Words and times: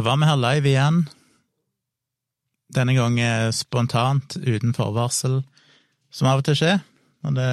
Da 0.00 0.04
var 0.04 0.16
vi 0.16 0.24
her 0.24 0.38
live 0.40 0.68
igjen. 0.70 0.98
Denne 2.72 2.94
gangen 2.96 3.52
spontant, 3.52 4.32
uten 4.40 4.72
forvarsel, 4.72 5.42
som 6.08 6.30
av 6.30 6.40
og 6.40 6.46
til 6.46 6.56
skjer 6.56 6.78
når 7.20 7.34
det 7.36 7.48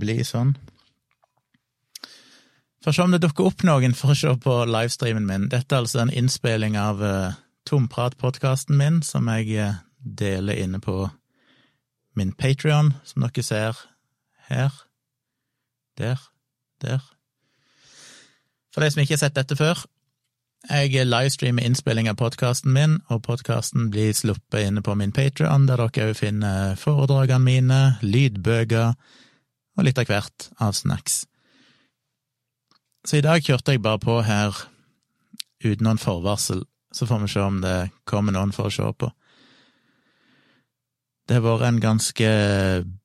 blir 0.00 0.24
sånn. 0.26 0.50
Får 2.82 2.96
se 2.96 3.06
om 3.06 3.14
det 3.14 3.22
dukker 3.22 3.52
opp 3.52 3.62
noen 3.62 3.94
for 3.94 4.10
å 4.10 4.18
se 4.18 4.34
på 4.42 4.56
livestreamen 4.72 5.28
min. 5.28 5.46
Dette 5.54 5.70
er 5.70 5.84
altså 5.84 6.02
en 6.02 6.10
innspilling 6.10 6.74
av 6.74 7.06
uh, 7.06 7.38
Tomprat-podkasten 7.70 8.74
min, 8.74 9.04
som 9.06 9.30
jeg 9.30 9.54
uh, 9.62 9.78
deler 10.02 10.64
inne 10.64 10.82
på 10.82 10.96
min 12.18 12.34
Patrion, 12.34 12.96
som 13.06 13.22
dere 13.22 13.46
ser 13.46 13.86
her. 14.50 14.82
Der. 15.94 16.26
Der. 16.82 17.06
For 18.74 18.82
de 18.82 18.90
som 18.90 19.06
ikke 19.06 19.20
har 19.20 19.28
sett 19.28 19.38
dette 19.38 19.54
før, 19.54 19.86
jeg 20.70 21.06
livestreamer 21.06 21.64
innspilling 21.66 22.08
av 22.10 22.18
podkasten 22.20 22.72
min, 22.74 23.00
og 23.10 23.24
podkasten 23.26 23.90
blir 23.90 24.12
sluppet 24.14 24.68
inne 24.68 24.82
på 24.82 24.94
min 24.94 25.12
Patrion, 25.12 25.66
der 25.66 25.80
dere 25.80 26.12
òg 26.12 26.18
finner 26.18 26.76
foredragene 26.78 27.42
mine, 27.42 27.80
lydbøker 28.02 28.94
og 29.76 29.86
litt 29.86 29.98
av 29.98 30.06
hvert 30.06 30.48
av 30.62 30.76
snacks. 30.78 31.24
Så 33.02 33.18
i 33.18 33.24
dag 33.24 33.42
kjørte 33.42 33.74
jeg 33.74 33.82
bare 33.82 33.98
på 33.98 34.20
her 34.22 34.54
uten 35.64 35.86
noen 35.86 35.98
forvarsel, 35.98 36.62
så 36.94 37.08
får 37.08 37.24
vi 37.24 37.32
se 37.32 37.42
om 37.42 37.60
det 37.64 37.90
kommer 38.06 38.34
noen 38.36 38.54
for 38.54 38.70
å 38.70 38.74
se 38.74 38.86
på. 38.94 39.10
Det 41.26 41.38
har 41.38 41.44
vært 41.44 41.68
en 41.68 41.82
ganske 41.82 42.30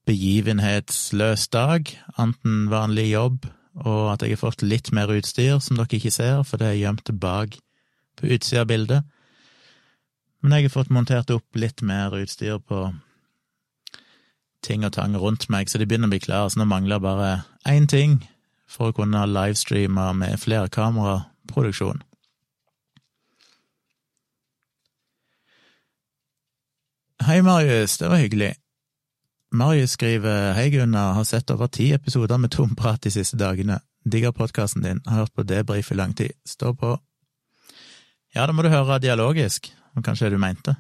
begivenhetsløs 0.06 1.48
dag, 1.54 1.90
enten 2.18 2.68
vanlig 2.70 3.12
jobb 3.12 3.46
og 3.86 4.14
at 4.14 4.24
jeg 4.26 4.36
har 4.36 4.42
fått 4.42 4.66
litt 4.66 4.92
mer 4.96 5.12
utstyr 5.14 5.60
som 5.62 5.78
dere 5.78 6.00
ikke 6.00 6.14
ser, 6.14 6.42
for 6.48 6.62
det 6.62 6.72
er 6.72 6.80
gjemt 6.82 7.12
bak 7.22 7.60
på 8.18 8.30
utsida 8.34 8.64
av 8.64 8.72
bildet. 8.72 9.06
Men 10.42 10.58
jeg 10.58 10.68
har 10.68 10.76
fått 10.78 10.94
montert 10.94 11.34
opp 11.34 11.58
litt 11.58 11.84
mer 11.86 12.16
utstyr 12.18 12.58
på 12.62 12.88
ting 14.66 14.86
og 14.86 14.96
tang 14.98 15.16
rundt 15.18 15.48
meg, 15.54 15.70
så 15.70 15.80
de 15.80 15.86
begynner 15.86 16.10
å 16.10 16.14
bli 16.16 16.24
klare, 16.24 16.50
så 16.50 16.60
nå 16.60 16.68
mangler 16.70 17.02
bare 17.04 17.32
én 17.70 17.88
ting 17.90 18.20
for 18.68 18.92
å 18.92 18.98
kunne 18.98 19.24
livestreame 19.30 20.10
med 20.18 20.40
flerkameraproduksjon. 20.42 22.04
Hei, 27.28 27.42
Marius, 27.42 27.98
det 27.98 28.10
var 28.12 28.22
hyggelig. 28.22 28.54
Marius 29.52 29.92
skriver 29.92 30.54
Hei, 30.54 30.70
Gunnar, 30.70 31.14
har 31.14 31.24
sett 31.24 31.52
over 31.52 31.68
ti 31.68 31.94
episoder 31.94 32.38
med 32.38 32.52
tomprat 32.52 33.02
de 33.02 33.12
siste 33.12 33.38
dagene. 33.40 33.80
Digger 34.04 34.32
podkasten 34.32 34.84
din, 34.84 35.00
har 35.06 35.24
hørt 35.24 35.34
på 35.34 35.44
debrief 35.44 35.92
i 35.92 35.96
lang 35.96 36.14
tid. 36.16 36.36
Stå 36.46 36.74
på. 36.74 36.98
Ja, 38.36 38.46
da 38.46 38.52
må 38.52 38.62
du 38.62 38.70
høre 38.70 39.00
dialogisk, 39.00 39.72
om 39.96 40.04
kanskje 40.04 40.30
du 40.30 40.38
mente. 40.38 40.76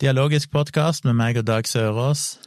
Dialogisk 0.00 0.50
podkast 0.50 1.04
med 1.04 1.18
meg 1.18 1.38
og 1.42 1.46
Dag 1.46 1.66
Sørås. 1.66 2.38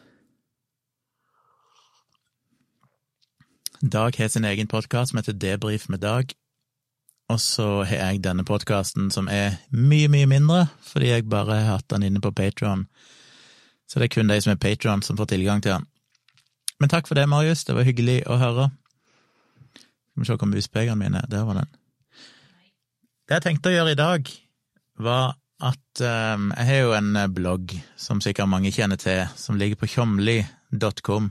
Dag 3.84 4.16
har 4.18 4.32
sin 4.32 4.48
egen 4.48 4.68
podkast 4.68 5.12
som 5.12 5.20
heter 5.20 5.36
Debrif 5.36 5.90
med 5.90 6.00
Dag. 6.00 6.32
Og 7.30 7.40
så 7.40 7.84
har 7.84 8.00
jeg 8.14 8.24
denne 8.24 8.48
podkasten 8.48 9.12
som 9.12 9.28
er 9.28 9.60
mye, 9.72 10.08
mye 10.08 10.26
mindre, 10.26 10.68
fordi 10.82 11.12
jeg 11.12 11.28
bare 11.30 11.60
har 11.60 11.78
hatt 11.78 11.90
den 11.92 12.08
inne 12.08 12.24
på 12.24 12.32
Patron 12.32 12.88
så 13.94 14.02
det 14.02 14.08
er 14.08 14.16
kun 14.16 14.32
de 14.32 14.40
som 14.42 14.50
er 14.50 14.58
patron 14.58 15.04
som 15.06 15.18
får 15.20 15.28
tilgang 15.30 15.60
til 15.62 15.76
den. 15.76 15.84
Men 16.82 16.90
takk 16.90 17.06
for 17.06 17.14
det, 17.14 17.28
Marius, 17.30 17.62
det 17.68 17.76
var 17.78 17.86
hyggelig 17.86 18.24
å 18.26 18.40
høre. 18.42 18.72
Skal 19.78 20.24
vi 20.24 20.26
se 20.26 20.38
hvor 20.42 20.50
muspekerne 20.50 20.98
mine 20.98 21.22
er. 21.22 21.28
Der 21.30 21.46
var 21.46 21.60
den. 21.60 21.70
Det 23.30 23.38
jeg 23.38 23.46
tenkte 23.46 23.70
å 23.70 23.76
gjøre 23.76 23.94
i 23.94 24.00
dag, 24.00 24.32
var 24.98 25.36
at 25.62 26.02
um, 26.02 26.50
jeg 26.58 26.70
har 26.72 26.82
jo 26.82 26.98
en 26.98 27.22
blogg 27.38 27.76
som 28.02 28.18
sikkert 28.18 28.50
mange 28.50 28.74
kjenner 28.74 28.98
til, 28.98 29.30
som 29.38 29.62
ligger 29.62 29.78
på 29.78 29.92
tjomli.com. 29.94 31.30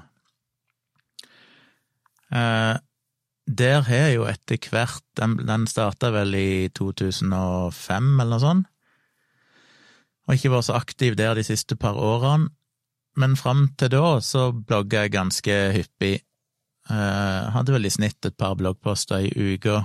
Uh, 2.31 2.79
der 3.51 3.83
har 3.91 4.07
jeg 4.07 4.21
jo 4.21 4.29
etter 4.31 4.71
hvert 4.71 5.03
Den, 5.19 5.35
den 5.51 5.67
starta 5.67 6.13
vel 6.15 6.39
i 6.39 6.71
2005, 6.79 8.13
eller 8.23 8.31
noe 8.39 8.47
sånt. 8.47 8.72
Har 10.33 10.39
ikke 10.39 10.55
vært 10.55 10.65
så 10.65 10.77
aktiv 10.79 11.15
der 11.21 11.35
de 11.37 11.43
siste 11.45 11.77
par 11.77 11.99
årene, 12.01 12.47
men 13.21 13.35
fram 13.37 13.67
til 13.77 13.91
da 13.93 14.15
så 14.25 14.47
blogga 14.57 15.03
jeg 15.03 15.13
ganske 15.13 15.57
hyppig. 15.75 16.23
Jeg 16.89 17.51
hadde 17.53 17.75
vel 17.75 17.85
i 17.85 17.91
snitt 17.93 18.25
et 18.25 18.39
par 18.41 18.55
bloggposter 18.57 19.27
i 19.29 19.53
uka 19.53 19.83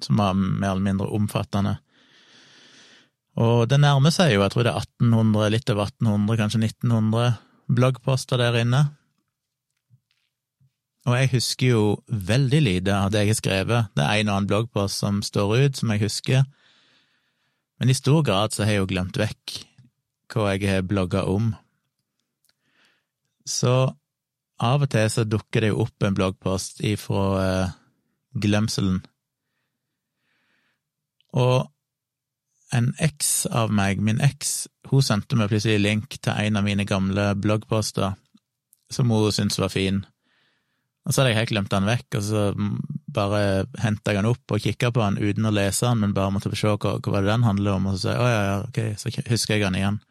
som 0.00 0.22
var 0.22 0.32
mer 0.38 0.70
eller 0.70 0.86
mindre 0.86 1.10
omfattende. 1.12 1.74
Og 3.36 3.66
det 3.68 3.76
nærmer 3.84 4.08
seg 4.14 4.32
jo, 4.32 4.40
jeg 4.40 4.54
tror 4.54 4.64
det 4.64 4.72
er 4.72 4.88
1800, 5.04 5.52
litt 5.52 5.74
over 5.74 5.92
1800, 5.92 6.40
kanskje 6.40 6.64
1900 6.64 7.36
bloggposter 7.68 8.40
der 8.40 8.56
inne. 8.62 8.86
Og 11.04 11.12
jeg 11.12 11.34
husker 11.36 11.74
jo 11.74 11.82
veldig 12.08 12.64
lite 12.64 12.96
av 12.96 13.12
det 13.12 13.26
jeg 13.26 13.34
har 13.34 13.42
skrevet. 13.42 13.92
Det 13.92 14.08
er 14.08 14.22
en 14.22 14.32
og 14.32 14.38
annen 14.38 14.48
bloggpost 14.54 15.04
som 15.04 15.20
står 15.20 15.58
ut, 15.58 15.76
som 15.76 15.92
jeg 15.92 16.08
husker. 16.08 16.48
Men 17.78 17.90
i 17.90 17.96
stor 17.96 18.22
grad 18.26 18.54
så 18.54 18.64
har 18.64 18.74
jeg 18.74 18.82
jo 18.82 18.90
glemt 18.90 19.18
vekk 19.20 19.56
hva 20.32 20.52
jeg 20.52 20.68
har 20.68 20.84
blogga 20.84 21.24
om. 21.30 21.52
Så 23.48 23.74
av 24.58 24.84
og 24.84 24.90
til 24.92 25.06
så 25.12 25.24
dukker 25.24 25.64
det 25.64 25.70
jo 25.70 25.84
opp 25.86 26.04
en 26.04 26.16
bloggpost 26.18 26.82
ifra 26.84 27.24
eh, 27.44 27.76
glemselen. 28.42 29.00
Og 31.38 31.68
en 32.74 32.90
eks 33.00 33.46
av 33.46 33.72
meg, 33.72 34.02
min 34.04 34.20
eks, 34.20 34.66
hun 34.90 35.04
sendte 35.04 35.38
meg 35.38 35.48
plutselig 35.52 35.80
link 35.80 36.18
til 36.18 36.34
en 36.34 36.60
av 36.60 36.66
mine 36.66 36.84
gamle 36.88 37.30
bloggposter 37.40 38.18
som 38.92 39.12
hun 39.12 39.32
syntes 39.32 39.60
var 39.60 39.72
fin. 39.72 40.02
Og 41.06 41.14
så 41.14 41.22
hadde 41.22 41.32
jeg 41.32 41.40
helt 41.42 41.54
glemt 41.54 41.72
den 41.72 41.88
vekk, 41.88 42.18
og 42.18 42.24
så 42.26 42.42
bare 43.18 43.42
henta 43.82 44.14
jeg 44.14 44.22
den 44.22 44.30
opp 44.30 44.54
og 44.54 44.62
kikka 44.62 44.92
på 44.94 45.02
den 45.02 45.18
uten 45.20 45.50
å 45.50 45.54
lese 45.54 45.90
den, 45.90 46.04
men 46.04 46.14
bare 46.16 46.32
måtte 46.34 46.54
se 46.54 46.70
hva, 46.70 46.96
hva 47.02 47.22
den 47.26 47.46
handler 47.46 47.76
om, 47.76 47.90
og 47.90 47.98
så 47.98 48.06
sier 48.06 48.16
jeg 48.16 48.22
å 48.22 48.32
ja, 48.32 48.42
ja, 48.46 48.58
ok, 48.68 48.80
så 49.00 49.12
husker 49.28 49.56
jeg 49.58 49.66
den 49.66 49.78
igjen. 49.80 50.02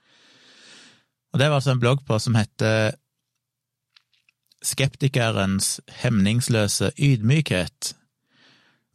Og 1.34 1.42
det 1.42 1.50
var 1.50 1.60
altså 1.60 1.76
en 1.76 1.84
blogg 1.84 2.04
på 2.08 2.20
som 2.22 2.38
heter 2.38 2.96
Skeptikerens 4.66 5.78
hemningsløse 6.02 6.90
ydmykhet. 6.98 7.94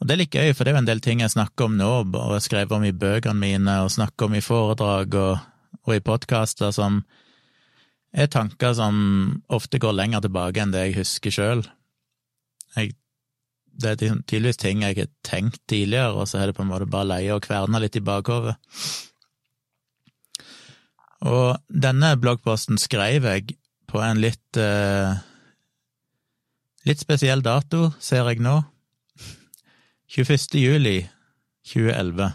Og 0.02 0.08
det 0.08 0.14
er 0.14 0.20
litt 0.24 0.34
gøy, 0.34 0.50
for 0.50 0.66
det 0.66 0.72
er 0.72 0.74
jo 0.74 0.82
en 0.82 0.88
del 0.88 1.00
ting 1.04 1.20
jeg 1.22 1.30
snakker 1.36 1.68
om 1.68 1.76
nå, 1.78 1.90
og 2.18 2.32
jeg 2.34 2.46
skrev 2.48 2.72
om 2.74 2.82
i 2.82 2.90
bøkene 2.90 3.38
mine, 3.38 3.76
og 3.84 3.92
snakker 3.94 4.26
om 4.26 4.34
i 4.34 4.42
foredrag 4.42 5.14
og, 5.14 5.44
og 5.86 5.92
i 5.94 6.02
podkaster, 6.02 6.74
som 6.74 7.04
er 8.12 8.26
tanker 8.32 8.74
som 8.76 8.96
ofte 9.46 9.78
går 9.80 9.94
lenger 9.94 10.24
tilbake 10.24 10.60
enn 10.60 10.74
det 10.74 10.82
jeg 10.88 10.96
husker 10.98 11.36
sjøl. 11.36 11.62
Jeg, 12.74 12.96
det 13.72 13.90
er 13.90 14.20
tydeligvis 14.28 14.60
ting 14.60 14.82
jeg 14.82 14.94
ikke 14.94 15.06
har 15.06 15.14
tenkt 15.26 15.60
tidligere, 15.70 16.12
og 16.12 16.28
så 16.28 16.38
er 16.38 16.50
det 16.50 16.56
på 16.56 16.64
en 16.64 16.70
måte 16.70 16.90
bare 16.90 17.08
leie 17.14 17.34
og 17.34 17.42
kverna 17.44 17.80
litt 17.82 17.96
i 17.96 18.04
bakhodet. 18.04 18.56
Og 21.22 21.58
denne 21.68 22.14
bloggposten 22.18 22.80
skrev 22.82 23.28
jeg 23.28 23.56
på 23.90 24.00
en 24.02 24.20
litt 24.22 24.58
eh, 24.58 25.20
litt 26.88 27.02
spesiell 27.02 27.44
dato, 27.44 27.92
ser 28.02 28.26
jeg 28.30 28.42
nå. 28.42 28.58
21. 30.12 30.58
juli 30.58 30.96
2011. 31.70 32.32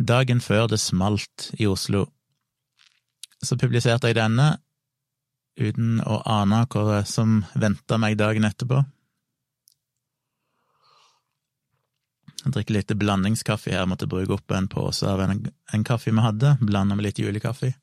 Dagen 0.00 0.40
før 0.40 0.70
det 0.72 0.80
smalt 0.80 1.50
i 1.60 1.66
Oslo. 1.68 2.06
Så 3.42 3.58
publiserte 3.60 4.08
jeg 4.08 4.16
denne 4.20 4.54
uten 5.60 5.98
å 6.06 6.20
ane 6.28 6.62
hva 6.72 7.02
som 7.08 7.42
venta 7.58 7.98
meg 8.00 8.16
dagen 8.20 8.46
etterpå. 8.48 8.80
Jeg 12.40 12.54
drikker 12.54 12.76
litt 12.78 12.92
blandingskaffe 12.96 13.72
her, 13.74 13.88
måtte 13.88 14.08
bruke 14.08 14.38
opp 14.38 14.52
en 14.56 14.68
pose 14.70 15.04
av 15.08 15.20
en, 15.20 15.42
en 15.74 15.84
kaffe 15.84 16.12
vi 16.12 16.24
hadde, 16.24 16.54
blanda 16.60 16.96
med 16.96 17.10
litt 17.10 17.20
julekaffe. 17.20 17.74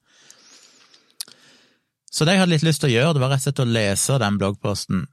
Så 2.09 2.25
det 2.25 2.33
jeg 2.33 2.42
hadde 2.42 2.56
litt 2.56 2.65
lyst 2.65 2.81
til 2.81 2.89
å 2.89 2.95
gjøre, 2.95 3.13
det 3.13 3.21
var 3.21 3.31
rett 3.36 3.44
og 3.44 3.50
slett 3.50 3.62
å 3.62 3.69
lese 3.69 4.18
den 4.24 4.39
bloggposten, 4.42 5.06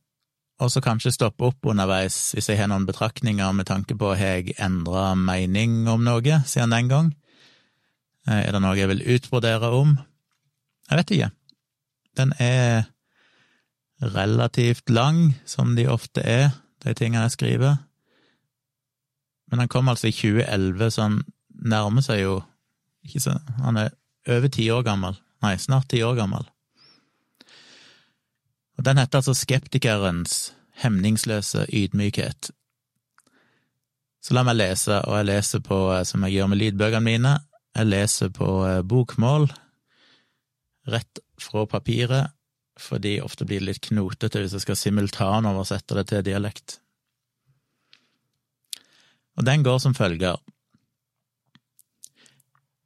og 0.62 0.70
så 0.70 0.81
kanskje 0.81 1.12
stoppe 1.12 1.49
opp 1.50 1.67
underveis 1.67 2.17
hvis 2.37 2.49
jeg 2.49 2.61
har 2.61 2.70
noen 2.70 2.87
betraktninger 2.88 3.52
med 3.56 3.67
tanke 3.69 3.96
på 3.99 4.12
har 4.14 4.38
jeg 4.38 4.55
endra 4.62 5.11
mening 5.19 5.82
om 5.90 6.05
noe 6.06 6.40
siden 6.47 6.73
den 6.73 6.90
gang. 6.93 7.12
Eh, 8.29 8.47
er 8.47 8.55
det 8.55 8.62
noe 8.62 8.79
jeg 8.79 8.88
vil 8.93 9.02
utbrodere 9.17 9.73
om? 9.75 9.97
Jeg 10.88 11.00
vet 11.00 11.14
ikke. 11.17 11.31
Den 12.14 12.32
er 12.38 12.85
relativt 14.14 14.90
lang, 14.90 15.35
som 15.44 15.75
de 15.76 15.88
ofte 15.90 16.23
er, 16.23 16.55
de 16.85 16.94
tingene 16.94 17.26
jeg 17.26 17.37
skriver. 17.37 17.76
Men 19.50 19.62
han 19.62 19.70
kom 19.70 19.88
altså 19.88 20.08
i 20.08 20.17
2011, 20.17 20.91
så 20.91 21.06
han 21.08 21.20
nærmer 21.49 22.05
seg 22.05 22.25
jo 22.25 22.41
ikke 23.05 23.20
så 23.20 23.35
Han 23.61 23.76
er 23.76 23.93
over 24.32 24.49
ti 24.49 24.64
år 24.73 24.82
gammel. 24.87 25.17
Nei, 25.44 25.56
snart 25.61 25.91
ti 25.93 26.00
år 26.02 26.17
gammel. 26.17 26.46
Og 28.79 28.85
Den 28.85 28.99
heter 28.99 29.20
altså 29.20 29.35
Skeptikerens 29.37 30.55
hemningsløse 30.82 31.67
ydmykhet. 31.69 32.50
Så 34.25 34.35
la 34.35 34.43
meg 34.46 34.56
lese, 34.56 35.02
og 35.05 35.19
jeg 35.19 35.29
leser 35.29 35.61
på, 35.61 35.79
eh, 35.93 36.05
som 36.08 36.25
jeg 36.25 36.38
gjør 36.38 36.49
med 36.50 36.61
lydbøkene 36.62 37.05
mine, 37.05 37.35
jeg 37.76 37.90
leser 37.90 38.31
på 38.32 38.49
eh, 38.67 38.81
bokmål, 38.82 39.50
rett 40.88 41.20
fra 41.40 41.67
papiret, 41.69 42.32
fordi 42.81 43.19
ofte 43.23 43.44
blir 43.47 43.61
det 43.61 43.69
litt 43.69 43.85
knotete 43.85 44.40
hvis 44.40 44.56
jeg 44.56 44.64
skal 44.64 44.79
simultanoversette 44.81 45.99
det 45.99 46.06
til 46.11 46.25
dialekt. 46.26 46.79
Og 49.37 49.47
den 49.47 49.65
går 49.65 49.79
som 49.79 49.95
følger. 49.95 50.37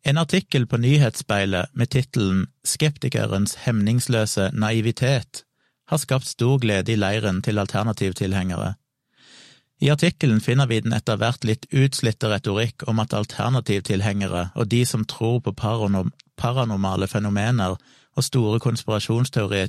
En 0.08 0.18
artikkel 0.18 0.66
på 0.66 0.76
Nyhetsspeilet 0.80 1.68
med 1.74 1.90
tittelen 1.92 2.46
Skeptikerens 2.64 3.54
hemningsløse 3.66 4.50
naivitet 4.54 5.44
har 5.88 5.98
skapt 6.00 6.26
stor 6.26 6.58
glede 6.58 6.92
i 6.92 6.96
leiren 6.96 7.42
til 7.42 7.58
alternativtilhengere. 7.58 8.74
I 9.80 9.90
artikkelen 9.90 10.40
finner 10.40 10.66
vi 10.66 10.80
den 10.82 10.92
etter 10.96 11.16
hvert 11.20 11.44
litt 11.46 11.66
utslitte 11.70 12.30
retorikk 12.32 12.82
om 12.90 12.98
at 12.98 13.14
alternativtilhengere 13.14 14.48
og 14.54 14.70
de 14.72 14.84
som 14.86 15.04
tror 15.04 15.40
på 15.44 15.52
paranormale 15.54 17.06
fenomener 17.06 17.76
og 18.16 18.24
store 18.24 18.58
konspirasjonsteorier, 18.60 19.68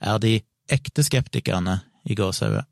er 0.00 0.18
de 0.18 0.40
ekte 0.68 1.02
skeptikerne 1.06 1.80
i 2.04 2.14
gåsehudet. 2.14 2.66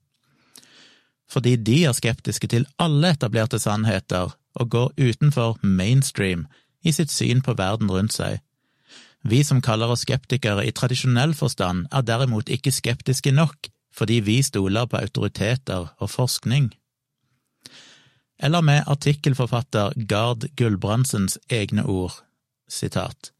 Fordi 1.31 1.57
de 1.57 1.85
er 1.85 1.97
skeptiske 1.97 2.49
til 2.53 2.67
alle 2.79 3.13
etablerte 3.17 3.59
sannheter 3.59 4.37
og 4.55 4.71
går 4.71 4.93
utenfor 4.99 5.59
mainstream 5.63 6.47
i 6.87 6.93
sitt 6.95 7.11
syn 7.11 7.43
på 7.43 7.57
verden 7.59 7.91
rundt 7.91 8.15
seg. 8.15 8.41
Vi 9.27 9.43
som 9.45 9.63
kaller 9.65 9.91
oss 9.91 10.05
skeptikere 10.07 10.63
i 10.67 10.75
tradisjonell 10.75 11.35
forstand, 11.35 11.89
er 11.91 12.05
derimot 12.07 12.51
ikke 12.53 12.71
skeptiske 12.71 13.33
nok, 13.35 13.71
fordi 13.97 14.21
vi 14.23 14.39
stoler 14.43 14.87
på 14.87 15.01
autoriteter 15.01 15.89
og 15.99 16.11
forskning. 16.13 16.71
Eller 18.39 18.63
med 18.63 18.85
artikkelforfatter 18.87 19.97
Gard 20.09 20.47
Gulbrandsens 20.57 21.39
egne 21.51 21.87
ord, 21.89 22.21
sitat. 22.69 23.33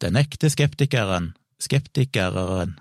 Den 0.00 0.16
ekte 0.16 0.50
skeptikeren, 0.50 1.34
skeptikeren, 1.60 2.74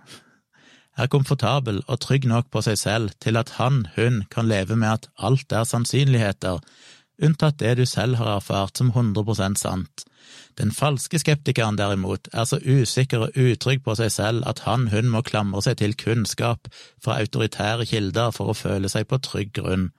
er 0.97 1.11
komfortabel 1.11 1.81
og 1.87 1.99
trygg 2.03 2.27
nok 2.29 2.49
på 2.51 2.63
seg 2.65 2.79
selv 2.79 3.13
til 3.23 3.37
at 3.39 3.55
han, 3.59 3.85
hun, 3.95 4.23
kan 4.31 4.47
leve 4.47 4.75
med 4.79 4.91
at 4.93 5.09
alt 5.17 5.51
er 5.51 5.67
sannsynligheter, 5.67 6.59
unntatt 7.23 7.59
det 7.59 7.77
du 7.79 7.85
selv 7.85 8.19
har 8.19 8.37
erfart 8.37 8.77
som 8.77 8.91
100% 8.91 9.59
sant. 9.59 10.05
Den 10.59 10.71
falske 10.71 11.19
skeptikeren 11.19 11.77
derimot 11.77 12.29
er 12.33 12.47
så 12.47 12.59
usikker 12.63 13.27
og 13.27 13.35
utrygg 13.35 13.83
på 13.83 13.95
seg 13.99 14.11
selv 14.11 14.47
at 14.47 14.63
han, 14.67 14.87
hun 14.93 15.11
må 15.11 15.21
klamre 15.21 15.61
seg 15.61 15.81
til 15.81 15.95
kunnskap 15.99 16.69
fra 17.03 17.19
autoritære 17.19 17.87
kilder 17.91 18.31
for 18.35 18.51
å 18.51 18.57
føle 18.57 18.91
seg 18.91 19.09
på 19.11 19.19
trygg 19.19 19.51
grunn. 19.59 19.89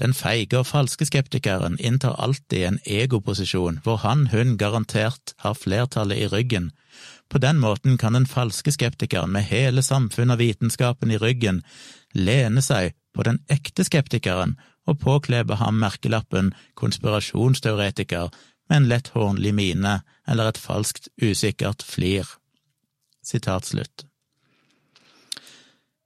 Den 0.00 0.12
feige 0.12 0.58
og 0.60 0.66
falske 0.68 1.06
skeptikeren 1.08 1.78
inntar 1.80 2.18
alltid 2.20 2.64
en 2.66 2.80
egoposisjon 2.84 3.80
hvor 3.84 4.02
han, 4.04 4.26
hun 4.32 4.56
garantert 4.60 5.32
har 5.44 5.56
flertallet 5.56 6.24
i 6.24 6.28
ryggen. 6.32 6.72
På 7.28 7.38
den 7.42 7.58
måten 7.58 7.98
kan 7.98 8.12
den 8.12 8.26
falske 8.26 8.72
skeptikeren 8.72 9.32
med 9.34 9.48
hele 9.50 9.82
samfunnet 9.82 10.36
og 10.36 10.42
vitenskapen 10.44 11.10
i 11.10 11.18
ryggen 11.18 11.62
lene 12.14 12.62
seg 12.62 12.94
på 13.14 13.26
den 13.26 13.40
ekte 13.50 13.84
skeptikeren 13.84 14.54
og 14.86 15.00
påklebe 15.02 15.58
ham 15.58 15.80
merkelappen 15.82 16.52
konspirasjonsteoretiker 16.78 18.30
med 18.68 18.76
en 18.76 18.88
lett 18.90 19.08
hånlig 19.14 19.54
mine 19.54 20.00
eller 20.28 20.50
et 20.50 20.60
falskt 20.60 21.08
usikkert 21.22 21.82
flir. 21.82 22.28
Sitat 23.26 23.66
slutt. 23.66 24.06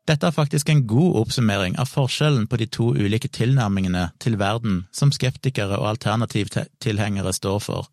Dette 0.08 0.26
er 0.26 0.34
faktisk 0.34 0.70
en 0.72 0.86
god 0.90 1.20
oppsummering 1.20 1.76
av 1.78 1.90
forskjellen 1.92 2.48
på 2.50 2.58
de 2.58 2.66
to 2.66 2.88
ulike 2.96 3.28
tilnærmingene 3.28 4.08
til 4.18 4.38
verden 4.40 4.86
som 4.96 5.12
skeptikere 5.14 5.76
og 5.78 5.92
alternativtilhengere 5.92 7.32
står 7.36 7.60
for. 7.62 7.90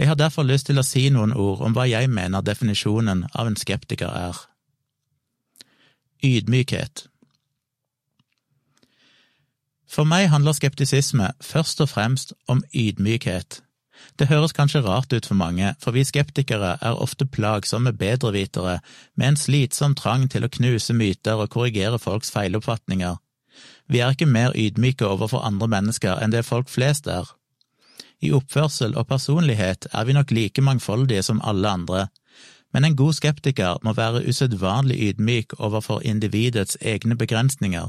Jeg 0.00 0.08
har 0.08 0.16
derfor 0.16 0.48
lyst 0.48 0.70
til 0.70 0.80
å 0.80 0.86
si 0.86 1.02
noen 1.12 1.34
ord 1.36 1.60
om 1.66 1.76
hva 1.76 1.84
jeg 1.84 2.08
mener 2.08 2.40
definisjonen 2.40 3.26
av 3.36 3.50
en 3.50 3.58
skeptiker 3.60 4.08
er. 4.08 4.38
Ydmykhet 6.24 7.10
for 9.90 10.06
meg 10.06 10.28
handler 10.30 10.54
skeptisisme 10.54 11.32
først 11.42 11.82
og 11.82 11.90
fremst 11.90 12.32
om 12.48 12.62
ydmykhet. 12.70 13.58
Det 14.16 14.28
høres 14.30 14.54
kanskje 14.56 14.84
rart 14.84 15.12
ut 15.12 15.26
for 15.26 15.36
mange, 15.36 15.74
for 15.82 15.92
vi 15.92 16.04
skeptikere 16.06 16.76
er 16.80 17.00
ofte 17.02 17.26
plagsomme 17.26 17.92
bedrevitere 17.92 18.78
med 19.18 19.32
en 19.32 19.40
slitsom 19.40 19.96
trang 19.98 20.28
til 20.30 20.46
å 20.46 20.52
knuse 20.52 20.94
myter 20.96 21.42
og 21.42 21.50
korrigere 21.50 21.98
folks 21.98 22.30
feiloppfatninger. 22.32 23.18
Vi 23.90 24.00
er 24.00 24.14
ikke 24.14 24.30
mer 24.30 24.54
ydmyke 24.54 25.04
overfor 25.04 25.42
andre 25.44 25.68
mennesker 25.68 26.22
enn 26.22 26.32
det 26.32 26.46
folk 26.46 26.70
flest 26.70 27.10
er. 27.10 27.26
I 28.20 28.32
oppførsel 28.36 28.96
og 29.00 29.06
personlighet 29.08 29.86
er 29.92 30.04
vi 30.04 30.12
nok 30.12 30.30
like 30.30 30.62
mangfoldige 30.62 31.22
som 31.22 31.40
alle 31.44 31.68
andre, 31.68 32.08
men 32.72 32.84
en 32.84 32.96
god 32.96 33.16
skeptiker 33.18 33.80
må 33.82 33.94
være 33.96 34.22
usedvanlig 34.28 34.98
ydmyk 35.08 35.56
overfor 35.58 36.04
individets 36.04 36.76
egne 36.80 37.16
begrensninger. 37.16 37.88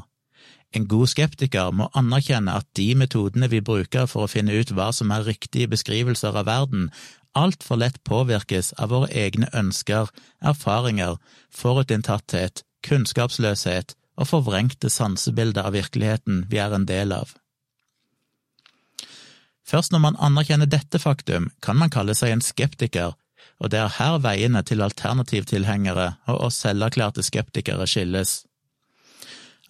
En 0.73 0.87
god 0.87 1.07
skeptiker 1.11 1.71
må 1.75 1.89
anerkjenne 1.99 2.53
at 2.61 2.67
de 2.79 2.93
metodene 2.95 3.49
vi 3.51 3.59
bruker 3.59 4.07
for 4.07 4.25
å 4.25 4.31
finne 4.31 4.55
ut 4.55 4.71
hva 4.71 4.89
som 4.95 5.11
er 5.11 5.27
riktige 5.27 5.67
beskrivelser 5.67 6.37
av 6.39 6.47
verden, 6.47 6.87
altfor 7.35 7.81
lett 7.83 7.99
påvirkes 8.07 8.71
av 8.79 8.93
våre 8.95 9.11
egne 9.11 9.51
ønsker, 9.53 10.07
erfaringer, 10.39 11.19
forutinntatthet, 11.51 12.63
kunnskapsløshet 12.87 13.95
og 14.15 14.31
forvrengte 14.31 14.89
sansebilder 14.89 15.67
av 15.67 15.75
virkeligheten 15.75 16.45
vi 16.49 16.63
er 16.63 16.73
en 16.75 16.87
del 16.87 17.11
av. 17.15 17.35
Først 19.67 19.93
når 19.93 20.01
man 20.03 20.19
anerkjenner 20.19 20.69
dette 20.69 20.99
faktum, 20.99 21.49
kan 21.61 21.77
man 21.77 21.91
kalle 21.93 22.15
seg 22.17 22.33
en 22.33 22.43
skeptiker, 22.45 23.13
og 23.61 23.69
det 23.73 23.79
er 23.79 23.97
her 23.99 24.17
veiene 24.23 24.63
til 24.65 24.81
alternativtilhengere 24.81 26.07
og 26.31 26.47
oss 26.47 26.61
selverklærte 26.63 27.23
skeptikere 27.25 27.87
skilles. 27.89 28.41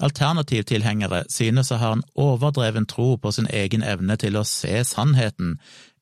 Alternativtilhengere 0.01 1.25
synes 1.29 1.69
å 1.71 1.77
ha 1.81 1.91
en 1.95 2.03
overdreven 2.17 2.87
tro 2.89 3.13
på 3.21 3.33
sin 3.35 3.49
egen 3.51 3.83
evne 3.85 4.17
til 4.17 4.39
å 4.39 4.47
se 4.47 4.79
sannheten, 4.87 5.59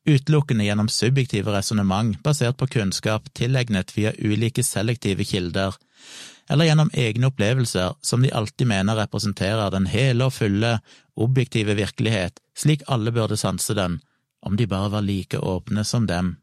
utelukkende 0.08 0.64
gjennom 0.64 0.88
subjektive 0.88 1.52
resonnement 1.52 2.16
basert 2.24 2.56
på 2.56 2.70
kunnskap 2.78 3.28
tilegnet 3.36 3.92
via 3.96 4.14
ulike 4.16 4.64
selektive 4.64 5.26
kilder, 5.28 5.76
eller 6.50 6.66
gjennom 6.66 6.90
egne 6.92 7.30
opplevelser 7.30 7.94
som 8.02 8.22
de 8.22 8.32
alltid 8.34 8.66
mener 8.66 8.98
representerer 8.98 9.70
den 9.70 9.86
hele 9.86 10.26
og 10.26 10.34
fulle, 10.34 10.78
objektive 11.14 11.76
virkelighet 11.78 12.40
slik 12.58 12.82
alle 12.90 13.12
burde 13.14 13.38
sanse 13.38 13.74
den, 13.78 14.00
om 14.42 14.56
de 14.56 14.66
bare 14.66 14.90
var 14.90 15.06
like 15.06 15.38
åpne 15.38 15.84
som 15.84 16.08
dem. 16.10 16.36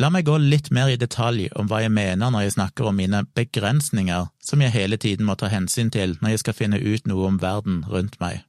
La 0.00 0.08
meg 0.08 0.24
gå 0.24 0.38
litt 0.40 0.70
mer 0.72 0.88
i 0.88 0.96
detalj 0.96 1.50
om 1.58 1.68
hva 1.68 1.82
jeg 1.84 1.92
mener 1.92 2.30
når 2.32 2.46
jeg 2.46 2.54
snakker 2.56 2.88
om 2.88 2.96
mine 2.96 3.24
begrensninger 3.36 4.30
som 4.40 4.62
jeg 4.64 4.72
hele 4.72 4.96
tiden 4.96 5.26
må 5.28 5.34
ta 5.36 5.50
hensyn 5.52 5.90
til 5.92 6.14
når 6.22 6.34
jeg 6.34 6.42
skal 6.44 6.56
finne 6.56 6.80
ut 6.80 7.10
noe 7.10 7.26
om 7.28 7.40
verden 7.42 7.82
rundt 7.90 8.16
meg. 8.22 8.46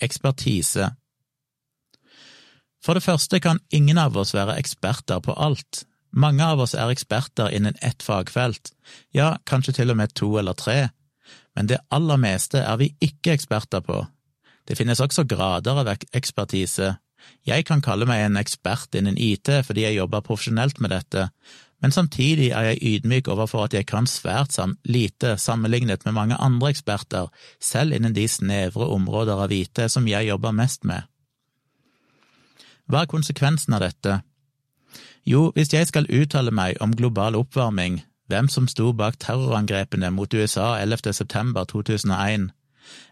Ekspertise 0.00 0.94
For 2.80 2.96
det 2.96 3.04
første 3.04 3.40
kan 3.42 3.60
ingen 3.68 3.98
av 3.98 4.16
oss 4.16 4.32
være 4.36 4.56
eksperter 4.62 5.20
på 5.20 5.34
alt. 5.34 5.84
Mange 6.16 6.44
av 6.44 6.62
oss 6.64 6.74
er 6.74 6.90
eksperter 6.90 7.52
innen 7.52 7.76
ett 7.84 8.02
fagfelt, 8.02 8.72
ja, 9.12 9.36
kanskje 9.44 9.76
til 9.76 9.92
og 9.92 9.98
med 10.00 10.14
to 10.16 10.30
eller 10.40 10.56
tre, 10.56 10.88
men 11.56 11.68
det 11.68 11.82
aller 11.92 12.20
meste 12.20 12.62
er 12.62 12.78
vi 12.80 12.94
ikke 13.04 13.34
eksperter 13.36 13.84
på. 13.84 14.00
Det 14.66 14.78
finnes 14.78 15.00
også 15.00 15.26
grader 15.28 15.82
av 15.82 15.92
ekspertise, 16.16 16.94
jeg 17.46 17.64
kan 17.66 17.82
kalle 17.82 18.06
meg 18.08 18.24
en 18.24 18.38
ekspert 18.40 18.96
innen 18.98 19.18
IT 19.18 19.50
fordi 19.66 19.86
jeg 19.86 19.98
jobber 19.98 20.24
profesjonelt 20.26 20.80
med 20.82 20.92
dette, 20.94 21.28
men 21.84 21.92
samtidig 21.92 22.50
er 22.56 22.70
jeg 22.70 22.82
ydmyk 22.90 23.28
overfor 23.32 23.66
at 23.66 23.76
jeg 23.76 23.86
kan 23.86 24.08
svært 24.10 24.56
lite 24.88 25.36
sammenlignet 25.38 26.06
med 26.06 26.16
mange 26.16 26.38
andre 26.40 26.72
eksperter, 26.72 27.28
selv 27.60 27.94
innen 27.94 28.14
de 28.16 28.26
snevre 28.28 28.88
områder 28.96 29.44
av 29.44 29.52
IT 29.52 29.84
som 29.92 30.08
jeg 30.08 30.30
jobber 30.30 30.56
mest 30.56 30.84
med. 30.84 31.04
Hva 32.86 33.02
er 33.02 33.10
konsekvensen 33.10 33.74
av 33.76 33.82
dette? 33.82 34.20
Jo, 35.26 35.48
hvis 35.54 35.72
jeg 35.74 35.88
skal 35.90 36.06
uttale 36.06 36.52
meg 36.54 36.76
om 36.80 36.92
global 36.94 37.34
oppvarming, 37.34 37.98
hvem 38.30 38.46
som 38.50 38.68
sto 38.70 38.92
bak 38.94 39.18
terrorangrepene 39.18 40.12
mot 40.14 40.34
USA 40.34 40.76
11. 40.78 41.12
september 41.18 41.66
2001, 41.66 42.52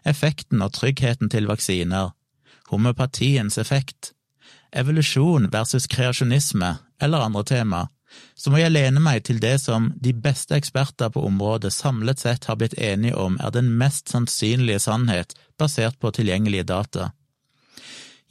effekten 0.07 0.63
og 0.63 0.71
tryggheten 0.77 1.29
til 1.29 1.49
vaksiner, 1.51 2.13
homøopatiens 2.71 3.59
effekt, 3.59 4.13
evolusjon 4.71 5.49
versus 5.51 5.89
kreasjonisme 5.91 6.77
eller 7.03 7.27
andre 7.27 7.43
tema, 7.43 7.83
så 8.35 8.51
må 8.51 8.61
jeg 8.61 8.71
lene 8.71 9.03
meg 9.03 9.25
til 9.27 9.41
det 9.43 9.57
som 9.65 9.91
de 9.99 10.13
beste 10.15 10.55
eksperter 10.55 11.11
på 11.11 11.23
området 11.27 11.73
samlet 11.75 12.23
sett 12.23 12.47
har 12.47 12.55
blitt 12.61 12.77
enige 12.79 13.19
om 13.19 13.35
er 13.43 13.51
den 13.51 13.73
mest 13.75 14.07
sannsynlige 14.13 14.79
sannhet 14.87 15.35
basert 15.59 15.99
på 15.99 16.15
tilgjengelige 16.15 16.63
data. 16.71 17.11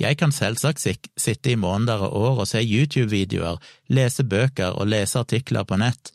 Jeg 0.00 0.18
kan 0.18 0.32
selvsagt 0.34 0.82
sitte 1.16 1.52
i 1.52 1.58
måneder 1.60 2.02
og 2.02 2.14
år 2.18 2.40
og 2.42 2.48
se 2.50 2.62
YouTube-videoer, 2.62 3.60
lese 3.94 4.24
bøker 4.26 4.74
og 4.74 4.88
lese 4.90 5.20
artikler 5.22 5.62
på 5.64 5.78
nett, 5.78 6.10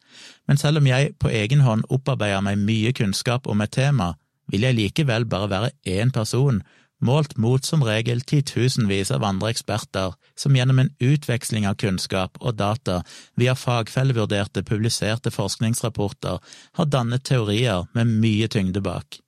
men 0.48 0.60
selv 0.60 0.82
om 0.82 0.88
jeg 0.90 1.14
på 1.20 1.32
egen 1.32 1.64
hånd 1.64 1.86
opparbeider 1.88 2.44
meg 2.44 2.60
mye 2.60 2.92
kunnskap 2.94 3.48
om 3.48 3.62
et 3.64 3.72
tema, 3.72 4.16
vil 4.52 4.66
jeg 4.66 4.76
likevel 4.76 5.28
bare 5.30 5.50
være 5.50 5.72
én 5.88 6.12
person, 6.12 6.60
målt 7.00 7.38
mot 7.38 7.64
som 7.64 7.84
regel 7.86 8.20
titusenvis 8.28 9.14
av 9.16 9.24
andre 9.24 9.54
eksperter 9.54 10.18
som 10.36 10.56
gjennom 10.58 10.82
en 10.82 10.92
utveksling 11.00 11.68
av 11.70 11.78
kunnskap 11.80 12.36
og 12.42 12.58
data 12.60 13.00
via 13.40 13.56
fagfellevurderte, 13.56 14.66
publiserte 14.68 15.32
forskningsrapporter 15.32 16.42
har 16.76 16.92
dannet 16.92 17.24
teorier 17.24 17.88
med 17.96 18.12
mye 18.20 18.50
tyngde 18.52 18.84
bak. 18.84 19.22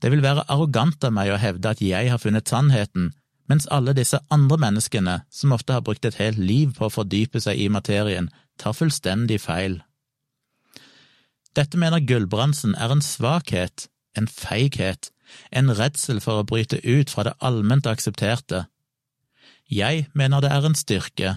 Det 0.00 0.10
vil 0.12 0.24
være 0.24 0.46
arrogant 0.48 1.04
av 1.04 1.12
meg 1.16 1.32
å 1.32 1.40
hevde 1.40 1.70
at 1.76 1.84
jeg 1.84 2.08
har 2.08 2.20
funnet 2.20 2.48
sannheten, 2.48 3.12
mens 3.50 3.66
alle 3.70 3.94
disse 3.96 4.18
andre 4.32 4.58
menneskene, 4.60 5.20
som 5.30 5.52
ofte 5.52 5.76
har 5.76 5.84
brukt 5.84 6.04
et 6.04 6.18
helt 6.20 6.38
liv 6.38 6.72
på 6.76 6.88
å 6.88 6.94
fordype 6.94 7.40
seg 7.40 7.60
i 7.60 7.68
materien, 7.68 8.30
tar 8.58 8.76
fullstendig 8.76 9.40
feil. 9.44 9.80
Dette 11.54 11.78
mener 11.78 12.02
Gulbrandsen 12.02 12.74
er 12.74 12.90
en 12.90 13.02
svakhet, 13.04 13.88
en 14.18 14.28
feighet, 14.28 15.10
en 15.50 15.70
redsel 15.78 16.20
for 16.22 16.40
å 16.40 16.46
bryte 16.46 16.80
ut 16.82 17.10
fra 17.10 17.28
det 17.28 17.36
allment 17.40 17.86
aksepterte. 17.86 18.66
Jeg 19.70 20.08
mener 20.14 20.42
det 20.42 20.50
er 20.52 20.66
en 20.66 20.76
styrke. 20.78 21.36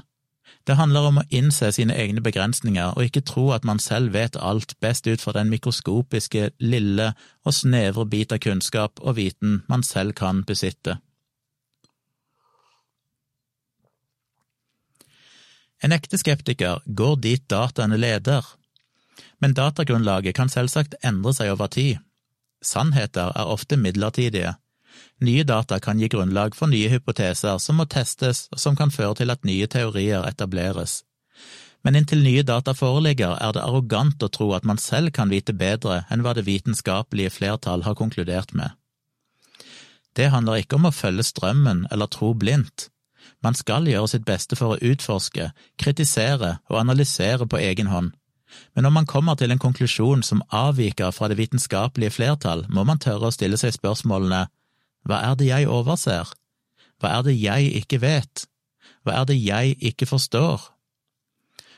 Det 0.67 0.75
handler 0.75 1.07
om 1.07 1.19
å 1.21 1.25
innse 1.31 1.69
sine 1.71 1.95
egne 1.95 2.21
begrensninger 2.23 2.97
og 2.97 3.07
ikke 3.07 3.23
tro 3.29 3.51
at 3.55 3.63
man 3.67 3.79
selv 3.79 4.11
vet 4.17 4.35
alt 4.35 4.75
best 4.83 5.07
ut 5.07 5.23
fra 5.23 5.33
den 5.37 5.51
mikroskopiske, 5.53 6.49
lille 6.59 7.13
og 7.45 7.55
snevre 7.55 8.05
bit 8.09 8.35
av 8.35 8.41
kunnskap 8.43 8.99
og 8.99 9.15
viten 9.19 9.61
man 9.71 9.83
selv 9.83 10.17
kan 10.19 10.43
besitte. 10.47 10.97
En 15.87 15.93
ekte 15.95 16.17
skeptiker 16.19 16.81
går 16.99 17.13
dit 17.23 17.43
dataene 17.47 17.95
leder, 17.95 18.43
men 19.39 19.53
datagrunnlaget 19.55 20.35
kan 20.35 20.49
selvsagt 20.51 20.97
endre 20.99 21.31
seg 21.37 21.53
over 21.53 21.69
tid. 21.71 22.01
Sannheter 22.59 23.31
er 23.31 23.51
ofte 23.53 23.77
midlertidige. 23.79 24.57
Nye 25.23 25.45
data 25.47 25.77
kan 25.79 26.01
gi 26.01 26.09
grunnlag 26.11 26.57
for 26.59 26.67
nye 26.67 26.89
hypoteser 26.91 27.61
som 27.63 27.79
må 27.79 27.85
testes, 27.87 28.49
og 28.51 28.59
som 28.59 28.75
kan 28.75 28.91
føre 28.91 29.21
til 29.21 29.31
at 29.31 29.47
nye 29.47 29.69
teorier 29.71 30.27
etableres. 30.27 31.05
Men 31.87 31.95
inntil 31.95 32.19
nye 32.25 32.43
data 32.43 32.75
foreligger, 32.75 33.37
er 33.39 33.55
det 33.55 33.63
arrogant 33.63 34.27
å 34.27 34.31
tro 34.33 34.49
at 34.59 34.67
man 34.67 34.83
selv 34.83 35.15
kan 35.15 35.31
vite 35.31 35.55
bedre 35.55 36.01
enn 36.11 36.25
hva 36.25 36.35
det 36.35 36.49
vitenskapelige 36.49 37.31
flertall 37.37 37.87
har 37.87 37.95
konkludert 37.95 38.51
med. 38.51 38.75
Det 40.19 40.33
handler 40.35 40.65
ikke 40.65 40.81
om 40.81 40.91
å 40.91 40.95
følge 40.99 41.29
strømmen 41.31 41.87
eller 41.95 42.11
tro 42.11 42.33
blindt. 42.35 42.89
Man 43.43 43.55
skal 43.55 43.87
gjøre 43.87 44.07
sitt 44.11 44.25
beste 44.25 44.57
for 44.57 44.75
å 44.75 44.81
utforske, 44.81 45.51
kritisere 45.77 46.57
og 46.69 46.79
analysere 46.81 47.47
på 47.47 47.59
egen 47.61 47.91
hånd 47.93 48.15
men 48.75 48.85
når 48.85 48.93
man 48.93 49.09
kommer 49.09 49.35
til 49.35 49.51
en 49.51 49.61
konklusjon 49.61 50.23
som 50.23 50.43
avviker 50.53 51.11
fra 51.11 51.29
det 51.31 51.37
vitenskapelige 51.39 52.15
flertall, 52.17 52.65
må 52.69 52.83
man 52.87 53.01
tørre 53.01 53.29
å 53.29 53.35
stille 53.35 53.59
seg 53.59 53.75
spørsmålene 53.75 54.47
hva 55.07 55.19
er 55.23 55.37
det 55.39 55.49
jeg 55.49 55.69
overser, 55.71 56.31
hva 56.99 57.17
er 57.17 57.27
det 57.27 57.35
jeg 57.39 57.71
ikke 57.81 58.01
vet, 58.03 58.47
hva 59.05 59.21
er 59.21 59.29
det 59.29 59.37
jeg 59.39 59.77
ikke 59.91 60.09
forstår? 60.09 60.65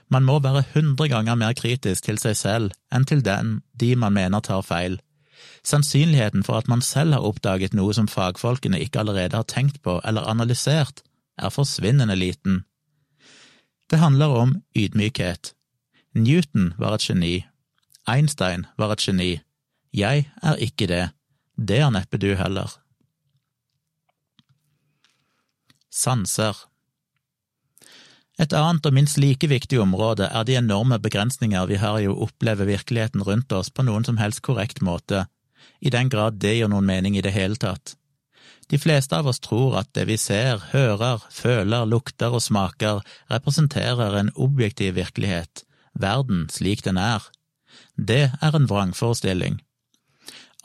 Man 0.09 0.25
må 0.25 0.39
være 0.41 0.65
hundre 0.73 1.05
ganger 1.11 1.37
mer 1.37 1.53
kritisk 1.53 2.07
til 2.07 2.17
seg 2.17 2.37
selv 2.37 2.73
enn 2.93 3.05
til 3.05 3.21
den 3.25 3.59
de 3.77 3.93
man 3.95 4.15
mener 4.15 4.41
tar 4.41 4.63
feil. 4.65 4.97
Sannsynligheten 5.63 6.43
for 6.43 6.57
at 6.57 6.69
man 6.71 6.81
selv 6.81 7.13
har 7.13 7.27
oppdaget 7.27 7.75
noe 7.77 7.93
som 7.93 8.09
fagfolkene 8.09 8.79
ikke 8.81 9.03
allerede 9.03 9.37
har 9.37 9.45
tenkt 9.45 9.83
på 9.85 9.99
eller 10.03 10.25
analysert, 10.25 11.03
er 11.39 11.53
forsvinnende 11.53 12.15
liten. 12.15 12.63
Det 13.89 13.99
handler 13.99 14.35
om 14.35 14.57
ydmykhet, 14.77 15.53
Newton 16.15 16.73
var 16.77 16.97
et 16.97 17.05
geni. 17.05 17.45
Einstein 18.09 18.65
var 18.77 18.93
et 18.93 19.03
geni. 19.05 19.39
Jeg 19.93 20.29
er 20.41 20.57
ikke 20.57 20.87
det. 20.89 21.09
Det 21.55 21.77
er 21.83 21.91
neppe 21.93 22.17
du 22.17 22.33
heller. 22.35 22.73
Sanser 25.89 26.65
Et 28.39 28.53
annet 28.53 28.85
og 28.85 28.95
minst 28.95 29.17
like 29.19 29.49
viktig 29.51 29.81
område 29.81 30.29
er 30.31 30.45
de 30.47 30.55
enorme 30.55 30.99
begrensninger 30.99 31.65
vi 31.67 31.79
har 31.81 31.99
i 31.99 32.07
å 32.07 32.17
oppleve 32.25 32.69
virkeligheten 32.69 33.25
rundt 33.27 33.51
oss 33.51 33.69
på 33.69 33.83
noen 33.83 34.05
som 34.07 34.17
helst 34.17 34.41
korrekt 34.41 34.81
måte, 34.81 35.25
i 35.81 35.91
den 35.91 36.09
grad 36.09 36.39
det 36.39 36.55
gjør 36.55 36.71
noen 36.71 36.87
mening 36.87 37.17
i 37.17 37.23
det 37.25 37.35
hele 37.35 37.59
tatt. 37.59 37.98
De 38.69 38.77
fleste 38.77 39.17
av 39.17 39.27
oss 39.27 39.41
tror 39.41 39.79
at 39.79 39.89
det 39.97 40.05
vi 40.09 40.17
ser, 40.21 40.61
hører, 40.73 41.23
føler, 41.33 41.87
lukter 41.89 42.35
og 42.37 42.43
smaker, 42.45 43.01
representerer 43.31 44.19
en 44.19 44.29
objektiv 44.35 44.93
virkelighet, 44.99 45.63
verden 45.97 46.45
slik 46.53 46.83
den 46.85 46.99
er. 47.01 47.25
Det 47.97 48.29
er 48.29 48.55
en 48.55 48.69
vrangforestilling. 48.69 49.57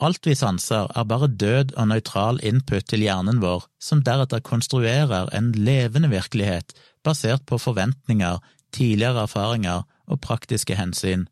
Alt 0.03 0.27
vi 0.27 0.35
sanser 0.35 0.89
er 0.91 1.07
bare 1.07 1.31
død 1.31 1.73
og 1.79 1.87
nøytral 1.87 2.41
input 2.43 2.85
til 2.91 3.05
hjernen 3.05 3.39
vår, 3.41 3.63
som 3.79 4.03
deretter 4.03 4.43
konstruerer 4.43 5.31
en 5.33 5.53
levende 5.55 6.11
virkelighet 6.11 6.75
basert 7.05 7.45
på 7.47 7.57
forventninger, 7.57 8.41
tidligere 8.75 9.23
erfaringer 9.23 9.85
og 10.05 10.21
praktiske 10.21 10.75
hensyn. 10.75 11.25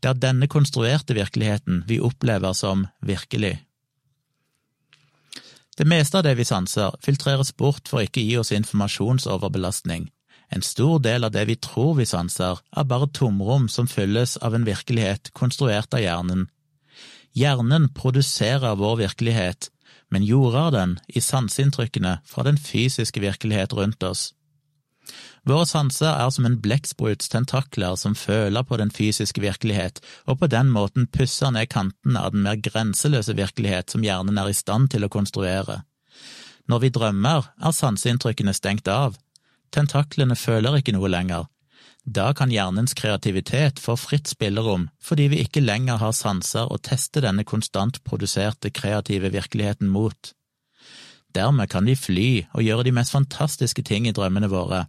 Det 0.00 0.12
er 0.12 0.20
denne 0.22 0.48
konstruerte 0.48 1.16
virkeligheten 1.18 1.82
vi 1.88 1.98
opplever 2.00 2.54
som 2.56 2.86
virkelig. 3.04 3.58
Det 5.78 5.86
meste 5.86 6.18
av 6.18 6.24
det 6.26 6.34
vi 6.34 6.44
sanser, 6.44 6.96
filtreres 7.04 7.52
bort 7.54 7.86
for 7.86 8.02
ikke 8.02 8.18
å 8.18 8.26
gi 8.26 8.38
oss 8.40 8.50
informasjonsoverbelastning, 8.56 10.08
en 10.50 10.64
stor 10.64 10.98
del 11.04 11.26
av 11.28 11.34
det 11.34 11.44
vi 11.46 11.54
tror 11.60 11.94
vi 12.00 12.06
sanser, 12.08 12.58
er 12.74 12.86
bare 12.88 13.10
tomrom 13.14 13.68
som 13.70 13.86
fylles 13.86 14.36
av 14.42 14.56
en 14.56 14.66
virkelighet 14.66 15.30
konstruert 15.38 15.94
av 15.94 16.02
hjernen. 16.02 16.48
Hjernen 17.36 17.90
produserer 17.94 18.78
vår 18.80 18.96
virkelighet, 19.04 19.68
men 20.10 20.24
jorder 20.24 20.72
den 20.74 20.96
i 21.06 21.20
sanseinntrykkene 21.20 22.18
fra 22.26 22.46
den 22.48 22.58
fysiske 22.58 23.20
virkelighet 23.22 23.76
rundt 23.76 24.02
oss. 24.02 24.32
Våre 25.46 25.66
sanser 25.68 26.10
er 26.10 26.32
som 26.34 26.48
en 26.48 26.58
blekkspruts 26.62 27.30
tentakler 27.30 27.94
som 28.00 28.16
føler 28.18 28.64
på 28.66 28.80
den 28.80 28.90
fysiske 28.90 29.42
virkelighet, 29.44 30.00
og 30.26 30.40
på 30.40 30.48
den 30.50 30.72
måten 30.74 31.06
pusser 31.06 31.52
ned 31.54 31.70
kantene 31.70 32.24
av 32.24 32.34
den 32.34 32.42
mer 32.46 32.58
grenseløse 32.58 33.36
virkelighet 33.38 33.94
som 33.94 34.04
hjernen 34.04 34.40
er 34.40 34.50
i 34.50 34.56
stand 34.56 34.90
til 34.94 35.06
å 35.06 35.12
konstruere. 35.12 35.82
Når 36.68 36.82
vi 36.82 36.92
drømmer, 36.92 37.48
er 37.64 37.72
sanseinntrykkene 37.72 38.52
stengt 38.56 38.90
av, 38.92 39.16
Tentaklene 39.74 40.36
føler 40.38 40.78
ikke 40.78 40.94
noe 40.96 41.10
lenger. 41.12 41.46
Da 42.08 42.30
kan 42.32 42.52
hjernens 42.52 42.94
kreativitet 42.96 43.80
få 43.82 43.98
fritt 44.00 44.30
spillerom 44.30 44.86
fordi 45.04 45.26
vi 45.32 45.42
ikke 45.44 45.60
lenger 45.64 46.00
har 46.00 46.14
sanser 46.16 46.70
å 46.72 46.80
teste 46.80 47.20
denne 47.24 47.44
konstant 47.44 48.00
produserte 48.06 48.72
kreative 48.72 49.32
virkeligheten 49.34 49.90
mot. 49.92 50.32
Dermed 51.36 51.68
kan 51.68 51.84
vi 51.84 51.98
fly 51.98 52.30
og 52.54 52.64
gjøre 52.64 52.86
de 52.88 52.94
mest 52.96 53.12
fantastiske 53.12 53.84
ting 53.84 54.08
i 54.08 54.14
drømmene 54.16 54.48
våre. 54.48 54.86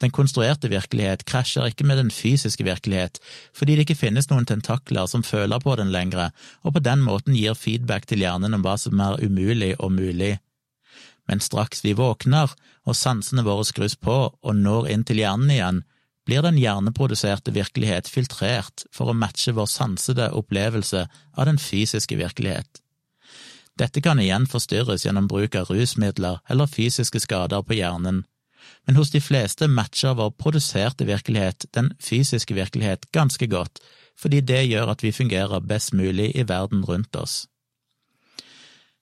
Den 0.00 0.12
konstruerte 0.14 0.70
virkelighet 0.72 1.26
krasjer 1.28 1.70
ikke 1.70 1.86
med 1.88 2.00
den 2.00 2.10
fysiske 2.14 2.64
virkelighet, 2.64 3.20
fordi 3.56 3.76
det 3.76 3.86
ikke 3.86 4.00
finnes 4.06 4.30
noen 4.30 4.48
tentakler 4.48 5.08
som 5.10 5.24
føler 5.26 5.60
på 5.62 5.76
den 5.80 5.92
lenger, 5.92 6.32
og 6.64 6.76
på 6.76 6.84
den 6.84 7.04
måten 7.04 7.36
gir 7.36 7.58
feedback 7.58 8.08
til 8.08 8.24
hjernen 8.24 8.56
om 8.56 8.64
hva 8.64 8.78
som 8.80 9.00
er 9.00 9.20
umulig 9.24 9.74
og 9.78 9.92
mulig 9.96 10.36
men 11.26 11.40
straks 11.40 11.84
vi 11.84 11.92
våkner 11.98 12.52
og 12.86 12.96
sansene 12.96 13.44
våre 13.46 13.66
skrus 13.66 13.96
på 13.98 14.16
og 14.30 14.56
når 14.56 14.90
inn 14.94 15.04
til 15.06 15.20
hjernen 15.22 15.52
igjen, 15.52 15.82
blir 16.26 16.42
den 16.42 16.58
hjerneproduserte 16.58 17.52
virkelighet 17.54 18.08
filtrert 18.10 18.86
for 18.94 19.10
å 19.10 19.18
matche 19.18 19.54
vår 19.54 19.68
sansede 19.70 20.30
opplevelse 20.34 21.04
av 21.06 21.46
den 21.46 21.58
fysiske 21.62 22.18
virkelighet. 22.18 22.82
Dette 23.78 24.00
kan 24.02 24.18
igjen 24.22 24.48
forstyrres 24.50 25.04
gjennom 25.04 25.28
bruk 25.30 25.54
av 25.58 25.70
rusmidler 25.70 26.40
eller 26.50 26.70
fysiske 26.70 27.20
skader 27.22 27.62
på 27.62 27.76
hjernen, 27.78 28.24
men 28.86 28.96
hos 28.96 29.10
de 29.10 29.20
fleste 29.20 29.68
matcher 29.68 30.14
vår 30.14 30.32
produserte 30.38 31.06
virkelighet 31.08 31.66
den 31.74 31.90
fysiske 32.02 32.54
virkelighet 32.54 33.10
ganske 33.12 33.46
godt, 33.50 33.82
fordi 34.16 34.40
det 34.40 34.62
gjør 34.70 34.94
at 34.94 35.02
vi 35.02 35.12
fungerer 35.12 35.60
best 35.60 35.92
mulig 35.92 36.30
i 36.36 36.46
verden 36.48 36.84
rundt 36.86 37.16
oss. 37.16 37.44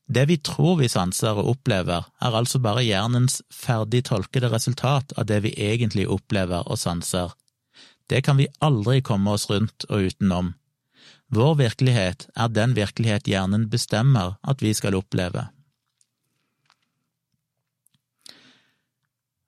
Det 0.04 0.26
vi 0.28 0.36
tror 0.36 0.76
vi 0.80 0.88
sanser 0.88 1.38
og 1.40 1.48
opplever, 1.54 2.04
er 2.20 2.36
altså 2.36 2.58
bare 2.60 2.84
hjernens 2.84 3.40
ferdig 3.52 4.04
tolkede 4.10 4.50
resultat 4.52 5.14
av 5.16 5.28
det 5.30 5.40
vi 5.46 5.54
egentlig 5.56 6.04
opplever 6.08 6.66
og 6.68 6.78
sanser. 6.78 7.32
Det 8.10 8.20
kan 8.24 8.36
vi 8.36 8.50
aldri 8.60 9.00
komme 9.00 9.32
oss 9.32 9.48
rundt 9.48 9.86
og 9.88 10.10
utenom. 10.10 10.52
Vår 11.32 11.54
virkelighet 11.56 12.28
er 12.36 12.52
den 12.52 12.76
virkelighet 12.76 13.28
hjernen 13.28 13.70
bestemmer 13.72 14.36
at 14.44 14.60
vi 14.62 14.74
skal 14.76 14.96
oppleve. 14.98 15.48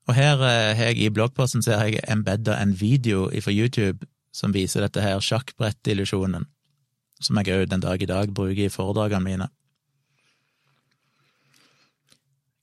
Og 0.07 0.15
her 0.15 0.39
eh, 0.39 0.75
har 0.77 0.91
jeg 0.91 1.01
i 1.03 1.09
bloggposten 1.11 1.63
så 1.63 1.79
har 1.79 1.91
jeg 1.91 2.05
embedda 2.07 2.55
en 2.61 2.73
video 2.79 3.27
fra 3.43 3.51
YouTube 3.51 4.07
som 4.35 4.53
viser 4.53 4.85
dette 4.85 5.01
her 5.01 5.19
sjakkbrettillusjonen, 5.23 6.45
som 7.21 7.39
jeg 7.41 7.55
òg 7.55 7.69
den 7.71 7.83
dag 7.83 8.01
i 8.01 8.09
dag 8.09 8.33
bruker 8.33 8.67
i 8.67 8.71
foredragene 8.71 9.25
mine. 9.25 9.47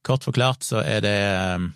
Kort 0.05 0.25
forklart 0.25 0.65
så 0.65 0.83
er 0.85 1.01
det 1.01 1.17
um, 1.57 1.71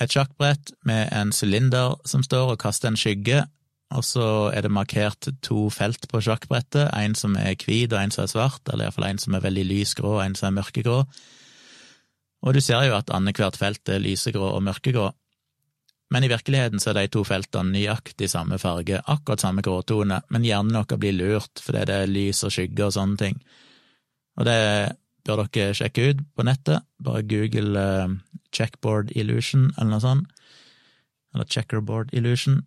et 0.00 0.12
sjakkbrett 0.12 0.72
med 0.88 1.12
en 1.12 1.32
sylinder 1.32 1.94
som 2.08 2.24
står 2.24 2.54
og 2.54 2.60
kaster 2.60 2.90
en 2.90 2.98
skygge, 2.98 3.44
og 3.94 4.02
så 4.04 4.50
er 4.50 4.64
det 4.64 4.72
markert 4.74 5.28
to 5.46 5.68
felt 5.70 6.08
på 6.10 6.20
sjakkbrettet, 6.24 6.88
en 6.90 7.14
som 7.14 7.36
er 7.38 7.54
hvit 7.60 7.92
og 7.92 8.00
en 8.00 8.12
som 8.12 8.24
er 8.24 8.32
svart, 8.32 8.64
eller 8.72 8.88
iallfall 8.88 9.08
en 9.12 9.22
som 9.22 9.36
er 9.36 9.44
veldig 9.44 9.66
lysgrå 9.68 10.16
og 10.16 10.24
en 10.24 10.34
som 10.34 10.50
er 10.50 10.56
mørkegrå. 10.58 11.04
Og 12.44 12.54
du 12.54 12.60
ser 12.60 12.84
jo 12.86 12.96
at 12.96 13.10
annethvert 13.14 13.56
felt 13.58 13.88
er 13.88 14.02
lysegrå 14.02 14.50
og 14.52 14.64
mørkegrå, 14.66 15.10
men 16.14 16.24
i 16.24 16.28
virkeligheten 16.30 16.78
så 16.78 16.92
er 16.92 17.00
de 17.00 17.10
to 17.10 17.24
feltene 17.26 17.74
nøyaktig 17.74 18.28
samme 18.30 18.60
farge, 18.62 19.00
akkurat 19.10 19.42
samme 19.42 19.62
gråtone, 19.66 20.20
men 20.30 20.46
hjernen 20.46 20.78
vår 20.78 21.00
blir 21.02 21.16
lurt 21.16 21.62
fordi 21.62 21.82
det 21.88 21.96
er 22.02 22.12
lys 22.12 22.44
og 22.46 22.54
skygge 22.54 22.86
og 22.86 22.94
sånne 22.94 23.18
ting. 23.22 23.40
Og 24.38 24.46
det 24.46 24.60
bør 25.26 25.42
dere 25.50 25.74
sjekke 25.74 26.10
ut 26.12 26.22
på 26.36 26.46
nettet, 26.46 26.86
bare 27.02 27.24
google 27.26 27.82
uh, 27.82 28.14
checkboard 28.54 29.10
illusion 29.18 29.72
eller 29.74 29.96
noe 29.96 30.04
sånt, 30.04 30.44
eller 31.34 31.50
checkerboard 31.50 32.14
illusion, 32.14 32.62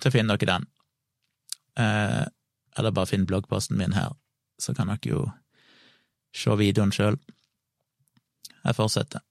så 0.00 0.12
finner 0.14 0.38
dere 0.38 0.60
den. 0.60 0.68
Uh, 1.80 2.24
eller 2.78 2.94
bare 2.94 3.10
finn 3.10 3.26
bloggposten 3.26 3.80
min 3.80 3.96
her, 3.98 4.14
så 4.62 4.76
kan 4.76 4.92
dere 4.92 5.10
jo 5.10 5.26
se 6.36 6.54
videoen 6.54 6.94
sjøl. 6.94 7.18
Jeg 8.64 8.76
fortsetter. 8.76 9.24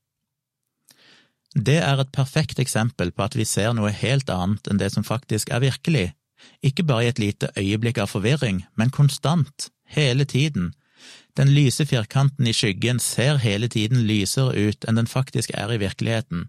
Det 1.55 1.79
er 1.81 1.98
et 1.98 2.12
perfekt 2.13 2.59
eksempel 2.62 3.12
på 3.12 3.25
at 3.25 3.36
vi 3.38 3.45
ser 3.45 3.74
noe 3.74 3.89
helt 3.89 4.29
annet 4.29 4.67
enn 4.69 4.81
det 4.81 4.91
som 4.93 5.05
faktisk 5.05 5.50
er 5.50 5.63
virkelig, 5.63 6.12
ikke 6.63 6.86
bare 6.86 7.07
i 7.07 7.09
et 7.09 7.19
lite 7.19 7.50
øyeblikk 7.57 7.98
av 8.03 8.12
forvirring, 8.13 8.63
men 8.77 8.93
konstant, 8.93 9.69
hele 9.89 10.25
tiden. 10.25 10.74
Den 11.38 11.50
lyse 11.55 11.86
firkanten 11.86 12.48
i 12.48 12.53
skyggen 12.53 13.00
ser 13.00 13.41
hele 13.41 13.67
tiden 13.67 14.05
lysere 14.07 14.53
ut 14.55 14.86
enn 14.86 15.00
den 15.00 15.09
faktisk 15.09 15.51
er 15.57 15.74
i 15.74 15.79
virkeligheten. 15.81 16.48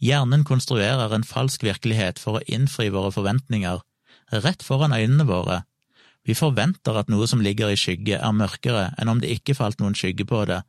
Hjernen 0.00 0.44
konstruerer 0.48 1.12
en 1.12 1.26
falsk 1.26 1.64
virkelighet 1.66 2.18
for 2.22 2.38
å 2.38 2.44
innfri 2.46 2.88
våre 2.94 3.12
forventninger, 3.12 3.82
rett 4.44 4.62
foran 4.64 4.94
øynene 4.96 5.26
våre. 5.28 5.62
Vi 6.24 6.36
forventer 6.36 6.96
at 7.00 7.10
noe 7.10 7.26
som 7.28 7.42
ligger 7.44 7.72
i 7.72 7.78
skygge, 7.80 8.16
er 8.20 8.36
mørkere 8.36 8.90
enn 9.00 9.10
om 9.10 9.20
det 9.20 9.32
ikke 9.34 9.56
falt 9.58 9.80
noen 9.80 9.96
skygge 9.98 10.24
på 10.28 10.44
det, 10.48 10.62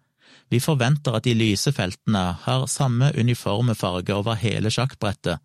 vi 0.52 0.60
forventer 0.60 1.16
at 1.16 1.24
de 1.24 1.34
lyse 1.38 1.72
feltene 1.72 2.24
har 2.44 2.68
samme 2.68 3.14
uniforme 3.16 3.76
farge 3.78 4.12
over 4.12 4.36
hele 4.42 4.72
sjakkbrettet, 4.74 5.40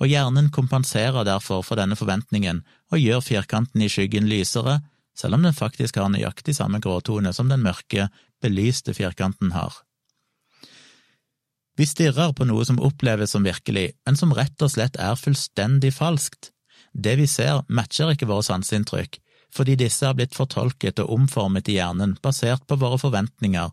og 0.00 0.08
hjernen 0.08 0.48
kompenserer 0.54 1.26
derfor 1.28 1.64
for 1.66 1.76
denne 1.76 1.98
forventningen 1.98 2.62
og 2.92 3.02
gjør 3.02 3.24
firkanten 3.24 3.84
i 3.84 3.90
skyggen 3.92 4.28
lysere, 4.30 4.80
selv 5.16 5.36
om 5.36 5.44
den 5.44 5.56
faktisk 5.56 5.98
har 6.00 6.08
nøyaktig 6.12 6.56
samme 6.56 6.80
gråtone 6.80 7.32
som 7.36 7.52
den 7.52 7.64
mørke, 7.64 8.08
belyste 8.40 8.94
firkanten 8.96 9.52
har. 9.52 9.82
Vi 11.76 11.84
stirrer 11.84 12.32
på 12.32 12.46
noe 12.48 12.64
som 12.64 12.80
oppleves 12.80 13.34
som 13.36 13.44
virkelig, 13.44 13.90
men 14.08 14.16
som 14.16 14.32
rett 14.32 14.62
og 14.64 14.72
slett 14.72 14.96
er 14.96 15.18
fullstendig 15.20 15.92
falskt. 15.92 16.50
Det 16.96 17.18
vi 17.20 17.26
ser, 17.28 17.60
matcher 17.68 18.14
ikke 18.14 18.28
våre 18.30 18.44
sanseinntrykk, 18.46 19.18
fordi 19.56 19.76
disse 19.80 20.04
har 20.04 20.16
blitt 20.18 20.36
fortolket 20.36 21.00
og 21.02 21.12
omformet 21.14 21.68
i 21.72 21.78
hjernen 21.78 22.14
basert 22.22 22.66
på 22.68 22.78
våre 22.80 22.98
forventninger, 23.00 23.72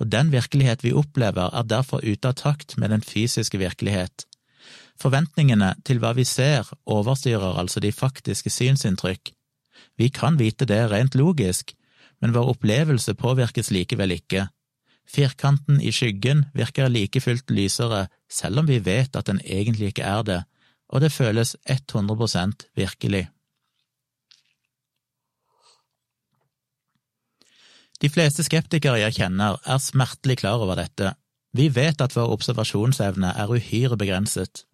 og 0.00 0.10
den 0.14 0.32
virkelighet 0.32 0.84
vi 0.86 0.94
opplever 0.96 1.52
er 1.52 1.68
derfor 1.68 2.04
ute 2.04 2.32
av 2.32 2.38
takt 2.40 2.76
med 2.80 2.94
den 2.94 3.04
fysiske 3.04 3.60
virkelighet. 3.60 4.24
Forventningene 4.98 5.74
til 5.86 6.00
hva 6.02 6.14
vi 6.16 6.24
ser, 6.26 6.66
overstyrer 6.90 7.60
altså 7.60 7.80
de 7.84 7.92
faktiske 7.94 8.50
synsinntrykk. 8.50 9.32
Vi 9.98 10.08
kan 10.14 10.38
vite 10.40 10.66
det 10.66 10.80
rent 10.90 11.14
logisk, 11.18 11.74
men 12.20 12.34
vår 12.34 12.54
opplevelse 12.54 13.14
påvirkes 13.14 13.70
likevel 13.74 14.16
ikke. 14.16 14.48
Firkanten 15.08 15.80
i 15.80 15.92
skyggen 15.94 16.46
virker 16.54 16.90
like 16.90 17.22
fullt 17.22 17.50
lysere, 17.54 18.08
selv 18.28 18.60
om 18.64 18.68
vi 18.68 18.80
vet 18.84 19.16
at 19.16 19.30
den 19.30 19.40
egentlig 19.46 19.92
ikke 19.92 20.04
er 20.04 20.22
det, 20.26 20.42
og 20.88 21.04
det 21.04 21.14
føles 21.14 21.54
100% 21.68 22.66
virkelig. 22.76 23.28
De 28.02 28.08
fleste 28.08 28.44
skeptikere 28.46 29.00
jeg 29.02 29.16
kjenner, 29.18 29.58
er 29.66 29.82
smertelig 29.82 30.38
klar 30.42 30.62
over 30.62 30.78
dette. 30.78 31.14
Vi 31.56 31.68
vet 31.74 32.00
at 32.00 32.14
vår 32.14 32.30
observasjonsevne 32.36 33.32
er 33.34 33.50
uhyre 33.50 33.98
begrenset. 33.98 34.64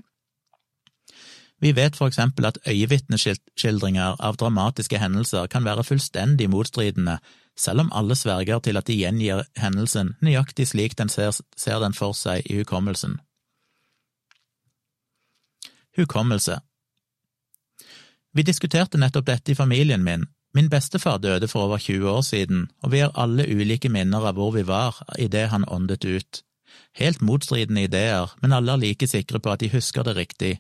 Vi 1.63 1.73
vet 1.73 1.97
for 1.97 2.11
eksempel 2.11 2.45
at 2.45 2.59
øyevitneskildringer 2.69 4.19
av 4.21 4.37
dramatiske 4.37 4.99
hendelser 5.01 5.47
kan 5.49 5.65
være 5.65 5.85
fullstendig 5.85 6.51
motstridende, 6.51 7.19
selv 7.57 7.81
om 7.81 7.93
alle 7.95 8.17
sverger 8.19 8.59
til 8.59 8.77
at 8.77 8.87
de 8.91 8.99
gjengir 8.99 9.45
hendelsen 9.57 10.13
nøyaktig 10.21 10.67
slik 10.69 10.99
den 10.99 11.09
ser, 11.09 11.33
ser 11.57 11.81
den 11.81 11.95
for 11.95 12.13
seg 12.13 12.45
i 12.51 12.59
hukommelsen. 12.59 13.21
Hukommelse 15.97 16.59
Vi 18.35 18.43
diskuterte 18.43 18.99
nettopp 18.99 19.27
dette 19.31 19.53
i 19.53 19.55
familien 19.55 20.03
min, 20.05 20.27
Min 20.55 20.71
bestefar 20.71 21.19
døde 21.19 21.49
for 21.51 21.67
over 21.67 21.79
20 21.79 22.11
år 22.11 22.21
siden, 22.23 22.69
og 22.83 22.93
vi 22.93 22.99
har 23.03 23.15
alle 23.19 23.47
ulike 23.51 23.89
minner 23.91 24.29
av 24.29 24.39
hvor 24.39 24.53
vi 24.55 24.63
var 24.67 25.01
idet 25.19 25.49
han 25.51 25.67
åndet 25.69 26.05
ut. 26.05 26.43
Helt 26.95 27.23
motstridende 27.23 27.83
ideer, 27.83 28.31
men 28.43 28.55
alle 28.55 28.73
er 28.73 28.83
like 28.83 29.07
sikre 29.11 29.41
på 29.43 29.51
at 29.51 29.65
de 29.65 29.73
husker 29.73 30.07
det 30.07 30.17
riktig. 30.17 30.59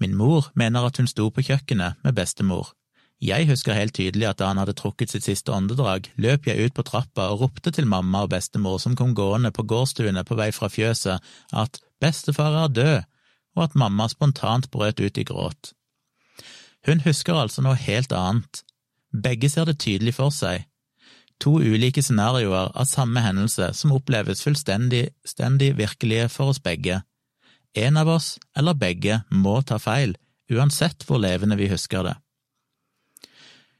Min 0.00 0.14
mor 0.14 0.50
mener 0.54 0.84
at 0.84 1.00
hun 1.00 1.08
sto 1.08 1.30
på 1.30 1.42
kjøkkenet 1.42 2.04
med 2.04 2.14
bestemor. 2.14 2.74
Jeg 3.18 3.48
husker 3.48 3.74
helt 3.74 3.96
tydelig 3.96 4.28
at 4.28 4.38
da 4.38 4.52
han 4.52 4.60
hadde 4.60 4.76
trukket 4.78 5.10
sitt 5.10 5.24
siste 5.26 5.50
åndedrag, 5.50 6.12
løp 6.16 6.46
jeg 6.46 6.68
ut 6.68 6.76
på 6.76 6.84
trappa 6.86 7.32
og 7.32 7.40
ropte 7.40 7.72
til 7.74 7.88
mamma 7.88 8.26
og 8.26 8.30
bestemor 8.36 8.78
som 8.78 8.94
kom 8.94 9.16
gående 9.16 9.50
på 9.50 9.64
gårdstuene 9.66 10.22
på 10.22 10.36
vei 10.38 10.52
fra 10.54 10.68
fjøset, 10.70 11.24
at 11.50 11.80
bestefar 11.98 12.60
er 12.60 12.76
død, 12.76 13.08
og 13.56 13.64
at 13.64 13.74
mamma 13.74 14.06
spontant 14.12 14.70
brøt 14.70 15.00
ut 15.00 15.18
i 15.18 15.26
gråt. 15.26 15.72
Hun 16.86 17.02
husker 17.02 17.34
altså 17.34 17.64
noe 17.64 17.74
helt 17.74 18.14
annet, 18.14 18.62
begge 19.12 19.50
ser 19.50 19.68
det 19.68 19.78
tydelig 19.82 20.14
for 20.18 20.34
seg. 20.34 20.66
To 21.38 21.58
ulike 21.62 22.02
scenarioer 22.02 22.72
av 22.74 22.88
samme 22.90 23.22
hendelse 23.22 23.70
som 23.74 23.94
oppleves 23.94 24.42
fullstendig 24.42 25.70
virkelige 25.78 26.28
for 26.32 26.50
oss 26.52 26.62
begge. 26.62 27.02
En 27.74 27.96
av 27.96 28.08
oss, 28.08 28.38
eller 28.56 28.74
begge, 28.74 29.20
må 29.30 29.60
ta 29.62 29.78
feil, 29.78 30.16
uansett 30.50 31.04
hvor 31.06 31.20
levende 31.22 31.58
vi 31.60 31.68
husker 31.70 32.08
det. 32.08 32.16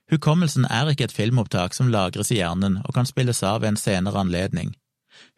Hukommelsen 0.08 0.64
er 0.70 0.88
ikke 0.88 1.08
et 1.08 1.16
filmopptak 1.16 1.74
som 1.76 1.90
lagres 1.92 2.30
i 2.32 2.38
hjernen 2.38 2.78
og 2.84 2.94
kan 2.96 3.08
spilles 3.08 3.42
av 3.44 3.60
ved 3.62 3.74
en 3.74 3.80
senere 3.80 4.22
anledning. 4.22 4.72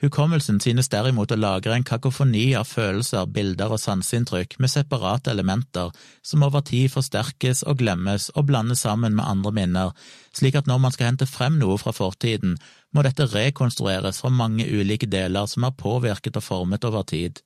Hukommelsen 0.01 0.61
synes 0.65 0.89
derimot 0.89 1.33
å 1.35 1.37
lagre 1.37 1.75
en 1.77 1.85
kakofoni 1.85 2.55
av 2.57 2.69
følelser, 2.71 3.27
bilder 3.29 3.75
og 3.75 3.83
sanseinntrykk 3.83 4.57
med 4.59 4.73
separate 4.73 5.33
elementer 5.35 5.93
som 6.25 6.47
over 6.47 6.65
tid 6.65 6.89
forsterkes 6.95 7.63
og 7.69 7.83
glemmes 7.83 8.31
og 8.35 8.49
blandes 8.49 8.87
sammen 8.87 9.19
med 9.19 9.29
andre 9.29 9.53
minner, 9.59 9.93
slik 10.37 10.57
at 10.57 10.71
når 10.71 10.81
man 10.87 10.97
skal 10.97 11.11
hente 11.11 11.29
frem 11.29 11.61
noe 11.61 11.77
fra 11.83 11.93
fortiden, 11.93 12.57
må 12.97 13.05
dette 13.05 13.29
rekonstrueres 13.35 14.23
fra 14.23 14.33
mange 14.33 14.65
ulike 14.65 15.09
deler 15.11 15.47
som 15.51 15.69
er 15.69 15.77
påvirket 15.77 16.41
og 16.41 16.47
formet 16.47 16.89
over 16.89 17.05
tid. 17.05 17.45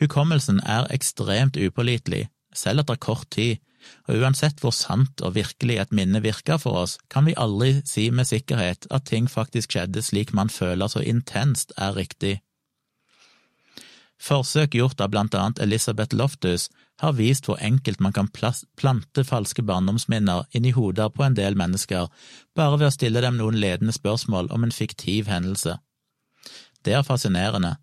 Hukommelsen 0.00 0.62
er 0.64 0.90
ekstremt 0.94 1.58
upålitelig, 1.60 2.26
selv 2.56 2.82
etter 2.82 2.98
kort 2.98 3.28
tid, 3.30 3.60
og 4.08 4.20
uansett 4.20 4.60
hvor 4.62 4.74
sant 4.76 5.22
og 5.24 5.34
virkelig 5.36 5.78
et 5.80 5.94
minne 5.96 6.22
virker 6.24 6.60
for 6.62 6.82
oss, 6.84 6.98
kan 7.08 7.26
vi 7.28 7.36
aldri 7.36 7.80
si 7.88 8.08
med 8.10 8.28
sikkerhet 8.30 8.86
at 8.90 9.08
ting 9.10 9.28
faktisk 9.30 9.74
skjedde 9.74 10.02
slik 10.04 10.34
man 10.36 10.52
føler 10.52 10.90
så 10.92 11.02
intenst 11.02 11.74
er 11.78 11.96
riktig. 11.96 12.38
Forsøk 14.20 14.74
gjort 14.76 15.00
av 15.00 15.12
blant 15.14 15.34
annet 15.34 15.62
Elizabeth 15.64 16.14
Loftus 16.16 16.68
har 17.00 17.14
vist 17.16 17.46
hvor 17.48 17.60
enkelt 17.64 18.02
man 18.04 18.12
kan 18.12 18.28
plante 18.28 19.24
falske 19.24 19.64
barndomsminner 19.64 20.44
inn 20.52 20.66
i 20.68 20.74
hoder 20.76 21.08
på 21.14 21.24
en 21.24 21.36
del 21.38 21.56
mennesker, 21.56 22.10
bare 22.56 22.76
ved 22.76 22.90
å 22.90 22.96
stille 22.96 23.22
dem 23.24 23.38
noen 23.40 23.56
ledende 23.56 23.96
spørsmål 23.96 24.52
om 24.52 24.66
en 24.66 24.74
fiktiv 24.76 25.30
hendelse. 25.32 25.78
Det 26.84 26.92
er 26.96 27.06
fascinerende, 27.06 27.78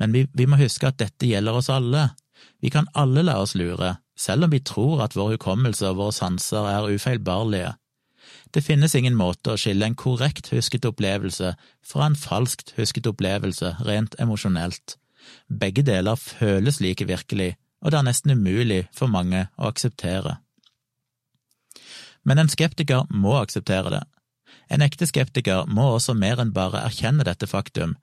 men 0.00 0.16
vi, 0.16 0.24
vi 0.32 0.48
må 0.48 0.56
huske 0.60 0.88
at 0.88 1.00
dette 1.00 1.28
gjelder 1.28 1.60
oss 1.60 1.68
alle. 1.72 2.08
Vi 2.64 2.72
kan 2.72 2.88
alle 2.96 3.24
la 3.28 3.36
oss 3.42 3.52
lure, 3.58 3.98
selv 4.18 4.44
om 4.46 4.52
vi 4.52 4.60
tror 4.60 5.02
at 5.04 5.16
vår 5.16 5.36
hukommelse 5.36 5.88
og 5.90 6.00
våre 6.00 6.16
sanser 6.16 6.68
er 6.70 6.90
ufeilbarlige. 6.92 7.72
Det 8.54 8.64
finnes 8.64 8.94
ingen 8.94 9.16
måte 9.16 9.54
å 9.54 9.60
skille 9.60 9.86
en 9.86 9.96
korrekt 9.98 10.50
husket 10.52 10.84
opplevelse 10.88 11.54
fra 11.86 12.06
en 12.06 12.16
falskt 12.18 12.74
husket 12.76 13.08
opplevelse 13.08 13.76
rent 13.86 14.16
emosjonelt. 14.20 14.98
Begge 15.48 15.84
deler 15.86 16.16
føles 16.20 16.80
like 16.80 17.06
virkelig, 17.08 17.54
og 17.80 17.92
det 17.92 17.98
er 17.98 18.08
nesten 18.08 18.34
umulig 18.36 18.84
for 18.94 19.10
mange 19.10 19.46
å 19.56 19.70
akseptere. 19.72 20.38
Men 22.22 22.38
en 22.38 22.52
skeptiker 22.52 23.08
må 23.10 23.38
akseptere 23.40 23.94
det. 23.96 24.02
En 24.70 24.84
ekte 24.84 25.08
skeptiker 25.08 25.66
må 25.66 25.88
også 25.96 26.14
mer 26.14 26.40
enn 26.42 26.52
bare 26.54 26.84
erkjenne 26.86 27.26
dette 27.26 27.48
faktum. 27.50 27.96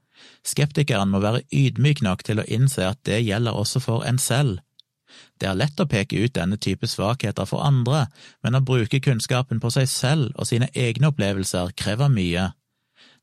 Skeptikeren 0.44 1.12
må 1.14 1.22
være 1.24 1.46
ydmyk 1.56 2.02
nok 2.04 2.26
til 2.28 2.42
å 2.42 2.48
innse 2.52 2.84
at 2.90 3.00
det 3.08 3.22
gjelder 3.24 3.56
også 3.56 3.80
for 3.84 4.04
en 4.08 4.20
selv, 4.20 4.60
det 5.40 5.50
er 5.50 5.58
lett 5.58 5.80
å 5.80 5.88
peke 5.90 6.20
ut 6.20 6.36
denne 6.36 6.58
type 6.58 6.88
svakheter 6.88 7.48
for 7.50 7.66
andre, 7.66 8.08
men 8.44 8.58
å 8.58 8.64
bruke 8.66 9.02
kunnskapen 9.04 9.62
på 9.64 9.72
seg 9.74 9.90
selv 9.92 10.32
og 10.36 10.50
sine 10.50 10.70
egne 10.76 11.12
opplevelser 11.12 11.74
krever 11.80 12.12
mye. 12.14 12.50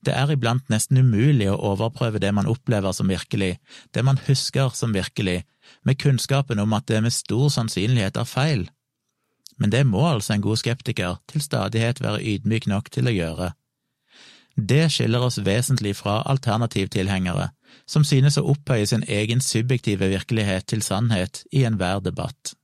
Det 0.05 0.15
er 0.15 0.31
iblant 0.31 0.69
nesten 0.71 1.01
umulig 1.03 1.49
å 1.51 1.59
overprøve 1.73 2.21
det 2.23 2.33
man 2.37 2.49
opplever 2.51 2.95
som 2.95 3.11
virkelig, 3.11 3.57
det 3.95 4.05
man 4.07 4.21
husker 4.29 4.71
som 4.75 4.95
virkelig, 4.95 5.43
med 5.83 5.99
kunnskapen 5.99 6.61
om 6.63 6.73
at 6.77 6.87
det 6.87 7.03
med 7.03 7.15
stor 7.15 7.49
sannsynlighet 7.51 8.17
er 8.17 8.29
feil. 8.29 8.69
men 9.59 9.71
det 9.73 9.87
må 9.89 10.03
altså 10.05 10.35
en 10.35 10.43
god 10.45 10.59
skeptiker 10.61 11.15
til 11.33 11.41
stadighet 11.41 12.03
være 12.05 12.21
ydmyk 12.21 12.67
nok 12.69 12.91
til 12.93 13.09
å 13.09 13.15
gjøre. 13.15 13.47
Det 14.57 14.91
skiller 14.93 15.25
oss 15.25 15.39
vesentlig 15.45 15.95
fra 15.97 16.19
alternativtilhengere, 16.29 17.51
som 17.85 18.05
synes 18.05 18.39
å 18.41 18.47
opphøye 18.53 18.87
sin 18.89 19.05
egen 19.09 19.43
subjektive 19.45 20.09
virkelighet 20.13 20.69
til 20.73 20.83
sannhet 20.83 21.45
i 21.53 21.67
enhver 21.69 22.01
debatt. 22.05 22.55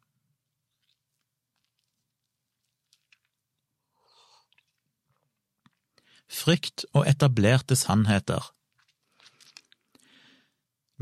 Frykt 6.32 6.86
og 6.96 7.04
etablerte 7.06 7.76
sannheter 7.76 8.48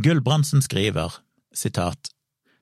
Gulbrandsen 0.00 0.62
skriver, 0.62 1.20
sitat, 1.52 2.10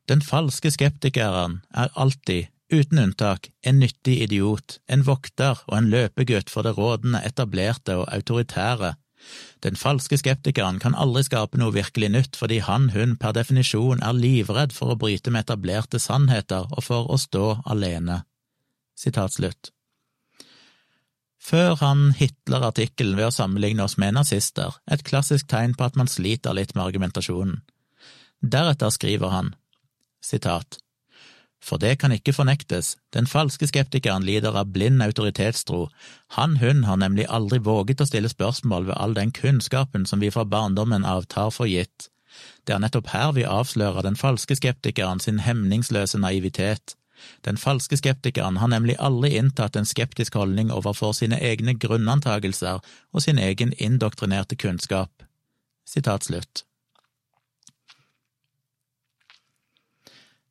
Den 0.09 0.23
falske 0.23 0.71
skeptikeren 0.75 1.61
er 1.71 1.93
alltid, 1.95 2.49
uten 2.73 2.99
unntak, 2.99 3.51
en 3.63 3.79
nyttig 3.79 4.17
idiot, 4.25 4.79
en 4.89 5.05
vokter 5.07 5.61
og 5.69 5.77
en 5.77 5.91
løpegutt 5.93 6.51
for 6.51 6.67
det 6.67 6.75
rådende, 6.79 7.21
etablerte 7.25 7.97
og 8.01 8.09
autoritære. 8.13 8.95
Den 9.65 9.79
falske 9.79 10.19
skeptikeren 10.21 10.79
kan 10.83 10.95
aldri 10.95 11.25
skape 11.27 11.59
noe 11.59 11.75
virkelig 11.75 12.11
nytt 12.15 12.39
fordi 12.39 12.61
han, 12.67 12.91
hun, 12.95 13.17
per 13.21 13.35
definisjon 13.37 14.03
er 14.05 14.17
livredd 14.17 14.75
for 14.77 14.95
å 14.95 14.99
bryte 15.01 15.33
med 15.35 15.47
etablerte 15.47 16.01
sannheter 16.03 16.69
og 16.71 16.85
for 16.85 17.11
å 17.11 17.19
stå 17.19 17.59
alene. 17.67 18.23
Sitat 18.99 19.35
slutt. 19.35 19.73
Før 21.39 21.79
han 21.81 22.13
hitler 22.19 22.67
artikkelen 22.67 23.17
ved 23.17 23.31
å 23.31 23.35
sammenligne 23.35 23.87
oss 23.87 23.97
med 23.97 24.17
nazister, 24.19 24.75
et 24.91 25.05
klassisk 25.07 25.49
tegn 25.49 25.77
på 25.79 25.87
at 25.87 25.97
man 25.97 26.11
sliter 26.11 26.57
litt 26.57 26.75
med 26.75 26.85
argumentasjonen. 26.89 27.63
Deretter 28.43 28.91
skriver 28.95 29.33
han, 29.33 29.55
sitat, 30.23 30.79
for 31.63 31.79
det 31.83 31.99
kan 31.99 32.13
ikke 32.15 32.33
fornektes, 32.33 32.97
den 33.15 33.27
falske 33.27 33.67
skeptikeren 33.69 34.25
lider 34.25 34.57
av 34.57 34.71
blind 34.73 35.03
autoritetstro, 35.03 35.89
han–hun 36.37 36.85
har 36.85 37.01
nemlig 37.03 37.27
aldri 37.29 37.59
våget 37.59 38.01
å 38.01 38.07
stille 38.09 38.31
spørsmål 38.31 38.87
ved 38.91 38.97
all 38.97 39.17
den 39.17 39.33
kunnskapen 39.35 40.07
som 40.07 40.23
vi 40.23 40.31
fra 40.31 40.47
barndommen 40.47 41.05
av 41.05 41.27
tar 41.27 41.51
for 41.55 41.67
gitt. 41.67 42.09
Det 42.65 42.77
er 42.77 42.83
nettopp 42.85 43.11
her 43.11 43.33
vi 43.35 43.49
avslører 43.49 44.07
den 44.07 44.17
falske 44.17 44.57
skeptikeren 44.59 45.21
sin 45.21 45.43
hemningsløse 45.43 46.21
naivitet. 46.23 46.95
Den 47.43 47.59
falske 47.59 47.99
skeptikeren 47.99 48.61
har 48.63 48.71
nemlig 48.71 48.95
aldri 49.03 49.35
inntatt 49.41 49.77
en 49.77 49.89
skeptisk 49.89 50.39
holdning 50.39 50.71
overfor 50.71 51.17
sine 51.17 51.41
egne 51.43 51.75
grunnantagelser 51.75 52.79
og 53.13 53.25
sin 53.25 53.41
egen 53.43 53.75
indoktrinerte 53.79 54.57
kunnskap. 54.57 55.11
Sitat 55.89 56.29
slutt. 56.29 56.65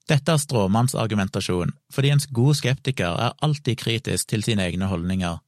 Dette 0.08 0.32
er 0.32 0.40
stråmannsargumentasjon, 0.40 1.74
fordi 1.92 2.14
en 2.14 2.24
god 2.32 2.56
skeptiker 2.62 3.20
er 3.26 3.36
alltid 3.44 3.80
kritisk 3.82 4.30
til 4.32 4.46
sine 4.46 4.64
egne 4.64 4.88
holdninger. 4.88 5.42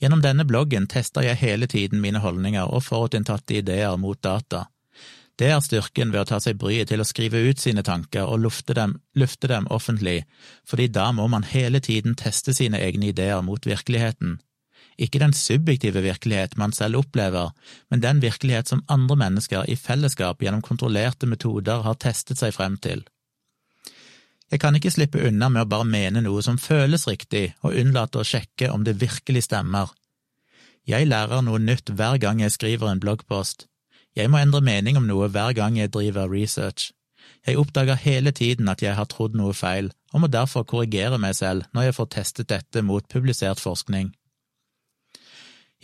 Gjennom 0.00 0.22
denne 0.24 0.46
bloggen 0.48 0.88
tester 0.88 1.26
jeg 1.26 1.40
hele 1.42 1.68
tiden 1.68 2.00
mine 2.00 2.22
holdninger 2.24 2.70
og 2.72 2.86
forutinntatte 2.86 3.58
ideer 3.60 3.98
mot 4.00 4.20
data. 4.24 4.64
Det 5.38 5.52
er 5.54 5.60
styrken 5.62 6.10
ved 6.10 6.24
å 6.24 6.28
ta 6.32 6.38
seg 6.42 6.56
bryet 6.58 6.88
til 6.90 7.02
å 7.02 7.06
skrive 7.06 7.44
ut 7.46 7.60
sine 7.62 7.84
tanker 7.86 8.26
og 8.26 8.40
lufte 8.42 8.74
dem, 8.74 8.96
lufte 9.14 9.46
dem 9.52 9.68
offentlig, 9.70 10.24
fordi 10.66 10.88
da 10.90 11.12
må 11.14 11.28
man 11.30 11.46
hele 11.46 11.78
tiden 11.84 12.16
teste 12.18 12.56
sine 12.56 12.80
egne 12.82 13.12
ideer 13.12 13.44
mot 13.46 13.68
virkeligheten. 13.68 14.40
Ikke 14.98 15.20
den 15.22 15.36
subjektive 15.36 16.02
virkelighet 16.02 16.56
man 16.58 16.74
selv 16.74 17.04
opplever, 17.04 17.52
men 17.90 18.02
den 18.02 18.24
virkelighet 18.24 18.72
som 18.72 18.82
andre 18.90 19.20
mennesker 19.20 19.68
i 19.70 19.76
fellesskap 19.78 20.42
gjennom 20.42 20.64
kontrollerte 20.64 21.28
metoder 21.30 21.84
har 21.86 22.00
testet 22.02 22.42
seg 22.42 22.56
frem 22.56 22.80
til. 22.82 23.04
Jeg 24.48 24.60
kan 24.62 24.76
ikke 24.76 24.92
slippe 24.92 25.20
unna 25.28 25.50
med 25.52 25.66
å 25.66 25.68
bare 25.68 25.84
mene 25.84 26.22
noe 26.24 26.42
som 26.44 26.56
føles 26.60 27.04
riktig, 27.08 27.52
og 27.60 27.76
unnlate 27.76 28.22
å 28.22 28.24
sjekke 28.24 28.70
om 28.72 28.84
det 28.86 28.96
virkelig 29.02 29.44
stemmer. 29.44 29.92
Jeg 30.88 31.10
lærer 31.10 31.42
noe 31.44 31.60
nytt 31.60 31.92
hver 31.92 32.16
gang 32.22 32.40
jeg 32.40 32.54
skriver 32.54 32.88
en 32.88 33.02
bloggpost. 33.02 33.66
Jeg 34.16 34.32
må 34.32 34.40
endre 34.40 34.64
mening 34.64 34.96
om 34.96 35.04
noe 35.06 35.28
hver 35.28 35.52
gang 35.52 35.76
jeg 35.76 35.92
driver 35.92 36.30
research. 36.32 36.92
Jeg 37.46 37.60
oppdager 37.60 38.00
hele 38.00 38.32
tiden 38.32 38.70
at 38.72 38.80
jeg 38.82 38.96
har 38.96 39.08
trodd 39.12 39.36
noe 39.36 39.52
feil, 39.52 39.92
og 40.14 40.24
må 40.24 40.32
derfor 40.32 40.64
korrigere 40.64 41.20
meg 41.20 41.36
selv 41.36 41.68
når 41.76 41.90
jeg 41.90 41.98
får 41.98 42.08
testet 42.16 42.48
dette 42.48 42.82
mot 42.82 43.04
publisert 43.12 43.60
forskning. 43.60 44.14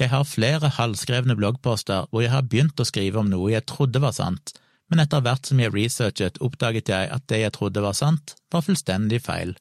Jeg 0.00 0.10
har 0.10 0.24
flere 0.26 0.72
halvskrevne 0.74 1.36
bloggposter 1.38 2.08
hvor 2.10 2.24
jeg 2.24 2.32
har 2.32 2.48
begynt 2.48 2.80
å 2.80 2.88
skrive 2.88 3.20
om 3.20 3.28
noe 3.30 3.52
jeg 3.52 3.68
trodde 3.70 4.00
var 4.02 4.16
sant, 4.16 4.56
men 4.90 5.00
etter 5.00 5.22
hvert 5.24 5.48
som 5.48 5.60
jeg 5.60 5.72
researchet, 5.74 6.40
oppdaget 6.44 6.90
jeg 6.92 7.10
at 7.12 7.24
det 7.30 7.40
jeg 7.40 7.54
trodde 7.56 7.82
var 7.84 7.96
sant, 7.96 8.34
var 8.52 8.64
fullstendig 8.66 9.22
feil. 9.24 9.54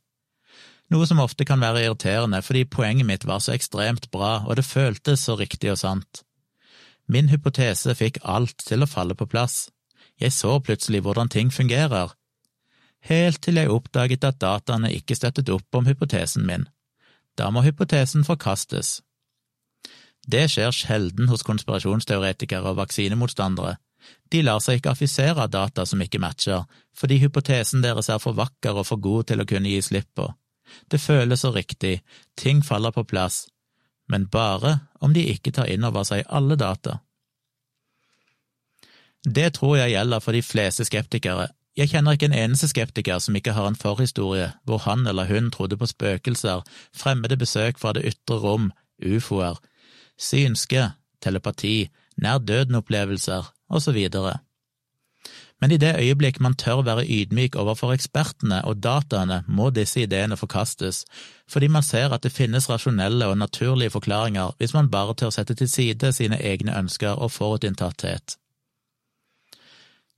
Noe 0.91 1.07
som 1.09 1.21
ofte 1.23 1.45
kan 1.47 1.61
være 1.63 1.85
irriterende 1.85 2.41
fordi 2.43 2.65
poenget 2.69 3.07
mitt 3.07 3.23
var 3.25 3.39
så 3.41 3.55
ekstremt 3.55 4.09
bra 4.11 4.43
og 4.43 4.57
det 4.59 4.67
føltes 4.67 5.23
så 5.25 5.37
riktig 5.39 5.71
og 5.71 5.79
sant. 5.81 6.23
Min 7.07 7.31
hypotese 7.31 7.95
fikk 7.97 8.19
alt 8.23 8.65
til 8.67 8.83
å 8.83 8.89
falle 8.89 9.15
på 9.15 9.27
plass. 9.27 9.69
Jeg 10.19 10.35
så 10.35 10.59
plutselig 10.63 11.01
hvordan 11.03 11.31
ting 11.31 11.49
fungerer. 11.51 12.13
Helt 13.03 13.41
til 13.43 13.59
jeg 13.59 13.71
oppdaget 13.71 14.23
at 14.23 14.39
dataene 14.39 14.93
ikke 14.95 15.17
støttet 15.17 15.49
opp 15.51 15.75
om 15.75 15.87
hypotesen 15.89 16.45
min. 16.47 16.67
Da 17.35 17.49
må 17.51 17.63
hypotesen 17.65 18.23
forkastes. 18.23 19.01
Det 20.23 20.45
skjer 20.51 20.71
sjelden 20.71 21.27
hos 21.27 21.43
konspirasjonsteoretikere 21.43 22.71
og 22.71 22.77
vaksinemotstandere, 22.79 23.75
de 24.31 24.41
lar 24.41 24.61
seg 24.63 24.79
ikke 24.79 24.93
affisere 24.93 25.47
data 25.47 25.85
som 25.85 26.01
ikke 26.01 26.21
matcher, 26.21 26.65
fordi 26.97 27.19
hypotesen 27.21 27.83
deres 27.85 28.09
er 28.09 28.21
for 28.21 28.37
vakker 28.37 28.79
og 28.79 28.87
for 28.89 29.01
god 29.01 29.29
til 29.29 29.43
å 29.43 29.47
kunne 29.49 29.69
gi 29.69 29.81
slipp 29.85 30.09
på. 30.17 30.27
Det 30.89 31.01
føles 31.01 31.43
så 31.43 31.51
riktig, 31.53 31.99
ting 32.39 32.63
faller 32.65 32.93
på 32.95 33.03
plass, 33.05 33.45
men 34.09 34.27
bare 34.27 34.79
om 35.01 35.13
de 35.13 35.25
ikke 35.33 35.53
tar 35.55 35.69
inn 35.71 35.85
over 35.85 36.05
seg 36.07 36.25
alle 36.29 36.57
data. 36.59 36.99
Det 39.23 39.53
tror 39.55 39.77
jeg 39.77 39.93
gjelder 39.93 40.23
for 40.23 40.35
de 40.35 40.41
fleste 40.43 40.85
skeptikere. 40.87 41.47
Jeg 41.79 41.89
kjenner 41.89 42.17
ikke 42.17 42.27
en 42.29 42.37
eneste 42.37 42.67
skeptiker 42.69 43.21
som 43.23 43.37
ikke 43.37 43.55
har 43.55 43.69
en 43.69 43.79
forhistorie 43.79 44.51
hvor 44.67 44.83
han 44.83 45.07
eller 45.07 45.29
hun 45.29 45.49
trodde 45.51 45.77
på 45.79 45.87
spøkelser, 45.89 46.61
fremmede 46.93 47.37
besøk 47.39 47.79
fra 47.81 47.93
det 47.95 48.03
ytre 48.11 48.37
rom, 48.43 48.67
ufoer, 49.01 49.57
synske, 50.19 50.91
telepati, 51.23 51.89
nær 52.21 52.43
døden-opplevelser 52.43 53.47
osv. 53.73 53.99
Men 55.61 55.71
i 55.71 55.77
det 55.79 55.93
øyeblikk 55.95 56.39
man 56.43 56.55
tør 56.59 56.81
være 56.83 57.05
ydmyk 57.07 57.55
overfor 57.55 57.93
ekspertene 57.93 58.57
og 58.67 58.81
dataene, 58.83 59.43
må 59.47 59.69
disse 59.69 60.01
ideene 60.03 60.37
forkastes, 60.37 61.05
fordi 61.47 61.67
man 61.71 61.83
ser 61.83 62.11
at 62.11 62.23
det 62.23 62.33
finnes 62.35 62.69
rasjonelle 62.69 63.27
og 63.31 63.37
naturlige 63.37 63.93
forklaringer 63.93 64.55
hvis 64.57 64.73
man 64.73 64.91
bare 64.91 65.15
tør 65.15 65.31
sette 65.31 65.55
til 65.55 65.69
side 65.69 66.11
sine 66.11 66.41
egne 66.41 66.75
ønsker 66.79 67.15
og 67.15 67.31
forutinntatthet. 67.31 68.37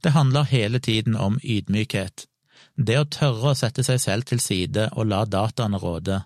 Det 0.04 0.12
handler 0.12 0.44
hele 0.44 0.80
tiden 0.80 1.16
om 1.16 1.40
ydmykhet, 1.44 2.26
det 2.78 2.98
å 3.00 3.10
tørre 3.10 3.54
å 3.54 3.58
sette 3.58 3.84
seg 3.84 4.02
selv 4.02 4.26
til 4.30 4.42
side 4.42 4.90
og 4.94 5.08
la 5.14 5.26
dataene 5.26 5.78
råde. 5.78 6.24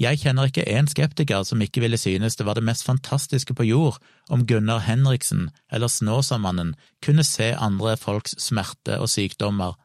Jeg 0.00 0.22
kjenner 0.22 0.48
ikke 0.48 0.64
én 0.64 0.88
skeptiker 0.88 1.44
som 1.44 1.60
ikke 1.62 1.82
ville 1.84 1.98
synes 2.00 2.38
det 2.38 2.46
var 2.48 2.56
det 2.56 2.64
mest 2.64 2.86
fantastiske 2.86 3.54
på 3.54 3.66
jord 3.68 3.98
om 4.32 4.46
Gunnar 4.48 4.80
Henriksen 4.86 5.50
eller 5.70 5.92
Snåsamannen 5.92 6.74
kunne 7.04 7.24
se 7.26 7.52
andre 7.52 7.96
folks 8.00 8.34
smerte 8.40 8.98
og 8.98 9.10
sykdommer, 9.12 9.76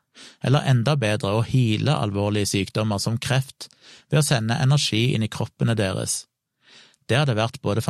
eller 0.41 0.65
enda 0.69 0.95
bedre 0.95 1.35
å 1.35 1.43
hile 1.45 1.93
alvorlige 1.93 2.53
sykdommer 2.53 3.03
som 3.03 3.19
kreft 3.19 3.67
ved 4.09 4.21
å 4.21 4.25
sende 4.25 4.57
energi 4.63 5.11
inn 5.13 5.27
i 5.27 5.31
kroppene 5.31 5.75
deres. 5.77 6.23
Det 7.07 7.19
hadde, 7.19 7.35
både, 7.61 7.83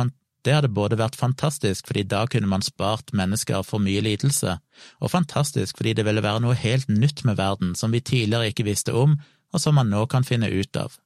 det 0.44 0.54
hadde 0.54 0.74
både 0.74 0.98
vært 0.98 1.18
fantastisk 1.18 1.88
fordi 1.88 2.04
da 2.06 2.26
kunne 2.30 2.50
man 2.50 2.66
spart 2.66 3.14
mennesker 3.16 3.64
for 3.66 3.82
mye 3.82 4.02
lidelse, 4.04 4.58
og 5.00 5.14
fantastisk 5.14 5.78
fordi 5.78 5.96
det 5.98 6.06
ville 6.06 6.22
være 6.22 6.44
noe 6.44 6.58
helt 6.58 6.90
nytt 6.90 7.24
med 7.24 7.38
verden 7.38 7.74
som 7.78 7.94
vi 7.94 8.02
tidligere 8.02 8.52
ikke 8.52 8.68
visste 8.68 8.94
om, 8.94 9.16
og 9.54 9.62
som 9.62 9.78
man 9.78 9.90
nå 9.90 10.04
kan 10.10 10.26
finne 10.26 10.50
ut 10.50 10.76
av. 10.76 10.98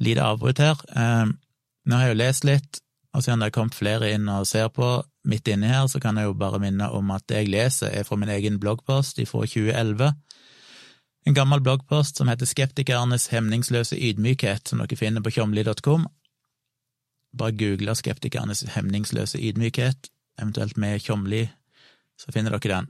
lite 0.00 0.24
avbrudd 0.24 0.60
her. 0.62 0.80
Eh, 0.96 1.26
nå 1.86 1.96
har 1.96 2.08
jeg 2.08 2.14
jo 2.14 2.20
lest 2.22 2.46
litt, 2.48 2.80
og 3.14 3.24
siden 3.24 3.42
det 3.42 3.50
har 3.50 3.56
kommet 3.56 3.78
flere 3.78 4.12
inn 4.14 4.28
og 4.30 4.48
ser 4.48 4.68
på 4.72 5.00
midt 5.28 5.48
inni 5.52 5.68
her, 5.68 5.86
så 5.90 6.00
kan 6.00 6.16
jeg 6.16 6.28
jo 6.28 6.36
bare 6.38 6.60
minne 6.62 6.88
om 6.96 7.10
at 7.14 7.26
det 7.28 7.42
jeg 7.42 7.52
leser, 7.52 7.92
er 7.92 8.06
fra 8.08 8.16
min 8.16 8.32
egen 8.32 8.60
bloggpost 8.62 9.20
fra 9.28 9.44
2011. 9.44 10.12
En 11.28 11.36
gammel 11.36 11.60
bloggpost 11.60 12.16
som 12.16 12.30
heter 12.32 12.48
Skeptikernes 12.48 13.28
hemningsløse 13.32 13.98
ydmykhet, 13.98 14.68
som 14.68 14.80
dere 14.80 14.96
finner 14.96 15.24
på 15.24 15.34
tjomli.com. 15.36 16.06
Bare 17.36 17.54
google 17.54 17.94
Skeptikernes 17.94 18.64
hemningsløse 18.74 19.38
ydmykhet, 19.38 20.08
eventuelt 20.40 20.76
med 20.76 21.02
Tjomli, 21.04 21.44
så 22.18 22.32
finner 22.32 22.56
dere 22.56 22.80
den. 22.80 22.88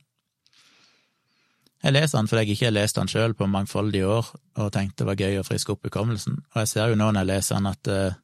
Jeg 1.81 1.97
leser 1.97 2.19
den 2.19 2.29
fordi 2.29 2.43
jeg 2.45 2.57
ikke 2.57 2.69
har 2.69 2.77
lest 2.77 2.99
den 2.99 3.09
sjøl 3.09 3.35
på 3.37 3.49
mangfoldige 3.49 4.09
år, 4.09 4.27
og 4.61 4.73
tenkte 4.75 5.03
det 5.03 5.09
var 5.09 5.21
gøy 5.21 5.41
å 5.41 5.47
friske 5.47 5.73
opp 5.73 5.87
hukommelsen. 5.89 6.43
Og 6.53 6.63
jeg 6.63 6.73
ser 6.75 6.93
jo 6.93 6.99
nå 7.01 7.09
når 7.09 7.23
jeg 7.23 7.31
leser 7.31 7.57
den, 7.57 7.71
at 7.71 7.89
uh, 7.89 8.19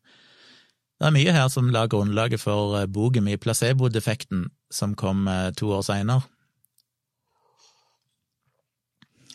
det 0.97 1.09
er 1.09 1.14
mye 1.16 1.37
her 1.37 1.49
som 1.53 1.71
la 1.73 1.87
grunnlaget 1.88 2.42
for 2.42 2.77
uh, 2.77 2.85
boken 2.85 3.25
min 3.25 3.40
Placebo-defekten, 3.40 4.49
som 4.73 4.97
kom 4.99 5.25
uh, 5.29 5.49
to 5.57 5.71
år 5.73 5.87
seinere. 5.88 6.29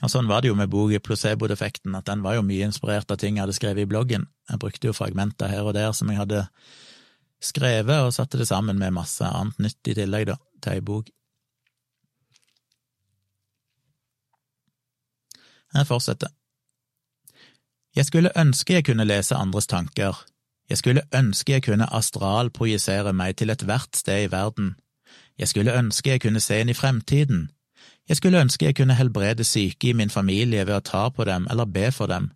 Og 0.02 0.10
sånn 0.10 0.30
var 0.30 0.42
det 0.42 0.50
jo 0.50 0.58
med 0.58 0.70
boken 0.74 1.02
Placebo-defekten, 1.06 1.98
at 1.98 2.06
den 2.10 2.22
var 2.26 2.38
jo 2.38 2.46
mye 2.46 2.70
inspirert 2.70 3.10
av 3.14 3.18
ting 3.22 3.38
jeg 3.38 3.46
hadde 3.46 3.58
skrevet 3.58 3.86
i 3.86 3.90
bloggen. 3.90 4.28
Jeg 4.50 4.62
brukte 4.62 4.90
jo 4.90 4.98
fragmenter 4.98 5.50
her 5.50 5.66
og 5.66 5.74
der 5.78 5.94
som 5.98 6.10
jeg 6.14 6.22
hadde 6.22 6.46
skrevet, 7.42 8.06
og 8.06 8.14
satte 8.14 8.38
det 8.38 8.50
sammen 8.50 8.78
med 8.78 8.94
masse 8.94 9.26
annet 9.26 9.58
nytt 9.66 9.90
i 9.90 9.98
tillegg, 9.98 10.30
da, 10.30 10.38
til 10.62 10.78
ei 10.78 10.86
bok. 10.86 11.10
Jeg 15.74 15.88
fortsetter. 15.88 16.28
Jeg 17.96 18.06
skulle 18.06 18.32
ønske 18.38 18.74
jeg 18.74 18.86
kunne 18.86 19.04
lese 19.04 19.36
andres 19.36 19.68
tanker. 19.68 20.26
Jeg 20.70 20.78
skulle 20.78 21.02
ønske 21.16 21.52
jeg 21.52 21.64
kunne 21.64 21.94
astralprojisere 21.94 23.14
meg 23.14 23.36
til 23.36 23.50
ethvert 23.50 23.96
sted 23.96 24.24
i 24.24 24.32
verden. 24.32 24.76
Jeg 25.38 25.48
skulle 25.48 25.74
ønske 25.76 26.10
jeg 26.10 26.22
kunne 26.22 26.40
se 26.40 26.62
inn 26.62 26.70
i 26.70 26.78
fremtiden. 26.78 27.50
Jeg 28.10 28.18
skulle 28.18 28.40
ønske 28.42 28.66
jeg 28.66 28.76
kunne 28.76 28.96
helbrede 28.96 29.44
syke 29.44 29.90
i 29.90 29.94
min 29.94 30.10
familie 30.10 30.66
ved 30.68 30.76
å 30.76 30.86
ta 30.92 31.10
på 31.10 31.26
dem 31.28 31.48
eller 31.52 31.66
be 31.66 31.92
for 31.92 32.08
dem. 32.08 32.32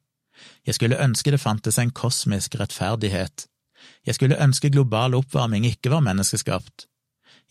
Jeg 0.67 0.75
skulle 0.75 0.99
ønske 1.03 1.31
det 1.31 1.39
fantes 1.39 1.79
en 1.79 1.91
kosmisk 1.91 2.55
rettferdighet. 2.59 3.47
Jeg 4.05 4.15
skulle 4.15 4.41
ønske 4.43 4.69
global 4.69 5.15
oppvarming 5.15 5.65
ikke 5.65 5.91
var 5.91 6.03
menneskeskapt. 6.03 6.87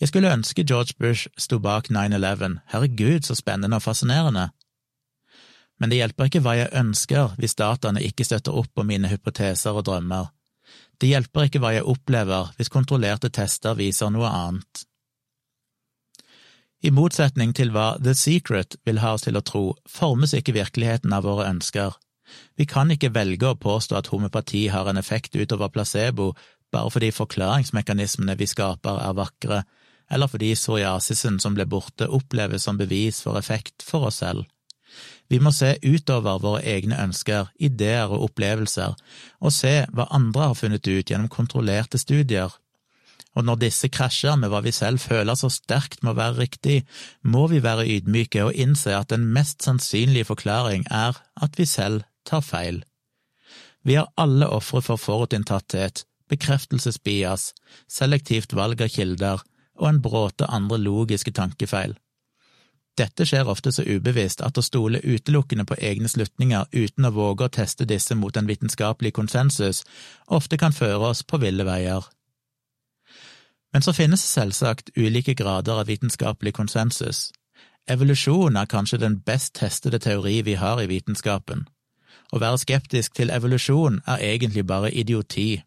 Jeg 0.00 0.08
skulle 0.08 0.32
ønske 0.32 0.64
George 0.68 0.94
Bush 0.98 1.28
sto 1.38 1.58
bak 1.58 1.88
9-11, 1.90 2.58
herregud, 2.72 3.20
så 3.22 3.34
spennende 3.34 3.76
og 3.76 3.82
fascinerende. 3.82 4.48
Men 5.80 5.90
det 5.90 5.98
hjelper 5.98 6.30
ikke 6.30 6.42
hva 6.44 6.54
jeg 6.58 6.72
ønsker 6.78 7.34
hvis 7.40 7.56
dataene 7.58 8.02
ikke 8.04 8.26
støtter 8.26 8.54
opp 8.54 8.78
om 8.78 8.88
mine 8.88 9.10
hypoteser 9.10 9.74
og 9.74 9.86
drømmer. 9.88 10.30
Det 11.00 11.10
hjelper 11.10 11.48
ikke 11.48 11.60
hva 11.62 11.74
jeg 11.74 11.86
opplever 11.90 12.52
hvis 12.56 12.72
kontrollerte 12.72 13.30
tester 13.34 13.76
viser 13.78 14.12
noe 14.14 14.30
annet. 14.30 14.84
I 16.84 16.92
motsetning 16.92 17.54
til 17.56 17.72
hva 17.72 17.94
The 17.96 18.12
Secret 18.14 18.76
vil 18.84 19.00
ha 19.00 19.14
oss 19.16 19.24
til 19.24 19.38
å 19.40 19.44
tro, 19.44 19.70
formes 19.88 20.34
ikke 20.36 20.52
virkeligheten 20.52 21.14
av 21.16 21.24
våre 21.24 21.46
ønsker. 21.48 21.94
Vi 22.56 22.66
kan 22.68 22.92
ikke 22.92 23.12
velge 23.14 23.48
å 23.48 23.58
påstå 23.60 23.96
at 23.96 24.10
homopati 24.12 24.66
har 24.72 24.88
en 24.88 25.00
effekt 25.00 25.36
utover 25.36 25.72
placebo 25.72 26.34
bare 26.74 26.90
fordi 26.92 27.10
forklaringsmekanismene 27.14 28.36
vi 28.36 28.48
skaper 28.50 29.00
er 29.00 29.16
vakre, 29.16 29.62
eller 30.12 30.28
fordi 30.28 30.52
psoriasisen 30.58 31.38
som 31.40 31.56
ble 31.56 31.66
borte 31.70 32.08
oppleves 32.10 32.66
som 32.66 32.76
bevis 32.80 33.22
for 33.24 33.38
effekt 33.40 33.84
for 33.86 34.10
oss 34.10 34.20
selv. 34.24 34.44
Vi 35.32 35.40
må 35.40 35.50
se 35.56 35.74
utover 35.82 36.40
våre 36.42 36.60
egne 36.68 36.98
ønsker, 37.00 37.48
ideer 37.56 38.12
og 38.12 38.28
opplevelser, 38.28 38.94
og 39.40 39.54
se 39.54 39.86
hva 39.92 40.08
andre 40.12 40.50
har 40.50 40.58
funnet 40.58 40.86
ut 40.86 41.10
gjennom 41.10 41.32
kontrollerte 41.32 41.98
studier. 41.98 42.52
Og 43.34 43.46
når 43.48 43.62
disse 43.64 43.88
krasjer 43.90 44.36
med 44.38 44.52
hva 44.52 44.60
vi 44.62 44.70
selv 44.74 45.02
føler 45.02 45.34
så 45.38 45.50
sterkt 45.50 46.04
må 46.06 46.14
være 46.14 46.44
riktig, 46.44 46.82
må 47.22 47.48
vi 47.50 47.62
være 47.64 47.86
ydmyke 47.96 48.44
og 48.46 48.54
innse 48.54 48.94
at 48.94 49.10
den 49.10 49.26
mest 49.34 49.64
sannsynlige 49.66 50.28
forklaring 50.28 50.86
er 50.90 51.18
at 51.42 51.58
vi 51.58 51.66
selv 51.66 52.04
tar 52.28 52.44
feil. 52.46 52.84
Vi 53.84 53.98
er 54.00 54.12
alle 54.16 54.46
ofre 54.48 54.80
for 54.84 55.00
forutinntatthet, 55.00 56.04
bekreftelsesbias, 56.30 57.50
selektivt 57.90 58.54
valg 58.56 58.80
av 58.80 58.92
kilder 58.94 59.42
og 59.80 59.88
en 59.90 60.00
bråte 60.04 60.46
andre 60.46 60.78
logiske 60.78 61.34
tankefeil. 61.34 61.98
Dette 62.94 63.26
skjer 63.26 63.48
ofte 63.50 63.72
så 63.74 63.82
ubevisst 63.82 64.42
at 64.46 64.58
å 64.58 64.62
stole 64.62 65.00
utelukkende 65.02 65.66
på 65.66 65.78
egne 65.82 66.08
slutninger 66.10 66.68
uten 66.70 67.08
å 67.08 67.14
våge 67.14 67.48
å 67.48 67.54
teste 67.56 67.86
disse 67.90 68.14
mot 68.14 68.36
en 68.36 68.46
vitenskapelig 68.46 69.12
konsensus 69.16 69.82
ofte 70.30 70.58
kan 70.60 70.72
føre 70.72 71.10
oss 71.10 71.24
på 71.26 71.40
ville 71.42 71.66
veier. 71.66 72.06
Men 73.74 73.82
så 73.82 73.92
finnes 73.92 74.22
det 74.22 74.30
selvsagt 74.30 74.92
ulike 74.94 75.34
grader 75.34 75.82
av 75.82 75.90
vitenskapelig 75.90 76.54
konsensus. 76.54 77.32
Evolusjon 77.90 78.56
er 78.56 78.70
kanskje 78.70 79.02
den 79.02 79.18
best 79.26 79.56
testede 79.58 79.98
teori 79.98 80.38
vi 80.46 80.54
har 80.54 80.78
i 80.80 80.86
vitenskapen. 80.86 81.66
Å 82.30 82.38
være 82.38 82.62
skeptisk 82.62 83.18
til 83.18 83.34
evolusjon 83.34 84.00
er 84.06 84.22
egentlig 84.22 84.62
bare 84.70 84.94
idioti. 84.94 85.64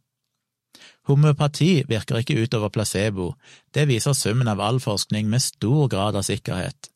Homøopati 1.08 1.84
virker 1.88 2.22
ikke 2.22 2.40
utover 2.40 2.72
placebo, 2.72 3.34
det 3.76 3.88
viser 3.92 4.16
summen 4.16 4.48
av 4.48 4.64
all 4.64 4.80
forskning 4.80 5.28
med 5.30 5.44
stor 5.44 5.92
grad 5.92 6.16
av 6.16 6.24
sikkerhet. 6.28 6.90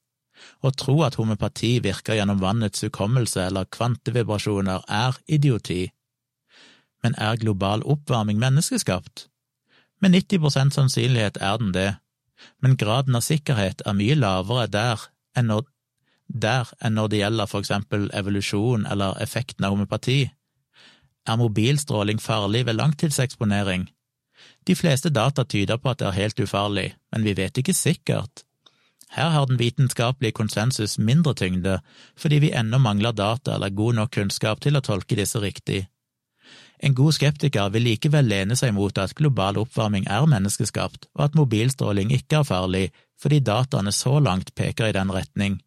Å 0.62 0.72
tro 0.78 1.02
at 1.06 1.18
homopati 1.20 1.80
virker 1.84 2.18
gjennom 2.18 2.42
vannets 2.42 2.84
hukommelse 2.86 3.48
eller 3.48 3.70
kvantevibrasjoner, 3.74 4.86
er 4.88 5.18
idioti. 5.28 5.92
Men 7.04 7.18
er 7.18 7.42
global 7.42 7.84
oppvarming 7.84 8.40
menneskeskapt? 8.42 9.28
Med 10.02 10.16
90 10.16 10.74
sannsynlighet 10.74 11.38
er 11.42 11.58
den 11.62 11.74
det, 11.76 11.90
men 12.60 12.78
graden 12.78 13.18
av 13.18 13.26
sikkerhet 13.26 13.84
er 13.86 13.98
mye 13.98 14.18
lavere 14.18 14.68
der 14.72 15.08
enn 15.38 15.50
når, 15.52 15.66
der 16.28 16.70
enn 16.82 16.98
når 16.98 17.12
det 17.12 17.22
gjelder 17.22 17.50
for 17.50 17.62
eksempel 17.62 18.08
evolusjon 18.18 18.88
eller 18.90 19.20
effekten 19.22 19.66
av 19.66 19.76
homopati. 19.76 20.22
Er 21.30 21.38
mobilstråling 21.38 22.22
farlig 22.22 22.66
ved 22.66 22.80
langtidseksponering? 22.80 23.90
De 24.66 24.76
fleste 24.78 25.10
data 25.14 25.46
tyder 25.46 25.78
på 25.78 25.92
at 25.92 26.02
det 26.02 26.08
er 26.10 26.18
helt 26.18 26.40
ufarlig, 26.42 26.88
men 27.14 27.26
vi 27.26 27.36
vet 27.38 27.58
ikke 27.62 27.78
sikkert. 27.78 28.46
Her 29.12 29.30
har 29.30 29.46
den 29.46 29.60
vitenskapelige 29.60 30.32
konsensus 30.32 30.98
mindre 31.00 31.34
tyngde, 31.36 31.80
fordi 32.16 32.40
vi 32.40 32.54
ennå 32.56 32.80
mangler 32.80 33.12
data 33.12 33.56
eller 33.56 33.70
god 33.76 33.98
nok 33.98 34.14
kunnskap 34.16 34.62
til 34.64 34.80
å 34.80 34.84
tolke 34.86 35.18
disse 35.20 35.42
riktig. 35.44 35.84
En 36.82 36.96
god 36.98 37.14
skeptiker 37.14 37.70
vil 37.74 37.86
likevel 37.86 38.26
lene 38.26 38.56
seg 38.58 38.74
mot 38.74 38.98
at 38.98 39.14
global 39.20 39.60
oppvarming 39.62 40.08
er 40.10 40.26
menneskeskapt, 40.32 41.10
og 41.14 41.26
at 41.28 41.36
mobilstråling 41.38 42.14
ikke 42.16 42.40
er 42.40 42.48
farlig, 42.48 42.86
fordi 43.22 43.42
dataene 43.46 43.94
så 43.94 44.18
langt 44.20 44.56
peker 44.56 44.90
i 44.90 44.96
den 44.96 45.12
retning. 45.14 45.60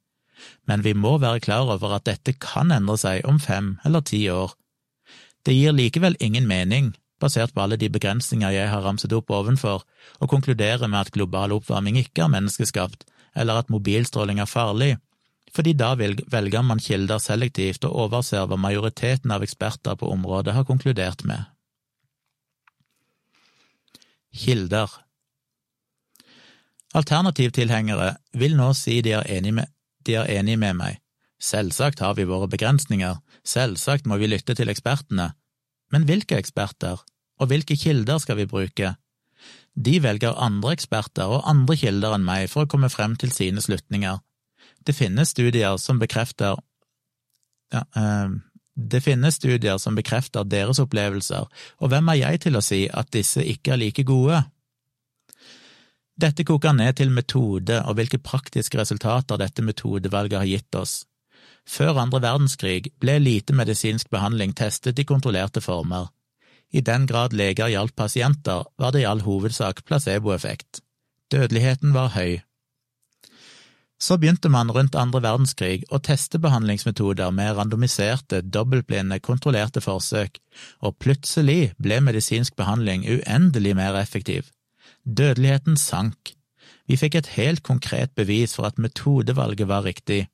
Men 0.67 0.83
vi 0.83 0.97
må 0.97 1.19
være 1.23 1.45
klar 1.45 1.71
over 1.71 1.95
at 1.99 2.09
dette 2.09 2.35
kan 2.41 2.73
endre 2.75 2.99
seg 2.99 3.29
om 3.29 3.39
fem 3.39 3.77
eller 3.85 4.03
ti 4.03 4.25
år. 4.33 4.57
Det 5.47 5.55
gir 5.55 5.77
likevel 5.77 6.17
ingen 6.19 6.49
mening, 6.49 6.95
basert 7.21 7.55
på 7.55 7.63
alle 7.63 7.79
de 7.79 7.93
begrensninger 7.93 8.51
jeg 8.57 8.73
har 8.73 8.83
ramset 8.83 9.13
opp 9.13 9.31
ovenfor, 9.31 9.85
å 10.19 10.27
konkludere 10.27 10.89
med 10.89 11.05
at 11.05 11.15
global 11.15 11.55
oppvarming 11.55 12.01
ikke 12.01 12.25
er 12.25 12.33
menneskeskapt, 12.33 13.05
eller 13.35 13.62
at 13.62 13.70
mobilstråling 13.73 14.40
er 14.40 14.51
farlig, 14.51 14.94
fordi 15.55 15.75
da 15.79 15.92
velger 15.94 16.62
man 16.66 16.83
kilder 16.83 17.23
selektivt 17.23 17.85
og 17.87 17.94
overser 18.07 18.47
hva 18.51 18.59
majoriteten 18.59 19.31
av 19.31 19.44
eksperter 19.47 19.99
på 19.99 20.11
området 20.11 20.55
har 20.57 20.66
konkludert 20.66 21.25
med. 21.29 21.44
Kilder 24.35 24.90
Alternativtilhengere 26.94 28.12
vil 28.38 28.55
nå 28.59 28.68
si 28.79 29.01
de 29.03 29.14
er 29.18 29.31
enige 29.37 29.59
med, 29.61 29.70
er 30.07 30.29
enig 30.31 30.59
med 30.59 30.77
meg. 30.79 31.01
Selvsagt 31.42 32.01
har 32.01 32.14
vi 32.14 32.27
våre 32.29 32.47
begrensninger, 32.51 33.18
selvsagt 33.44 34.07
må 34.07 34.18
vi 34.20 34.31
lytte 34.31 34.55
til 34.55 34.70
ekspertene, 34.70 35.33
men 35.90 36.07
hvilke 36.07 36.38
eksperter, 36.38 37.03
og 37.40 37.51
hvilke 37.51 37.77
kilder 37.77 38.20
skal 38.23 38.38
vi 38.38 38.47
bruke? 38.51 38.94
De 39.75 39.99
velger 40.03 40.37
andre 40.39 40.77
eksperter 40.77 41.31
og 41.35 41.47
andre 41.51 41.77
kilder 41.77 42.15
enn 42.15 42.27
meg 42.27 42.47
for 42.53 42.65
å 42.65 42.71
komme 42.71 42.91
frem 42.93 43.17
til 43.19 43.33
sine 43.35 43.63
slutninger. 43.65 44.21
Det 44.87 44.95
finnes 44.95 45.33
studier 45.35 45.79
som 45.83 45.99
bekrefter 45.99 46.61
ja, 47.73 47.83
eh, 47.99 48.35
det 48.75 49.01
finnes 49.05 49.37
studier 49.39 49.79
som 49.79 49.95
bekrefter 49.95 50.47
deres 50.51 50.81
opplevelser, 50.83 51.47
og 51.79 51.91
hvem 51.91 52.11
er 52.11 52.21
jeg 52.21 52.41
til 52.47 52.59
å 52.59 52.63
si 52.65 52.81
at 52.91 53.13
disse 53.15 53.43
ikke 53.43 53.75
er 53.75 53.81
like 53.85 54.03
gode? 54.07 54.41
Dette 56.15 56.47
koker 56.47 56.75
ned 56.75 56.99
til 56.99 57.11
metode 57.11 57.81
og 57.87 57.99
hvilke 57.99 58.23
praktiske 58.23 58.79
resultater 58.79 59.39
dette 59.39 59.63
metodevalget 59.67 60.39
har 60.39 60.51
gitt 60.51 60.79
oss. 60.79 61.05
Før 61.67 61.99
andre 62.03 62.21
verdenskrig 62.23 62.93
ble 63.03 63.17
lite 63.23 63.55
medisinsk 63.57 64.11
behandling 64.13 64.53
testet 64.55 64.99
i 64.99 65.07
kontrollerte 65.09 65.63
former. 65.65 66.11
I 66.75 66.83
den 66.83 67.07
grad 67.07 67.33
leger 67.33 67.71
hjalp 67.71 67.95
pasienter, 67.97 68.67
var 68.79 68.91
det 68.95 69.05
i 69.05 69.07
all 69.07 69.23
hovedsak 69.23 69.85
placeboeffekt. 69.87 70.83
Dødeligheten 71.31 71.95
var 71.95 72.11
høy. 72.17 72.41
Så 74.05 74.19
begynte 74.19 74.51
man 74.51 74.73
rundt 74.75 74.97
andre 74.99 75.23
verdenskrig 75.23 75.85
å 75.95 76.01
teste 76.03 76.41
behandlingsmetoder 76.43 77.31
med 77.33 77.55
randomiserte, 77.57 78.43
dobbeltblinde, 78.43 79.21
kontrollerte 79.23 79.81
forsøk, 79.81 80.41
og 80.83 80.99
plutselig 80.99 81.73
ble 81.79 82.01
medisinsk 82.03 82.57
behandling 82.59 83.07
uendelig 83.07 83.77
mer 83.79 83.97
effektiv. 84.03 84.51
Dødeligheten 85.07 85.79
sank. 85.81 86.35
Vi 86.91 86.99
fikk 87.01 87.15
et 87.21 87.33
helt 87.39 87.63
konkret 87.63 88.13
bevis 88.19 88.59
for 88.59 88.69
at 88.69 88.83
metodevalget 88.83 89.71
var 89.71 89.87
riktig. 89.87 90.27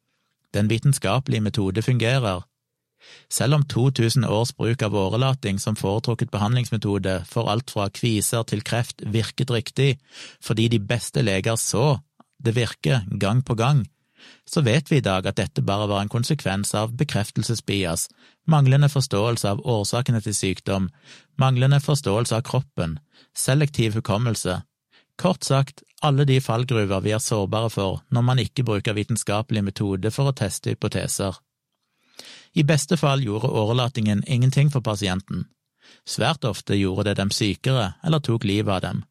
Den 0.57 0.71
vitenskapelige 0.73 1.45
metode 1.45 1.85
fungerer, 1.87 2.43
selv 3.33 3.59
om 3.59 3.65
2000 3.67 4.25
års 4.25 4.53
bruk 4.57 4.83
av 4.83 4.97
årelating 4.97 5.59
som 5.63 5.79
foretrukket 5.79 6.33
behandlingsmetode 6.33 7.21
for 7.29 7.51
alt 7.53 7.71
fra 7.71 7.89
kviser 7.89 8.47
til 8.49 8.65
kreft 8.67 9.05
virket 9.07 9.51
riktig, 9.51 9.95
fordi 10.41 10.69
de 10.69 10.81
beste 10.81 11.23
leger 11.23 11.59
så 11.61 12.01
det 12.41 12.57
virke 12.57 13.03
gang 13.21 13.43
på 13.45 13.55
gang, 13.55 13.85
så 14.49 14.63
vet 14.65 14.91
vi 14.91 15.01
i 15.01 15.05
dag 15.05 15.27
at 15.27 15.37
dette 15.41 15.65
bare 15.65 15.89
var 15.89 16.05
en 16.05 16.13
konsekvens 16.13 16.75
av 16.75 16.95
bekreftelsesbias, 16.97 18.09
manglende 18.49 18.89
forståelse 18.89 19.53
av 19.53 19.61
årsakene 19.65 20.21
til 20.25 20.37
sykdom, 20.37 20.89
manglende 21.41 21.81
forståelse 21.85 22.41
av 22.41 22.45
kroppen, 22.49 22.99
selektiv 23.37 24.01
hukommelse, 24.01 24.61
Kort 25.21 25.45
sagt, 25.45 25.83
alle 26.01 26.25
de 26.25 26.39
fallgruver 26.41 27.03
vi 27.05 27.13
er 27.13 27.21
sårbare 27.21 27.69
for 27.69 28.01
når 28.09 28.23
man 28.25 28.39
ikke 28.41 28.65
bruker 28.65 28.97
vitenskapelig 28.97 29.63
metode 29.67 30.13
for 30.15 30.31
å 30.31 30.37
teste 30.37 30.73
hypoteser. 30.73 31.37
I 32.55 32.65
beste 32.67 32.97
fall 32.99 33.23
gjorde 33.23 33.49
årelatingen 33.49 34.25
ingenting 34.27 34.71
for 34.71 34.83
pasienten. 34.83 35.47
Svært 36.07 36.45
ofte 36.45 36.75
gjorde 36.75 37.11
det 37.11 37.19
dem 37.21 37.31
sykere 37.35 37.95
eller 38.05 38.23
tok 38.25 38.45
livet 38.45 38.75
av 38.75 38.83
dem. 38.85 39.05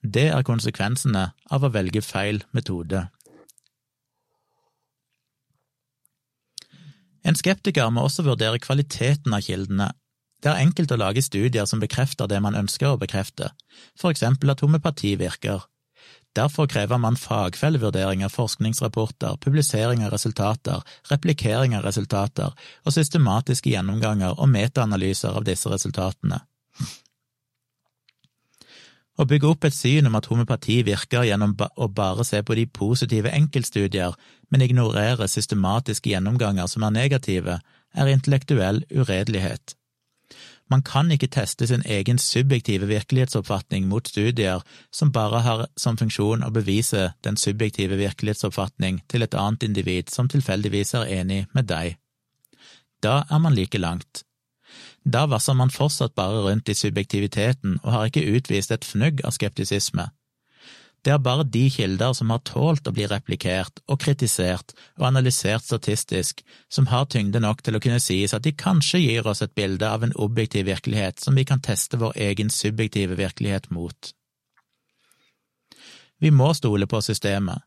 Det 0.00 0.28
er 0.32 0.46
konsekvensene 0.46 1.30
av 1.50 1.64
å 1.64 1.72
velge 1.72 2.02
feil 2.02 2.42
metode. 2.56 3.06
En 7.20 7.36
skeptiker 7.36 7.90
må 7.92 8.06
også 8.06 8.24
vurdere 8.24 8.62
kvaliteten 8.62 9.34
av 9.36 9.44
kildene. 9.44 9.90
Det 10.40 10.48
er 10.48 10.62
enkelt 10.64 10.92
å 10.94 10.96
lage 10.96 11.22
studier 11.22 11.66
som 11.68 11.82
bekrefter 11.82 12.30
det 12.30 12.40
man 12.40 12.56
ønsker 12.56 12.94
å 12.94 13.00
bekrefte, 13.00 13.50
for 13.92 14.10
eksempel 14.10 14.54
at 14.54 14.64
homopati 14.64 15.12
virker. 15.20 15.66
Derfor 16.36 16.68
krever 16.70 16.98
man 16.98 17.16
fagfellevurdering 17.18 18.22
av 18.24 18.30
forskningsrapporter, 18.30 19.36
publisering 19.42 20.04
av 20.06 20.12
resultater, 20.14 20.82
replikering 21.10 21.74
av 21.76 21.82
resultater 21.82 22.54
og 22.84 22.94
systematiske 22.94 23.72
gjennomganger 23.72 24.38
og 24.38 24.52
metaanalyser 24.52 25.34
av 25.34 25.46
disse 25.48 25.72
resultatene. 25.72 26.38
Å 29.20 29.26
bygge 29.28 29.50
opp 29.50 29.66
et 29.66 29.74
syn 29.76 30.06
om 30.08 30.14
at 30.16 30.30
homopati 30.30 30.78
virker 30.86 31.26
gjennom 31.28 31.52
å 31.58 31.90
bare 31.92 32.24
se 32.24 32.40
på 32.46 32.54
de 32.56 32.64
positive 32.78 33.34
enkeltstudier, 33.36 34.14
men 34.48 34.64
ignorere 34.64 35.28
systematiske 35.28 36.14
gjennomganger 36.14 36.70
som 36.70 36.86
er 36.86 36.94
negative, 36.94 37.58
er 37.92 38.14
intellektuell 38.14 38.84
uredelighet. 38.94 39.74
Man 40.70 40.82
kan 40.86 41.10
ikke 41.10 41.26
teste 41.34 41.66
sin 41.66 41.82
egen 41.82 42.18
subjektive 42.22 42.86
virkelighetsoppfatning 42.86 43.88
mot 43.90 44.06
studier 44.08 44.62
som 44.94 45.10
bare 45.12 45.40
har 45.42 45.64
som 45.76 45.98
funksjon 45.98 46.44
å 46.46 46.52
bevise 46.54 47.08
den 47.26 47.36
subjektive 47.36 47.98
virkelighetsoppfatning 47.98 49.02
til 49.10 49.26
et 49.26 49.34
annet 49.34 49.66
individ 49.66 50.14
som 50.14 50.30
tilfeldigvis 50.30 50.94
er 51.00 51.10
enig 51.20 51.40
med 51.54 51.66
deg. 51.72 51.98
Da 53.02 53.24
er 53.30 53.42
man 53.42 53.56
like 53.56 53.78
langt. 53.78 54.22
Da 55.02 55.24
vasser 55.26 55.56
man 55.58 55.74
fortsatt 55.74 56.14
bare 56.14 56.44
rundt 56.44 56.68
i 56.68 56.78
subjektiviteten 56.78 57.80
og 57.82 57.92
har 57.92 58.10
ikke 58.10 58.28
utvist 58.36 58.70
et 58.70 58.86
fnugg 58.86 59.24
av 59.24 59.34
skeptisisme. 59.34 60.06
Det 61.00 61.12
er 61.14 61.22
bare 61.24 61.46
de 61.48 61.62
kilder 61.72 62.12
som 62.12 62.30
har 62.32 62.42
tålt 62.44 62.88
å 62.88 62.92
bli 62.92 63.06
replikert 63.08 63.80
og 63.88 64.02
kritisert 64.02 64.74
og 64.98 65.06
analysert 65.08 65.64
statistisk, 65.64 66.42
som 66.68 66.90
har 66.92 67.08
tyngde 67.08 67.40
nok 67.40 67.62
til 67.64 67.78
å 67.78 67.80
kunne 67.80 68.02
sies 68.04 68.34
at 68.36 68.44
de 68.44 68.52
kanskje 68.52 69.00
gir 69.00 69.28
oss 69.30 69.40
et 69.40 69.54
bilde 69.56 69.88
av 69.88 70.04
en 70.04 70.12
objektiv 70.20 70.68
virkelighet 70.68 71.24
som 71.24 71.38
vi 71.40 71.46
kan 71.48 71.64
teste 71.64 71.96
vår 72.00 72.18
egen 72.28 72.52
subjektive 72.52 73.16
virkelighet 73.16 73.70
mot. 73.72 74.12
Vi 76.20 76.30
må 76.30 76.52
stole 76.52 76.86
på 76.86 77.00
systemet. 77.00 77.64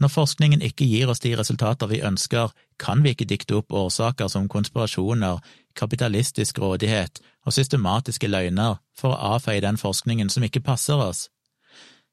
Når 0.00 0.10
forskningen 0.12 0.64
ikke 0.66 0.84
gir 0.84 1.08
oss 1.08 1.22
de 1.24 1.32
resultater 1.38 1.88
vi 1.88 2.02
ønsker, 2.04 2.50
kan 2.76 3.00
vi 3.04 3.14
ikke 3.14 3.28
dikte 3.30 3.60
opp 3.60 3.72
årsaker 3.72 4.28
som 4.28 4.48
konspirasjoner, 4.50 5.38
kapitalistisk 5.78 6.58
rådighet 6.60 7.22
og 7.46 7.54
systematiske 7.56 8.28
løgner 8.28 8.80
for 8.98 9.14
å 9.14 9.36
avfeie 9.36 9.62
den 9.64 9.80
forskningen 9.80 10.28
som 10.32 10.44
ikke 10.44 10.64
passer 10.66 11.00
oss. 11.00 11.30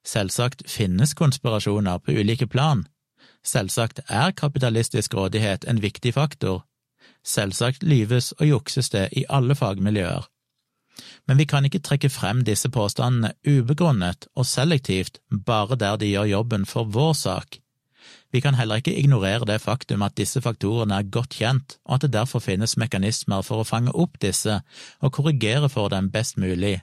Selvsagt 0.10 0.64
finnes 0.70 1.14
konspirasjoner 1.14 2.00
på 2.02 2.16
ulike 2.18 2.48
plan. 2.48 2.88
Selvsagt 3.46 4.02
er 4.08 4.32
kapitalistisk 4.32 5.14
rådighet 5.14 5.68
en 5.70 5.82
viktig 5.84 6.16
faktor. 6.18 6.64
Selvsagt 7.24 7.84
lyves 7.84 8.32
og 8.40 8.48
jukses 8.48 8.90
det 8.90 9.10
i 9.14 9.26
alle 9.30 9.56
fagmiljøer. 9.56 10.26
Men 11.28 11.38
vi 11.38 11.46
kan 11.46 11.66
ikke 11.66 11.84
trekke 11.86 12.10
frem 12.12 12.42
disse 12.48 12.72
påstandene 12.74 13.32
ubegrunnet 13.48 14.28
og 14.36 14.48
selektivt 14.50 15.20
bare 15.46 15.78
der 15.80 16.00
de 16.02 16.10
gjør 16.10 16.32
jobben 16.34 16.66
for 16.66 16.90
vår 16.90 17.14
sak. 17.14 17.60
Vi 18.32 18.42
kan 18.42 18.58
heller 18.58 18.82
ikke 18.82 18.96
ignorere 18.96 19.46
det 19.46 19.62
faktum 19.62 20.02
at 20.06 20.18
disse 20.18 20.42
faktorene 20.42 21.00
er 21.00 21.12
godt 21.12 21.38
kjent, 21.38 21.78
og 21.86 21.96
at 21.96 22.02
det 22.02 22.14
derfor 22.14 22.44
finnes 22.44 22.78
mekanismer 22.78 23.46
for 23.46 23.62
å 23.62 23.68
fange 23.68 23.94
opp 23.94 24.20
disse 24.22 24.60
og 25.02 25.14
korrigere 25.14 25.70
for 25.70 25.90
dem 25.94 26.12
best 26.14 26.38
mulig. 26.38 26.80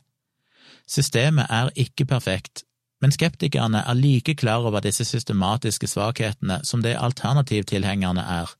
Systemet 0.86 1.50
er 1.50 1.70
ikke 1.74 2.06
perfekt, 2.06 2.64
men 3.02 3.12
skeptikerne 3.12 3.82
er 3.84 3.98
like 3.98 4.34
klar 4.40 4.64
over 4.68 4.84
disse 4.84 5.04
systematiske 5.04 5.88
svakhetene 5.90 6.60
som 6.64 6.82
det 6.82 6.96
alternativtilhengerne 6.96 8.22
er. 8.22 8.54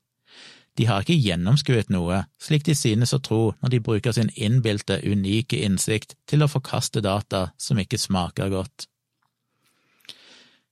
De 0.76 0.84
har 0.84 1.00
ikke 1.00 1.16
gjennomskuet 1.16 1.88
noe, 1.92 2.26
slik 2.42 2.66
de 2.66 2.74
synes 2.76 3.14
å 3.16 3.22
tro 3.24 3.54
når 3.62 3.72
de 3.72 3.80
bruker 3.80 4.12
sin 4.12 4.28
innbilte, 4.36 4.98
unike 5.08 5.62
innsikt 5.64 6.14
til 6.28 6.44
å 6.44 6.50
forkaste 6.52 7.00
data 7.00 7.46
som 7.56 7.80
ikke 7.80 8.00
smaker 8.00 8.52
godt. 8.52 8.90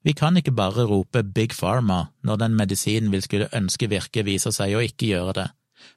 Vi 0.04 0.12
kan 0.12 0.36
ikke 0.36 0.52
bare 0.52 0.84
rope 0.84 1.22
Big 1.24 1.54
Pharma 1.56 2.10
når 2.20 2.42
den 2.42 2.56
medisinen 2.58 3.12
vi 3.14 3.22
skulle 3.24 3.48
ønske 3.56 3.88
virke 3.88 4.26
viser 4.26 4.52
seg 4.52 4.76
å 4.76 4.82
ikke 4.84 5.08
gjøre 5.14 5.36
det, 5.38 5.46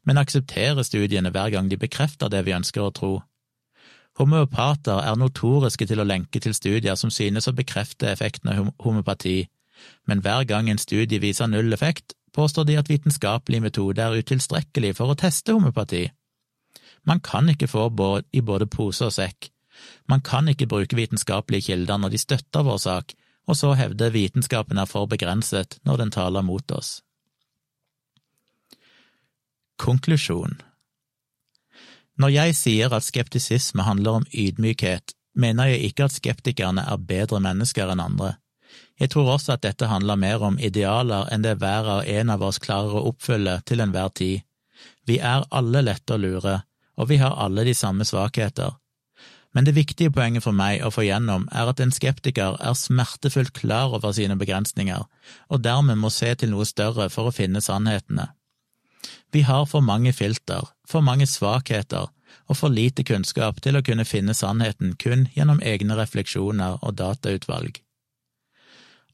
men 0.08 0.22
akseptere 0.22 0.86
studiene 0.88 1.34
hver 1.36 1.52
gang 1.52 1.68
de 1.68 1.80
bekrefter 1.80 2.32
det 2.32 2.46
vi 2.48 2.56
ønsker 2.56 2.86
å 2.86 2.94
tro. 2.96 3.12
Homeopater 4.18 5.04
er 5.06 5.18
notoriske 5.20 5.86
til 5.86 6.02
å 6.02 6.06
lenke 6.08 6.42
til 6.42 6.56
studier 6.58 6.98
som 6.98 7.12
synes 7.14 7.48
å 7.50 7.54
bekrefte 7.58 8.10
effekten 8.10 8.50
av 8.50 8.72
homopati, 8.82 9.44
men 10.10 10.24
hver 10.26 10.48
gang 10.50 10.72
en 10.72 10.82
studie 10.82 11.22
viser 11.22 11.50
null 11.52 11.74
effekt, 11.74 12.16
påstår 12.34 12.66
de 12.66 12.78
at 12.82 12.90
vitenskapelig 12.90 13.62
metode 13.62 14.02
er 14.02 14.18
utilstrekkelig 14.18 14.96
for 14.98 15.14
å 15.14 15.18
teste 15.18 15.54
homopati. 15.54 16.08
Man 17.06 17.22
kan 17.22 17.50
ikke 17.50 17.70
få 17.70 17.88
båd 17.94 18.26
i 18.34 18.42
både 18.42 18.68
pose 18.68 19.06
og 19.06 19.14
sekk. 19.14 19.52
Man 20.10 20.24
kan 20.26 20.50
ikke 20.50 20.68
bruke 20.70 20.98
vitenskapelige 20.98 21.70
kilder 21.70 22.02
når 22.02 22.16
de 22.16 22.22
støtter 22.22 22.66
vår 22.66 22.80
sak, 22.82 23.14
og 23.48 23.56
så 23.56 23.76
hevde 23.80 24.10
vitenskapen 24.12 24.82
er 24.82 24.90
for 24.90 25.08
begrenset 25.08 25.78
når 25.86 26.02
den 26.02 26.12
taler 26.12 26.44
mot 26.44 26.74
oss. 26.74 26.98
Konklusjon 29.78 30.58
når 32.18 32.34
jeg 32.34 32.56
sier 32.58 32.94
at 32.94 33.06
skeptisisme 33.06 33.86
handler 33.86 34.22
om 34.22 34.28
ydmykhet, 34.34 35.14
mener 35.38 35.72
jeg 35.72 35.92
ikke 35.92 36.08
at 36.08 36.16
skeptikerne 36.18 36.86
er 36.90 37.06
bedre 37.10 37.40
mennesker 37.44 37.94
enn 37.94 38.02
andre. 38.02 38.34
Jeg 38.98 39.12
tror 39.14 39.36
også 39.36 39.54
at 39.54 39.64
dette 39.66 39.90
handler 39.90 40.18
mer 40.18 40.42
om 40.44 40.58
idealer 40.58 41.30
enn 41.34 41.46
det 41.46 41.60
hver 41.62 41.86
og 42.00 42.10
en 42.10 42.34
av 42.34 42.42
oss 42.48 42.58
klarer 42.62 42.98
å 42.98 43.06
oppfylle 43.12 43.60
til 43.70 43.84
enhver 43.86 44.10
tid. 44.18 44.42
Vi 45.06 45.20
er 45.22 45.46
alle 45.54 45.84
lette 45.86 46.18
å 46.18 46.22
lure, 46.22 46.62
og 46.98 47.10
vi 47.12 47.20
har 47.22 47.38
alle 47.38 47.66
de 47.68 47.76
samme 47.78 48.06
svakheter. 48.06 48.74
Men 49.54 49.66
det 49.66 49.78
viktige 49.78 50.12
poenget 50.14 50.44
for 50.46 50.54
meg 50.54 50.84
å 50.86 50.92
få 50.94 51.06
gjennom 51.08 51.48
er 51.56 51.70
at 51.72 51.80
en 51.82 51.94
skeptiker 51.94 52.58
er 52.62 52.78
smertefullt 52.78 53.54
klar 53.58 53.94
over 53.96 54.14
sine 54.14 54.36
begrensninger, 54.38 55.06
og 55.50 55.64
dermed 55.64 56.02
må 56.02 56.12
se 56.14 56.34
til 56.36 56.52
noe 56.54 56.66
større 56.68 57.08
for 57.14 57.30
å 57.30 57.34
finne 57.34 57.62
sannhetene. 57.64 58.28
Vi 59.32 59.42
har 59.42 59.66
for 59.66 59.82
mange 59.82 60.14
filter, 60.14 60.70
for 60.88 61.02
mange 61.02 61.28
svakheter 61.28 62.08
og 62.48 62.58
for 62.58 62.72
lite 62.72 63.04
kunnskap 63.04 63.60
til 63.64 63.78
å 63.78 63.84
kunne 63.84 64.06
finne 64.08 64.36
sannheten 64.38 64.96
kun 65.00 65.28
gjennom 65.36 65.60
egne 65.64 65.98
refleksjoner 66.00 66.80
og 66.82 66.96
datautvalg. 67.00 67.82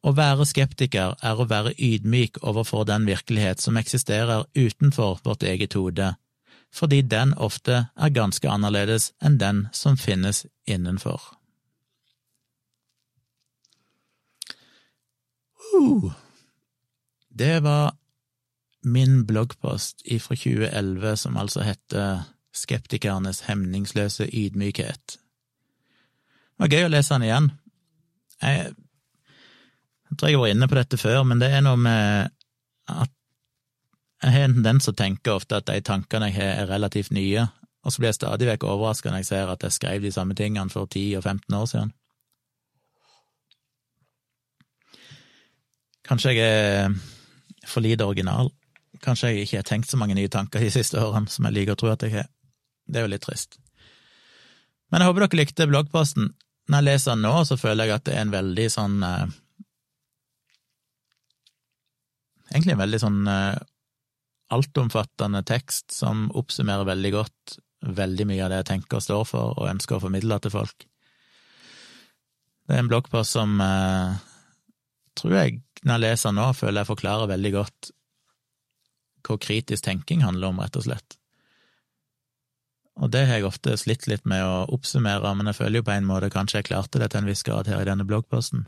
Å 0.03 0.11
være 0.11 0.45
skeptiker 0.45 1.15
er 1.23 1.39
å 1.39 1.47
være 1.47 1.73
ydmyk 1.79 2.41
overfor 2.43 2.83
den 2.89 3.07
virkelighet 3.07 3.63
som 3.63 3.79
eksisterer 3.79 4.43
utenfor 4.53 5.21
vårt 5.23 5.45
eget 5.47 5.77
hode, 5.79 6.13
fordi 6.73 7.01
den 7.01 7.31
ofte 7.37 7.85
er 7.95 8.11
ganske 8.13 8.49
annerledes 8.49 9.13
enn 9.23 9.39
den 9.39 9.67
som 9.71 9.95
finnes 9.97 10.43
innenfor. 10.67 11.21
Uh, 15.73 16.11
det 17.29 17.63
var 17.63 17.95
min 18.83 19.23
bloggpost 19.25 20.03
fra 20.21 20.35
2011 20.35 21.17
som 21.17 21.37
altså 21.37 21.63
heter 21.63 22.23
Skeptikernes 22.53 23.41
hemningsløse 23.47 24.27
ydmykhet. 24.29 25.17
Det 26.53 26.61
var 26.61 26.69
gøy 26.69 26.85
å 26.85 26.91
lese 26.93 27.15
den 27.15 27.25
igjen. 27.25 27.49
Jeg, 28.43 28.73
jeg 30.09 30.17
tror 30.19 30.29
jeg 30.29 30.41
var 30.43 30.53
inne 30.53 30.69
på 30.69 30.77
dette 30.77 30.99
før, 31.01 31.23
men 31.25 31.41
det 31.41 31.49
er 31.49 31.63
noe 31.65 31.79
med 31.81 32.29
at 32.93 33.13
jeg 34.23 34.31
har 34.35 34.45
en 34.47 34.55
tendens 34.55 34.85
til 34.85 34.93
å 34.93 34.99
tenke 35.01 35.33
ofte 35.33 35.57
at 35.59 35.67
de 35.67 35.81
tankene 35.83 36.29
jeg 36.29 36.37
har, 36.37 36.53
er 36.61 36.69
relativt 36.69 37.11
nye, 37.15 37.47
og 37.83 37.91
så 37.91 37.99
blir 37.99 38.13
jeg 38.13 38.19
stadig 38.21 38.47
vekk 38.47 38.67
overraska 38.69 39.11
når 39.11 39.23
jeg 39.23 39.31
ser 39.33 39.51
at 39.51 39.65
jeg 39.65 39.75
skrev 39.75 40.05
de 40.05 40.13
samme 40.15 40.37
tingene 40.37 40.71
for 40.71 40.87
10 40.87 41.17
og 41.19 41.25
15 41.25 41.57
år 41.57 41.65
siden. 41.73 41.91
Kanskje 46.07 46.35
jeg 46.35 46.53
er 46.53 46.93
for 47.67 47.83
lite 47.83 48.05
original. 48.05 48.51
Kanskje 49.03 49.33
jeg 49.33 49.47
ikke 49.47 49.59
har 49.59 49.67
tenkt 49.67 49.91
så 49.91 49.99
mange 49.99 50.15
nye 50.17 50.31
tanker 50.31 50.63
de 50.63 50.71
siste 50.71 51.01
årene 51.01 51.31
som 51.31 51.47
jeg 51.47 51.57
liker 51.57 51.75
å 51.75 51.81
tro 51.81 51.91
at 51.91 52.05
jeg 52.05 52.15
har. 52.15 52.31
Det 52.87 52.99
er 52.99 53.05
jo 53.07 53.11
litt 53.11 53.25
trist. 53.25 53.57
Men 54.91 55.01
jeg 55.01 55.09
håper 55.09 55.25
dere 55.25 55.39
likte 55.39 55.67
bloggposten. 55.69 56.31
Når 56.69 56.79
jeg 56.79 56.87
leser 56.87 57.15
den 57.15 57.25
nå, 57.25 57.33
så 57.47 57.57
føler 57.59 57.89
jeg 57.89 57.97
at 57.97 58.05
det 58.07 58.15
er 58.15 58.23
en 58.23 58.33
veldig 58.33 58.67
sånn 58.71 58.99
eh, 59.03 59.23
Egentlig 62.53 62.75
en 62.75 62.83
veldig 62.83 62.99
sånn 63.01 63.21
eh, 63.27 63.55
altomfattende 64.53 65.41
tekst 65.49 65.95
som 65.95 66.27
oppsummerer 66.37 66.85
veldig 66.85 67.11
godt 67.15 67.55
veldig 67.83 68.27
mye 68.29 68.43
av 68.45 68.51
det 68.51 68.59
jeg 68.61 68.69
tenker 68.69 68.99
og 68.99 69.05
står 69.07 69.23
for 69.27 69.55
og 69.57 69.69
ønsker 69.71 69.97
å 69.97 70.03
formidle 70.03 70.37
til 70.43 70.53
folk. 70.53 70.85
Det 72.63 72.77
er 72.77 72.83
en 72.83 72.91
bloggpost 72.91 73.35
som 73.35 73.57
eh, 73.59 74.13
tror 75.19 75.35
jeg, 75.35 75.57
når 75.83 75.97
jeg 75.97 76.03
leser 76.05 76.29
den 76.29 76.39
nå, 76.39 76.47
føler 76.55 76.83
jeg 76.83 76.91
forklarer 76.93 77.31
veldig 77.33 77.53
godt 77.57 77.91
hva 79.23 79.37
kritisk 79.39 79.85
tenking 79.85 80.23
handler 80.25 80.51
om, 80.51 80.61
rett 80.63 80.77
og 80.79 80.87
slett. 80.87 81.17
Og 83.01 83.09
det 83.09 83.23
har 83.25 83.39
jeg 83.39 83.47
ofte 83.47 83.73
slitt 83.79 84.05
litt 84.09 84.25
med 84.29 84.43
å 84.45 84.65
oppsummere, 84.75 85.33
men 85.33 85.49
jeg 85.49 85.57
føler 85.57 85.81
jo 85.81 85.87
på 85.87 85.95
en 85.95 86.07
måte 86.07 86.29
kanskje 86.33 86.59
jeg 86.59 86.69
klarte 86.69 87.01
det 87.01 87.09
til 87.11 87.23
en 87.23 87.29
viss 87.29 87.41
grad 87.45 87.69
her 87.71 87.81
i 87.81 87.87
denne 87.89 88.05
bloggposten. 88.05 88.67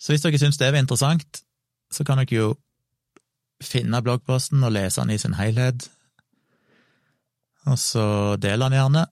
Så 0.00 0.14
hvis 0.14 0.24
dere 0.24 0.40
syns 0.40 0.58
det 0.58 0.72
var 0.72 0.80
interessant, 0.80 1.42
så 1.92 2.06
kan 2.08 2.22
dere 2.22 2.38
jo 2.38 2.52
finne 3.62 4.00
bloggposten 4.02 4.64
og 4.64 4.72
lese 4.74 5.02
den 5.02 5.12
i 5.14 5.20
sin 5.20 5.36
helhet, 5.38 5.90
og 7.70 7.78
så 7.78 8.04
del 8.42 8.64
den 8.64 8.74
gjerne. 8.74 9.04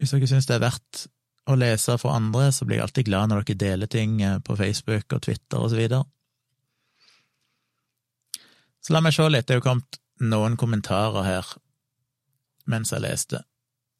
Hvis 0.00 0.16
dere 0.16 0.30
syns 0.30 0.48
det 0.48 0.56
er 0.56 0.64
verdt 0.64 1.04
å 1.50 1.54
lese 1.58 1.94
for 2.00 2.14
andre, 2.14 2.48
så 2.54 2.66
blir 2.66 2.80
jeg 2.80 2.86
alltid 2.86 3.06
glad 3.10 3.30
når 3.30 3.44
dere 3.44 3.60
deler 3.60 3.90
ting 3.90 4.18
eh, 4.22 4.40
på 4.42 4.56
Facebook 4.58 5.14
og 5.14 5.22
Twitter 5.26 5.60
og 5.60 5.70
så 5.70 5.78
videre. 5.78 6.02
Så 8.82 8.94
la 8.94 9.00
meg 9.02 9.14
se 9.14 9.28
litt, 9.30 9.46
det 9.46 9.54
er 9.54 9.60
jo 9.60 9.68
kommet 9.68 9.98
noen 10.22 10.56
kommentarer 10.58 11.22
her 11.26 11.46
mens 12.70 12.92
jeg 12.94 13.02
leste. 13.02 13.38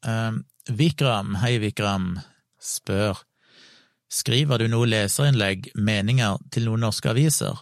Um, 0.07 0.45
Vikram, 0.71 1.35
hei 1.43 1.59
Vikram, 1.63 2.21
spør 2.63 3.17
Skriver 4.13 4.61
du 4.61 4.67
noe 4.69 4.85
leserinnlegg, 4.87 5.71
meninger, 5.73 6.37
til 6.53 6.67
noen 6.69 6.81
norske 6.85 7.09
aviser? 7.09 7.57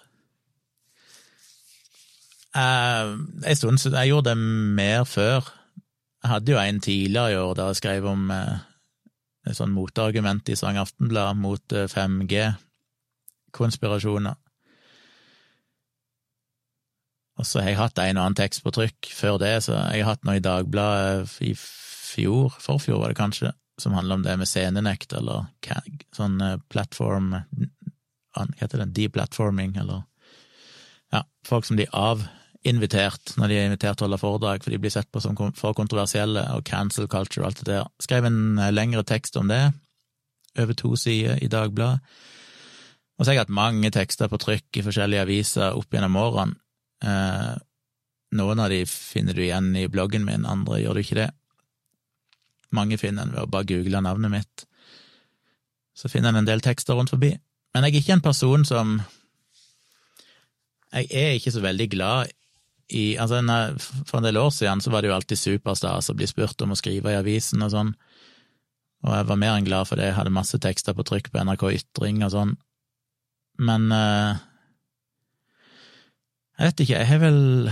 Uh, 2.51 3.23
en 3.47 3.57
stund 3.57 3.79
Jeg 3.95 4.11
gjorde 4.11 4.31
det 4.33 4.39
mer 4.75 5.07
før. 5.07 5.47
Jeg 6.25 6.31
hadde 6.33 6.53
jo 6.53 6.59
en 6.59 6.81
tidligere 6.83 7.31
i 7.31 7.39
år 7.39 7.55
der 7.55 7.67
jeg 7.71 7.77
skrev 7.79 8.03
om 8.11 8.31
uh, 8.35 8.59
et 9.47 9.55
sånn 9.57 9.77
motargument 9.77 10.49
i 10.51 10.59
Svang 10.59 10.79
Aftenblad 10.83 11.39
mot 11.39 11.63
5G-konspirasjoner. 11.95 14.35
Og 17.41 17.47
så 17.49 17.63
har 17.63 17.71
jeg 17.71 17.79
hatt 17.79 18.01
en 18.03 18.19
og 18.19 18.27
annen 18.27 18.37
tekst 18.37 18.61
på 18.61 18.73
trykk 18.75 19.09
før 19.17 19.39
det, 19.41 19.55
så 19.65 19.79
jeg 19.95 20.05
har 20.05 20.13
hatt 20.13 20.27
noe 20.29 20.37
i 20.37 20.45
Dagbladet 20.45 21.39
i 21.47 21.55
fjor, 21.57 22.53
forfjor 22.61 23.01
var 23.01 23.13
det 23.13 23.17
kanskje, 23.17 23.55
som 23.81 23.97
handler 23.97 24.19
om 24.19 24.27
det 24.27 24.35
med 24.37 24.51
scenenekt, 24.51 25.15
eller 25.17 25.49
sånn 26.17 26.37
platform 26.69 27.33
Hva 28.31 28.45
heter 28.61 28.85
det, 28.85 28.93
deplatforming, 28.99 29.73
eller 29.81 30.05
Ja, 31.11 31.25
folk 31.49 31.65
som 31.67 31.81
blir 31.81 31.89
avinvitert 31.97 33.33
når 33.41 33.49
de 33.49 33.57
er 33.57 33.71
invitert 33.71 33.99
til 33.99 34.05
å 34.05 34.11
holde 34.11 34.21
foredrag, 34.21 34.63
for 34.63 34.75
de 34.75 34.83
blir 34.83 34.93
sett 34.93 35.09
på 35.11 35.25
som 35.25 35.39
for 35.57 35.75
kontroversielle, 35.75 36.45
og 36.53 36.69
cancel 36.69 37.09
culture 37.09 37.47
og 37.47 37.51
alt 37.51 37.65
det 37.65 37.73
der. 37.73 37.89
Skrev 38.05 38.29
en 38.29 38.59
eh, 38.61 38.75
lengre 38.75 39.03
tekst 39.03 39.41
om 39.41 39.49
det, 39.49 39.65
over 40.61 40.77
to 40.77 40.93
sider 40.99 41.41
i 41.41 41.49
Dagbladet. 41.49 42.05
Og 43.17 43.25
så 43.25 43.31
har 43.31 43.39
jeg 43.39 43.47
hatt 43.47 43.59
mange 43.65 43.91
tekster 43.93 44.29
på 44.29 44.39
trykk 44.41 44.77
i 44.77 44.85
forskjellige 44.85 45.25
aviser 45.25 45.77
opp 45.77 45.93
gjennom 45.93 46.21
årene, 46.21 46.55
Eh, 46.55 46.70
noen 47.01 48.63
av 48.63 48.71
de 48.71 48.83
finner 48.87 49.35
du 49.35 49.43
igjen 49.45 49.73
i 49.77 49.89
bloggen 49.91 50.27
min, 50.27 50.47
andre 50.47 50.81
gjør 50.83 50.99
du 50.99 51.03
ikke 51.05 51.21
det. 51.21 51.31
Mange 52.77 52.99
finner 53.01 53.27
en 53.27 53.33
ved 53.35 53.47
å 53.47 53.51
bare 53.51 53.67
google 53.67 54.03
navnet 54.05 54.31
mitt. 54.31 54.67
Så 55.97 56.09
finner 56.09 56.31
en 56.31 56.43
en 56.43 56.49
del 56.49 56.63
tekster 56.63 56.95
rundt 56.95 57.11
forbi. 57.11 57.33
Men 57.75 57.87
jeg 57.87 57.95
er 57.95 58.03
ikke 58.03 58.19
en 58.19 58.29
person 58.29 58.65
som 58.65 59.01
Jeg 60.91 61.07
er 61.15 61.37
ikke 61.39 61.53
så 61.55 61.61
veldig 61.63 61.87
glad 61.91 62.33
i 62.91 63.17
Altså, 63.17 63.39
for 64.07 64.19
en 64.19 64.25
del 64.25 64.37
år 64.37 64.51
siden 64.51 64.81
så 64.81 64.91
var 64.91 65.03
det 65.03 65.11
jo 65.11 65.15
alltid 65.15 65.39
superstas 65.39 66.11
å 66.11 66.17
bli 66.19 66.27
spurt 66.27 66.63
om 66.63 66.73
å 66.75 66.79
skrive 66.79 67.13
i 67.13 67.19
avisen 67.19 67.63
og 67.63 67.71
sånn, 67.71 67.93
og 69.07 69.15
jeg 69.15 69.29
var 69.31 69.39
mer 69.39 69.55
enn 69.55 69.69
glad 69.69 69.87
for 69.87 70.01
det, 70.01 70.09
jeg 70.11 70.17
hadde 70.19 70.35
masse 70.35 70.59
tekster 70.59 70.97
på 70.97 71.07
trykk 71.07 71.31
på 71.31 71.45
NRK 71.47 71.63
Ytring 71.77 72.25
og 72.27 72.33
sånn, 72.35 72.57
men 73.63 73.87
uh, 73.95 74.43
jeg 76.61 76.69
vet 76.69 76.81
ikke, 76.85 76.99
jeg 76.99 77.09
har 77.09 77.21
vel 77.23 77.71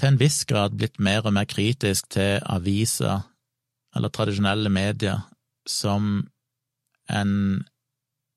til 0.00 0.08
en 0.08 0.18
viss 0.20 0.44
grad 0.48 0.72
blitt 0.80 0.96
mer 0.96 1.26
og 1.28 1.34
mer 1.36 1.44
kritisk 1.44 2.06
til 2.14 2.38
aviser, 2.48 3.26
eller 3.92 4.08
tradisjonelle 4.08 4.72
medier, 4.72 5.26
som 5.68 6.22
en 7.12 7.34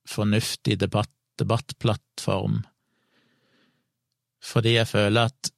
fornuftig 0.10 0.76
debatt, 0.82 1.14
debattplattform, 1.39 2.66
fordi 4.43 4.76
jeg 4.76 4.91
føler 4.91 5.32
at 5.32 5.54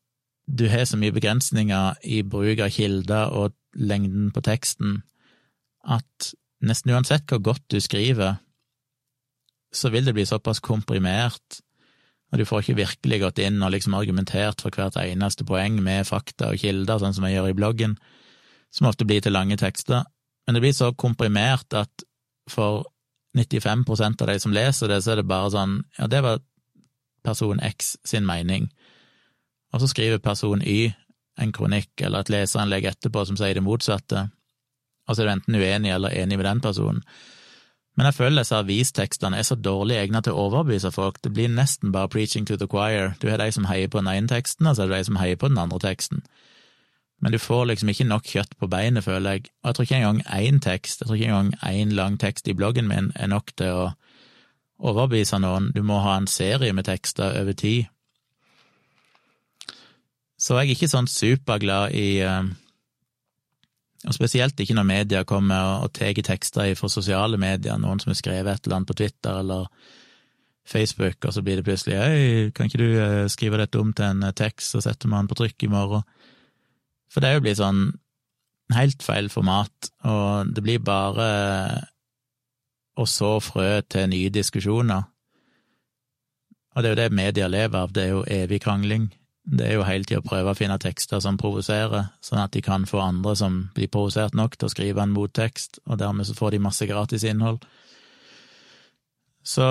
du 0.45 0.67
har 0.69 0.85
så 0.85 0.99
mye 1.01 1.15
begrensninger 1.15 2.05
i 2.05 2.21
bruk 2.21 2.61
av 2.61 2.69
kilder 2.69 3.33
og 3.33 3.55
lengden 3.73 4.29
på 4.29 4.45
teksten, 4.45 4.99
at 5.81 6.33
nesten 6.61 6.93
uansett 6.93 7.25
hvor 7.25 7.41
godt 7.41 7.65
du 7.73 7.79
skriver, 7.81 8.37
så 9.73 9.89
vil 9.89 10.05
det 10.05 10.13
bli 10.13 10.29
såpass 10.29 10.61
komprimert 10.61 11.64
og 12.31 12.41
du 12.41 12.45
får 12.47 12.63
ikke 12.63 12.79
virkelig 12.81 13.19
gått 13.21 13.39
inn 13.43 13.61
og 13.63 13.71
liksom 13.75 13.95
argumentert 13.97 14.63
for 14.63 14.73
hvert 14.73 14.97
eneste 15.01 15.45
poeng 15.47 15.77
med 15.83 16.07
fakta 16.07 16.51
og 16.51 16.59
kilder, 16.61 16.99
sånn 16.99 17.15
som 17.15 17.27
jeg 17.27 17.37
gjør 17.37 17.51
i 17.51 17.57
bloggen, 17.57 17.95
som 18.73 18.89
ofte 18.89 19.07
blir 19.07 19.21
til 19.23 19.35
lange 19.35 19.57
tekster. 19.61 20.03
Men 20.45 20.57
det 20.57 20.63
blir 20.65 20.75
så 20.75 20.91
komprimert 20.97 21.73
at 21.77 22.05
for 22.51 22.85
95% 23.37 24.21
av 24.21 24.29
de 24.31 24.39
som 24.39 24.53
leser 24.55 24.91
det, 24.91 25.01
så 25.03 25.13
er 25.13 25.21
det 25.21 25.29
bare 25.29 25.53
sånn 25.53 25.79
ja, 25.99 26.09
det 26.11 26.21
var 26.25 26.43
person 27.25 27.59
X 27.63 27.95
sin 28.05 28.25
mening, 28.27 28.69
og 29.73 29.81
så 29.81 29.89
skriver 29.91 30.21
person 30.23 30.61
Y 30.61 30.93
en 31.41 31.51
kronikk 31.51 31.99
eller 32.05 32.23
et 32.23 32.31
leserinnlegg 32.31 32.85
etterpå 32.93 33.25
som 33.27 33.37
sier 33.39 33.57
det 33.57 33.63
motsatte, 33.65 34.27
og 35.05 35.15
så 35.15 35.23
er 35.23 35.27
du 35.27 35.33
enten 35.33 35.57
uenig 35.59 35.91
eller 35.91 36.15
enig 36.15 36.37
med 36.39 36.47
den 36.47 36.61
personen. 36.63 37.01
Men 37.95 38.09
jeg 38.09 38.17
føler 38.17 38.41
disse 38.41 38.57
avistekstene 38.59 39.37
er 39.39 39.45
så 39.47 39.55
dårlig 39.55 39.95
egnet 40.01 40.27
til 40.27 40.35
å 40.35 40.49
overbevise 40.49 40.91
folk, 40.91 41.21
det 41.23 41.31
blir 41.35 41.51
nesten 41.51 41.93
bare 41.95 42.11
preaching 42.11 42.47
to 42.47 42.57
the 42.59 42.67
choir. 42.67 43.13
Du 43.21 43.29
har 43.29 43.39
de 43.39 43.47
som 43.55 43.67
heier 43.69 43.87
på 43.87 44.01
den 44.01 44.11
ene 44.11 44.27
teksten, 44.27 44.67
og 44.67 44.75
så 44.75 44.83
er 44.83 44.91
det 44.91 44.99
de 44.99 45.07
som 45.09 45.19
heier 45.21 45.39
på 45.39 45.47
den 45.51 45.61
andre 45.61 45.79
teksten. 45.79 46.25
Men 47.23 47.31
du 47.31 47.39
får 47.39 47.69
liksom 47.69 47.89
ikke 47.89 48.07
nok 48.09 48.27
kjøtt 48.27 48.57
på 48.59 48.67
beinet, 48.67 49.05
føler 49.05 49.37
jeg, 49.37 49.47
og 49.63 49.69
jeg 49.69 49.77
tror 49.77 49.87
ikke 49.87 50.01
engang 50.01 50.19
én 50.35 50.59
tekst, 50.59 51.01
jeg 51.01 51.07
tror 51.07 51.15
ikke 51.15 51.31
engang 51.31 51.53
én 51.63 51.95
lang 51.95 52.19
tekst 52.19 52.51
i 52.51 52.57
bloggen 52.57 52.91
min 52.91 53.13
er 53.15 53.31
nok 53.31 53.55
til 53.55 53.71
å 53.71 53.85
overbevise 54.83 55.39
noen, 55.39 55.71
du 55.71 55.79
må 55.87 56.01
ha 56.03 56.17
en 56.19 56.27
serie 56.27 56.75
med 56.75 56.89
tekster 56.89 57.39
over 57.39 57.55
tid. 57.55 57.87
Så 60.35 60.59
jeg 60.59 60.67
er 60.67 60.75
ikke 60.75 60.91
sånn 60.91 61.07
superglad 61.07 61.95
i 61.95 62.19
uh, 62.27 62.43
og 64.05 64.13
spesielt 64.13 64.59
ikke 64.61 64.75
når 64.77 64.87
media 64.87 65.23
kommer 65.27 65.83
og 65.83 65.93
tar 65.97 66.13
tekster 66.25 66.73
fra 66.77 66.89
sosiale 66.91 67.39
medier, 67.41 67.77
noen 67.81 68.01
som 68.01 68.11
har 68.11 68.19
skrevet 68.19 68.51
et 68.51 68.67
eller 68.67 68.79
annet 68.79 68.91
på 68.91 68.97
Twitter 68.99 69.39
eller 69.41 69.67
Facebook, 70.65 71.25
og 71.25 71.33
så 71.33 71.41
blir 71.45 71.59
det 71.59 71.65
plutselig 71.65 71.97
hei, 71.97 72.51
kan 72.53 72.69
ikke 72.69 72.81
du 72.81 72.87
eh, 72.97 73.27
skrive 73.29 73.59
dette 73.61 73.81
om 73.81 73.91
til 73.93 74.07
en 74.07 74.25
eh, 74.25 74.33
tekst, 74.33 74.73
så 74.73 74.81
setter 74.81 75.09
man 75.11 75.29
på 75.29 75.37
trykk 75.37 75.67
i 75.67 75.69
morgen? 75.73 76.05
For 77.13 77.21
det 77.21 77.29
er 77.29 77.37
jo 77.37 77.43
blitt 77.45 77.61
sånn 77.61 77.83
helt 78.73 79.05
feil 79.05 79.29
format, 79.29 79.91
og 80.09 80.53
det 80.55 80.63
blir 80.65 80.81
bare 80.85 81.27
å 82.97 83.05
så 83.09 83.35
frø 83.43 83.83
til 83.89 84.09
nye 84.09 84.31
diskusjoner. 84.33 85.05
Og 86.75 86.83
det 86.83 86.89
er 86.89 86.95
jo 86.95 87.01
det 87.03 87.19
media 87.21 87.47
lever 87.51 87.85
av, 87.85 87.93
det 87.93 88.03
er 88.03 88.11
jo 88.15 88.25
evig 88.25 88.61
krangling. 88.65 89.09
Det 89.45 89.67
er 89.67 89.75
jo 89.77 89.85
hele 89.85 90.07
tida 90.07 90.23
å 90.23 90.25
prøve 90.25 90.51
å 90.51 90.57
finne 90.57 90.77
tekster 90.81 91.21
som 91.21 91.37
provoserer, 91.37 92.09
sånn 92.25 92.41
at 92.41 92.53
de 92.55 92.63
kan 92.65 92.87
få 92.89 93.01
andre 93.03 93.35
som 93.37 93.59
blir 93.75 93.91
provosert 93.93 94.33
nok 94.37 94.57
til 94.57 94.67
å 94.69 94.73
skrive 94.73 95.03
en 95.03 95.13
mottekst, 95.13 95.83
og 95.85 95.99
dermed 96.01 96.25
så 96.25 96.33
får 96.37 96.55
de 96.55 96.63
masse 96.65 96.87
gratis 96.89 97.25
innhold. 97.29 97.61
Så 99.45 99.67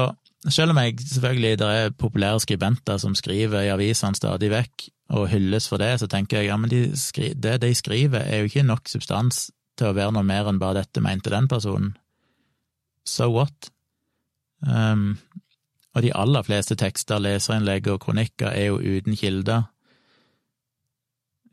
selv 0.47 0.75
om 0.75 0.79
jeg 0.79 1.01
selvfølgelig 1.03 1.59
det 1.59 1.71
er 1.81 1.97
populære 1.99 2.45
skribenter 2.45 3.01
som 3.03 3.17
skriver 3.19 3.67
i 3.67 3.73
avisene 3.75 4.15
stadig 4.15 4.53
vekk, 4.53 4.87
og 5.15 5.29
hylles 5.33 5.67
for 5.69 5.83
det, 5.83 5.99
så 6.01 6.09
tenker 6.11 6.41
jeg 6.41 6.49
ja, 6.49 6.57
men 6.57 6.71
de 6.71 6.87
skri 6.97 7.35
det 7.37 7.59
de 7.65 7.75
skriver 7.77 8.25
er 8.25 8.41
jo 8.41 8.49
ikke 8.49 8.65
nok 8.67 8.89
substans 8.89 9.49
til 9.79 9.91
å 9.91 9.97
være 9.97 10.15
noe 10.15 10.27
mer 10.27 10.49
enn 10.49 10.61
bare 10.63 10.83
dette 10.83 11.03
mente 11.05 11.33
den 11.35 11.51
personen. 11.51 11.93
So 13.05 13.29
what? 13.35 13.69
Um, 14.65 15.19
og 15.95 16.03
de 16.03 16.11
aller 16.15 16.43
fleste 16.43 16.77
tekster, 16.79 17.23
leserinnlegg 17.23 17.87
og 17.93 18.03
kronikker 18.03 18.51
er 18.51 18.73
jo 18.73 18.81
uten 18.83 19.17
kilder, 19.19 19.69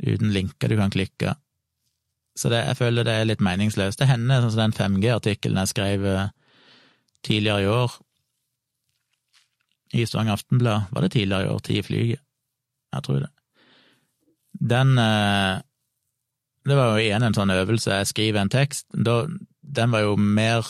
uten 0.02 0.34
linker 0.34 0.72
du 0.72 0.78
kan 0.80 0.94
klikke. 0.94 1.36
Så 2.36 2.50
det, 2.50 2.64
jeg 2.66 2.80
føler 2.80 3.06
det 3.06 3.14
er 3.14 3.28
litt 3.28 3.44
meningsløst. 3.44 4.00
Det 4.02 4.10
hender, 4.10 4.42
sånn 4.42 4.54
som 4.56 4.64
den 4.64 4.78
5G-artikkelen 4.78 5.60
jeg 5.62 5.72
skrev 5.74 6.08
eh, 6.10 6.32
tidligere 7.28 7.66
i 7.66 7.70
år 7.70 7.98
i 9.92 10.06
Stavanger 10.08 10.40
Aftenblad, 10.40 10.88
var 10.96 11.06
det 11.06 11.12
tidligere 11.12 11.46
i 11.46 11.52
år, 11.52 11.60
Tid 11.60 11.78
i 11.78 11.84
flyget? 11.86 12.22
Jeg 12.96 13.04
tror 13.04 13.20
det. 13.20 13.30
Den 14.72 14.98
eh, 14.98 15.60
Det 16.66 16.78
var 16.78 16.92
jo 16.92 17.04
igjen 17.04 17.24
en 17.26 17.36
sånn 17.36 17.52
øvelse, 17.52 18.00
jeg 18.00 18.08
skriver 18.08 18.42
en 18.42 18.54
tekst, 18.54 18.86
da, 18.94 19.26
den 19.62 19.92
var 19.92 20.04
jo 20.06 20.16
mer 20.16 20.68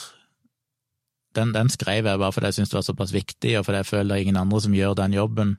den, 1.37 1.49
den, 1.55 1.69
skrev 1.69 2.05
jeg 2.05 2.19
bare 2.19 2.31
fordi 2.31 2.45
jeg 2.49 2.55
syntes 2.59 2.71
det 2.71 2.79
var 2.79 2.89
såpass 2.89 3.15
viktig, 3.15 3.59
og 3.59 3.65
fordi 3.65 3.77
jeg 3.81 3.89
føler 3.89 4.09
det 4.09 4.15
er 4.17 4.23
ingen 4.25 4.41
andre 4.41 4.59
som 4.61 4.75
gjør 4.75 4.93
den 4.99 5.13
jobben. 5.15 5.49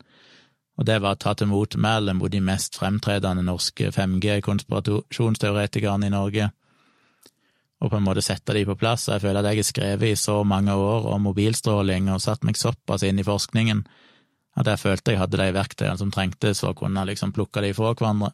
Og 0.80 0.82
det 0.88 0.98
var 1.04 1.12
å 1.16 1.20
ta 1.20 1.32
til 1.36 1.50
motmæle 1.50 2.12
mot 2.16 2.32
de 2.32 2.40
mest 2.44 2.72
fremtredende 2.80 3.42
norske 3.44 3.84
5G-konspirasjonsteoretikerne 3.92 6.06
i 6.08 6.14
Norge. 6.14 6.44
og 7.82 7.90
på 7.90 7.96
en 7.98 8.06
måte 8.06 8.22
sette 8.22 8.54
de 8.54 8.62
på 8.64 8.78
plass. 8.78 9.08
Jeg 9.08 9.20
føler 9.20 9.40
at 9.40 9.46
jeg 9.50 9.56
har 9.58 9.62
skrevet 9.66 10.08
i 10.12 10.14
så 10.14 10.44
mange 10.46 10.72
år 10.72 11.06
om 11.14 11.22
mobilstråling 11.26 12.10
og 12.14 12.20
satt 12.22 12.44
meg 12.46 12.56
såpass 12.56 13.02
inn 13.02 13.18
i 13.18 13.24
forskningen 13.26 13.82
at 14.60 14.68
jeg 14.68 14.82
følte 14.82 15.14
jeg 15.14 15.20
hadde 15.20 15.40
de 15.40 15.48
verktøyene 15.56 15.98
som 15.98 16.12
trengtes 16.12 16.60
for 16.60 16.72
å 16.72 16.78
kunne 16.78 17.06
liksom 17.08 17.32
plukke 17.34 17.62
de 17.64 17.72
fra 17.76 17.94
hverandre. 17.94 18.32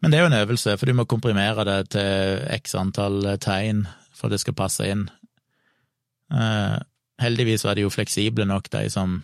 Men 0.00 0.10
det 0.10 0.18
er 0.18 0.24
jo 0.24 0.30
en 0.30 0.40
øvelse, 0.40 0.76
for 0.80 0.88
du 0.88 0.96
må 0.96 1.04
komprimere 1.04 1.66
det 1.68 1.80
til 1.94 2.46
x 2.56 2.74
antall 2.80 3.34
tegn 3.42 3.84
for 4.16 4.28
at 4.28 4.36
det 4.36 4.40
skal 4.40 4.56
passe 4.56 4.86
inn. 4.88 5.08
Eh, 6.30 6.78
heldigvis 7.22 7.64
var 7.66 7.76
de 7.76 7.86
jo 7.86 7.92
fleksible 7.92 8.46
nok, 8.48 8.70
de 8.70 8.86
som 8.92 9.20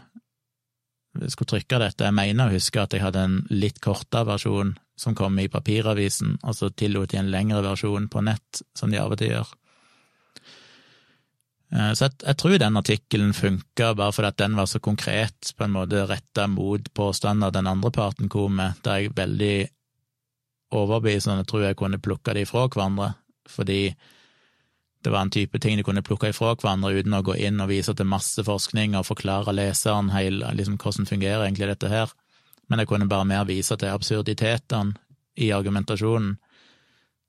skulle 1.32 1.54
trykke 1.54 1.80
dette. 1.80 2.04
Jeg 2.04 2.16
mener 2.16 2.48
å 2.48 2.56
huske 2.56 2.82
at 2.82 2.92
jeg 2.92 3.04
hadde 3.04 3.22
en 3.24 3.36
litt 3.52 3.78
kortere 3.84 4.26
versjon 4.28 4.74
som 5.00 5.14
kom 5.16 5.38
i 5.40 5.48
papiravisen, 5.52 6.38
og 6.42 6.56
så 6.56 6.70
tillot 6.72 7.12
de 7.12 7.20
en 7.20 7.30
lengre 7.32 7.62
versjon 7.64 8.08
på 8.12 8.24
nett, 8.24 8.62
som 8.76 8.92
de 8.92 9.00
av 9.00 9.12
og 9.12 9.20
til 9.20 9.34
gjør. 9.34 9.54
Eh, 11.74 11.92
så 11.98 12.06
jeg, 12.06 12.18
jeg 12.22 12.38
tror 12.40 12.58
den 12.62 12.80
artikkelen 12.80 13.32
funka 13.36 13.92
bare 13.98 14.14
fordi 14.14 14.32
at 14.32 14.42
den 14.42 14.58
var 14.58 14.68
så 14.70 14.80
konkret, 14.82 15.52
på 15.56 15.66
en 15.66 15.76
måte 15.76 16.04
retta 16.08 16.46
mot 16.50 16.92
påstander 16.94 17.54
den 17.54 17.70
andre 17.70 17.92
parten 17.94 18.30
kom 18.32 18.60
med, 18.60 18.78
der 18.86 19.02
jeg 19.02 19.16
veldig 19.16 19.56
overbevisende 20.76 21.46
tror 21.46 21.68
jeg 21.68 21.78
kunne 21.78 22.02
plukka 22.02 22.34
de 22.34 22.44
fra 22.48 22.66
hverandre, 22.66 23.14
fordi 23.48 23.94
det 25.06 25.14
var 25.14 25.24
en 25.24 25.32
type 25.32 25.58
ting 25.62 25.78
de 25.78 25.86
kunne 25.86 26.04
plukke 26.04 26.32
ifra 26.32 26.56
hverandre 26.58 26.92
uten 26.98 27.14
å 27.14 27.22
gå 27.24 27.38
inn 27.48 27.62
og 27.62 27.70
vise 27.70 27.94
til 27.94 28.08
masse 28.10 28.42
forskning 28.44 28.98
og 28.98 29.06
forklare 29.06 29.54
leseren 29.54 30.10
hele, 30.12 30.50
liksom, 30.58 30.76
hvordan 30.82 31.08
fungerer 31.08 31.46
egentlig 31.46 31.70
dette 31.72 31.92
her 31.92 32.14
men 32.68 32.82
jeg 32.82 32.90
kunne 32.90 33.08
bare 33.08 33.28
mer 33.28 33.46
vise 33.46 33.76
til 33.78 33.94
absurditetene 33.94 34.96
i 35.36 35.52
argumentasjonen, 35.54 36.36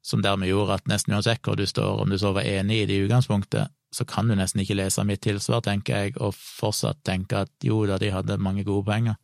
som 0.01 0.21
dermed 0.23 0.49
gjorde 0.49 0.77
at 0.79 0.87
nesten 0.89 1.13
uansett 1.17 1.43
hvor 1.43 1.57
du 1.59 1.65
står, 1.67 2.01
om 2.01 2.09
du 2.09 2.17
så 2.17 2.31
var 2.33 2.47
enig 2.47 2.81
i 2.81 2.85
det 2.87 2.95
i 2.95 3.05
utgangspunktet, 3.05 3.73
så 3.91 4.05
kan 4.07 4.27
du 4.27 4.35
nesten 4.35 4.61
ikke 4.63 4.77
lese 4.77 5.03
mitt 5.07 5.21
tilsvar, 5.23 5.61
tenker 5.65 5.97
jeg, 5.97 6.15
og 6.23 6.35
fortsatt 6.35 7.03
tenke 7.07 7.43
at 7.45 7.51
jo 7.63 7.83
da, 7.87 7.99
de 7.99 8.11
hadde 8.11 8.39
mange 8.39 8.63
gode 8.67 8.85
poenger. 8.87 9.17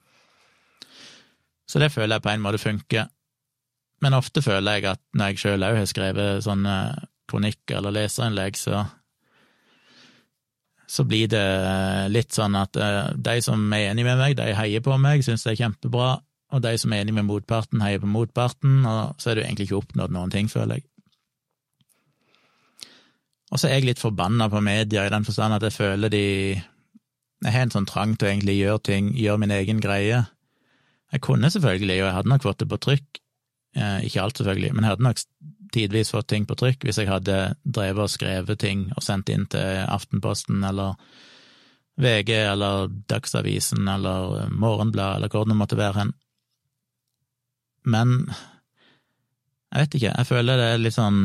Så 1.67 1.79
det 1.79 1.91
føler 1.93 2.17
jeg 2.17 2.25
på 2.25 2.31
en 2.33 2.43
måte 2.43 2.59
funker. 2.59 3.07
Men 4.03 4.17
ofte 4.17 4.43
føler 4.43 4.77
jeg 4.77 4.89
at 4.91 5.01
når 5.15 5.31
jeg 5.31 5.39
sjøl 5.39 5.65
òg 5.65 5.79
har 5.79 5.87
skrevet 5.87 6.43
sånne 6.43 6.75
kronikker 7.33 7.81
eller 7.81 7.97
leserinnlegg, 7.97 8.59
så 8.61 8.85
så 10.93 11.05
blir 11.07 11.29
det 11.31 11.43
litt 12.13 12.35
sånn 12.35 12.53
at 12.59 12.77
eh, 12.77 13.13
de 13.15 13.39
som 13.41 13.61
er 13.73 13.89
enig 13.89 14.05
med 14.05 14.19
meg, 14.19 14.35
de 14.37 14.53
heier 14.53 14.83
på 14.83 14.93
meg, 15.01 15.23
syns 15.25 15.45
det 15.45 15.55
er 15.55 15.61
kjempebra, 15.63 16.09
og 16.53 16.61
de 16.61 16.73
som 16.77 16.93
er 16.93 17.01
enig 17.01 17.15
med 17.17 17.25
motparten, 17.25 17.81
heier 17.81 18.01
på 18.03 18.09
motparten, 18.09 18.83
og 18.85 19.15
så 19.21 19.31
er 19.31 19.39
det 19.39 19.47
egentlig 19.47 19.69
ikke 19.69 19.79
oppnådd 19.79 20.13
noen 20.13 20.33
ting, 20.33 20.51
føler 20.51 20.77
jeg. 20.77 20.85
Og 23.53 23.61
så 23.61 23.69
er 23.69 23.79
jeg 23.79 23.89
litt 23.91 24.01
forbanna 24.01 24.49
på 24.49 24.61
media, 24.65 25.05
i 25.05 25.13
den 25.13 25.25
forstand 25.25 25.57
at 25.57 25.65
jeg 25.65 25.75
føler 25.75 26.13
de 26.13 26.25
Jeg 27.43 27.51
har 27.51 27.65
en 27.65 27.73
sånn 27.73 27.89
trang 27.89 28.13
til 28.15 28.29
å 28.29 28.31
egentlig 28.31 28.53
gjøre 28.55 28.81
ting, 28.87 29.09
gjøre 29.19 29.41
min 29.41 29.51
egen 29.51 29.81
greie. 29.83 30.21
Jeg 31.11 31.21
kunne 31.25 31.49
selvfølgelig, 31.51 31.97
og 31.99 32.07
jeg 32.07 32.15
hadde 32.15 32.31
nok 32.31 32.45
fått 32.45 32.61
det 32.61 32.67
på 32.71 32.79
trykk, 32.85 33.19
eh, 33.75 34.05
ikke 34.07 34.21
alt 34.23 34.39
selvfølgelig, 34.39 34.71
men 34.73 34.85
jeg 34.85 34.93
hadde 34.93 35.05
nok 35.09 35.23
tidvis 35.73 36.13
fått 36.13 36.29
ting 36.31 36.47
på 36.49 36.57
trykk 36.59 36.85
hvis 36.85 36.99
jeg 37.01 37.09
hadde 37.09 37.37
drevet 37.63 38.05
og 38.05 38.11
skrevet 38.11 38.59
ting 38.61 38.87
og 38.95 39.03
sendt 39.05 39.31
inn 39.33 39.45
til 39.51 39.83
Aftenposten 39.83 40.63
eller 40.67 40.97
VG 42.01 42.31
eller 42.37 42.89
Dagsavisen 43.09 43.87
eller 43.87 44.49
Morgenbladet 44.49 45.19
eller 45.19 45.33
hvor 45.33 45.45
det 45.49 45.57
måtte 45.57 45.77
være 45.77 45.99
hen. 45.99 46.13
Men 47.85 48.15
jeg 49.73 49.81
vet 49.81 49.97
ikke, 49.97 50.13
jeg 50.13 50.29
føler 50.29 50.59
det 50.59 50.69
er 50.73 50.83
litt 50.83 50.97
sånn 50.97 51.23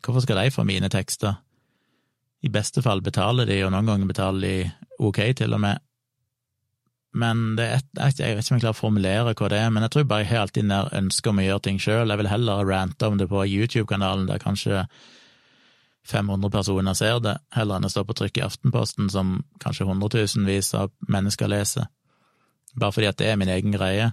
Hvorfor 0.00 0.22
skal 0.24 0.38
de 0.40 0.52
få 0.54 0.62
mine 0.64 0.88
tekster? 0.88 1.34
I 2.40 2.48
beste 2.48 2.80
fall 2.80 3.02
betaler 3.04 3.44
de, 3.44 3.58
og 3.66 3.72
noen 3.74 3.84
ganger 3.84 4.08
betaler 4.08 4.46
de 4.46 4.70
ok, 5.04 5.18
til 5.36 5.52
og 5.52 5.60
med, 5.60 5.82
men 7.10 7.58
et, 7.58 7.86
jeg 7.98 8.36
vet 8.36 8.44
ikke 8.44 8.54
om 8.54 8.58
jeg 8.58 8.62
klarer 8.62 8.76
å 8.76 8.78
formulere 8.78 9.32
hva 9.34 9.48
det 9.50 9.58
er, 9.58 9.70
men 9.74 9.82
jeg 9.82 9.94
tror 9.94 10.04
bare 10.10 10.22
jeg 10.22 10.30
har 10.30 10.44
alltid 10.44 10.68
nær 10.70 10.92
ønske 10.94 11.30
om 11.32 11.40
å 11.40 11.46
gjøre 11.46 11.64
ting 11.66 11.80
sjøl. 11.82 12.12
Jeg 12.12 12.20
vil 12.20 12.30
heller 12.30 12.68
rante 12.68 13.08
om 13.10 13.16
det 13.18 13.26
på 13.30 13.42
YouTube-kanalen, 13.50 14.28
der 14.30 14.42
kanskje 14.42 14.84
500 16.06 16.52
personer 16.54 16.94
ser 16.94 17.18
det, 17.24 17.34
heller 17.54 17.80
enn 17.80 17.88
å 17.88 17.90
stå 17.92 18.04
på 18.06 18.16
trykk 18.16 18.38
i 18.38 18.44
Aftenposten, 18.46 19.10
som 19.12 19.40
kanskje 19.62 19.88
hundretusenvis 19.88 20.72
av 20.78 20.94
mennesker 21.10 21.50
leser. 21.50 21.90
Bare 22.78 22.94
fordi 22.94 23.10
at 23.10 23.18
det 23.18 23.32
er 23.32 23.40
min 23.40 23.50
egen 23.50 23.74
greie. 23.74 24.12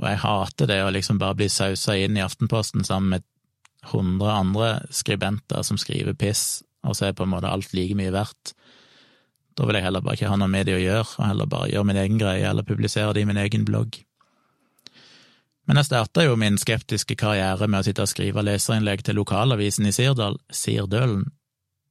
Og 0.00 0.06
jeg 0.08 0.22
hater 0.22 0.70
det 0.70 0.80
å 0.84 0.92
liksom 0.94 1.20
bare 1.20 1.36
bli 1.36 1.50
sausa 1.52 1.98
inn 2.00 2.16
i 2.16 2.24
Aftenposten 2.24 2.86
sammen 2.86 3.18
med 3.18 3.26
100 3.90 4.32
andre 4.32 4.70
skribenter 4.92 5.64
som 5.64 5.78
skriver 5.80 6.16
piss, 6.16 6.62
og 6.84 6.96
så 6.96 7.10
er 7.10 7.16
på 7.16 7.26
en 7.26 7.32
måte 7.32 7.48
alt 7.52 7.74
like 7.76 7.96
mye 7.96 8.12
verdt. 8.14 8.54
Da 9.58 9.66
vil 9.66 9.78
jeg 9.78 9.86
heller 9.86 10.04
bare 10.04 10.18
ikke 10.18 10.30
ha 10.30 10.38
noe 10.38 10.50
med 10.50 10.68
det 10.68 10.76
å 10.76 10.82
gjøre, 10.82 11.08
og 11.18 11.26
heller 11.26 11.50
bare 11.50 11.72
gjøre 11.72 11.88
min 11.90 12.00
egen 12.02 12.20
greie, 12.20 12.46
eller 12.48 12.66
publisere 12.66 13.14
det 13.16 13.24
i 13.24 13.28
min 13.28 13.40
egen 13.40 13.66
blogg. 13.68 13.98
Men 15.68 15.78
jeg 15.78 15.90
starta 15.90 16.24
jo 16.24 16.38
min 16.40 16.56
skeptiske 16.58 17.14
karriere 17.18 17.68
med 17.70 17.82
å 17.82 17.86
sitte 17.86 18.02
og 18.02 18.10
skrive 18.10 18.42
leserinnlegg 18.42 19.04
til 19.06 19.20
lokalavisen 19.20 19.86
i 19.86 19.92
Sirdal, 19.94 20.38
Sirdølen, 20.50 21.28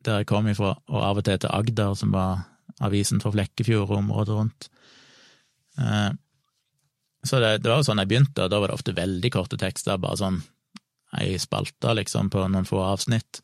der 0.03 0.21
jeg 0.21 0.29
kom 0.31 0.49
ifra, 0.51 0.73
og 0.89 1.03
av 1.03 1.21
og 1.21 1.27
til 1.27 1.39
til 1.39 1.53
Agder, 1.53 1.93
som 1.95 2.11
var 2.15 2.45
avisen 2.83 3.21
for 3.23 3.35
Flekkefjord 3.35 3.89
og 3.89 3.97
området 4.01 4.35
rundt. 4.35 4.69
Eh, 5.79 6.11
så 7.23 7.39
det, 7.43 7.57
det 7.63 7.71
var 7.71 7.81
jo 7.81 7.87
sånn 7.89 8.01
jeg 8.03 8.11
begynte, 8.11 8.45
og 8.45 8.51
da 8.51 8.59
var 8.59 8.71
det 8.71 8.77
ofte 8.79 8.95
veldig 8.95 9.31
korte 9.35 9.59
tekster, 9.59 9.99
bare 9.99 10.19
sånn 10.19 10.41
ei 11.19 11.33
spalte, 11.41 11.95
liksom, 11.97 12.29
på 12.31 12.45
noen 12.47 12.67
få 12.69 12.83
avsnitt. 12.85 13.41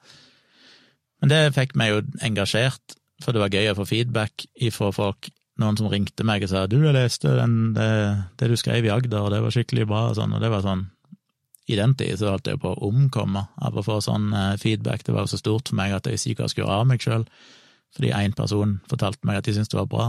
Men 1.22 1.32
det 1.32 1.56
fikk 1.56 1.74
meg 1.80 1.92
jo 1.92 2.04
engasjert, 2.26 3.00
for 3.24 3.36
det 3.36 3.42
var 3.44 3.54
gøy 3.54 3.72
å 3.72 3.78
få 3.78 3.88
feedback 3.88 4.46
ifra 4.68 4.92
folk. 4.96 5.30
Noen 5.62 5.78
som 5.80 5.88
ringte 5.88 6.26
meg 6.28 6.44
og 6.44 6.52
sa 6.52 6.66
'du, 6.68 6.82
jeg 6.84 6.96
leste 6.96 7.32
den, 7.32 7.74
det, 7.78 7.88
det, 8.40 8.50
du 8.52 8.58
skrev 8.60 8.86
i 8.86 8.92
Agder, 8.92 9.24
og 9.24 9.32
det 9.32 9.40
var 9.42 9.56
skikkelig 9.56 9.88
bra', 9.88 10.10
og 10.10 10.18
sånn, 10.18 10.34
og 10.36 10.42
det 10.44 10.52
var 10.52 10.66
sånn 10.66 10.90
I 11.68 11.78
den 11.80 11.96
tid 11.96 12.20
så 12.20 12.30
holdt 12.30 12.46
jeg 12.46 12.60
på 12.62 12.70
å 12.76 12.90
omkomme 12.92 13.48
av 13.58 13.74
å 13.74 13.82
få 13.82 13.98
sånn 13.98 14.28
eh, 14.38 14.58
feedback. 14.62 15.02
Det 15.02 15.16
var 15.16 15.26
så 15.26 15.40
stort 15.40 15.72
for 15.72 15.80
meg 15.80 15.96
at 15.96 16.06
jeg 16.06 16.20
sikkert 16.22 16.52
skulle 16.52 16.70
av 16.70 16.86
meg 16.86 17.02
sjøl, 17.02 17.24
fordi 17.96 18.12
én 18.14 18.36
person 18.38 18.76
fortalte 18.86 19.26
meg 19.26 19.40
at 19.40 19.48
de 19.48 19.56
syntes 19.56 19.72
det 19.72 19.80
var 19.80 19.90
bra. 19.90 20.06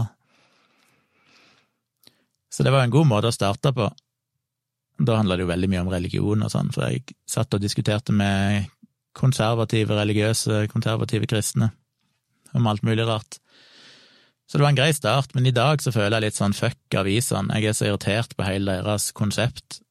Så 2.53 2.61
det 2.61 2.69
var 2.69 2.83
en 2.85 2.93
god 2.93 3.07
måte 3.09 3.31
å 3.31 3.33
starte 3.33 3.73
på. 3.73 3.89
Da 4.99 5.17
handla 5.17 5.33
det 5.33 5.47
jo 5.47 5.49
veldig 5.49 5.69
mye 5.71 5.81
om 5.81 5.89
religion 5.89 6.45
og 6.45 6.53
sånn, 6.53 6.69
for 6.69 6.91
jeg 6.91 7.17
satt 7.25 7.57
og 7.57 7.63
diskuterte 7.63 8.13
med 8.13 8.69
konservative 9.17 9.97
religiøse, 9.97 10.67
konservative 10.69 11.25
kristne 11.25 11.71
om 12.53 12.67
alt 12.69 12.85
mulig 12.85 13.07
rart. 13.07 13.39
Så 14.47 14.57
det 14.57 14.63
var 14.63 14.71
en 14.71 14.79
grei 14.79 14.93
start, 14.95 15.33
men 15.35 15.49
i 15.49 15.55
dag 15.55 15.81
så 15.83 15.91
føler 15.91 16.17
jeg 16.17 16.29
litt 16.29 16.39
sånn 16.39 16.55
fuck 16.55 16.95
avisene. 16.95 17.51
Jeg 17.59 17.67
er 17.67 17.75
så 17.75 17.89
irritert 17.89 18.35
på 18.37 18.45
hele 18.47 18.77
deres 18.79 19.09
konsept 19.11 19.81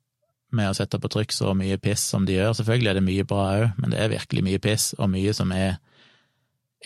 med 0.56 0.70
å 0.70 0.76
sette 0.78 1.00
på 1.02 1.10
trykk 1.12 1.34
så 1.34 1.52
mye 1.58 1.76
piss 1.82 2.06
som 2.12 2.24
de 2.24 2.38
gjør. 2.38 2.54
Selvfølgelig 2.56 2.90
er 2.92 2.96
det 2.96 3.04
mye 3.04 3.26
bra 3.28 3.42
òg, 3.50 3.66
men 3.82 3.92
det 3.92 4.00
er 4.00 4.14
virkelig 4.14 4.44
mye 4.46 4.62
piss, 4.62 4.94
og 4.96 5.10
mye 5.12 5.34
som 5.36 5.52
er 5.52 5.76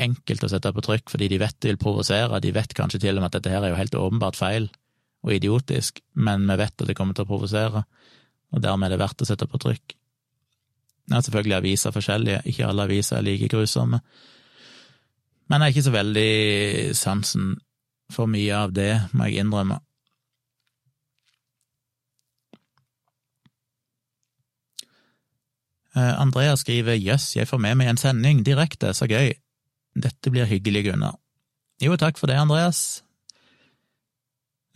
enkelt 0.01 0.45
å 0.47 0.51
sette 0.51 0.73
på 0.73 0.83
trykk 0.87 1.13
fordi 1.13 1.29
de 1.31 1.39
vet 1.43 1.57
det 1.61 1.73
vil 1.73 1.81
provosere. 1.81 2.41
De 2.43 2.53
vet 2.55 2.75
kanskje 2.75 3.03
til 3.05 3.19
og 3.19 3.23
med 3.23 3.31
at 3.31 3.39
dette 3.39 3.55
her 3.55 3.67
er 3.67 3.75
jo 3.75 3.81
helt 3.81 3.99
åpenbart 4.01 4.39
feil 4.39 4.71
og 5.21 5.35
idiotisk, 5.37 6.01
men 6.17 6.47
vi 6.49 6.57
vet 6.57 6.75
at 6.75 6.89
det 6.89 6.97
kommer 6.97 7.15
til 7.15 7.27
å 7.27 7.31
provosere, 7.31 7.85
og 8.51 8.63
dermed 8.65 8.89
er 8.89 8.97
det 8.97 9.03
verdt 9.03 9.23
å 9.23 9.29
sette 9.29 9.47
på 9.51 9.61
trykk. 9.61 9.95
Det 11.11 11.19
er 11.19 11.25
selvfølgelig 11.27 11.59
aviser 11.59 11.95
forskjellige, 11.95 12.43
ikke 12.49 12.69
alle 12.71 12.87
aviser 12.87 13.19
er 13.19 13.27
like 13.27 13.51
grusomme. 13.53 14.01
Men 15.51 15.65
jeg 15.65 15.67
er 15.67 15.75
ikke 15.75 15.89
så 15.89 15.93
veldig 15.95 16.33
sansen 16.95 17.55
for 18.15 18.31
mye 18.31 18.55
av 18.55 18.75
det, 18.75 18.93
må 19.11 19.27
jeg 19.27 19.43
innrømme. 19.43 19.81
Eh, 25.99 26.15
Andrea 26.23 26.55
skriver 26.55 26.95
'jøss, 26.95 27.35
jeg 27.37 27.51
får 27.51 27.59
med 27.59 27.81
meg 27.81 27.91
en 27.91 27.99
sending 27.99 28.45
direkte, 28.47 28.95
så 28.95 29.11
gøy'. 29.11 29.35
Dette 29.99 30.31
blir 30.31 30.47
hyggelig, 30.47 30.85
Gunnar. 30.87 31.19
Jo, 31.83 31.97
takk 31.97 32.19
for 32.19 32.31
det, 32.31 32.39
Andreas. 32.39 33.03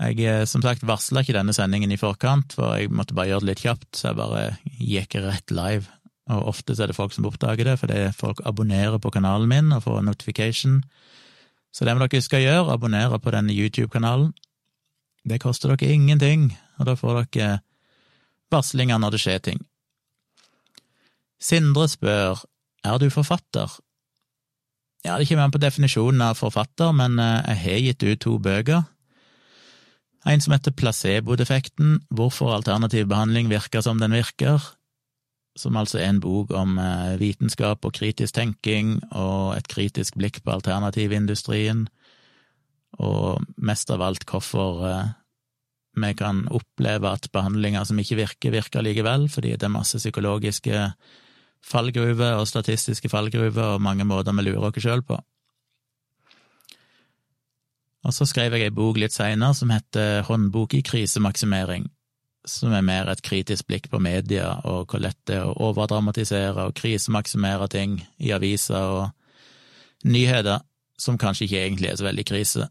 Jeg 0.00 0.18
eh, 0.26 0.44
som 0.44 0.62
sagt 0.62 0.82
varsla 0.82 1.22
ikke 1.22 1.36
denne 1.38 1.54
sendingen 1.54 1.92
i 1.94 2.00
forkant, 2.00 2.56
for 2.58 2.74
jeg 2.74 2.90
måtte 2.90 3.14
bare 3.14 3.30
gjøre 3.30 3.46
det 3.46 3.52
litt 3.52 3.62
kjapt, 3.62 3.92
så 3.94 4.10
jeg 4.10 4.18
bare 4.18 4.58
gikk 4.80 5.14
rett 5.22 5.54
live 5.54 5.93
og 6.32 6.48
ofte 6.48 6.72
er 6.78 6.88
det 6.88 6.96
folk 6.96 7.12
som 7.12 7.26
oppdager 7.28 7.68
det, 7.68 7.78
fordi 7.80 7.98
folk 8.16 8.40
abonnerer 8.48 8.98
på 8.98 9.12
kanalen 9.12 9.48
min 9.50 9.72
og 9.76 9.82
får 9.84 10.00
notification. 10.06 10.80
Så 11.74 11.84
det 11.84 11.94
må 11.94 12.04
dere 12.04 12.20
huske 12.22 12.38
å 12.38 12.44
gjøre, 12.44 12.72
abonnere 12.72 13.18
på 13.20 13.32
denne 13.34 13.52
YouTube-kanalen. 13.52 14.32
Det 15.24 15.40
koster 15.42 15.74
dere 15.74 15.92
ingenting, 15.92 16.50
og 16.78 16.88
da 16.88 16.96
får 16.96 17.24
dere 17.24 17.58
varslinger 18.52 19.00
når 19.00 19.16
det 19.16 19.20
skjer 19.24 19.44
ting. 19.50 19.60
Sindre 21.42 21.88
spør 21.92 22.44
er 22.84 23.00
du 23.00 23.10
forfatter. 23.12 23.68
Ja, 25.04 25.18
det 25.18 25.26
ikke 25.26 25.36
an 25.42 25.52
på 25.52 25.60
definisjonen 25.60 26.22
av 26.24 26.38
forfatter, 26.40 26.94
men 26.96 27.18
eh, 27.20 27.50
jeg 27.52 27.60
har 27.64 27.82
gitt 27.84 28.04
ut 28.06 28.22
to 28.24 28.38
bøker. 28.40 28.86
En 30.24 30.40
som 30.40 30.54
heter 30.54 30.72
Placebo-defekten, 30.72 31.98
hvorfor 32.08 32.54
alternativ 32.54 33.10
behandling 33.10 33.50
virker 33.50 33.84
som 33.84 34.00
den 34.00 34.16
virker, 34.16 34.62
som 35.59 35.76
altså 35.78 36.00
er 36.00 36.11
en 36.11 36.22
bok 36.22 36.52
om 36.57 36.78
eh, 36.82 37.16
vitenskap 37.20 37.84
og 37.86 37.94
kritisk 37.94 38.34
tenking 38.34 38.96
og 39.12 39.55
et 39.57 39.68
kritisk 39.70 40.16
blikk 40.18 40.42
på 40.42 40.57
alternativindustrien, 40.57 41.86
og 42.98 43.42
mest 43.57 43.90
av 43.90 44.02
alt 44.07 44.26
hvorfor 44.30 44.82
eh, 44.88 45.12
vi 45.94 46.11
kan 46.18 46.44
oppleve 46.50 47.11
at 47.11 47.30
behandlinger 47.34 47.86
som 47.86 47.98
ikke 48.02 48.18
virker, 48.18 48.55
virker 48.55 48.82
likevel, 48.82 49.28
fordi 49.30 49.55
det 49.55 49.68
er 49.68 49.76
masse 49.76 49.98
psykologiske 49.98 50.88
fallgruver 51.64 52.40
og 52.40 52.48
statistiske 52.50 53.09
fallgruver 53.09 53.76
og 53.76 53.82
mange 53.82 54.05
måter 54.05 54.34
vi 54.34 54.48
lurer 54.48 54.68
oss 54.68 54.82
sjøl 54.82 55.05
på. 55.07 55.20
Og 58.05 58.12
så 58.12 58.26
skrev 58.28 58.52
jeg 58.52 58.68
ei 58.68 58.74
bok 58.74 58.98
litt 59.00 59.14
seinere 59.14 59.57
som 59.57 59.70
heter 59.72 60.26
Håndbok 60.28 60.74
i 60.76 60.82
krisemaksimering, 60.84 61.86
som 62.45 62.72
er 62.76 62.84
mer 62.84 63.09
et 63.09 63.22
kritisk 63.24 63.66
blikk 63.68 63.88
på 63.92 64.01
media 64.03 64.51
og 64.68 64.90
hvor 64.90 65.01
lett 65.03 65.18
det 65.28 65.38
er 65.40 65.49
å 65.49 65.70
overdramatisere 65.70 66.68
og 66.68 66.76
krisemaksimere 66.76 67.68
ting 67.72 67.99
i 68.20 68.34
aviser 68.36 68.97
og 68.99 70.05
nyheter 70.05 70.61
som 71.01 71.18
kanskje 71.18 71.49
ikke 71.49 71.62
egentlig 71.62 71.90
er 71.90 71.99
så 71.99 72.07
veldig 72.07 72.24
krise. 72.28 72.68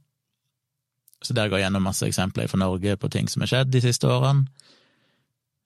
Så 1.24 1.34
der 1.34 1.50
går 1.50 1.60
jeg 1.60 1.68
gjennom 1.68 1.86
masse 1.88 2.08
eksempler 2.08 2.50
fra 2.52 2.60
Norge 2.62 2.96
på 3.00 3.10
ting 3.12 3.30
som 3.32 3.44
har 3.44 3.52
skjedd 3.52 3.72
de 3.74 3.82
siste 3.84 4.08
årene, 4.08 4.46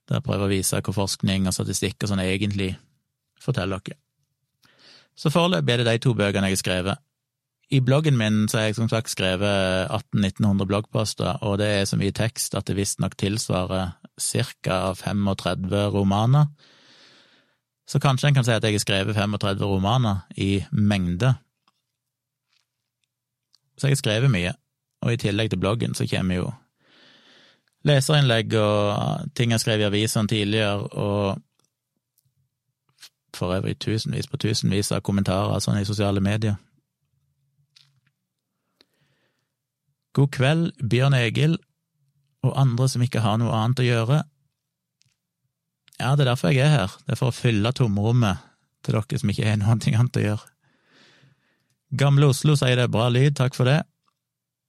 der 0.08 0.20
jeg 0.20 0.28
prøver 0.28 0.48
å 0.48 0.52
vise 0.52 0.80
hva 0.80 0.94
forskning 0.96 1.50
og 1.50 1.56
statistikk 1.56 2.04
og 2.04 2.12
sånn 2.12 2.24
egentlig 2.24 2.72
forteller 3.42 3.82
dere. 3.84 4.00
Så 5.18 5.32
foreløpig 5.34 5.74
er 5.74 5.82
det 5.82 5.90
de 5.90 6.02
to 6.06 6.14
bøkene 6.14 6.52
jeg 6.52 6.60
har 6.60 6.62
skrevet. 6.62 7.04
I 7.70 7.80
bloggen 7.80 8.18
min 8.18 8.48
så 8.48 8.58
har 8.58 8.66
jeg 8.66 8.76
som 8.78 8.90
sagt 8.90 9.12
skrevet 9.12 9.88
1800-1900 9.92 10.66
bloggposter, 10.66 11.40
og 11.44 11.58
det 11.60 11.68
er 11.68 11.86
så 11.86 11.98
mye 12.00 12.16
tekst 12.16 12.56
at 12.56 12.68
det 12.68 12.78
visstnok 12.78 13.18
tilsvarer 13.20 13.90
ca. 14.22 14.94
35 14.96 15.90
romaner. 15.92 16.46
Så 17.88 18.00
kanskje 18.00 18.28
en 18.28 18.38
kan 18.38 18.46
si 18.48 18.52
at 18.52 18.64
jeg 18.64 18.74
har 18.74 18.80
skrevet 18.80 19.16
35 19.16 19.66
romaner 19.66 20.24
i 20.38 20.64
mengde. 20.72 21.34
Så 23.78 23.88
jeg 23.88 23.98
har 23.98 24.02
skrevet 24.02 24.32
mye, 24.32 24.54
og 25.02 25.14
i 25.14 25.20
tillegg 25.20 25.50
til 25.50 25.60
bloggen 25.60 25.96
så 25.96 26.08
kommer 26.08 26.36
jo 26.36 26.52
leserinnlegg 27.88 28.56
og 28.60 29.36
ting 29.36 29.52
jeg 29.52 29.60
skrev 29.60 29.84
i 29.84 29.90
avisene 29.90 30.28
tidligere, 30.28 30.88
og 30.88 31.42
for 33.36 33.56
øvrig 33.56 33.80
tusenvis 33.80 34.28
på 34.28 34.38
tusenvis 34.38 34.92
av 34.92 35.04
kommentarer 35.04 35.60
sånn 35.60 35.82
i 35.82 35.86
sosiale 35.86 36.24
medier. 36.24 36.56
God 40.18 40.32
kveld, 40.34 40.72
Bjørn 40.82 41.14
Egil 41.14 41.60
og 42.46 42.56
andre 42.58 42.88
som 42.90 43.04
ikke 43.06 43.22
har 43.22 43.38
noe 43.38 43.54
annet 43.54 43.84
å 43.84 43.86
gjøre. 43.86 44.24
Ja, 45.98 46.14
det 46.16 46.26
er 46.26 46.32
derfor 46.32 46.54
jeg 46.54 46.66
er 46.66 46.74
her, 46.74 46.96
det 47.06 47.14
er 47.14 47.20
for 47.20 47.30
å 47.30 47.36
fylle 47.36 47.74
tomrommet 47.76 48.42
til 48.86 48.98
dere 48.98 49.22
som 49.22 49.34
ikke 49.34 49.46
har 49.46 49.60
noe 49.62 49.78
annet 49.78 50.20
å 50.20 50.24
gjøre. 50.26 50.54
Gamle 51.98 52.30
Oslo 52.34 52.56
sier 52.58 52.76
det 52.78 52.88
er 52.88 52.94
bra 52.94 53.08
lyd, 53.14 53.36
takk 53.38 53.56
for 53.56 53.70
det. 53.70 53.80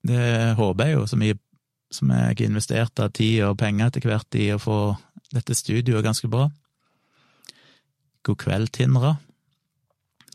Det 0.07 0.55
håper 0.59 0.87
jeg 0.87 0.99
jo, 0.99 1.07
så 1.11 1.19
mye 1.19 1.39
som 1.93 2.13
jeg 2.13 2.27
har 2.29 2.43
investert 2.45 3.01
av 3.01 3.15
tid 3.17 3.41
og 3.49 3.57
penger 3.61 3.89
etter 3.89 4.05
hvert 4.05 4.39
i 4.39 4.51
å 4.53 4.61
få 4.61 4.79
dette 5.33 5.57
studioet 5.57 6.05
ganske 6.05 6.29
bra. 6.31 6.47
God 8.29 8.39
kveld, 8.45 8.71
Tindra. 8.77 9.17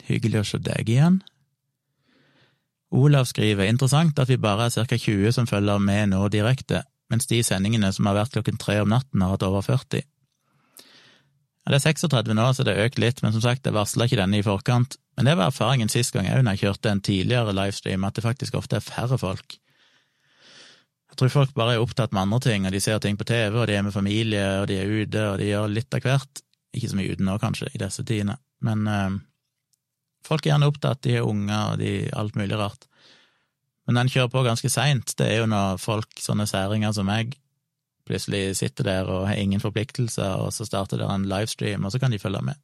Hyggelig 0.09 0.41
å 0.41 0.47
se 0.49 0.59
deg 0.61 0.89
igjen. 0.89 1.21
Olav 2.93 3.25
skriver 3.25 3.65
interessant 3.65 4.19
at 4.21 4.29
vi 4.29 4.37
bare 4.37 4.67
er 4.69 4.73
ca 4.85 4.97
20 4.97 5.33
som 5.33 5.49
følger 5.49 5.81
med 5.81 6.11
nå 6.11 6.27
direkte, 6.29 6.83
mens 7.09 7.25
de 7.29 7.41
sendingene 7.45 7.89
som 7.93 8.05
har 8.09 8.19
vært 8.19 8.35
klokken 8.35 8.59
tre 8.61 8.79
om 8.83 8.91
natten, 8.91 9.21
har 9.21 9.33
hatt 9.33 9.45
over 9.47 9.65
40. 9.65 10.03
Ja, 11.63 11.71
det 11.71 11.79
er 11.79 11.85
36 11.87 12.35
nå, 12.35 12.45
så 12.53 12.65
det 12.67 12.75
har 12.75 12.89
økt 12.89 12.99
litt, 13.01 13.23
men 13.23 13.33
som 13.33 13.41
sagt, 13.41 13.65
jeg 13.65 13.75
varsla 13.75 14.05
ikke 14.05 14.19
denne 14.19 14.39
i 14.41 14.45
forkant. 14.45 14.97
Men 15.17 15.29
det 15.29 15.35
var 15.39 15.49
erfaringen 15.49 15.91
sist 15.91 16.13
gang 16.13 16.27
òg, 16.27 16.43
når 16.43 16.57
jeg 16.57 16.65
kjørte 16.65 16.91
en 16.91 17.03
tidligere 17.05 17.53
livestream, 17.55 18.05
at 18.05 18.17
det 18.17 18.25
faktisk 18.25 18.57
ofte 18.59 18.77
er 18.77 18.85
færre 18.85 19.17
folk. 19.21 19.57
Jeg 21.13 21.19
tror 21.21 21.29
folk 21.29 21.53
bare 21.57 21.75
er 21.75 21.83
opptatt 21.83 22.13
med 22.13 22.25
andre 22.25 22.41
ting, 22.41 22.65
og 22.67 22.73
de 22.73 22.81
ser 22.81 23.01
ting 23.01 23.17
på 23.17 23.27
TV, 23.29 23.53
og 23.61 23.67
de 23.69 23.77
er 23.77 23.85
med 23.85 23.95
familie, 23.95 24.43
og 24.61 24.67
de 24.69 24.79
er 24.81 24.89
ute, 24.89 25.27
og 25.29 25.37
de 25.39 25.51
gjør 25.51 25.69
litt 25.71 25.97
av 25.97 26.05
hvert. 26.05 26.43
Ikke 26.73 26.89
så 26.89 26.97
mye 26.97 27.13
ute 27.13 27.25
nå, 27.25 27.37
kanskje, 27.41 27.69
i 27.73 27.81
disse 27.81 28.05
tidene, 28.05 28.39
men 28.65 28.87
eh, 28.89 29.19
folk 30.27 30.45
er 30.45 30.53
gjerne 30.53 30.69
opptatt, 30.71 31.03
de 31.05 31.17
er 31.19 31.27
unger, 31.27 31.73
og 31.73 31.79
de 31.81 31.93
alt 32.15 32.35
mulig 32.39 32.57
rart. 32.59 32.87
Men 33.87 33.99
den 33.99 34.11
kjører 34.11 34.31
på 34.31 34.43
ganske 34.45 34.69
seint, 34.71 35.15
det 35.19 35.27
er 35.27 35.41
jo 35.41 35.47
når 35.51 35.79
folk, 35.83 36.11
sånne 36.19 36.47
særinger 36.47 36.93
som 36.95 37.09
meg, 37.09 37.35
plutselig 38.07 38.57
sitter 38.59 38.87
der 38.87 39.09
og 39.11 39.27
har 39.29 39.39
ingen 39.39 39.63
forpliktelser, 39.63 40.39
og 40.43 40.53
så 40.55 40.67
starter 40.67 40.99
det 40.99 41.09
en 41.09 41.27
livestream, 41.27 41.83
og 41.83 41.91
så 41.91 41.99
kan 41.99 42.11
de 42.11 42.21
følge 42.21 42.43
med. 42.43 42.59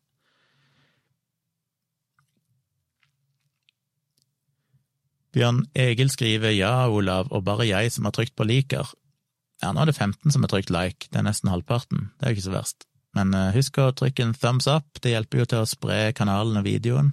Bjørn 5.36 5.66
Egil 5.78 6.10
skriver 6.10 6.56
ja, 6.56 6.90
Olav, 6.90 7.30
og 7.30 7.44
bare 7.46 7.68
jeg 7.70 7.92
som 7.94 8.08
har 8.08 8.16
trykt 8.16 8.36
på 8.40 8.48
liker. 8.50 8.88
Ja, 9.62 9.74
nå 9.76 9.84
er 9.84 9.92
det 9.92 10.00
15 10.00 10.34
som 10.34 10.46
har 10.46 10.52
trykt 10.52 10.72
like, 10.74 11.10
det 11.12 11.20
er 11.20 11.28
nesten 11.28 11.52
halvparten, 11.52 12.10
det 12.18 12.26
er 12.26 12.34
jo 12.34 12.40
ikke 12.40 12.48
så 12.48 12.56
verst. 12.56 12.88
Men 13.18 13.34
eh, 13.36 13.52
husk 13.56 13.78
å 13.82 13.92
trykke 13.98 14.26
en 14.26 14.36
thumbs 14.38 14.70
up, 14.70 15.02
det 15.04 15.14
hjelper 15.14 15.42
jo 15.42 15.50
til 15.52 15.64
å 15.64 15.70
spre 15.70 16.00
kanalen 16.18 16.62
og 16.62 16.66
videoen. 16.68 17.12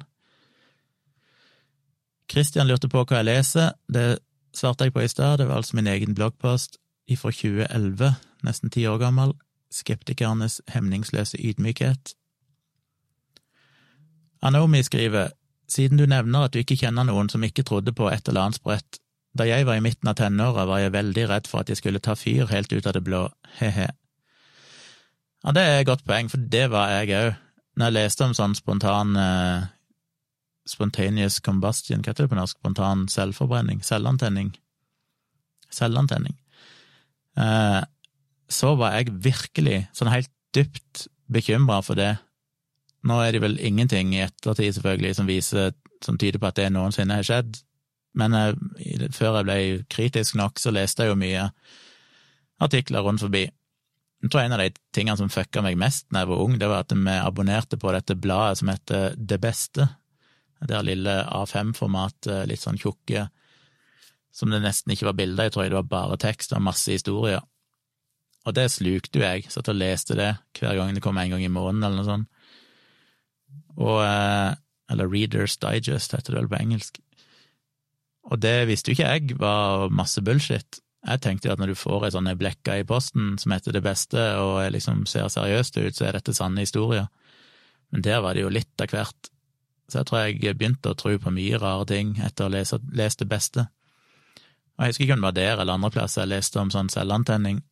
Christian 2.31 2.67
lurte 2.67 2.89
på 2.91 3.05
hva 3.05 3.21
jeg 3.21 3.29
leser, 3.29 3.73
det 3.93 4.19
svarte 4.57 4.87
jeg 4.87 4.95
på 4.95 5.05
i 5.05 5.09
stad, 5.09 5.39
det 5.39 5.49
var 5.49 5.61
altså 5.61 5.77
min 5.77 5.87
egen 5.87 6.15
bloggpost 6.15 6.79
fra 7.15 7.31
2011, 7.31 8.15
nesten 8.43 8.71
ti 8.71 8.87
år 8.87 8.99
gammel, 8.99 9.37
Skeptikernes 9.71 10.61
hemningsløse 10.71 11.39
ydmykhet. 11.39 12.15
Anomi 14.43 14.83
skriver, 14.83 15.35
siden 15.69 15.99
du 15.99 16.07
nevner 16.07 16.47
at 16.47 16.55
du 16.55 16.61
ikke 16.63 16.79
kjenner 16.79 17.07
noen 17.07 17.29
som 17.29 17.45
ikke 17.45 17.65
trodde 17.67 17.93
på 17.93 18.09
et 18.11 18.29
eller 18.29 18.47
annet 18.47 18.61
sprøtt, 18.61 19.01
da 19.37 19.45
jeg 19.45 19.67
var 19.69 19.77
i 19.77 19.85
midten 19.85 20.09
av 20.09 20.17
tenåra 20.17 20.65
var 20.67 20.81
jeg 20.81 20.95
veldig 20.95 21.29
redd 21.29 21.49
for 21.51 21.61
at 21.61 21.71
jeg 21.71 21.81
skulle 21.81 22.01
ta 22.01 22.15
fyr 22.17 22.49
helt 22.51 22.73
ut 22.73 22.87
av 22.87 22.97
det 22.97 23.05
blå, 23.05 23.27
he-he. 23.61 23.91
Ja, 25.45 25.53
det 25.53 25.63
er 25.63 25.81
et 25.81 25.89
godt 25.91 26.07
poeng, 26.07 26.31
for 26.33 26.41
det 26.41 26.71
var 26.73 26.95
jeg 26.95 27.13
òg. 27.15 27.35
Når 27.77 27.91
jeg 27.91 27.97
leste 27.99 28.25
om 28.25 28.33
sånn 28.35 28.55
spontan 28.57 29.13
uh, 29.21 29.67
Spontaneous 30.67 31.39
combustion, 31.41 32.03
hva 32.03 32.13
heter 32.13 32.27
det 32.27 32.33
på 32.33 32.39
norsk? 32.39 32.59
Spontan 32.59 33.07
selvforbrenning? 33.13 33.83
Selvantenning? 33.87 34.55
Selvantenning. 35.71 36.37
eh, 37.37 37.83
så 38.49 38.75
var 38.79 38.95
jeg 38.95 39.15
virkelig 39.25 39.89
sånn 39.97 40.13
helt 40.13 40.31
dypt 40.55 41.07
bekymra 41.27 41.81
for 41.83 41.99
det. 41.99 42.17
Nå 43.07 43.19
er 43.23 43.35
det 43.35 43.43
vel 43.43 43.59
ingenting 43.59 44.15
i 44.15 44.23
ettertid, 44.25 44.75
selvfølgelig, 44.77 45.15
som 45.19 45.27
viser, 45.27 45.75
som 46.05 46.19
tyder 46.19 46.39
på 46.43 46.49
at 46.51 46.59
det 46.59 46.71
noensinne 46.75 47.19
har 47.19 47.27
skjedd, 47.27 47.59
men 48.17 48.33
jeg, 48.33 49.11
før 49.13 49.41
jeg 49.41 49.47
ble 49.49 49.59
kritisk 49.93 50.39
nok, 50.41 50.59
så 50.63 50.73
leste 50.73 51.05
jeg 51.05 51.13
jo 51.13 51.21
mye 51.21 51.51
artikler 52.65 53.05
rundt 53.05 53.21
forbi. 53.21 53.45
Jeg 54.25 54.33
tror 54.33 54.47
en 54.47 54.57
av 54.57 54.63
de 54.63 54.71
tingene 54.97 55.19
som 55.21 55.31
fucka 55.31 55.61
meg 55.63 55.77
mest 55.79 56.07
da 56.11 56.23
jeg 56.23 56.31
var 56.31 56.43
ung, 56.43 56.57
det 56.59 56.71
var 56.71 56.87
at 56.87 56.95
vi 56.97 57.17
abonnerte 57.21 57.79
på 57.79 57.93
dette 57.93 58.17
bladet 58.17 58.63
som 58.63 58.73
heter 58.73 59.19
Det 59.19 59.39
Beste. 59.43 59.91
Der 60.65 60.87
lille 60.87 61.19
A5-format, 61.29 62.31
litt 62.49 62.63
sånn 62.63 62.79
tjukke, 62.81 63.27
som 64.33 64.53
det 64.53 64.63
nesten 64.65 64.93
ikke 64.93 65.11
var 65.11 65.17
bilder 65.19 65.49
i, 65.49 65.53
tror 65.53 65.65
jeg 65.65 65.73
det 65.73 65.79
var 65.81 65.91
bare 65.91 66.19
tekst 66.21 66.55
og 66.57 66.65
masse 66.65 66.93
historier. 66.93 67.45
Og 68.47 68.55
det 68.55 68.69
slukte 68.71 69.19
jo 69.19 69.25
jeg, 69.25 69.49
satt 69.51 69.69
og 69.73 69.79
leste 69.79 70.17
det 70.19 70.31
hver 70.59 70.79
gang 70.79 70.95
det 70.95 71.03
kom 71.05 71.19
en 71.19 71.35
gang 71.35 71.43
i 71.43 71.53
måneden 71.53 71.87
eller 71.87 72.01
noe 72.01 72.09
sånt. 72.09 72.33
Og 73.77 74.01
eh, 74.05 74.55
Eller 74.93 75.11
Readers 75.11 75.57
Digest, 75.59 76.15
heter 76.15 76.33
det 76.33 76.43
vel 76.45 76.51
på 76.53 76.61
engelsk. 76.61 77.01
Og 78.31 78.39
det 78.39 78.69
visste 78.69 78.91
jo 78.91 78.97
ikke 78.97 79.09
jeg 79.11 79.39
var 79.41 79.91
masse 79.91 80.23
bullshit. 80.23 80.79
Jeg 81.07 81.23
tenkte 81.23 81.49
jo 81.49 81.55
at 81.55 81.63
når 81.63 81.73
du 81.73 81.79
får 81.79 82.07
ei 82.07 82.13
sånn 82.15 82.31
blekka 82.39 82.77
i 82.79 82.87
posten 82.87 83.35
som 83.39 83.55
heter 83.55 83.75
Det 83.75 83.83
beste, 83.83 84.23
og 84.39 84.61
liksom 84.75 85.05
ser 85.11 85.27
seriøst 85.31 85.79
ut, 85.79 85.95
så 85.95 86.07
er 86.07 86.19
dette 86.19 86.35
sanne 86.35 86.63
historier. 86.63 87.09
Men 87.91 88.03
der 88.07 88.23
var 88.23 88.35
det 88.35 88.47
jo 88.47 88.53
litt 88.53 88.83
av 88.83 88.95
hvert. 88.95 89.31
Så 89.87 90.01
jeg 90.01 90.09
tror 90.09 90.25
jeg 90.25 90.59
begynte 90.59 90.91
å 90.91 90.99
tro 90.99 91.15
på 91.19 91.33
mye 91.35 91.61
rare 91.63 91.87
ting 91.87 92.17
etter 92.19 92.47
å 92.47 92.51
ha 92.51 92.55
lest, 92.57 93.19
Det 93.19 93.29
beste. 93.29 93.69
Og 94.77 94.85
jeg 94.85 94.93
husker 94.93 95.05
ikke 95.05 95.17
om 95.17 95.23
det 95.23 95.29
var 95.29 95.37
der 95.39 95.61
eller 95.63 95.73
andre 95.79 95.91
plasser 95.91 96.23
jeg 96.23 96.35
leste 96.35 96.61
om 96.61 96.71
sånn 96.71 96.91
selvantenning, 96.93 97.63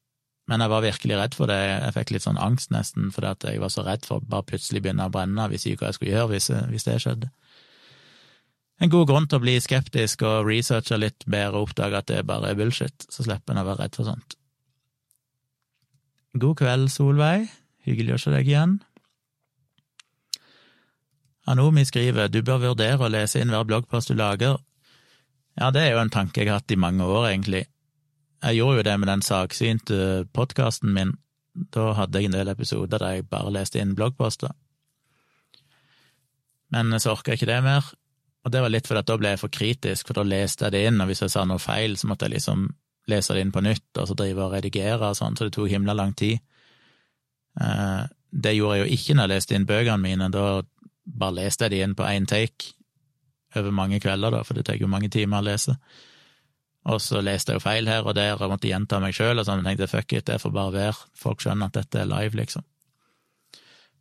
men 0.49 0.61
jeg 0.61 0.71
var 0.71 0.85
virkelig 0.85 1.17
redd 1.17 1.35
for 1.35 1.49
det. 1.49 1.57
Jeg 1.57 1.95
fikk 1.97 2.11
litt 2.13 2.25
sånn 2.25 2.41
angst 2.41 2.71
nesten, 2.71 3.11
fordi 3.13 3.29
at 3.29 3.45
jeg 3.45 3.61
var 3.61 3.73
så 3.73 3.85
redd 3.85 4.05
for 4.05 4.21
å 4.21 4.25
bare 4.29 4.47
plutselig 4.49 4.83
begynne 4.85 5.09
å 5.09 5.13
brenne, 5.13 5.49
hvis 5.49 5.67
ikke 5.67 5.85
hva 5.85 5.93
jeg 5.93 5.99
skulle 5.99 6.15
gjøre 6.15 6.33
hvis, 6.33 6.51
hvis 6.73 6.89
det 6.89 7.01
skjedde 7.01 7.31
en 8.83 8.91
god 8.93 9.09
grunn 9.09 9.27
til 9.29 9.39
å 9.39 9.45
bli 9.45 9.55
skeptisk 9.63 10.25
og 10.27 10.49
researche 10.49 10.99
litt 10.99 11.27
bedre 11.31 11.61
og 11.61 11.71
oppdage 11.71 12.01
at 12.01 12.11
det 12.11 12.25
bare 12.29 12.51
er 12.51 12.59
bullshit, 12.59 13.07
så 13.09 13.27
slipper 13.27 13.55
en 13.55 13.63
å 13.63 13.69
være 13.69 13.85
redd 13.85 13.99
for 13.99 14.09
sånt. 14.09 14.37
God 16.35 16.59
kveld, 16.59 16.91
Solveig. 16.91 17.47
Hyggelig 17.87 18.17
å 18.17 18.23
se 18.25 18.33
deg 18.35 18.49
igjen. 18.51 18.79
Anomi 21.51 21.85
skriver 21.85 22.31
du 22.33 22.41
bør 22.43 22.63
vurdere 22.71 23.05
å 23.05 23.11
lese 23.13 23.43
inn 23.43 23.53
hver 23.53 23.67
bloggpost 23.69 24.11
du 24.11 24.17
lager. 24.17 24.57
Ja, 25.59 25.71
det 25.71 25.85
er 25.85 25.95
jo 25.95 26.03
en 26.03 26.13
tanke 26.13 26.41
jeg 26.41 26.51
har 26.51 26.63
hatt 26.63 26.73
i 26.73 26.81
mange 26.81 27.05
år, 27.05 27.29
egentlig. 27.31 27.67
Jeg 28.45 28.59
gjorde 28.59 28.81
jo 28.81 28.87
det 28.89 28.95
med 29.01 29.09
den 29.09 29.25
saksynte 29.25 29.99
podkasten 30.33 30.93
min, 30.95 31.19
Da 31.55 31.93
hadde 31.95 32.19
jeg 32.19 32.27
en 32.27 32.35
del 32.35 32.49
episoder 32.51 32.99
der 32.99 33.13
jeg 33.15 33.29
bare 33.31 33.53
leste 33.55 33.79
inn 33.79 33.93
bloggposter. 33.95 34.51
Men 36.75 36.91
så 36.99 37.13
orka 37.13 37.31
jeg 37.31 37.39
ikke 37.39 37.53
det 37.53 37.61
mer, 37.63 37.93
og 38.43 38.51
det 38.51 38.63
var 38.65 38.73
litt 38.73 38.89
fordi 38.89 39.05
at 39.05 39.07
da 39.07 39.17
ble 39.21 39.31
jeg 39.31 39.41
for 39.45 39.55
kritisk, 39.55 40.09
for 40.09 40.19
da 40.19 40.25
leste 40.27 40.67
jeg 40.67 40.75
det 40.75 40.83
inn, 40.89 40.99
og 41.01 41.07
hvis 41.07 41.23
jeg 41.23 41.31
sa 41.31 41.45
noe 41.47 41.63
feil, 41.63 41.95
så 41.97 42.11
måtte 42.11 42.27
jeg 42.27 42.41
liksom 42.41 42.67
lese 43.07 43.37
det 43.37 43.45
inn 43.45 43.55
på 43.55 43.63
nytt, 43.63 43.87
og 44.01 44.09
så 44.11 44.17
drive 44.19 44.43
og 44.43 44.57
redigere 44.57 45.13
og 45.13 45.17
sånn, 45.17 45.39
så 45.39 45.47
det 45.47 45.55
tok 45.55 45.71
himla 45.71 45.95
lang 45.95 46.17
tid. 46.19 46.43
Eh, 47.61 48.03
det 48.35 48.57
gjorde 48.57 48.81
jeg 48.81 48.83
jo 48.83 48.99
ikke 48.99 49.15
når 49.15 49.23
jeg 49.23 49.33
leste 49.37 49.57
inn 49.57 49.69
bøkene 49.69 50.03
mine, 50.03 50.31
da 50.35 50.47
bare 51.05 51.39
leste 51.41 51.67
jeg 51.67 51.75
de 51.75 51.85
inn 51.85 51.95
på 51.99 52.07
én 52.09 52.27
take 52.29 52.73
over 53.55 53.71
mange 53.75 54.01
kvelder, 54.03 54.35
da, 54.35 54.43
for 54.45 54.57
det 54.57 54.67
tar 54.67 54.81
jo 54.81 54.91
mange 54.91 55.11
timer 55.13 55.43
å 55.43 55.47
lese. 55.47 55.77
Og 56.91 57.01
så 57.01 57.23
leste 57.25 57.53
jeg 57.53 57.61
jo 57.61 57.65
feil 57.65 57.89
her 57.89 58.05
og 58.05 58.17
der 58.17 58.37
og 58.37 58.51
måtte 58.53 58.69
gjenta 58.69 59.01
meg 59.01 59.15
sjøl, 59.17 59.39
og 59.39 59.47
sånn, 59.47 59.63
men 59.63 59.73
tenkte 59.73 59.89
fuck 59.89 60.13
it, 60.13 60.27
det 60.29 60.41
får 60.43 60.53
bare 60.53 60.75
være, 60.75 61.11
folk 61.17 61.45
skjønner 61.45 61.71
at 61.71 61.79
dette 61.79 62.03
er 62.03 62.11
live, 62.11 62.37
liksom. 62.41 62.65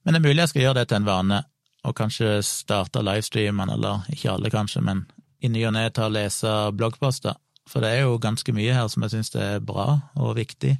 Men 0.04 0.16
det 0.16 0.20
er 0.20 0.26
mulig 0.26 0.42
jeg 0.42 0.52
skal 0.52 0.66
gjøre 0.66 0.80
det 0.82 0.88
til 0.92 1.00
en 1.00 1.08
vane, 1.08 1.44
og 1.84 1.96
kanskje 1.96 2.38
starte 2.48 3.04
livestreamen, 3.04 3.72
eller 3.76 4.08
ikke 4.12 4.34
alle 4.34 4.52
kanskje, 4.52 4.84
men 4.84 5.06
i 5.44 5.52
ny 5.52 5.64
og 5.68 5.76
ne 5.76 5.86
ta 5.92 6.08
og 6.08 6.16
lese 6.16 6.52
bloggposter, 6.76 7.38
for 7.68 7.84
det 7.84 7.94
er 7.94 8.04
jo 8.04 8.20
ganske 8.20 8.56
mye 8.56 8.76
her 8.76 8.90
som 8.92 9.06
jeg 9.06 9.16
syns 9.16 9.32
er 9.40 9.64
bra 9.64 9.88
og 10.20 10.36
viktig, 10.40 10.76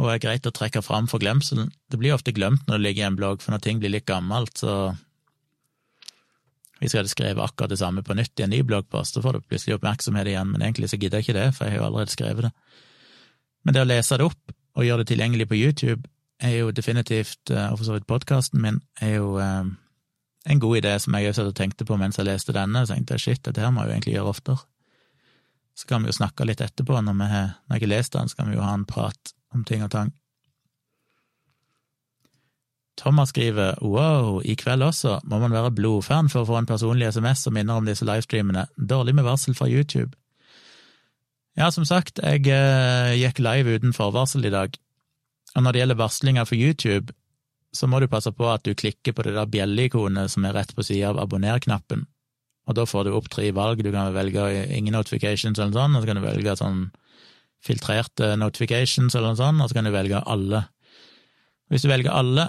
og 0.00 0.08
er 0.08 0.22
greit 0.22 0.48
å 0.48 0.54
trekke 0.54 0.80
fram 0.84 1.08
for 1.10 1.20
glemselen. 1.20 1.68
Det 1.92 1.98
blir 2.00 2.14
ofte 2.16 2.32
glemt 2.32 2.64
når 2.66 2.78
det 2.78 2.84
ligger 2.86 3.04
i 3.04 3.08
en 3.10 3.18
blogg, 3.18 3.42
for 3.44 3.52
når 3.52 3.64
ting 3.64 3.80
blir 3.82 3.92
litt 3.92 4.08
gammelt, 4.08 4.56
så 4.62 4.94
hvis 6.80 6.94
jeg 6.94 7.02
hadde 7.02 7.12
skrevet 7.12 7.44
akkurat 7.44 7.72
det 7.72 7.80
samme 7.82 8.00
på 8.04 8.16
nytt 8.16 8.40
i 8.40 8.46
en 8.46 8.54
ny 8.54 8.62
bloggpost, 8.64 9.14
så 9.14 9.22
får 9.24 9.36
du 9.36 9.48
plutselig 9.50 9.76
oppmerksomhet 9.76 10.30
igjen, 10.30 10.48
men 10.54 10.64
egentlig 10.64 10.88
så 10.88 10.96
gidder 10.96 11.20
jeg 11.20 11.28
ikke 11.28 11.36
det, 11.36 11.50
for 11.56 11.66
jeg 11.66 11.76
har 11.76 11.82
jo 11.82 11.88
allerede 11.90 12.14
skrevet 12.14 12.46
det. 12.48 12.52
Men 13.68 13.76
det 13.76 13.82
å 13.82 13.90
lese 13.90 14.16
det 14.16 14.28
opp 14.30 14.54
og 14.78 14.86
gjøre 14.86 15.04
det 15.04 15.10
tilgjengelig 15.10 15.46
på 15.50 15.58
YouTube 15.60 16.08
er 16.40 16.54
jo 16.56 16.70
definitivt, 16.72 17.52
eh, 17.52 17.66
og 17.68 17.76
for 17.76 17.90
så 17.90 17.98
vidt 17.98 18.08
podkasten 18.08 18.62
min, 18.64 18.80
er 19.04 19.18
jo 19.18 19.34
eh, 19.44 19.68
en 20.48 20.62
god 20.62 20.80
idé 20.80 20.94
som 21.04 21.18
jeg 21.18 21.34
også 21.34 21.50
tenkte 21.52 21.84
på 21.84 21.98
mens 22.00 22.16
jeg 22.16 22.30
leste 22.30 22.56
denne, 22.56 22.80
og 22.80 22.88
tenkte 22.88 23.20
shit, 23.20 23.42
dette 23.44 23.60
her 23.60 23.74
må 23.74 23.84
jeg 23.84 23.90
jo 23.90 23.96
egentlig 23.98 24.16
gjøre 24.16 24.32
oftere. 24.32 24.64
Så 25.76 25.88
kan 25.90 26.00
vi 26.00 26.08
jo 26.08 26.16
snakke 26.16 26.48
litt 26.48 26.64
etterpå, 26.64 26.96
når, 27.04 27.12
vi 27.20 27.28
når 27.28 27.76
jeg 27.76 27.84
har 27.84 27.92
lest 27.92 28.16
den, 28.16 28.32
så 28.32 28.40
kan 28.40 28.48
vi 28.48 28.56
jo 28.56 28.64
ha 28.64 28.72
en 28.72 28.88
prat 28.88 29.34
om 29.54 29.64
ting 29.66 29.84
og 29.84 29.92
tang. 29.92 30.14
Thomas 33.00 33.30
skriver 33.32 33.78
wow, 33.80 34.42
i 34.44 34.54
kveld 34.60 34.84
også 34.84 35.20
må 35.24 35.38
man 35.40 35.54
være 35.54 35.72
blodfan 35.72 36.28
for 36.28 36.42
å 36.42 36.48
få 36.50 36.58
en 36.58 36.68
personlig 36.68 37.08
SMS 37.14 37.46
som 37.46 37.56
minner 37.56 37.80
om 37.80 37.86
disse 37.88 38.04
livestreamene. 38.04 38.66
Dårlig 38.76 39.14
med 39.16 39.24
varsel 39.24 39.56
fra 39.56 39.70
YouTube. 39.70 40.12
Ja, 41.56 41.70
som 41.72 41.86
sagt, 41.88 42.20
jeg 42.22 42.44
eh, 42.52 43.16
gikk 43.18 43.40
live 43.42 43.78
uten 43.78 43.96
forvarsel 43.96 44.44
i 44.46 44.52
dag. 44.52 44.76
Og 45.56 45.64
når 45.64 45.72
det 45.72 45.82
gjelder 45.82 45.98
varslinger 45.98 46.46
for 46.46 46.60
YouTube, 46.60 47.14
så 47.72 47.88
må 47.88 48.00
du 48.00 48.08
passe 48.10 48.30
på 48.34 48.46
at 48.50 48.66
du 48.66 48.74
klikker 48.74 49.14
på 49.14 49.24
det 49.26 49.34
der 49.36 49.50
bjelleikonet 49.50 50.32
som 50.32 50.44
er 50.44 50.54
rett 50.58 50.74
på 50.76 50.84
sida 50.86 51.10
av 51.10 51.20
abonner-knappen. 51.24 52.04
Og 52.68 52.76
da 52.76 52.84
får 52.86 53.06
du 53.06 53.14
opp 53.16 53.30
tre 53.32 53.48
valg. 53.56 53.82
Du 53.82 53.90
kan 53.94 54.12
velge 54.14 54.46
ingen 54.76 54.94
notifications 54.94 55.58
eller 55.58 55.74
sånn, 55.74 55.96
og 55.96 56.02
så 56.02 56.10
kan 56.10 56.20
du 56.20 56.26
velge 56.26 56.56
sånn 56.58 56.82
filtrerte 57.64 58.34
notifications 58.40 59.14
eller 59.14 59.32
noe 59.34 59.40
sånt, 59.40 59.60
og 59.62 59.70
så 59.70 59.76
kan 59.76 59.88
du 59.88 59.92
velge 59.94 60.22
alle. 60.24 60.64
Hvis 61.70 61.84
du 61.84 61.90
velger 61.90 62.14
alle, 62.14 62.48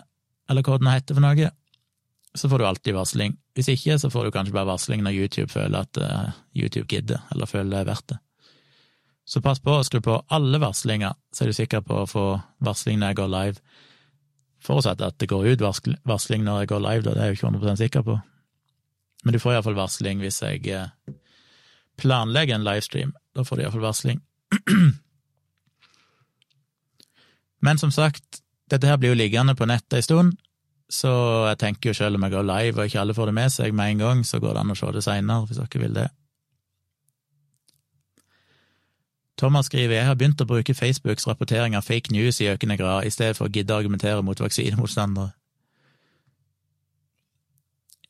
eller 0.49 0.65
hva 0.65 0.79
det 0.79 0.95
heter 0.95 1.17
for 1.17 1.25
noe, 1.25 1.51
så 2.33 2.49
får 2.49 2.61
du 2.61 2.65
alltid 2.65 2.95
varsling. 2.95 3.35
Hvis 3.55 3.69
ikke, 3.73 3.97
så 3.99 4.09
får 4.09 4.27
du 4.27 4.33
kanskje 4.35 4.55
bare 4.55 4.69
varsling 4.71 5.03
når 5.03 5.17
YouTube 5.17 5.51
føler 5.51 5.83
at 5.83 5.99
uh, 5.99 6.35
YouTube 6.55 6.87
gidder, 6.87 7.19
eller 7.33 7.49
føler 7.49 7.73
det 7.73 7.81
er 7.81 7.89
verdt 7.91 8.13
det. 8.13 8.19
Så 9.27 9.41
pass 9.43 9.61
på 9.63 9.75
å 9.75 9.83
skru 9.85 10.01
på 10.03 10.17
alle 10.33 10.59
varslinger, 10.59 11.13
så 11.31 11.43
er 11.43 11.51
du 11.51 11.55
sikker 11.55 11.83
på 11.85 12.01
å 12.01 12.07
få 12.09 12.25
varsling 12.63 12.99
når 12.99 13.11
jeg 13.11 13.19
går 13.19 13.31
live. 13.35 13.77
Forutsatt 14.63 15.03
at 15.05 15.19
det 15.21 15.29
går 15.29 15.51
ut 15.53 15.63
varsling 15.63 16.45
når 16.45 16.63
jeg 16.63 16.71
går 16.71 16.83
live, 16.87 17.05
da, 17.05 17.13
det 17.13 17.21
er 17.21 17.29
jeg 17.29 17.35
jo 17.35 17.39
ikke 17.39 17.51
100% 17.51 17.83
sikker 17.83 18.07
på. 18.07 18.17
Men 19.25 19.35
du 19.35 19.39
får 19.41 19.57
iallfall 19.57 19.77
varsling 19.77 20.23
hvis 20.23 20.41
jeg 20.41 20.65
uh, 20.71 21.15
planlegger 22.01 22.57
en 22.57 22.65
livestream. 22.65 23.13
Da 23.35 23.45
får 23.45 23.59
du 23.59 23.65
iallfall 23.65 23.85
varsling. 23.85 24.23
Men 27.65 27.77
som 27.77 27.91
sagt, 27.91 28.41
dette 28.71 28.87
her 28.87 28.97
blir 28.97 29.09
jo 29.13 29.19
liggende 29.19 29.55
på 29.55 29.67
nettet 29.69 29.99
en 29.99 30.03
stund, 30.03 30.31
så 30.91 31.11
jeg 31.47 31.57
tenker 31.61 31.89
jo 31.91 31.93
selv 31.95 32.15
om 32.17 32.23
jeg 32.25 32.33
går 32.33 32.47
live 32.47 32.79
og 32.79 32.85
ikke 32.89 32.99
alle 32.99 33.15
får 33.15 33.29
det 33.29 33.35
med 33.37 33.53
seg 33.53 33.75
med 33.75 33.93
en 33.93 34.01
gang, 34.05 34.25
så 34.27 34.39
går 34.43 34.53
det 34.55 34.63
an 34.63 34.73
å 34.73 34.79
se 34.79 34.91
det 34.91 35.03
seinere, 35.05 35.45
hvis 35.47 35.61
dere 35.61 35.83
vil 35.83 35.95
det. 35.95 36.09
Thomas 39.41 39.65
skriver 39.71 39.95
jeg 39.95 40.05
har 40.05 40.17
begynt 40.19 40.41
å 40.43 40.45
bruke 40.45 40.75
Facebooks 40.77 41.25
rapportering 41.25 41.73
av 41.77 41.85
fake 41.87 42.13
news 42.13 42.41
i 42.43 42.49
økende 42.51 42.77
grad, 42.77 43.07
i 43.07 43.13
stedet 43.13 43.37
for 43.39 43.47
å 43.47 43.53
gidde 43.53 43.73
å 43.73 43.79
argumentere 43.81 44.21
mot 44.21 44.39
vaksinemotstandere. 44.39 45.31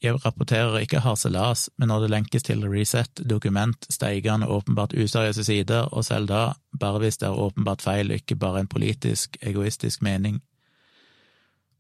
Jeg 0.02 0.26
rapporterer 0.26 0.80
ikke 0.82 1.00
harselas, 1.00 1.70
men 1.78 1.92
når 1.92 2.00
det 2.00 2.10
lenkes 2.10 2.44
til 2.44 2.64
reset, 2.66 3.22
dokument, 3.30 3.86
steigende 3.94 4.48
åpenbart 4.48 4.94
useriøse 4.98 5.44
sider, 5.44 5.82
og 5.82 6.06
selv 6.06 6.28
da 6.28 6.54
bare 6.80 7.00
hvis 7.00 7.18
det 7.18 7.28
er 7.28 7.38
åpenbart 7.38 7.82
feil 7.82 8.10
og 8.10 8.18
ikke 8.18 8.36
bare 8.36 8.60
en 8.60 8.68
politisk, 8.68 9.38
egoistisk 9.42 10.02
mening. 10.02 10.42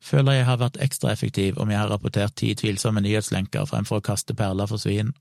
Føler 0.01 0.31
jeg 0.31 0.45
har 0.45 0.57
vært 0.57 0.77
ekstra 0.81 1.11
effektiv 1.11 1.57
om 1.57 1.69
jeg 1.69 1.79
har 1.79 1.89
rapportert 1.89 2.35
ti 2.37 2.53
tvilsomme 2.53 3.01
nyhetslenker 3.01 3.65
fremfor 3.65 4.01
å 4.01 4.05
kaste 4.05 4.33
perler 4.37 4.69
for 4.69 4.81
svin. 4.81 5.13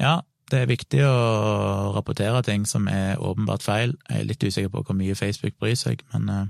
Ja, 0.00 0.20
det 0.50 0.62
er 0.62 0.70
viktig 0.70 1.02
å 1.04 1.92
rapportere 1.92 2.40
ting 2.42 2.64
som 2.66 2.88
er 2.88 3.20
åpenbart 3.20 3.62
feil. 3.62 3.92
Jeg 4.08 4.20
er 4.20 4.28
litt 4.32 4.44
usikker 4.44 4.72
på 4.72 4.82
hvor 4.86 4.96
mye 4.96 5.14
Facebook 5.14 5.60
bryr 5.60 5.76
seg, 5.76 6.00
men 6.12 6.26
det 6.28 6.40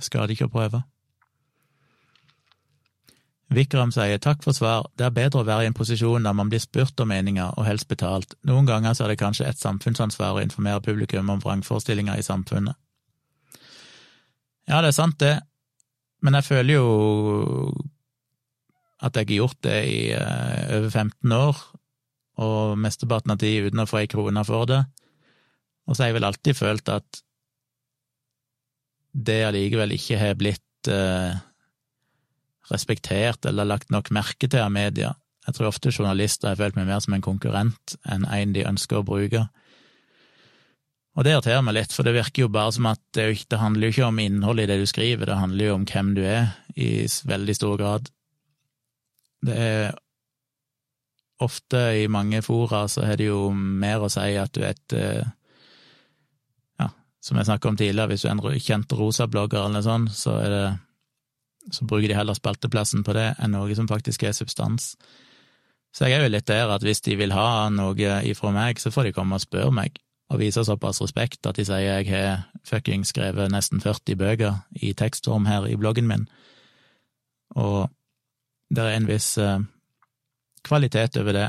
jeg 0.00 0.08
skader 0.08 0.32
ikke 0.32 0.48
å 0.48 0.52
prøve. 0.54 0.80
Vikram 3.50 3.90
sier 3.90 4.20
takk 4.22 4.44
for 4.44 4.54
svar, 4.54 4.84
det 4.94 5.08
er 5.08 5.14
bedre 5.14 5.40
å 5.42 5.46
være 5.46 5.64
i 5.66 5.68
en 5.70 5.74
posisjon 5.74 6.22
der 6.22 6.34
man 6.38 6.50
blir 6.52 6.62
spurt 6.62 7.00
om 7.02 7.10
meninger, 7.10 7.50
og 7.58 7.66
helst 7.66 7.88
betalt. 7.90 8.36
Noen 8.46 8.68
ganger 8.68 8.94
så 8.94 9.04
er 9.04 9.12
det 9.12 9.22
kanskje 9.22 9.48
et 9.50 9.58
samfunnsansvar 9.58 10.38
å 10.38 10.44
informere 10.44 10.82
publikum 10.84 11.32
om 11.34 11.42
vrangforestillinger 11.42 12.20
i 12.20 12.26
samfunnet. 12.26 12.78
Ja, 14.70 14.78
det 14.78 14.92
er 14.92 14.94
sant, 14.94 15.18
det, 15.18 15.40
men 16.22 16.38
jeg 16.38 16.46
føler 16.46 16.76
jo 16.76 17.74
at 19.00 19.16
jeg 19.16 19.26
har 19.32 19.38
gjort 19.40 19.60
det 19.66 19.76
i 19.88 20.00
uh, 20.14 20.76
over 20.76 20.88
15 20.92 21.34
år, 21.34 21.66
og 22.40 22.78
mesteparten 22.78 23.34
av 23.34 23.42
tid 23.42 23.66
uten 23.66 23.82
å 23.82 23.88
få 23.88 24.04
ei 24.04 24.10
krone 24.12 24.46
for 24.46 24.70
det. 24.70 24.84
Og 25.88 25.96
så 25.96 26.04
har 26.04 26.12
jeg 26.12 26.20
vel 26.20 26.28
alltid 26.28 26.56
følt 26.56 26.92
at 26.92 27.22
det 29.10 29.40
allikevel 29.48 29.96
ikke 29.96 30.20
har 30.20 30.38
blitt 30.38 30.92
uh, 30.92 31.34
respektert 32.72 33.46
eller 33.48 33.68
lagt 33.68 33.90
nok 33.90 34.12
merke 34.14 34.48
til 34.48 34.62
av 34.62 34.72
media. 34.74 35.14
Jeg 35.46 35.56
tror 35.56 35.70
ofte 35.70 35.92
journalister 35.92 36.50
har 36.50 36.60
følt 36.60 36.76
meg 36.76 36.88
mer 36.88 37.00
som 37.02 37.16
en 37.16 37.24
konkurrent 37.24 37.96
enn 38.08 38.26
en 38.28 38.52
de 38.54 38.66
ønsker 38.68 39.00
å 39.00 39.06
bruke. 39.06 39.46
Og 41.18 41.26
det 41.26 41.32
irriterer 41.34 41.64
meg 41.66 41.74
litt, 41.74 41.94
for 41.94 42.06
det 42.06 42.14
virker 42.14 42.44
jo 42.44 42.52
bare 42.52 42.72
som 42.76 42.86
at 42.92 43.00
det, 43.16 43.26
det 43.50 43.58
handler 43.58 43.88
jo 43.88 43.94
ikke 43.96 44.10
om 44.12 44.20
innholdet 44.22 44.68
i 44.68 44.70
det 44.70 44.78
du 44.82 44.86
skriver, 44.88 45.26
det 45.26 45.40
handler 45.40 45.66
jo 45.66 45.74
om 45.78 45.86
hvem 45.88 46.12
du 46.16 46.22
er, 46.22 46.52
i 46.78 46.90
veldig 47.08 47.56
stor 47.58 47.80
grad. 47.80 48.12
Det 49.44 49.56
er 49.56 49.90
ofte 51.40 51.80
i 51.96 52.06
mange 52.12 52.42
fora 52.44 52.84
så 52.88 53.06
har 53.08 53.18
det 53.18 53.30
jo 53.30 53.48
mer 53.52 54.04
å 54.04 54.10
si 54.12 54.36
at 54.38 54.52
du 54.54 54.62
er 54.62 54.74
et 54.76 54.96
eh, 54.96 55.28
Ja, 56.80 56.90
som 57.24 57.40
jeg 57.40 57.48
snakket 57.48 57.70
om 57.72 57.80
tidligere, 57.80 58.12
hvis 58.12 58.24
du 58.24 58.28
er 58.28 58.36
en 58.36 58.60
kjent 58.60 58.92
rosablogger 58.96 59.64
eller 59.64 59.80
noe 59.80 59.86
sånt, 59.86 60.14
så 60.14 60.36
er 60.44 60.54
det 60.54 60.64
så 61.70 61.86
bruker 61.86 62.10
de 62.10 62.16
heller 62.18 62.36
spalteplassen 62.36 63.04
på 63.06 63.14
det 63.16 63.32
enn 63.38 63.54
noe 63.54 63.74
som 63.78 63.88
faktisk 63.90 64.24
er 64.26 64.36
substans. 64.36 64.94
Så 65.94 66.06
jeg 66.06 66.18
er 66.18 66.26
jo 66.26 66.34
litt 66.34 66.46
der 66.46 66.70
at 66.70 66.84
hvis 66.86 67.02
de 67.06 67.16
vil 67.18 67.34
ha 67.34 67.68
noe 67.74 68.14
ifra 68.26 68.52
meg, 68.54 68.78
så 68.78 68.92
får 68.94 69.08
de 69.08 69.14
komme 69.16 69.38
og 69.38 69.42
spørre 69.42 69.74
meg, 69.74 69.98
og 70.30 70.38
vise 70.42 70.62
såpass 70.66 71.02
respekt 71.02 71.46
at 71.50 71.58
de 71.58 71.66
sier 71.66 71.82
jeg 71.82 72.10
har 72.12 72.44
fucking 72.66 73.02
skrevet 73.08 73.50
nesten 73.50 73.82
40 73.82 74.18
bøker 74.20 74.60
i 74.78 74.92
tekstform 74.94 75.48
her 75.50 75.66
i 75.66 75.78
bloggen 75.78 76.06
min, 76.10 76.28
og 77.58 77.90
det 78.70 78.84
er 78.84 78.94
en 78.94 79.08
viss 79.08 79.32
uh, 79.42 79.58
kvalitet 80.62 81.18
over 81.18 81.34
det, 81.34 81.48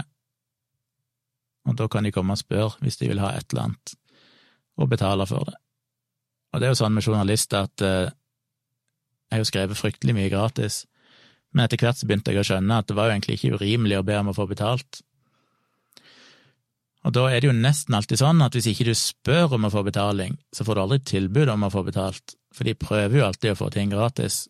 og 1.69 1.77
da 1.77 1.85
kan 1.85 2.07
de 2.07 2.13
komme 2.13 2.33
og 2.33 2.41
spørre 2.41 2.81
hvis 2.81 2.97
de 2.97 3.11
vil 3.11 3.21
ha 3.21 3.35
et 3.37 3.53
eller 3.53 3.69
annet, 3.69 3.93
og 4.81 4.89
betale 4.89 5.27
for 5.29 5.45
det. 5.45 5.59
Og 6.51 6.59
det 6.59 6.67
er 6.67 6.73
jo 6.73 6.79
sånn 6.81 6.95
med 6.95 7.05
journalister 7.05 7.67
at 7.69 7.85
uh, 7.85 8.09
jeg 9.31 9.37
har 9.37 9.45
jo 9.45 9.47
skrevet 9.47 9.79
fryktelig 9.79 10.15
mye 10.17 10.31
gratis, 10.31 10.81
men 11.55 11.63
etter 11.63 11.79
hvert 11.79 11.99
så 11.99 12.07
begynte 12.07 12.33
jeg 12.33 12.41
å 12.41 12.47
skjønne 12.47 12.79
at 12.81 12.89
det 12.89 12.95
var 12.97 13.07
jo 13.07 13.15
egentlig 13.15 13.37
ikke 13.37 13.55
urimelig 13.55 14.01
å 14.01 14.05
be 14.07 14.17
om 14.19 14.31
å 14.31 14.35
få 14.35 14.43
betalt. 14.49 14.99
Og 17.07 17.15
da 17.15 17.23
er 17.31 17.41
det 17.41 17.47
jo 17.47 17.55
nesten 17.55 17.95
alltid 17.97 18.19
sånn 18.19 18.43
at 18.43 18.55
hvis 18.55 18.67
ikke 18.73 18.89
du 18.91 18.93
spør 18.97 19.55
om 19.57 19.65
å 19.65 19.71
få 19.73 19.85
betaling, 19.87 20.35
så 20.53 20.67
får 20.67 20.77
du 20.77 20.81
aldri 20.83 20.99
tilbud 21.13 21.49
om 21.49 21.63
å 21.65 21.71
få 21.73 21.85
betalt, 21.87 22.35
for 22.53 22.67
de 22.67 22.75
prøver 22.77 23.21
jo 23.21 23.25
alltid 23.25 23.55
å 23.55 23.59
få 23.63 23.71
ting 23.73 23.93
gratis. 23.93 24.43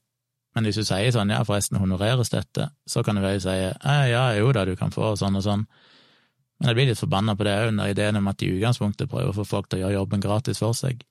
Men 0.56 0.68
hvis 0.68 0.82
du 0.82 0.84
sier 0.84 1.14
sånn, 1.16 1.32
ja, 1.32 1.46
forresten 1.48 1.80
honoreres 1.80 2.34
dette, 2.34 2.68
så 2.90 3.06
kan 3.08 3.16
du 3.16 3.24
vel 3.24 3.40
si 3.40 3.54
ja, 3.56 4.26
jo 4.36 4.52
da, 4.52 4.66
du 4.68 4.74
kan 4.76 4.92
få 4.92 5.14
sånn 5.20 5.38
og 5.40 5.46
sånn. 5.46 5.64
Men 6.60 6.72
jeg 6.74 6.78
blir 6.78 6.92
litt 6.92 7.00
forbanna 7.00 7.38
på 7.38 7.48
det 7.48 7.56
òg, 7.64 7.72
når 7.78 7.94
ideen 7.94 8.20
om 8.20 8.28
at 8.30 8.42
de 8.42 8.50
i 8.50 8.58
utgangspunktet 8.58 9.10
prøver 9.10 9.32
å 9.32 9.38
få 9.40 9.48
folk 9.48 9.70
til 9.70 9.80
å 9.80 9.86
gjøre 9.86 10.00
jobben 10.02 10.26
gratis 10.26 10.60
for 10.62 10.76
seg. 10.78 11.06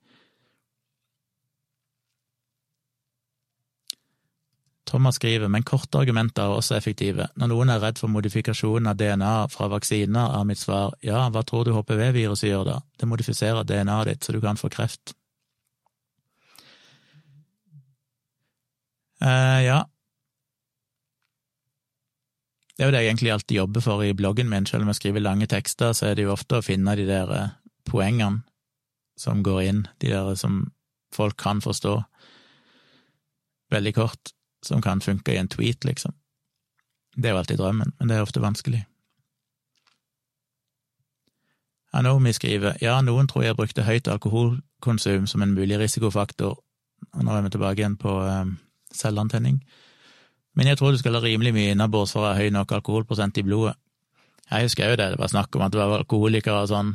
Thomas 4.91 5.21
skriver, 5.21 5.47
men 5.49 5.63
korte 5.63 6.01
argumenter 6.01 6.43
er 6.49 6.59
også 6.59 6.75
effektive. 6.75 7.29
Når 7.39 7.53
noen 7.53 7.71
er 7.71 7.83
redd 7.83 8.01
for 8.01 8.11
modifikasjon 8.11 8.91
av 8.91 8.99
DNA 8.99 9.35
fra 9.53 9.69
vaksiner, 9.71 10.35
er 10.35 10.49
mitt 10.49 10.59
svar 10.59 10.97
ja, 11.07 11.29
hva 11.31 11.45
tror 11.47 11.69
du 11.69 11.75
HPV-viruset 11.77 12.49
gjør 12.51 12.67
da? 12.67 12.77
Det 12.99 13.07
modifiserer 13.07 13.67
DNA-et 13.69 14.11
ditt 14.11 14.27
så 14.27 14.35
du 14.35 14.41
kan 14.43 14.59
få 14.59 14.71
kreft. 14.73 15.15
Uh, 19.21 19.61
ja. 19.63 19.79
Det 22.75 22.83
er 22.83 22.89
jo 22.89 22.95
det 22.97 23.05
jeg 23.05 23.13
egentlig 23.13 23.33
alltid 23.35 23.57
jobber 23.61 23.85
for 23.85 24.03
i 24.03 24.15
bloggen 24.17 24.51
min, 24.51 24.67
selv 24.67 24.83
om 24.83 24.91
jeg 24.91 24.99
skriver 24.99 25.23
lange 25.23 25.47
tekster, 25.47 25.93
så 25.95 26.11
er 26.11 26.17
det 26.17 26.25
jo 26.25 26.35
ofte 26.35 26.59
å 26.59 26.65
finne 26.65 26.97
de 26.97 27.05
der 27.05 27.31
eh, 27.37 27.51
poengene 27.85 28.41
som 29.21 29.43
går 29.45 29.63
inn, 29.69 29.83
de 30.01 30.15
der 30.15 30.33
som 30.41 30.63
folk 31.13 31.37
kan 31.37 31.61
forstå, 31.61 31.99
veldig 33.71 33.93
kort 33.99 34.33
som 34.63 34.83
kan 34.83 35.01
funke 35.01 35.35
i 35.35 35.41
en 35.41 35.49
tweet, 35.49 35.85
liksom. 35.85 36.15
Det 37.17 37.29
er 37.29 37.35
jo 37.35 37.41
alltid 37.41 37.59
drømmen, 37.59 37.93
men 37.99 38.09
det 38.09 38.17
er 38.17 38.25
ofte 38.25 38.43
vanskelig. 38.43 38.85
Anomi 41.93 42.33
skriver 42.33 42.79
ja, 42.83 43.01
noen 43.03 43.27
tror 43.27 43.45
jeg 43.45 43.59
brukte 43.59 43.83
høyt 43.83 44.09
alkoholkonsum 44.09 45.27
som 45.27 45.43
en 45.43 45.57
mulig 45.57 45.79
risikofaktor, 45.81 46.55
og 47.11 47.25
nå 47.27 47.35
er 47.35 47.43
vi 47.43 47.55
tilbake 47.57 47.83
igjen 47.83 47.99
på 47.99 48.13
um, 48.23 48.55
selvantenning, 48.95 49.59
men 50.55 50.71
jeg 50.71 50.79
tror 50.79 50.95
du 50.95 51.01
skal 51.01 51.19
ha 51.19 51.23
rimelig 51.25 51.55
mye 51.57 51.75
innabords 51.75 52.15
for 52.15 52.27
å 52.27 52.31
ha 52.31 52.39
høy 52.39 52.53
nok 52.55 52.77
alkoholprosent 52.79 53.39
i 53.43 53.47
blodet. 53.47 53.75
Jeg 54.51 54.67
husker 54.67 54.91
jo 54.91 54.99
det, 54.99 55.13
det 55.13 55.19
var 55.19 55.31
snakk 55.31 55.55
om 55.57 55.63
at 55.67 55.75
det 55.75 55.79
var 55.79 56.01
alkoholikere 56.03 56.63
og 56.63 56.71
sånn. 56.71 56.95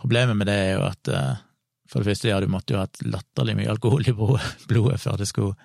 Problemet 0.00 0.36
med 0.36 0.48
det 0.48 0.56
er 0.64 0.74
jo 0.74 0.82
at 0.88 1.12
uh, 1.12 1.40
for 1.90 2.00
det 2.00 2.12
første, 2.12 2.28
ja, 2.30 2.40
du 2.40 2.48
måtte 2.52 2.74
jo 2.74 2.80
ha 2.80 2.86
hatt 2.86 3.00
latterlig 3.04 3.56
mye 3.58 3.72
alkohol 3.72 4.04
i 4.06 4.14
blodet 4.14 5.00
før 5.04 5.20
det 5.20 5.28
skulle 5.28 5.56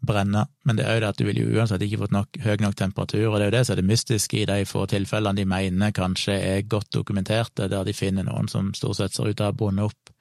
brenne, 0.00 0.44
men 0.64 0.78
det 0.78 0.84
er 0.86 0.96
jo 0.96 1.02
det 1.02 1.08
at 1.10 1.18
du 1.18 1.24
vil 1.26 1.40
jo 1.40 1.48
uansett 1.58 1.82
ikke 1.82 2.04
fått 2.04 2.14
nok, 2.14 2.38
høy 2.44 2.60
nok 2.62 2.76
temperatur, 2.78 3.26
og 3.28 3.38
det 3.38 3.46
er 3.46 3.50
jo 3.50 3.56
det 3.56 3.62
som 3.66 3.74
er 3.74 3.80
det 3.80 3.88
mystiske 3.88 4.38
i 4.38 4.46
de 4.46 4.58
få 4.68 4.84
tilfellene 4.90 5.40
de 5.40 5.46
mener 5.48 5.94
kanskje 5.94 6.36
er 6.38 6.68
godt 6.70 6.92
dokumenterte, 6.94 7.66
der 7.70 7.86
de 7.86 7.94
finner 7.96 8.28
noen 8.28 8.50
som 8.50 8.70
stort 8.78 9.00
sett 9.00 9.16
ser 9.16 9.30
ut 9.30 9.36
til 9.36 9.46
å 9.46 9.50
ha 9.50 9.56
brunnet 9.56 9.90
opp 9.90 10.12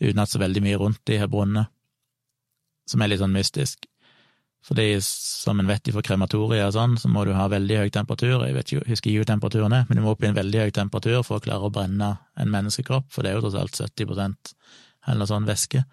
uten 0.00 0.20
at 0.20 0.32
så 0.32 0.40
veldig 0.40 0.64
mye 0.64 0.80
rundt 0.80 1.00
de 1.08 1.16
har 1.20 1.32
brunnet, 1.32 1.72
som 2.88 3.00
er 3.00 3.12
litt 3.12 3.22
sånn 3.22 3.36
mystisk. 3.36 3.88
Fordi, 4.64 5.00
som 5.00 5.60
en 5.60 5.68
vet 5.68 5.88
fra 5.88 6.02
krematorier 6.04 6.66
og 6.66 6.74
sånn, 6.76 6.98
så 7.00 7.08
må 7.08 7.24
du 7.24 7.32
ha 7.32 7.46
veldig 7.48 7.78
høy 7.80 7.90
temperatur, 7.94 8.44
jeg 8.44 8.56
vet 8.56 8.72
ikke, 8.72 8.88
husker 8.90 9.10
ikke 9.10 9.22
hvor 9.22 9.30
temperaturen 9.32 9.76
er, 9.76 9.86
men 9.88 9.96
du 9.96 10.04
må 10.04 10.12
opp 10.12 10.24
i 10.24 10.28
en 10.28 10.36
veldig 10.36 10.66
høy 10.66 10.72
temperatur 10.76 11.22
for 11.24 11.40
å 11.40 11.44
klare 11.44 11.68
å 11.68 11.72
brenne 11.72 12.10
en 12.36 12.52
menneskekropp, 12.52 13.08
for 13.12 13.24
det 13.24 13.32
er 13.32 13.38
jo 13.38 13.46
tross 13.46 13.56
alt 13.60 13.80
70 13.80 14.52
eller 15.06 15.22
noe 15.22 15.30
sånn 15.30 15.48
væske. 15.48 15.84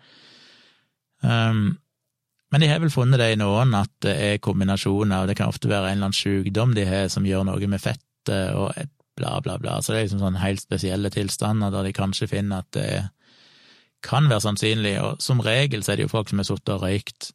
Um, 1.23 1.77
men 2.51 2.63
de 2.63 2.69
har 2.71 2.79
vel 2.79 2.93
funnet 2.93 3.19
det 3.19 3.33
i 3.33 3.39
noen, 3.39 3.73
at 3.75 3.91
det 4.05 4.13
er 4.23 4.43
kombinasjoner, 4.43 5.23
og 5.23 5.31
det 5.31 5.35
kan 5.39 5.51
ofte 5.51 5.67
være 5.67 5.91
en 5.91 5.97
eller 5.97 6.09
annen 6.09 6.15
sykdom 6.15 6.75
de 6.77 6.85
har 6.87 7.09
som 7.11 7.27
gjør 7.27 7.43
noe 7.49 7.67
med 7.67 7.83
fettet 7.83 8.53
og 8.55 8.71
bla, 9.17 9.39
bla, 9.43 9.57
bla. 9.59 9.79
Så 9.81 9.91
det 9.91 9.99
er 9.99 10.07
liksom 10.07 10.23
sånn 10.23 10.39
helt 10.39 10.63
spesielle 10.63 11.11
tilstander 11.11 11.73
der 11.73 11.87
de 11.87 11.95
kanskje 11.97 12.29
finner 12.31 12.63
at 12.63 12.71
det 12.77 12.89
kan 14.05 14.29
være 14.29 14.45
sannsynlig, 14.45 14.95
og 15.01 15.23
som 15.23 15.41
regel 15.43 15.83
så 15.83 15.93
er 15.93 15.99
det 15.99 16.07
jo 16.07 16.13
folk 16.13 16.29
som 16.31 16.39
har 16.39 16.47
sittet 16.47 16.75
og 16.75 16.85
røykt, 16.85 17.31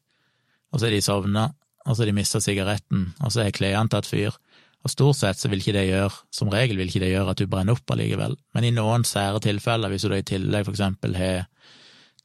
og 0.72 0.80
så 0.80 0.88
er 0.88 0.94
de 0.94 1.04
sovna, 1.04 1.48
og 1.82 1.92
så 1.92 2.04
har 2.04 2.12
de 2.12 2.16
mista 2.16 2.40
sigaretten, 2.40 3.08
og 3.20 3.34
så 3.34 3.44
er 3.44 3.56
klærne 3.56 3.90
tatt 3.92 4.08
fyr. 4.08 4.36
Og 4.82 4.90
stort 4.90 5.18
sett 5.18 5.38
så 5.38 5.50
vil 5.50 5.60
ikke 5.62 5.74
det 5.76 5.88
gjøre, 5.90 6.14
som 6.34 6.50
regel 6.50 6.78
vil 6.78 6.88
ikke 6.90 7.02
det 7.04 7.12
gjøre 7.12 7.34
at 7.34 7.42
du 7.42 7.50
brenner 7.50 7.76
opp 7.76 7.92
allikevel, 7.94 8.38
men 8.54 8.66
i 8.66 8.72
noen 8.74 9.04
sære 9.06 9.42
tilfeller, 9.42 9.92
hvis 9.92 10.06
du 10.06 10.10
da 10.10 10.22
i 10.22 10.26
tillegg 10.26 10.66
for 10.66 10.74
eksempel 10.74 11.18
har 11.18 11.44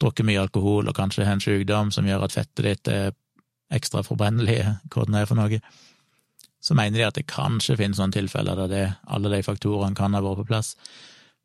drukket 0.01 0.27
mye 0.27 0.41
alkohol 0.41 0.89
og 0.89 0.95
kanskje 0.97 1.25
har 1.25 1.37
en 1.37 1.43
sykdom 1.43 1.91
som 1.93 2.07
gjør 2.07 2.27
at 2.27 2.35
fettet 2.37 2.65
ditt 2.65 2.91
er 2.91 3.11
ekstra 3.73 4.03
forbrennelig, 4.05 4.61
hva 4.93 5.05
det 5.09 5.21
er 5.21 5.29
for 5.29 5.39
noe, 5.39 5.61
så 6.63 6.75
mener 6.77 6.99
de 6.99 7.05
at 7.07 7.19
det 7.19 7.27
kanskje 7.29 7.77
finnes 7.79 7.99
noen 8.01 8.15
tilfeller 8.15 8.57
der 8.63 8.71
det, 8.71 8.87
alle 9.07 9.31
de 9.31 9.43
faktorene 9.45 9.95
kan 9.97 10.15
ha 10.17 10.23
vært 10.23 10.41
på 10.41 10.49
plass. 10.49 10.73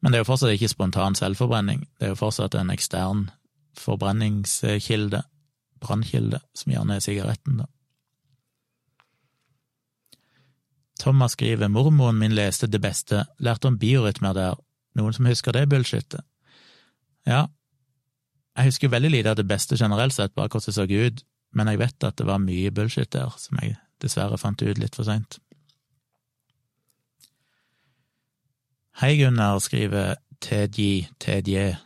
Men 0.02 0.10
det 0.10 0.18
er 0.18 0.24
jo 0.24 0.30
fortsatt 0.32 0.54
ikke 0.56 0.72
spontan 0.72 1.18
selvforbrenning, 1.18 1.84
det 1.98 2.08
er 2.08 2.14
jo 2.14 2.22
fortsatt 2.22 2.56
en 2.58 2.72
ekstern 2.74 3.28
forbrenningskilde, 3.78 5.22
brannkilde, 5.82 6.42
som 6.58 6.74
gjerne 6.74 6.98
er 6.98 7.04
sigaretten, 7.04 7.62
da. 7.62 7.68
Thomas 11.02 11.32
skriver 11.34 11.66
mormoren 11.72 12.20
min 12.20 12.34
leste 12.34 12.68
Det 12.70 12.78
beste, 12.78 13.24
lærte 13.42 13.66
om 13.66 13.78
biorytmer 13.78 14.36
der, 14.36 14.58
noen 14.94 15.16
som 15.16 15.26
husker 15.26 15.54
det 15.56 15.64
bullshitet? 15.72 16.22
Ja, 17.26 17.48
jeg 18.56 18.68
husker 18.68 18.92
veldig 18.92 19.10
lite 19.10 19.32
av 19.32 19.38
det 19.38 19.48
beste 19.48 19.78
generelt 19.80 20.14
sett, 20.14 20.34
bare 20.34 20.50
hvordan 20.52 20.68
det 20.68 20.74
så 20.76 20.84
ut, 21.06 21.22
men 21.52 21.68
jeg 21.68 21.80
vet 21.80 22.04
at 22.04 22.18
det 22.18 22.26
var 22.28 22.42
mye 22.42 22.72
bullshit 22.74 23.12
der, 23.12 23.32
som 23.38 23.58
jeg 23.62 23.76
dessverre 24.02 24.38
fant 24.40 24.62
ut 24.62 24.80
litt 24.80 24.96
for 24.98 25.08
seint. 25.08 25.38
Hei, 29.00 29.16
Gunnar, 29.16 29.58
skriver 29.64 30.18
TJ 30.44 31.08
TJ. 31.22 31.78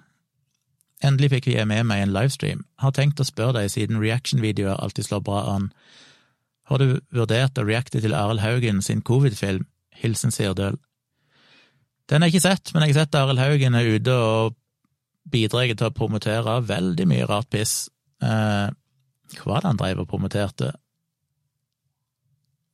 Endelig 1.05 1.31
fikk 1.37 1.47
vi 1.51 1.57
med 1.69 1.87
meg 1.87 2.03
en 2.03 2.15
livestream. 2.15 2.65
Har 2.83 2.95
tenkt 2.97 3.21
å 3.21 3.29
spørre 3.29 3.61
deg, 3.61 3.71
siden 3.71 4.01
reaction-videoer 4.03 4.81
alltid 4.81 5.07
slår 5.07 5.23
bra 5.27 5.43
an. 5.55 5.71
Har 6.67 6.83
du 6.83 6.99
vurdert 7.15 7.59
å 7.61 7.67
reacte 7.67 8.01
til 8.03 8.17
Arild 8.17 8.43
Haugen 8.43 8.83
sin 8.83 9.05
covid-film, 9.07 9.69
Hilsen 9.95 10.35
Sirdøl? 10.35 10.81
Den 12.11 12.23
har 12.23 12.31
jeg 12.31 12.37
ikke 12.37 12.49
sett, 12.49 12.73
men 12.75 12.87
jeg 12.87 12.95
har 12.95 13.05
sett 13.05 13.19
Arild 13.21 13.43
Haugen 13.43 13.79
er 13.79 13.93
ute 13.97 14.15
og 14.15 14.57
bidrar 15.27 15.73
til 15.75 15.89
å 15.89 15.95
promotere 15.95 16.61
veldig 16.67 17.07
mye 17.11 17.29
rart 17.29 17.51
piss. 17.53 17.89
Eh, 18.23 18.69
hva 19.37 19.51
var 19.51 19.63
det 19.63 19.73
han 19.73 19.81
drev 19.81 20.03
og 20.05 20.11
promoterte? 20.11 20.73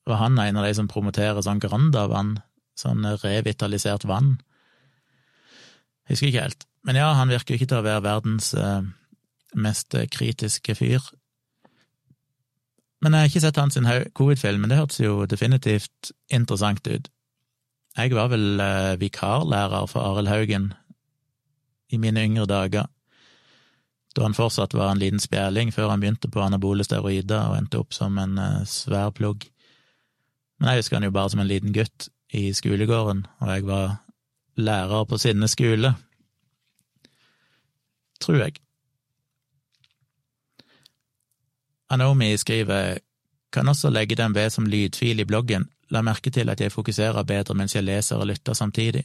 Var 0.09 0.18
han 0.18 0.38
en 0.38 0.59
av 0.59 0.66
de 0.66 0.74
som 0.76 0.90
promoterer 0.90 1.40
sånn 1.44 1.62
Granda-vann? 1.62 2.36
Sånn 2.78 3.07
revitalisert 3.22 4.05
vann? 4.09 4.36
Jeg 6.07 6.16
husker 6.16 6.30
ikke 6.30 6.46
helt. 6.48 6.66
Men 6.82 6.98
ja, 6.98 7.12
han 7.14 7.30
virker 7.30 7.55
jo 7.55 7.61
ikke 7.61 7.70
til 7.70 7.80
å 7.80 7.86
være 7.86 8.05
verdens 8.05 8.53
eh, 8.59 8.82
mest 9.55 9.94
kritiske 10.12 10.74
fyr. 10.76 11.05
Men 13.03 13.14
jeg 13.14 13.24
har 13.24 13.30
ikke 13.30 13.42
sett 13.42 13.59
hans 13.59 13.78
covid-film, 14.14 14.62
men 14.62 14.70
det 14.70 14.78
hørtes 14.78 15.00
jo 15.03 15.24
definitivt 15.26 16.12
interessant 16.30 16.86
ut. 16.86 17.09
Jeg 17.98 18.14
var 18.16 18.30
vel 18.32 18.61
eh, 18.62 18.94
vikarlærer 19.00 19.88
for 19.90 20.00
Arild 20.07 20.30
Haugen 20.30 20.70
i 21.93 22.01
mine 22.01 22.24
yngre 22.24 22.47
dager, 22.49 22.88
da 24.16 24.24
han 24.26 24.36
fortsatt 24.36 24.74
var 24.76 24.93
en 24.93 25.01
liten 25.01 25.20
spjæling 25.20 25.72
før 25.72 25.93
han 25.93 26.01
begynte 26.01 26.28
på 26.28 26.43
anabole 26.45 26.84
steroider 26.84 27.49
og 27.49 27.57
endte 27.57 27.80
opp 27.80 27.95
som 27.97 28.18
en 28.20 28.38
uh, 28.40 28.64
svær 28.68 29.12
plugg. 29.16 29.47
Men 30.61 30.72
jeg 30.72 30.82
husker 30.82 30.99
han 30.99 31.07
jo 31.09 31.14
bare 31.14 31.32
som 31.32 31.40
en 31.40 31.49
liten 31.49 31.72
gutt 31.72 32.09
i 32.32 32.51
skolegården, 32.57 33.24
og 33.40 33.49
jeg 33.53 33.66
var 33.68 33.97
lærer 34.57 35.05
på 35.09 35.18
Sinne 35.18 35.49
skole. 35.49 35.95
Tror 38.20 38.38
jeg. 38.45 38.61
Anomi 41.90 42.36
skriver 42.36 42.99
kan 43.53 43.68
også 43.68 43.90
legge 43.90 44.16
den 44.16 44.34
ved 44.34 44.51
som 44.51 44.66
lydfil 44.66 45.20
i 45.20 45.24
bloggen, 45.28 45.68
la 45.90 46.01
merke 46.01 46.30
til 46.30 46.49
at 46.49 46.61
jeg 46.61 46.72
fokuserer 46.72 47.22
bedre 47.28 47.55
mens 47.55 47.74
jeg 47.74 47.84
leser 47.84 48.16
og 48.16 48.26
lytter 48.26 48.53
samtidig. 48.53 49.05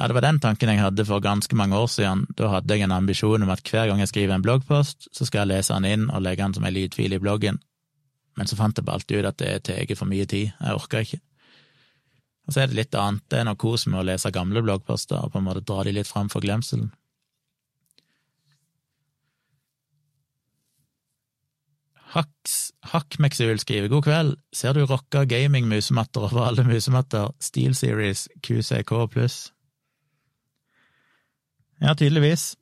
Ja, 0.00 0.06
det 0.08 0.14
var 0.16 0.24
den 0.24 0.38
tanken 0.40 0.70
jeg 0.72 0.80
hadde 0.80 1.04
for 1.04 1.20
ganske 1.20 1.56
mange 1.56 1.76
år 1.76 1.88
siden. 1.92 2.22
Da 2.32 2.48
hadde 2.48 2.72
jeg 2.72 2.86
en 2.86 2.94
ambisjon 2.96 3.42
om 3.44 3.50
at 3.52 3.60
hver 3.68 3.90
gang 3.90 3.98
jeg 4.00 4.08
skriver 4.08 4.32
en 4.32 4.44
bloggpost, 4.46 5.10
så 5.12 5.26
skal 5.28 5.42
jeg 5.42 5.50
lese 5.50 5.76
den 5.76 5.84
inn 5.90 6.06
og 6.08 6.22
legge 6.24 6.40
den 6.40 6.54
som 6.56 6.64
en 6.64 6.72
lydfil 6.72 7.12
i 7.12 7.18
bloggen. 7.20 7.58
Men 8.40 8.48
så 8.48 8.56
fant 8.56 8.80
jeg 8.80 8.86
bare 8.86 8.96
alltid 8.96 9.20
ut 9.20 9.28
at 9.28 9.42
det 9.42 9.58
tar 9.68 9.92
for 9.98 10.08
mye 10.08 10.24
tid. 10.24 10.54
Jeg 10.56 10.78
orker 10.78 11.04
ikke. 11.04 11.20
Og 12.48 12.56
så 12.56 12.62
er 12.62 12.72
det 12.72 12.80
litt 12.80 12.96
annet. 12.96 13.26
Det 13.28 13.42
er 13.42 13.46
noe 13.50 13.60
kos 13.60 13.84
med 13.90 14.00
å 14.00 14.06
lese 14.08 14.32
gamle 14.32 14.64
bloggposter 14.64 15.20
og 15.20 15.34
på 15.34 15.42
en 15.42 15.48
måte 15.50 15.66
dra 15.68 15.84
de 15.84 15.92
litt 15.98 16.08
fram 16.08 16.32
for 16.32 16.40
glemselen. 16.40 16.88
Hakkmeksul 22.10 23.60
skriver 23.60 23.92
god 23.92 24.08
kveld, 24.08 24.36
ser 24.56 24.74
du 24.74 24.86
rocka 24.88 25.26
gaming-musematter 25.28 26.24
over 26.26 26.48
alle 26.48 26.64
musematter, 26.66 27.30
Steel 27.38 27.76
Series 27.76 28.30
QCK 28.42 28.96
pluss? 29.12 29.50
Ja, 31.80 31.94
tydeligvis. 31.96 32.54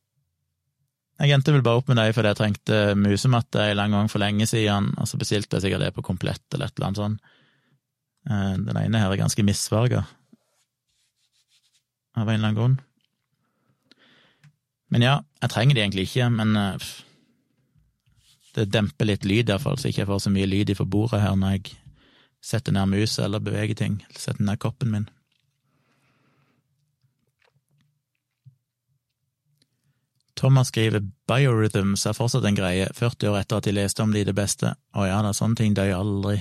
Jeg 1.18 1.34
endte 1.34 1.50
vel 1.50 1.64
bare 1.66 1.80
opp 1.80 1.88
med 1.90 1.98
dem 1.98 2.12
fordi 2.14 2.30
jeg 2.30 2.38
trengte 2.38 2.76
musematte 2.98 3.64
en 3.64 3.78
lang 3.80 3.94
gang 3.96 4.10
for 4.10 4.22
lenge 4.22 4.46
siden, 4.46 4.92
og 4.94 5.08
så 5.10 5.18
bestilte 5.18 5.58
jeg 5.58 5.66
sikkert 5.66 5.82
det 5.82 5.94
på 5.96 6.04
Komplett 6.06 6.44
eller 6.54 6.68
et 6.68 6.78
eller 6.78 6.86
annet 6.86 7.00
sånt. 7.02 7.32
Eh, 8.30 8.54
den 8.68 8.78
ene 8.78 9.02
her 9.02 9.10
er 9.10 9.18
ganske 9.18 9.42
misfarga, 9.42 10.04
av 12.14 12.28
en 12.28 12.34
eller 12.36 12.52
annen 12.52 12.58
grunn. 12.58 12.78
Men 14.94 15.04
ja, 15.04 15.18
jeg 15.42 15.52
trenger 15.52 15.74
de 15.74 15.82
egentlig 15.82 16.06
ikke, 16.06 16.30
men 16.38 16.54
eh, 16.56 16.88
det 18.54 18.70
demper 18.74 19.10
litt 19.10 19.26
lyd, 19.26 19.50
iallfall, 19.50 19.78
så 19.78 19.90
ikke 19.90 20.04
jeg 20.04 20.10
får 20.12 20.24
så 20.24 20.34
mye 20.34 20.48
lyd 20.48 20.70
ifra 20.72 20.86
bordet 20.86 21.24
her 21.24 21.34
når 21.38 21.58
jeg 21.58 21.76
setter 22.44 22.74
ned 22.74 22.94
muset 22.94 23.24
eller 23.26 23.42
beveger 23.42 23.78
ting, 23.78 23.98
eller 24.06 24.22
setter 24.22 24.46
ned 24.46 24.62
koppen 24.62 24.94
min. 24.94 25.10
Thomas 30.38 30.70
skriver 30.70 31.02
biorhythms 31.26 32.06
er 32.06 32.14
fortsatt 32.14 32.46
en 32.46 32.54
greie, 32.54 32.86
40 32.94 33.32
år 33.32 33.40
etter 33.40 33.58
at 33.58 33.66
de 33.66 33.74
leste 33.74 34.04
om 34.04 34.12
det 34.14 34.22
i 34.22 34.28
det 34.28 34.36
beste. 34.38 34.70
Å 34.94 35.06
ja 35.08 35.18
da, 35.24 35.32
sånne 35.34 35.58
ting 35.58 35.74
dør 35.74 35.96
aldri. 35.96 36.36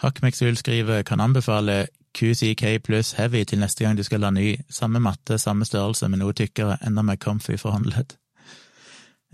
Hakmeksul 0.00 0.56
skriver 0.56 1.04
kan 1.08 1.20
anbefale 1.20 1.86
QCK 2.16 2.78
pluss 2.84 3.12
Heavy 3.18 3.44
til 3.44 3.60
neste 3.60 3.84
gang 3.84 3.96
du 3.96 4.04
skal 4.04 4.24
la 4.24 4.30
ny. 4.32 4.54
Samme 4.72 5.00
matte, 5.04 5.36
samme 5.40 5.68
størrelse, 5.68 6.08
men 6.08 6.24
noe 6.24 6.36
tykkere, 6.36 6.78
enda 6.84 7.04
mer 7.04 7.20
comfy 7.20 7.58
forhandlet. 7.60 8.16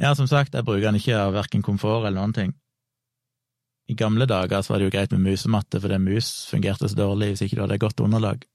Ja, 0.03 0.15
som 0.19 0.27
sagt, 0.27 0.55
jeg 0.55 0.67
bruker 0.67 0.89
den 0.89 0.99
ikke 0.99 1.19
av 1.19 1.35
verken 1.37 1.63
komfort 1.63 2.09
eller 2.09 2.19
noen 2.19 2.35
ting. 2.35 2.55
I 3.91 3.95
gamle 3.99 4.27
dager 4.27 4.63
så 4.63 4.73
var 4.73 4.81
det 4.81 4.89
jo 4.89 4.95
greit 4.95 5.15
med 5.15 5.27
musematte, 5.27 5.79
fordi 5.83 5.99
mus 6.03 6.33
fungerte 6.51 6.91
så 6.91 6.99
dårlig 6.99 7.33
hvis 7.33 7.45
ikke 7.47 7.59
du 7.59 7.65
hadde 7.67 7.83
godt 7.83 8.03
underlag. 8.03 8.47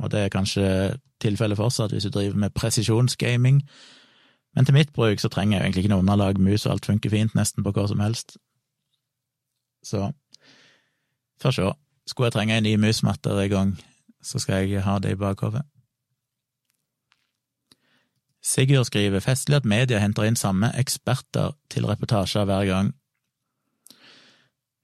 Og 0.00 0.10
det 0.12 0.24
er 0.24 0.32
kanskje 0.32 0.66
tilfellet 1.20 1.58
fortsatt 1.60 1.92
hvis 1.92 2.08
du 2.08 2.14
driver 2.14 2.36
med 2.36 2.54
presisjonsgaming. 2.56 3.60
Men 4.56 4.66
til 4.66 4.74
mitt 4.74 4.92
bruk 4.92 5.20
så 5.20 5.28
trenger 5.28 5.58
jeg 5.58 5.64
egentlig 5.64 5.84
ikke 5.84 5.92
noe 5.94 6.04
underlag, 6.04 6.40
mus 6.40 6.66
og 6.66 6.72
alt 6.72 6.88
funker 6.88 7.12
fint 7.12 7.36
nesten 7.38 7.64
på 7.64 7.72
hva 7.76 7.86
som 7.88 8.00
helst. 8.00 8.38
Så 9.86 10.10
Får 11.40 11.56
sjå. 11.56 11.68
Skulle 12.06 12.28
jeg 12.28 12.36
trenge 12.36 12.56
en 12.58 12.66
ny 12.66 12.74
musmatte 12.76 13.32
en 13.32 13.50
gang, 13.50 13.70
så 14.22 14.38
skal 14.42 14.68
jeg 14.68 14.82
ha 14.84 14.98
det 15.00 15.14
i 15.14 15.20
bakhodet. 15.20 15.62
Sigurd 18.44 18.88
skriver 18.88 19.20
festlig 19.20 19.56
at 19.56 19.68
media 19.68 20.00
henter 20.00 20.26
inn 20.28 20.36
samme 20.36 20.72
eksperter 20.80 21.54
til 21.72 21.86
reportasjer 21.88 22.44
hver 22.48 22.66
gang. 22.68 22.92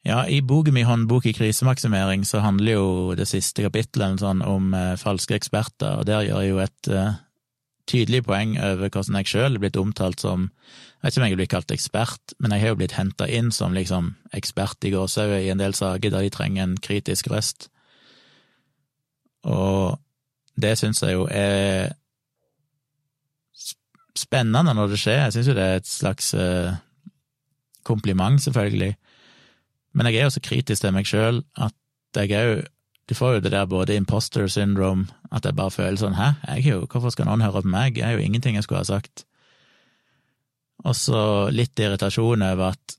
Ja, 0.07 0.21
i 0.31 0.39
boken 0.39 0.75
min 0.75 0.87
Håndbok 0.87 1.25
i 1.27 1.33
krisemaksimering 1.35 2.23
så 2.25 2.39
handler 2.39 2.77
jo 2.77 2.91
det 3.19 3.27
siste 3.27 3.65
kapittelet 3.65 4.21
sånn 4.23 4.43
om 4.47 4.75
eh, 4.77 4.93
falske 5.01 5.35
eksperter, 5.35 5.99
og 5.99 6.07
der 6.07 6.23
gjør 6.29 6.45
jeg 6.45 6.51
jo 6.53 6.61
et 6.63 6.91
eh, 6.95 7.17
tydelig 7.91 8.21
poeng 8.29 8.53
over 8.55 8.87
hvordan 8.87 9.19
jeg 9.19 9.31
sjøl 9.33 9.57
er 9.57 9.63
blitt 9.65 9.79
omtalt 9.81 10.23
som 10.23 10.51
Jeg 10.97 11.03
vet 11.03 11.13
ikke 11.13 11.21
om 11.21 11.27
jeg 11.27 11.35
er 11.35 11.41
blitt 11.41 11.51
kalt 11.53 11.73
ekspert, 11.75 12.33
men 12.39 12.55
jeg 12.55 12.63
har 12.63 12.71
jo 12.73 12.79
blitt 12.81 12.95
henta 12.97 13.27
inn 13.31 13.51
som 13.55 13.75
liksom 13.75 14.15
ekspert 14.35 14.87
i 14.87 14.91
gåsehudet 14.95 15.43
i 15.45 15.51
en 15.53 15.61
del 15.61 15.75
saker 15.77 16.11
der 16.11 16.25
de 16.25 16.31
trenger 16.35 16.65
en 16.65 16.79
kritisk 16.83 17.29
røst. 17.31 17.69
Og 19.47 19.99
det 20.57 20.73
syns 20.81 21.03
jeg 21.05 21.15
jo 21.15 21.29
er 21.31 21.93
spennende 24.19 24.75
når 24.75 24.95
det 24.95 25.01
skjer. 25.03 25.21
Jeg 25.27 25.37
syns 25.37 25.51
jo 25.53 25.59
det 25.59 25.67
er 25.67 25.83
et 25.83 25.91
slags 25.91 26.33
eh, 26.35 26.79
kompliment, 27.87 28.43
selvfølgelig. 28.43 28.97
Men 29.97 30.11
jeg 30.11 30.21
er 30.21 30.29
jo 30.29 30.35
så 30.37 30.45
kritisk 30.45 30.85
til 30.85 30.93
meg 30.95 31.09
sjøl 31.09 31.41
at 31.57 31.77
jeg 32.17 32.37
òg 32.37 32.67
du 33.07 33.15
får 33.15 33.37
jo 33.37 33.41
det 33.45 33.53
der 33.55 33.69
både 33.71 33.95
imposter 33.95 34.49
syndrome, 34.51 35.07
at 35.31 35.45
jeg 35.47 35.55
bare 35.55 35.71
føler 35.71 35.99
sånn 36.01 36.17
hæ, 36.19 36.33
jeg 36.43 36.65
er 36.65 36.73
jo, 36.73 36.87
hvorfor 36.91 37.13
skal 37.15 37.29
noen 37.29 37.45
høre 37.45 37.63
på 37.63 37.71
meg, 37.71 38.01
jeg 38.01 38.09
er 38.09 38.17
jo 38.19 38.25
ingenting 38.25 38.59
jeg 38.59 38.67
skulle 38.67 38.83
ha 38.83 38.89
sagt. 38.89 39.23
Og 40.83 40.97
så 40.99 41.21
litt 41.55 41.79
irritasjon 41.79 42.43
over 42.43 42.75
at 42.75 42.97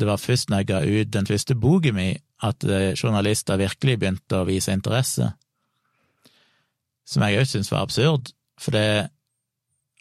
det 0.00 0.08
var 0.08 0.20
først 0.20 0.50
når 0.50 0.60
jeg 0.60 0.68
ga 0.70 0.80
ut 0.84 1.14
den 1.16 1.28
første 1.28 1.56
boka 1.56 1.92
min, 1.92 2.20
at 2.44 2.64
eh, 2.64 2.92
journalister 2.96 3.60
virkelig 3.60 3.98
begynte 4.00 4.38
å 4.38 4.46
vise 4.48 4.72
interesse, 4.76 5.32
som 7.08 7.24
jeg 7.24 7.40
òg 7.40 7.48
syntes 7.48 7.72
var 7.72 7.88
absurd, 7.88 8.30
for 8.60 8.76
det, 8.76 9.10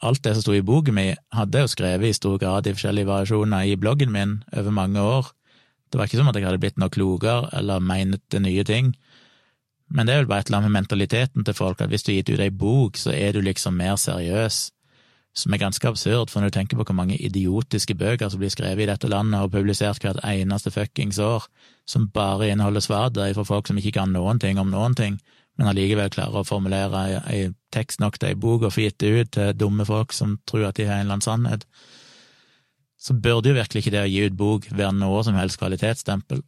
alt 0.03 0.23
det 0.23 0.35
som 0.35 0.45
sto 0.45 0.55
i 0.55 0.63
boka 0.63 0.91
min, 0.95 1.15
hadde 1.35 1.59
jeg 1.59 1.67
jo 1.67 1.73
skrevet 1.75 2.11
i 2.11 2.15
stor 2.15 2.37
grad 2.39 2.67
i 2.67 2.75
forskjellige 2.75 3.07
variasjoner 3.07 3.71
i 3.71 3.79
bloggen 3.79 4.11
min 4.15 4.41
over 4.51 4.75
mange 4.75 5.03
år. 5.03 5.31
Det 5.89 5.97
var 5.97 6.09
ikke 6.09 6.19
som 6.19 6.29
at 6.29 6.37
jeg 6.37 6.45
hadde 6.45 6.61
blitt 6.61 6.79
noe 6.81 6.93
klokere 6.93 7.49
eller 7.57 7.81
menet 7.81 8.39
nye 8.41 8.65
ting. 8.67 8.93
Men 9.89 10.05
det 10.05 10.13
er 10.13 10.21
vel 10.21 10.29
bare 10.29 10.43
et 10.43 10.49
eller 10.49 10.61
annet 10.61 10.69
med 10.69 10.83
mentaliteten 10.83 11.45
til 11.45 11.55
folk, 11.57 11.81
at 11.81 11.89
hvis 11.89 12.05
du 12.05 12.11
har 12.11 12.19
gitt 12.19 12.33
ut 12.35 12.43
ei 12.45 12.51
bok, 12.53 12.97
så 12.97 13.13
er 13.15 13.33
du 13.33 13.41
liksom 13.41 13.77
mer 13.79 13.95
seriøs, 13.97 14.59
som 15.39 15.53
er 15.53 15.61
ganske 15.61 15.87
absurd, 15.87 16.29
for 16.29 16.41
når 16.41 16.51
du 16.51 16.57
tenker 16.57 16.77
på 16.77 16.85
hvor 16.85 16.97
mange 16.97 17.17
idiotiske 17.17 17.95
bøker 17.97 18.29
som 18.29 18.41
blir 18.41 18.53
skrevet 18.53 18.85
i 18.85 18.89
dette 18.89 19.09
landet 19.09 19.41
og 19.41 19.53
publisert 19.53 20.01
hvert 20.03 20.21
eneste 20.25 20.73
fuckings 20.73 21.19
år, 21.21 21.47
som 21.89 22.09
bare 22.13 22.51
inneholder 22.51 22.85
svada 22.85 23.29
fra 23.33 23.45
folk 23.47 23.69
som 23.69 23.77
ikke 23.81 23.95
kan 23.97 24.13
noen 24.13 24.41
ting 24.41 24.61
om 24.61 24.69
noen 24.73 24.97
ting, 24.97 25.17
men 25.57 25.71
allikevel 25.71 26.11
klarer 26.13 26.41
å 26.41 26.47
formulere 26.47 27.21
ei 27.27 27.49
tekst 27.73 27.99
nok 27.99 28.17
til 28.17 28.31
ei 28.31 28.37
bok 28.39 28.67
og 28.67 28.73
få 28.73 28.85
gitt 28.85 29.01
det 29.01 29.09
ut 29.09 29.31
til 29.35 29.57
dumme 29.57 29.85
folk 29.85 30.13
som 30.15 30.37
tror 30.49 30.69
at 30.69 30.77
de 30.77 30.85
har 30.87 30.99
en 30.99 31.07
eller 31.07 31.17
annen 31.17 31.25
sannhet, 31.25 31.65
så 32.99 33.15
burde 33.15 33.51
jo 33.51 33.57
virkelig 33.57 33.83
ikke 33.83 33.93
det 33.95 34.01
å 34.03 34.09
gi 34.11 34.25
ut 34.27 34.39
bok 34.39 34.65
være 34.73 34.95
noe 34.97 35.21
som 35.23 35.37
helst 35.39 35.59
kvalitetsstempel. 35.61 36.41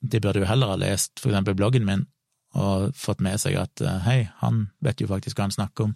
De 0.00 0.20
burde 0.24 0.40
jo 0.40 0.48
heller 0.48 0.72
ha 0.72 0.78
lest 0.80 1.20
for 1.20 1.32
eksempel 1.32 1.56
bloggen 1.58 1.84
min 1.88 2.06
og 2.56 2.94
fått 2.96 3.20
med 3.20 3.36
seg 3.42 3.58
at 3.60 3.82
eh, 3.84 4.00
hei, 4.06 4.22
han 4.40 4.70
vet 4.80 5.02
jo 5.02 5.10
faktisk 5.10 5.36
hva 5.36 5.48
han 5.48 5.54
snakker 5.54 5.90
om. 5.90 5.92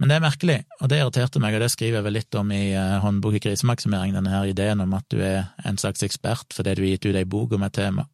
Men 0.00 0.08
det 0.08 0.16
er 0.16 0.24
merkelig, 0.24 0.56
og 0.80 0.88
det 0.90 0.98
irriterte 0.98 1.42
meg, 1.42 1.54
og 1.54 1.62
det 1.62 1.68
skriver 1.74 2.00
jeg 2.00 2.06
vel 2.08 2.16
litt 2.16 2.38
om 2.40 2.48
i 2.50 2.62
uh, 2.72 2.96
Håndbok 3.04 3.36
i 3.38 3.42
krisemaksimering, 3.44 4.16
denne 4.16 4.32
her 4.32 4.48
ideen 4.50 4.80
om 4.82 4.96
at 4.96 5.04
du 5.12 5.20
er 5.22 5.52
en 5.68 5.78
slags 5.78 6.02
ekspert 6.02 6.56
fordi 6.56 6.74
du 6.74 6.82
har 6.82 6.88
gitt 6.94 7.06
ut 7.06 7.18
ei 7.20 7.28
bok 7.28 7.52
om 7.54 7.62
et 7.68 7.76
tema, 7.76 8.08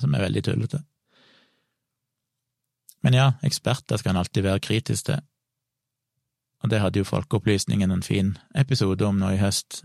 som 0.00 0.14
er 0.14 0.24
veldig 0.24 0.44
tullete. 0.46 0.80
Men 3.04 3.18
ja, 3.18 3.26
eksperter 3.44 4.00
skal 4.00 4.14
en 4.14 4.22
alltid 4.22 4.46
være 4.46 4.64
kritisk 4.64 5.10
til, 5.10 5.20
og 6.64 6.72
det 6.72 6.80
hadde 6.80 7.02
jo 7.02 7.06
Folkeopplysningen 7.06 7.92
en 7.92 8.02
fin 8.02 8.32
episode 8.56 9.04
om 9.04 9.20
nå 9.20 9.34
i 9.34 9.42
høst, 9.42 9.82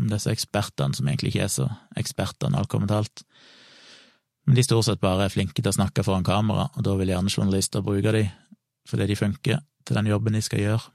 om 0.00 0.08
disse 0.10 0.32
ekspertene 0.32 0.96
som 0.96 1.06
egentlig 1.06 1.34
ikke 1.34 1.44
er 1.44 1.52
så 1.52 1.68
ekspertene, 2.00 2.56
alt 2.58 2.72
kommer 2.72 2.90
alt 2.96 3.22
men 4.44 4.58
de 4.58 4.64
stort 4.64 4.86
sett 4.88 5.00
bare 5.00 5.26
er 5.26 5.32
flinke 5.32 5.56
til 5.56 5.70
å 5.70 5.76
snakke 5.78 6.04
foran 6.04 6.26
kamera, 6.26 6.68
og 6.76 6.84
da 6.84 6.96
vil 6.98 7.12
gjerne 7.12 7.32
journalister 7.32 7.84
bruke 7.84 8.12
de 8.16 8.26
fordi 8.84 9.06
de 9.08 9.16
funker 9.16 9.62
til 9.88 9.96
den 9.96 10.10
jobben 10.10 10.34
de 10.36 10.42
skal 10.44 10.60
gjøre. 10.60 10.90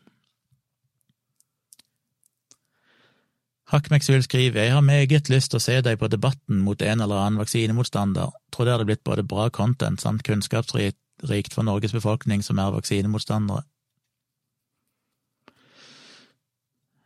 Hakkmeksul 3.70 4.22
skriver 4.26 4.66
jeg 4.66 4.74
har 4.76 4.86
meget 4.86 5.30
lyst 5.30 5.52
til 5.54 5.58
å 5.58 5.64
se 5.64 5.80
deg 5.86 5.98
på 6.02 6.10
Debatten 6.10 6.62
mot 6.66 6.82
en 6.82 7.02
eller 7.02 7.22
annen 7.22 7.42
vaksinemotstander, 7.42 8.30
tror 8.54 8.66
det 8.66 8.76
hadde 8.76 8.88
blitt 8.90 9.04
både 9.06 9.26
bra 9.26 9.48
content 9.54 10.02
samt 10.02 10.22
kunnskapsrikt 10.26 11.54
for 11.54 11.66
Norges 11.66 11.94
befolkning 11.94 12.46
som 12.46 12.62
er 12.62 12.74
vaksinemotstandere. 12.78 13.66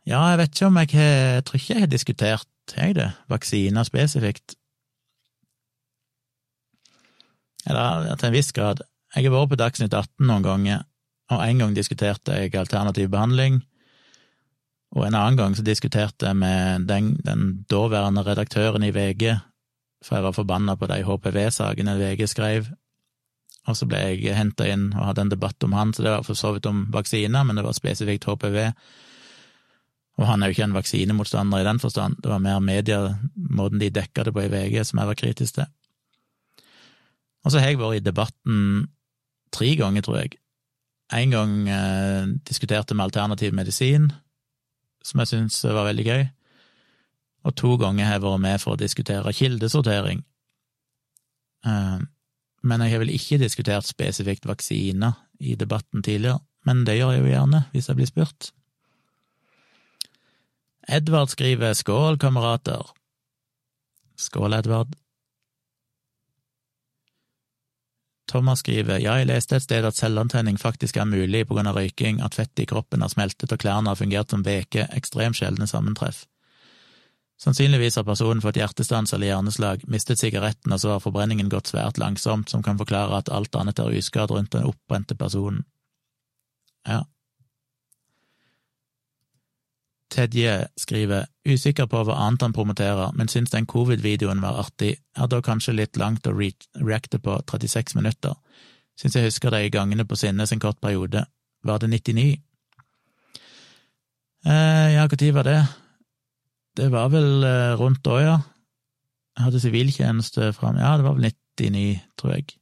Ja, 0.04 0.20
jeg 0.34 0.40
vet 0.42 0.52
ikke 0.52 0.68
om 0.68 0.78
jeg 0.82 0.90
har 0.92 1.14
Jeg 1.34 1.44
tror 1.44 1.60
ikke 1.60 1.74
jeg 1.74 1.80
har 1.80 1.92
diskutert, 1.92 2.48
jeg 2.76 2.94
det, 2.94 3.10
vaksiner 3.28 3.84
spesifikt. 3.88 4.56
Eller 7.66 8.16
til 8.16 8.28
en 8.28 8.36
viss 8.36 8.52
grad. 8.52 8.82
Jeg 9.14 9.24
har 9.24 9.32
vært 9.32 9.52
på 9.52 9.60
Dagsnytt 9.60 9.94
18 9.94 10.26
noen 10.28 10.44
ganger, 10.44 10.82
og 11.32 11.40
en 11.40 11.62
gang 11.62 11.76
diskuterte 11.76 12.36
jeg 12.36 12.56
alternativ 12.58 13.08
behandling, 13.08 13.62
og 14.94 15.06
en 15.06 15.16
annen 15.18 15.38
gang 15.38 15.54
så 15.56 15.64
diskuterte 15.66 16.28
jeg 16.28 16.36
med 16.36 16.86
den, 16.90 17.14
den 17.24 17.64
daværende 17.70 18.24
redaktøren 18.26 18.84
i 18.84 18.92
VG, 18.94 19.38
for 20.04 20.18
jeg 20.18 20.26
var 20.26 20.36
forbanna 20.36 20.76
på 20.76 20.88
de 20.90 21.00
HPV-sakene 21.06 21.96
VG 21.98 22.28
skrev, 22.30 22.68
og 23.64 23.78
så 23.78 23.88
ble 23.88 24.02
jeg 24.02 24.36
henta 24.36 24.66
inn 24.68 24.90
og 24.92 25.08
hadde 25.08 25.24
en 25.24 25.32
debatt 25.32 25.64
om 25.64 25.72
han, 25.78 25.94
så 25.94 26.04
det 26.04 26.12
var 26.12 26.26
for 26.26 26.38
så 26.38 26.52
vidt 26.54 26.68
om 26.68 26.84
vaksiner, 26.92 27.46
men 27.46 27.56
det 27.56 27.64
var 27.64 27.78
spesifikt 27.78 28.28
HPV. 28.28 28.58
Og 30.14 30.28
han 30.28 30.42
er 30.42 30.50
jo 30.50 30.54
ikke 30.54 30.66
en 30.68 30.76
vaksinemotstander 30.76 31.62
i 31.62 31.66
den 31.66 31.80
forstand, 31.82 32.20
det 32.22 32.30
var 32.30 32.42
mer 32.42 32.60
media, 32.62 33.00
måten 33.34 33.80
de 33.82 33.90
dekka 33.90 34.28
det 34.28 34.34
på 34.34 34.44
i 34.44 34.50
VG, 34.52 34.78
som 34.86 35.00
jeg 35.00 35.10
var 35.10 35.18
kritisk 35.18 35.58
til. 35.58 35.66
Og 37.44 37.52
så 37.52 37.60
har 37.60 37.72
jeg 37.72 37.80
vært 37.80 37.98
i 37.98 38.04
debatten 38.04 38.60
tre 39.52 39.74
ganger, 39.78 40.04
tror 40.06 40.20
jeg. 40.22 40.38
En 41.14 41.34
gang 41.34 41.56
eh, 41.68 42.30
diskuterte 42.48 42.94
vi 42.94 43.04
alternativ 43.04 43.52
medisin, 43.54 44.08
som 45.04 45.20
jeg 45.20 45.32
syns 45.34 45.60
var 45.66 45.90
veldig 45.90 46.06
gøy, 46.06 46.24
og 47.44 47.56
to 47.60 47.74
ganger 47.80 48.08
har 48.08 48.16
jeg 48.16 48.24
vært 48.24 48.44
med 48.46 48.62
for 48.62 48.74
å 48.74 48.80
diskutere 48.80 49.34
kildesortering. 49.36 50.22
Eh, 51.66 52.00
men 52.64 52.84
jeg 52.86 52.94
har 52.94 53.02
vel 53.02 53.12
ikke 53.12 53.42
diskutert 53.42 53.86
spesifikt 53.88 54.46
vaksiner 54.48 55.18
i 55.42 55.58
debatten 55.60 56.06
tidligere, 56.06 56.40
men 56.64 56.86
det 56.88 56.96
gjør 56.96 57.18
jeg 57.18 57.26
jo 57.26 57.32
gjerne, 57.34 57.66
hvis 57.74 57.90
jeg 57.90 57.98
blir 57.98 58.08
spurt. 58.08 58.54
Edvard 60.88 61.30
skriver 61.32 61.72
skål, 61.74 62.18
kamerater. 62.18 62.84
Skål, 64.16 64.52
Edvard. 64.52 64.96
Thomas 68.28 68.58
skriver 68.64 68.98
ja, 68.98 69.14
jeg 69.20 69.28
leste 69.28 69.56
et 69.56 69.64
sted 69.64 69.86
at 69.86 69.96
selvantenning 69.96 70.56
faktisk 70.58 70.96
er 70.96 71.08
mulig 71.08 71.44
på 71.46 71.54
grunn 71.54 71.68
av 71.70 71.76
røyking, 71.78 72.20
at 72.24 72.34
fettet 72.34 72.64
i 72.64 72.68
kroppen 72.68 73.04
har 73.04 73.12
smeltet 73.12 73.52
og 73.52 73.60
klærne 73.62 73.92
har 73.92 74.00
fungert 74.00 74.32
som 74.32 74.44
veke, 74.44 74.88
ekstremt 74.96 75.38
sjeldne 75.38 75.68
sammentreff. 75.70 76.24
Sannsynligvis 77.40 77.98
har 77.98 78.06
personen 78.06 78.42
fått 78.42 78.58
hjertestans 78.58 79.12
eller 79.12 79.28
hjerneslag, 79.28 79.84
mistet 79.90 80.20
sigaretten 80.20 80.72
og 80.72 80.80
så 80.80 80.94
har 80.94 81.02
forbrenningen 81.04 81.50
gått 81.52 81.72
svært 81.72 81.98
langsomt, 82.00 82.50
som 82.50 82.62
kan 82.62 82.78
forklare 82.80 83.20
at 83.20 83.30
alt 83.32 83.56
annet 83.58 83.80
er 83.82 83.96
uskadd 83.98 84.32
rundt 84.32 84.54
den 84.54 84.68
oppbrente 84.70 85.16
personen. 85.18 85.64
Ja, 86.88 87.04
Tedje 90.14 90.68
skriver 90.78 91.26
usikker 91.48 91.88
på 91.90 92.04
hva 92.06 92.16
annet 92.26 92.44
han 92.46 92.54
promoterer, 92.54 93.10
men 93.18 93.30
syns 93.30 93.50
den 93.50 93.66
covid-videoen 93.66 94.42
var 94.44 94.60
artig, 94.62 94.94
er 95.18 95.30
da 95.30 95.40
kanskje 95.42 95.74
litt 95.74 95.98
langt 95.98 96.28
å 96.30 96.34
reacte 96.36 97.18
på 97.18 97.36
36 97.50 97.96
minutter. 97.98 98.36
Syns 99.00 99.16
jeg 99.18 99.26
husker 99.26 99.50
de 99.50 99.66
gangene 99.74 100.06
på 100.06 100.18
Sinnes 100.18 100.54
en 100.54 100.62
kort 100.62 100.78
periode. 100.82 101.24
Var 101.66 101.82
det 101.82 101.90
99? 101.90 102.26
Eh, 104.44 104.88
ja, 104.94 105.06
når 105.08 105.32
var 105.34 105.48
det? 105.48 105.60
Det 106.76 106.90
var 106.92 107.10
vel 107.10 107.46
eh, 107.46 107.74
rundt 107.80 108.04
da, 108.06 108.18
ja. 108.22 108.36
Jeg 109.34 109.48
hadde 109.48 109.62
siviltjeneste 109.62 110.52
fram 110.54 110.76
Ja, 110.78 110.94
det 110.98 111.06
var 111.06 111.16
vel 111.16 111.32
99, 111.58 112.02
tror 112.20 112.36
jeg. 112.36 112.54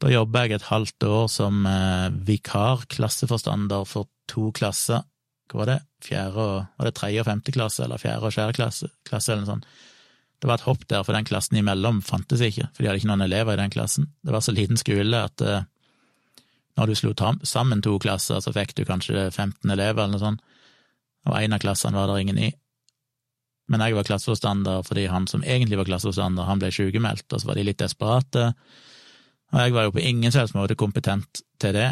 Da 0.00 0.08
jobba 0.08 0.46
jeg 0.46 0.56
et 0.56 0.68
halvt 0.70 1.04
år 1.04 1.26
som 1.28 1.66
eh, 1.68 2.08
vikar 2.24 2.86
klasseforstander 2.88 3.84
for 3.84 4.08
to 4.30 4.48
klasser. 4.56 5.04
Hva 5.50 5.62
var 5.62 5.70
det? 5.72 5.78
Fjerde 6.04 6.44
og 6.44 6.52
Var 6.78 6.88
det 6.88 6.94
tredje 6.96 7.22
og 7.22 7.26
femte 7.26 7.54
klasse, 7.54 7.82
eller 7.84 8.00
fjerde 8.00 8.28
og 8.28 8.34
fjerde 8.34 8.56
klasse, 8.56 8.90
klasse, 9.08 9.32
eller 9.32 9.44
noe 9.44 9.52
sånt? 9.54 9.66
Det 10.40 10.48
var 10.48 10.56
et 10.56 10.64
hopp 10.64 10.86
der, 10.88 11.02
for 11.04 11.12
den 11.12 11.26
klassen 11.28 11.58
imellom 11.60 12.00
fantes 12.00 12.40
ikke, 12.40 12.70
for 12.72 12.82
de 12.82 12.88
hadde 12.88 13.02
ikke 13.02 13.10
noen 13.10 13.26
elever 13.26 13.58
i 13.58 13.60
den 13.60 13.74
klassen. 13.74 14.06
Det 14.24 14.32
var 14.32 14.44
så 14.44 14.54
liten 14.56 14.80
skole 14.80 15.24
at 15.26 15.44
eh, 15.44 15.66
når 16.80 16.88
du 16.88 16.96
slo 16.96 17.12
sammen 17.44 17.82
to 17.84 17.98
klasser, 18.00 18.40
så 18.40 18.54
fikk 18.56 18.72
du 18.78 18.86
kanskje 18.88 19.26
15 19.28 19.68
elever, 19.68 20.00
eller 20.00 20.14
noe 20.16 20.22
sånt, 20.22 20.46
og 21.28 21.36
en 21.36 21.52
av 21.52 21.60
klassene 21.60 21.98
var 21.98 22.08
det 22.08 22.22
ingen 22.22 22.40
i. 22.40 22.52
Men 23.70 23.84
jeg 23.84 23.98
var 23.98 24.08
klasseforstander 24.08 24.86
fordi 24.86 25.04
han 25.12 25.28
som 25.28 25.44
egentlig 25.44 25.76
var 25.76 25.90
klasseforstander, 25.90 26.48
han 26.48 26.62
ble 26.62 26.72
sykemeldt, 26.72 27.28
og 27.28 27.42
så 27.42 27.50
var 27.50 27.60
de 27.60 27.66
litt 27.68 27.82
desperate 27.82 28.48
og 29.50 29.58
jeg 29.58 29.74
var 29.74 29.86
jo 29.86 29.94
på 29.94 30.04
ingen 30.06 30.32
selvs 30.34 30.54
måte 30.54 30.78
kompetent 30.78 31.42
til 31.62 31.74
det, 31.74 31.88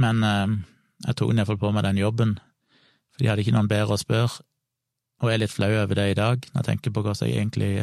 men 0.00 0.24
eh, 0.24 0.54
jeg 1.06 1.18
tok 1.18 1.32
iallfall 1.34 1.60
på 1.60 1.72
meg 1.74 1.86
den 1.86 2.00
jobben, 2.00 2.36
for 3.12 3.22
de 3.22 3.30
hadde 3.30 3.44
ikke 3.44 3.54
noen 3.54 3.70
bedre 3.70 3.96
å 3.96 4.00
spørre, 4.00 4.42
og 5.18 5.30
jeg 5.30 5.38
er 5.38 5.42
litt 5.42 5.54
flau 5.54 5.70
over 5.74 5.98
det 5.98 6.06
i 6.12 6.18
dag, 6.18 6.44
når 6.52 6.60
jeg 6.60 6.68
tenker 6.68 6.94
på 6.94 7.02
hvordan 7.02 7.28
jeg 7.28 7.40
egentlig 7.40 7.72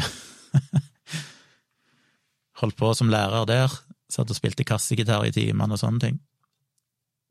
holdt 2.62 2.78
på 2.80 2.92
som 2.96 3.12
lærer 3.12 3.48
der, 3.50 3.74
satt 4.12 4.32
og 4.32 4.38
spilte 4.38 4.68
kassegitar 4.68 5.26
i 5.28 5.34
timene 5.36 5.76
og 5.76 5.82
sånne 5.82 6.04
ting. 6.04 6.20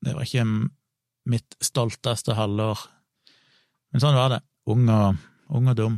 Det 0.04 0.12
var 0.12 0.26
ikke 0.26 0.44
mitt 1.32 1.56
stolteste 1.64 2.36
halvår, 2.36 2.82
men 3.92 4.02
sånn 4.02 4.18
var 4.18 4.34
det, 4.34 4.42
ung 4.68 4.84
og, 4.92 5.22
ung 5.56 5.70
og 5.72 5.78
dum. 5.78 5.96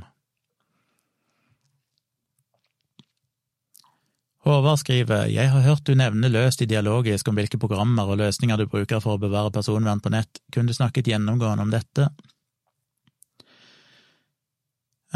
Håvard 4.46 4.78
skriver 4.78 5.26
Jeg 5.26 5.50
har 5.50 5.64
hørt 5.64 5.88
du 5.88 5.96
nevne 5.98 6.30
løst 6.30 6.60
i 6.62 6.68
dialogisk 6.70 7.26
om 7.26 7.34
hvilke 7.34 7.58
programmer 7.58 8.06
og 8.06 8.20
løsninger 8.20 8.60
du 8.60 8.68
bruker 8.70 9.00
for 9.02 9.16
å 9.16 9.22
bevare 9.22 9.50
personvern 9.50 9.98
på 10.02 10.12
nett. 10.14 10.38
Kunne 10.54 10.70
du 10.70 10.76
snakket 10.76 11.08
gjennomgående 11.10 11.64
om 11.64 11.72
dette? 11.72 12.06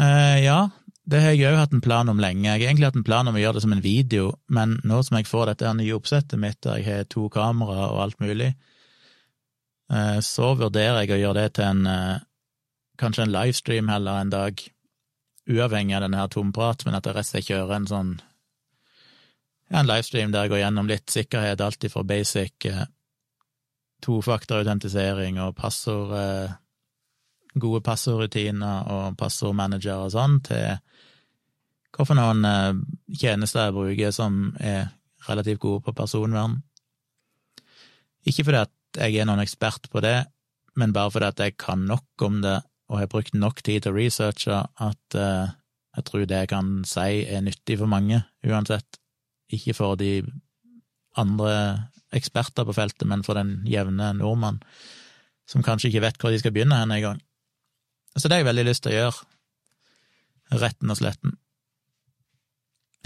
Eh, 0.01 0.41
ja, 0.43 0.57
det 1.07 1.21
har 1.23 1.31
jeg 1.31 1.47
òg 1.47 1.61
hatt 1.61 1.75
en 1.77 1.83
plan 1.83 2.11
om 2.11 2.19
lenge. 2.19 2.43
Jeg 2.49 2.59
har 2.59 2.73
egentlig 2.73 2.89
hatt 2.89 2.99
en 2.99 3.07
plan 3.07 3.27
om 3.31 3.37
å 3.37 3.39
gjøre 3.39 3.55
det 3.59 3.63
som 3.63 3.75
en 3.75 3.83
video, 3.85 4.33
men 4.51 4.75
nå 4.83 4.99
som 5.07 5.15
jeg 5.15 5.29
får 5.29 5.53
dette 5.53 5.71
nye 5.79 5.95
oppsettet 5.95 6.41
mitt, 6.41 6.59
der 6.65 6.81
jeg 6.81 6.87
har 6.89 7.07
to 7.07 7.29
kamera 7.31 7.87
og 7.87 8.01
alt 8.03 8.19
mulig, 8.19 8.49
eh, 9.95 10.19
så 10.19 10.51
vurderer 10.59 11.05
jeg 11.05 11.15
å 11.15 11.21
gjøre 11.21 11.45
det 11.45 11.53
til 11.55 11.69
en 11.69 11.87
eh, 11.87 12.25
kanskje 12.99 13.29
en 13.29 13.35
livestream 13.37 13.87
heller 13.91 14.19
en 14.25 14.35
dag, 14.35 14.59
uavhengig 15.47 15.95
av 15.95 16.03
denne 16.03 16.19
her 16.19 16.35
tomprat, 16.35 16.83
men 16.85 16.99
at 16.99 17.07
jeg 17.07 17.15
rett 17.15 17.29
og 17.29 17.31
slett 17.31 17.47
kjører 17.47 17.77
en 17.77 17.89
sånn 17.89 18.11
en 19.71 19.87
livestream 19.87 20.33
der 20.33 20.45
jeg 20.45 20.53
går 20.53 20.63
gjennom 20.63 20.89
litt 20.89 21.11
sikkerhet, 21.11 21.61
alt 21.63 21.85
fra 21.91 22.03
basic 22.07 22.67
eh, 22.69 22.83
tofaktorautentisering 24.03 25.39
og 25.43 25.55
passord 25.57 26.15
eh, 26.17 26.57
gode 27.59 27.81
passordrutiner 27.83 28.87
og 28.91 29.17
passordmanager 29.19 30.05
og 30.05 30.13
sånn, 30.13 30.39
til 30.47 30.77
hvilke 31.91 32.17
noen 32.17 32.47
eh, 32.47 32.81
tjenester 33.19 33.67
jeg 33.67 33.77
bruker 33.77 34.13
som 34.15 34.43
er 34.59 34.91
relativt 35.27 35.61
gode 35.63 35.83
på 35.85 35.95
personvern. 35.95 36.61
Ikke 38.27 38.45
fordi 38.47 38.63
at 38.63 39.01
jeg 39.01 39.21
er 39.21 39.27
noen 39.27 39.43
ekspert 39.43 39.89
på 39.91 40.03
det, 40.03 40.17
men 40.79 40.95
bare 40.95 41.11
fordi 41.13 41.31
at 41.31 41.43
jeg 41.43 41.57
kan 41.59 41.83
nok 41.87 42.25
om 42.27 42.41
det 42.43 42.59
og 42.91 42.99
har 42.99 43.07
brukt 43.11 43.35
nok 43.37 43.61
tid 43.63 43.85
til 43.85 43.93
å 43.93 43.95
researche 43.95 44.55
at 44.83 45.15
uh, 45.15 45.51
jeg 45.95 46.07
tror 46.07 46.25
det 46.27 46.41
jeg 46.41 46.49
kan 46.51 46.71
si 46.87 47.21
er 47.23 47.43
nyttig 47.43 47.77
for 47.79 47.91
mange, 47.91 48.19
uansett 48.43 48.99
ikke 49.57 49.75
for 49.77 49.99
de 49.99 50.21
andre 51.19 51.53
eksperter 52.15 52.67
på 52.67 52.75
feltet, 52.75 53.07
men 53.07 53.23
for 53.23 53.37
den 53.39 53.59
jevne 53.67 54.11
nordmann, 54.17 54.61
som 55.47 55.63
kanskje 55.65 55.91
ikke 55.91 56.05
vet 56.05 56.21
hvor 56.21 56.31
de 56.31 56.39
skal 56.41 56.53
begynne 56.55 56.79
hen 56.79 56.93
engang. 56.95 57.19
Så 58.15 58.27
det 58.27 58.37
har 58.37 58.43
jeg 58.43 58.51
veldig 58.51 58.67
lyst 58.67 58.83
til 58.83 58.93
å 58.93 58.97
gjøre, 58.97 59.27
retten 60.61 60.91
og 60.91 60.99
sletten. 60.99 61.37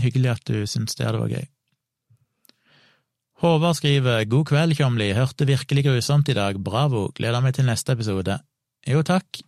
Hyggelig 0.01 0.31
at 0.33 0.49
du 0.49 0.65
syns 0.69 0.97
det 0.97 1.07
vært 1.07 1.35
gøy. 1.37 1.45
Håvard 3.43 3.75
skriver 3.77 4.23
God 4.31 4.47
kveld, 4.47 4.77
Tjomli, 4.77 5.09
hørte 5.13 5.47
virkelig 5.47 5.83
grusomt 5.85 6.29
i 6.31 6.37
dag, 6.37 6.57
bravo, 6.63 7.09
gleder 7.15 7.43
meg 7.43 7.57
til 7.57 7.67
neste 7.67 7.93
episode. 7.93 8.37
Jo, 8.87 9.01
takk. 9.05 9.41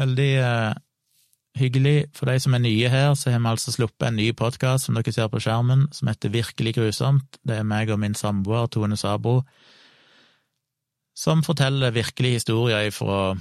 Veldig 0.00 0.30
eh, 0.38 0.74
hyggelig. 1.60 2.08
For 2.16 2.26
de 2.26 2.40
som 2.42 2.56
er 2.56 2.64
nye 2.64 2.88
her, 2.92 3.12
så 3.14 3.30
har 3.30 3.42
vi 3.42 3.52
altså 3.52 3.74
sluppet 3.74 4.08
en 4.08 4.18
ny 4.18 4.30
podkast 4.36 4.88
som 4.88 4.96
dere 4.96 5.12
ser 5.14 5.28
på 5.30 5.42
skjermen, 5.42 5.88
som 5.92 6.08
heter 6.10 6.32
Virkelig 6.32 6.74
grusomt. 6.78 7.38
Det 7.46 7.60
er 7.60 7.68
meg 7.68 7.92
og 7.92 8.00
min 8.02 8.16
samboer 8.18 8.66
Tone 8.72 8.98
Sabro 9.00 9.42
som 11.20 11.42
forteller 11.42 11.90
virkelige 11.90 12.32
historier 12.32 12.86
ifra 12.88 13.36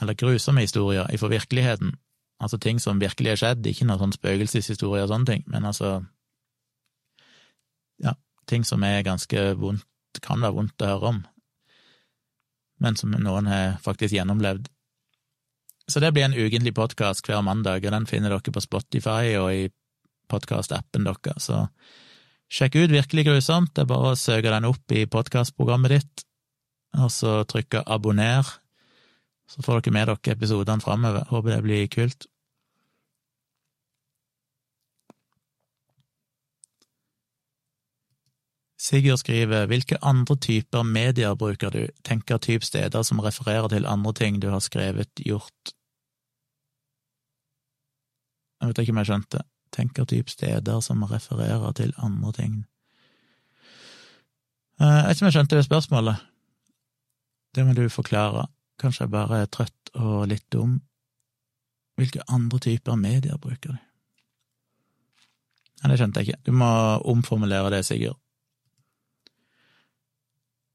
Eller 0.00 0.14
grusomme 0.14 0.60
historier 0.60 1.06
ifra 1.12 1.28
virkeligheten. 1.28 1.94
Altså 2.40 2.56
ting 2.56 2.80
som 2.80 3.00
virkelig 3.00 3.30
har 3.30 3.36
skjedd, 3.36 3.66
ikke 3.66 3.84
noen 3.84 3.98
sånn 4.00 4.14
spøkelseshistorie 4.16 5.02
og 5.04 5.10
sånne 5.10 5.26
ting, 5.26 5.42
men 5.46 5.64
altså 5.64 6.04
Ja, 8.00 8.14
ting 8.48 8.64
som 8.64 8.82
er 8.82 9.02
ganske 9.02 9.42
vondt, 9.60 9.84
kan 10.22 10.40
være 10.40 10.56
vondt 10.56 10.82
å 10.82 10.86
høre 10.88 11.10
om, 11.10 11.18
men 12.80 12.96
som 12.96 13.12
noen 13.12 13.46
har 13.46 13.76
faktisk 13.84 14.14
gjennomlevd. 14.14 14.70
Så 15.90 16.00
det 16.00 16.12
blir 16.14 16.22
en 16.22 16.36
ukentlig 16.38 16.70
podkast 16.76 17.26
hver 17.26 17.40
mandag, 17.42 17.82
og 17.82 17.94
den 17.94 18.06
finner 18.06 18.30
dere 18.30 18.52
på 18.54 18.62
Spotify 18.62 19.34
og 19.40 19.48
i 19.50 19.62
podkastappen 20.30 21.06
deres. 21.08 21.48
Så 21.48 21.64
sjekk 22.46 22.76
ut 22.78 22.92
Virkelig 22.94 23.24
grusomt. 23.26 23.72
Det 23.74 23.82
er 23.82 23.90
bare 23.90 24.12
å 24.12 24.18
søke 24.18 24.52
den 24.52 24.68
opp 24.68 24.94
i 24.94 25.08
podkastprogrammet 25.10 25.96
ditt, 25.96 26.26
og 26.94 27.10
så 27.10 27.40
trykke 27.50 27.82
abonner. 27.90 28.46
Så 29.50 29.64
får 29.66 29.82
dere 29.82 29.96
med 29.96 30.12
dere 30.12 30.36
episodene 30.36 30.84
framover. 30.84 31.26
Håper 31.32 31.56
det 31.56 31.64
blir 31.66 31.90
kult. 31.90 32.28
Sigurd 38.80 39.20
skriver 39.20 39.66
hvilke 39.68 39.98
andre 40.06 40.38
typer 40.40 40.86
medier 40.86 41.34
bruker 41.36 41.74
du, 41.74 41.82
tenker 42.06 42.38
typ 42.38 42.64
steder 42.64 43.02
som 43.04 43.20
refererer 43.20 43.68
til 43.74 43.90
andre 43.90 44.14
ting 44.16 44.38
du 44.40 44.48
har 44.54 44.62
skrevet, 44.64 45.10
gjort, 45.20 45.74
jeg 48.60 48.68
vet 48.68 48.82
ikke 48.82 48.92
om 48.92 49.00
jeg 49.00 49.10
skjønte. 49.10 49.42
Tenker 49.72 50.04
typ 50.04 50.30
steder 50.30 50.80
som 50.84 51.02
refererer 51.06 51.72
til 51.78 51.94
andre 51.96 52.32
ting. 52.36 52.54
Eh, 54.80 54.86
jeg 54.86 55.06
vet 55.06 55.16
ikke 55.16 55.24
om 55.24 55.30
jeg 55.30 55.36
skjønte 55.38 55.58
det 55.58 55.66
spørsmålet. 55.68 56.24
Det 57.54 57.66
må 57.66 57.74
du 57.74 57.88
forklare. 57.88 58.46
Kanskje 58.80 59.04
jeg 59.04 59.12
bare 59.12 59.42
er 59.42 59.52
trøtt 59.52 59.92
og 59.94 60.28
litt 60.30 60.46
dum. 60.52 60.80
Hvilke 62.00 62.24
andre 62.28 62.58
typer 62.58 62.96
medier 62.96 63.36
bruker 63.36 63.74
de? 63.74 63.80
Nei, 65.80 65.90
det 65.92 66.00
skjønte 66.00 66.20
jeg 66.20 66.28
ikke. 66.28 66.42
Du 66.44 66.52
må 66.56 66.70
omformulere 67.08 67.72
det, 67.72 67.84
Sigurd. 67.88 68.18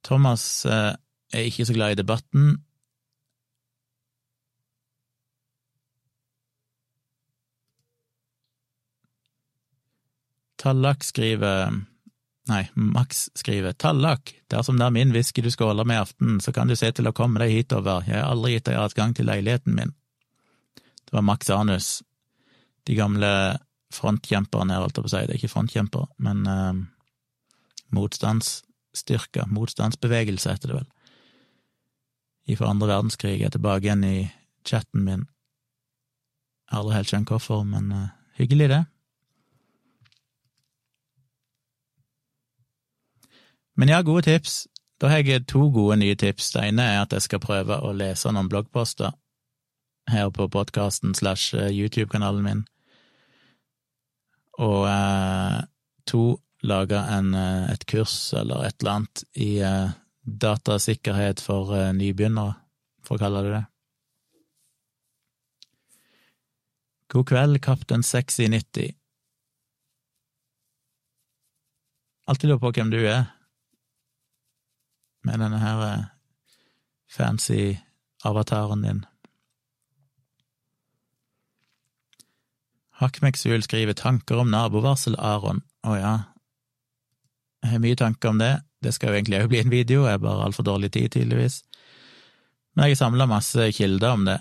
Thomas 0.06 0.66
eh, 0.70 0.94
er 1.34 1.48
ikke 1.50 1.66
så 1.66 1.74
glad 1.74 1.94
i 1.94 2.00
debatten, 2.02 2.58
Tallak 10.66 11.04
skriver 11.06 11.76
Nei, 12.50 12.64
Max 12.74 13.30
skriver 13.38 13.74
Tallak, 13.74 14.32
dersom 14.50 14.78
det 14.78 14.86
er 14.86 14.94
min 14.94 15.14
whisky 15.14 15.42
du 15.42 15.50
skåler 15.54 15.86
med 15.86 15.98
i 15.98 16.02
aften, 16.04 16.40
så 16.42 16.54
kan 16.54 16.70
du 16.70 16.76
se 16.78 16.92
til 16.94 17.10
å 17.10 17.14
komme 17.14 17.42
deg 17.42 17.54
hitover, 17.54 18.06
jeg 18.06 18.20
har 18.20 18.30
aldri 18.30 18.56
gitt 18.56 18.68
deg 18.70 18.78
adgang 18.78 19.16
til 19.18 19.26
leiligheten 19.30 19.78
min. 19.78 19.94
Det 21.06 21.14
var 21.14 21.26
Max 21.26 21.50
Anus, 21.54 21.90
de 22.86 22.98
gamle 22.98 23.32
frontkjemperne 23.94 24.74
her, 24.74 24.86
holdt 24.86 25.00
jeg 25.00 25.08
på 25.08 25.10
å 25.10 25.14
si, 25.16 25.24
det 25.26 25.34
er 25.34 25.40
ikke 25.40 25.54
frontkjemper, 25.56 26.06
men 26.28 26.46
eh, 26.50 26.82
motstandsstyrker, 27.98 29.50
motstandsbevegelse 29.50 30.54
heter 30.54 30.74
det 30.74 30.80
vel. 30.80 30.90
Ifra 32.54 32.70
andre 32.70 32.92
verdenskrig 32.94 33.40
er 33.42 33.54
tilbake 33.54 33.88
igjen 33.88 34.06
i 34.06 34.18
chatten 34.66 35.06
min. 35.06 35.26
Jeg 36.66 36.74
har 36.74 36.84
aldri 36.84 37.00
helt 37.00 37.14
skjønt 37.14 37.34
hvorfor, 37.34 37.66
men 37.70 37.90
eh, 37.94 38.12
hyggelig, 38.42 38.70
det. 38.74 38.84
Men 43.76 43.92
ja, 43.92 44.02
gode 44.02 44.22
tips. 44.22 44.68
Da 45.02 45.12
har 45.12 45.26
jeg 45.28 45.48
to 45.52 45.68
gode 45.72 46.00
nye 46.00 46.16
tips. 46.16 46.54
Det 46.56 46.64
ene 46.70 46.86
er 46.94 47.02
at 47.04 47.14
jeg 47.14 47.26
skal 47.26 47.44
prøve 47.44 47.78
å 47.84 47.92
lese 47.96 48.32
noen 48.32 48.50
bloggposter 48.52 49.12
her 50.12 50.30
på 50.32 50.48
podkasten 50.54 51.16
slash 51.18 51.56
eh, 51.58 51.74
YouTube-kanalen 51.74 52.46
min. 52.46 52.64
Og 54.64 54.88
eh, 54.88 55.60
to 56.08 56.24
laga 56.66 57.04
et 57.70 57.84
kurs 57.86 58.34
eller 58.34 58.64
et 58.66 58.76
eller 58.80 58.92
annet 58.92 59.24
i 59.38 59.52
datasikkerhet 60.26 61.42
for 61.44 61.70
nybegynnere, 61.94 62.56
for 63.06 63.20
å 63.20 63.22
kalle 63.22 63.44
det 63.46 63.52
det. 63.54 63.66
God 67.14 67.28
kveld, 67.30 67.62
kaptein 67.62 68.02
Sexy 68.04 68.48
90. 68.50 68.96
Alltid 72.26 72.50
lurer 72.50 72.64
på 72.64 72.72
hvem 72.74 72.90
du 72.90 72.98
er, 73.06 73.35
med 75.26 75.42
denne 75.42 75.60
her 75.62 75.84
eh, 75.88 76.06
fancy 77.12 77.76
avataren 78.26 78.86
din. 78.86 79.04
Hakkmeksul 82.96 83.64
skriver 83.66 83.94
tanker 83.94 84.40
om 84.40 84.52
nabovarsel, 84.54 85.18
Aron. 85.20 85.60
Å 85.84 85.98
ja, 86.00 86.14
jeg 87.66 87.74
har 87.74 87.82
mye 87.84 87.98
tanker 88.00 88.32
om 88.32 88.40
det. 88.40 88.54
Det 88.86 88.94
skal 88.96 89.12
jo 89.12 89.18
egentlig 89.18 89.42
òg 89.42 89.50
bli 89.52 89.62
en 89.64 89.74
video, 89.74 90.06
jeg 90.06 90.20
har 90.20 90.24
bare 90.24 90.46
altfor 90.46 90.68
dårlig 90.68 90.92
tid, 90.94 91.10
tydeligvis. 91.16 91.64
Men 92.76 92.86
jeg 92.86 92.96
har 92.96 93.02
samla 93.02 93.28
masse 93.30 93.72
kilder 93.74 94.14
om 94.14 94.28
det, 94.28 94.38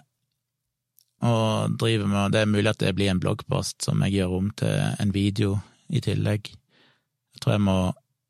og 1.24 1.78
driver 1.80 2.10
med 2.10 2.32
Det 2.34 2.40
er 2.42 2.50
mulig 2.50 2.68
at 2.68 2.82
det 2.82 2.94
blir 2.94 3.10
en 3.10 3.20
bloggpost 3.22 3.82
som 3.86 4.02
jeg 4.04 4.18
gjør 4.18 4.36
om 4.38 4.50
til 4.60 4.82
en 5.00 5.14
video 5.14 5.58
i 5.88 6.02
tillegg. 6.04 6.50
Jeg 6.52 7.40
tror 7.40 7.56
jeg 7.56 7.64
må 7.64 7.78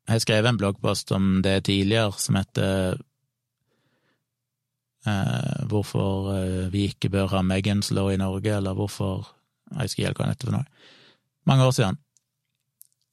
Jeg 0.05 0.21
skrevet 0.21 0.51
en 0.51 0.59
bloggpost 0.59 1.11
om 1.15 1.39
det 1.41 1.63
tidligere, 1.65 2.13
som 2.21 2.37
heter 2.37 2.99
eh, 5.09 5.63
Hvorfor 5.69 6.29
eh, 6.35 6.67
vi 6.73 6.85
ikke 6.91 7.09
bør 7.13 7.31
ha 7.33 7.41
Megans 7.41 7.89
law 7.95 8.11
i 8.13 8.19
Norge, 8.21 8.53
eller 8.53 8.77
hvorfor 8.77 9.25
Jeg 9.71 9.87
husker 9.87 10.05
ikke 10.05 10.21
hva 10.21 10.27
den 10.27 10.35
heter 10.35 10.51
for 10.51 10.57
noe. 10.59 10.67
Mange 11.49 11.65
år 11.65 11.73
siden 11.73 11.97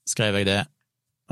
skrev 0.09 0.36
jeg 0.36 0.48
det, 0.51 0.60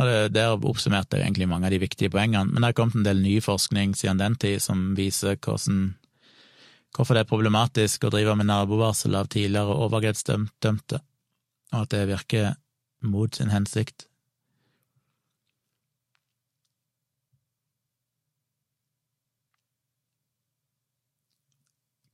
og 0.01 0.07
det, 0.09 0.19
der 0.33 0.55
oppsummerte 0.57 1.19
jeg 1.19 1.27
egentlig 1.27 1.49
mange 1.51 1.69
av 1.69 1.75
de 1.75 1.81
viktige 1.83 2.13
poengene. 2.13 2.49
Men 2.49 2.63
det 2.63 2.71
har 2.71 2.77
kommet 2.79 2.97
en 2.97 3.05
del 3.05 3.21
ny 3.21 3.37
forskning 3.45 3.93
siden 3.99 4.21
den 4.21 4.37
tid 4.41 4.63
som 4.65 4.93
viser 4.97 5.37
hvordan 5.37 5.97
hvorfor 6.97 7.15
det 7.15 7.23
er 7.25 7.31
problematisk 7.31 8.05
å 8.07 8.11
drive 8.13 8.35
med 8.39 8.49
nabovarsel 8.49 9.15
av 9.15 9.29
tidligere 9.31 9.77
overgrepsdømte, 9.87 11.03
og 11.71 11.83
at 11.85 11.93
det 11.93 12.07
virker 12.11 12.55
mot 13.07 13.37
sin 13.37 13.53
hensikt. 13.53 14.10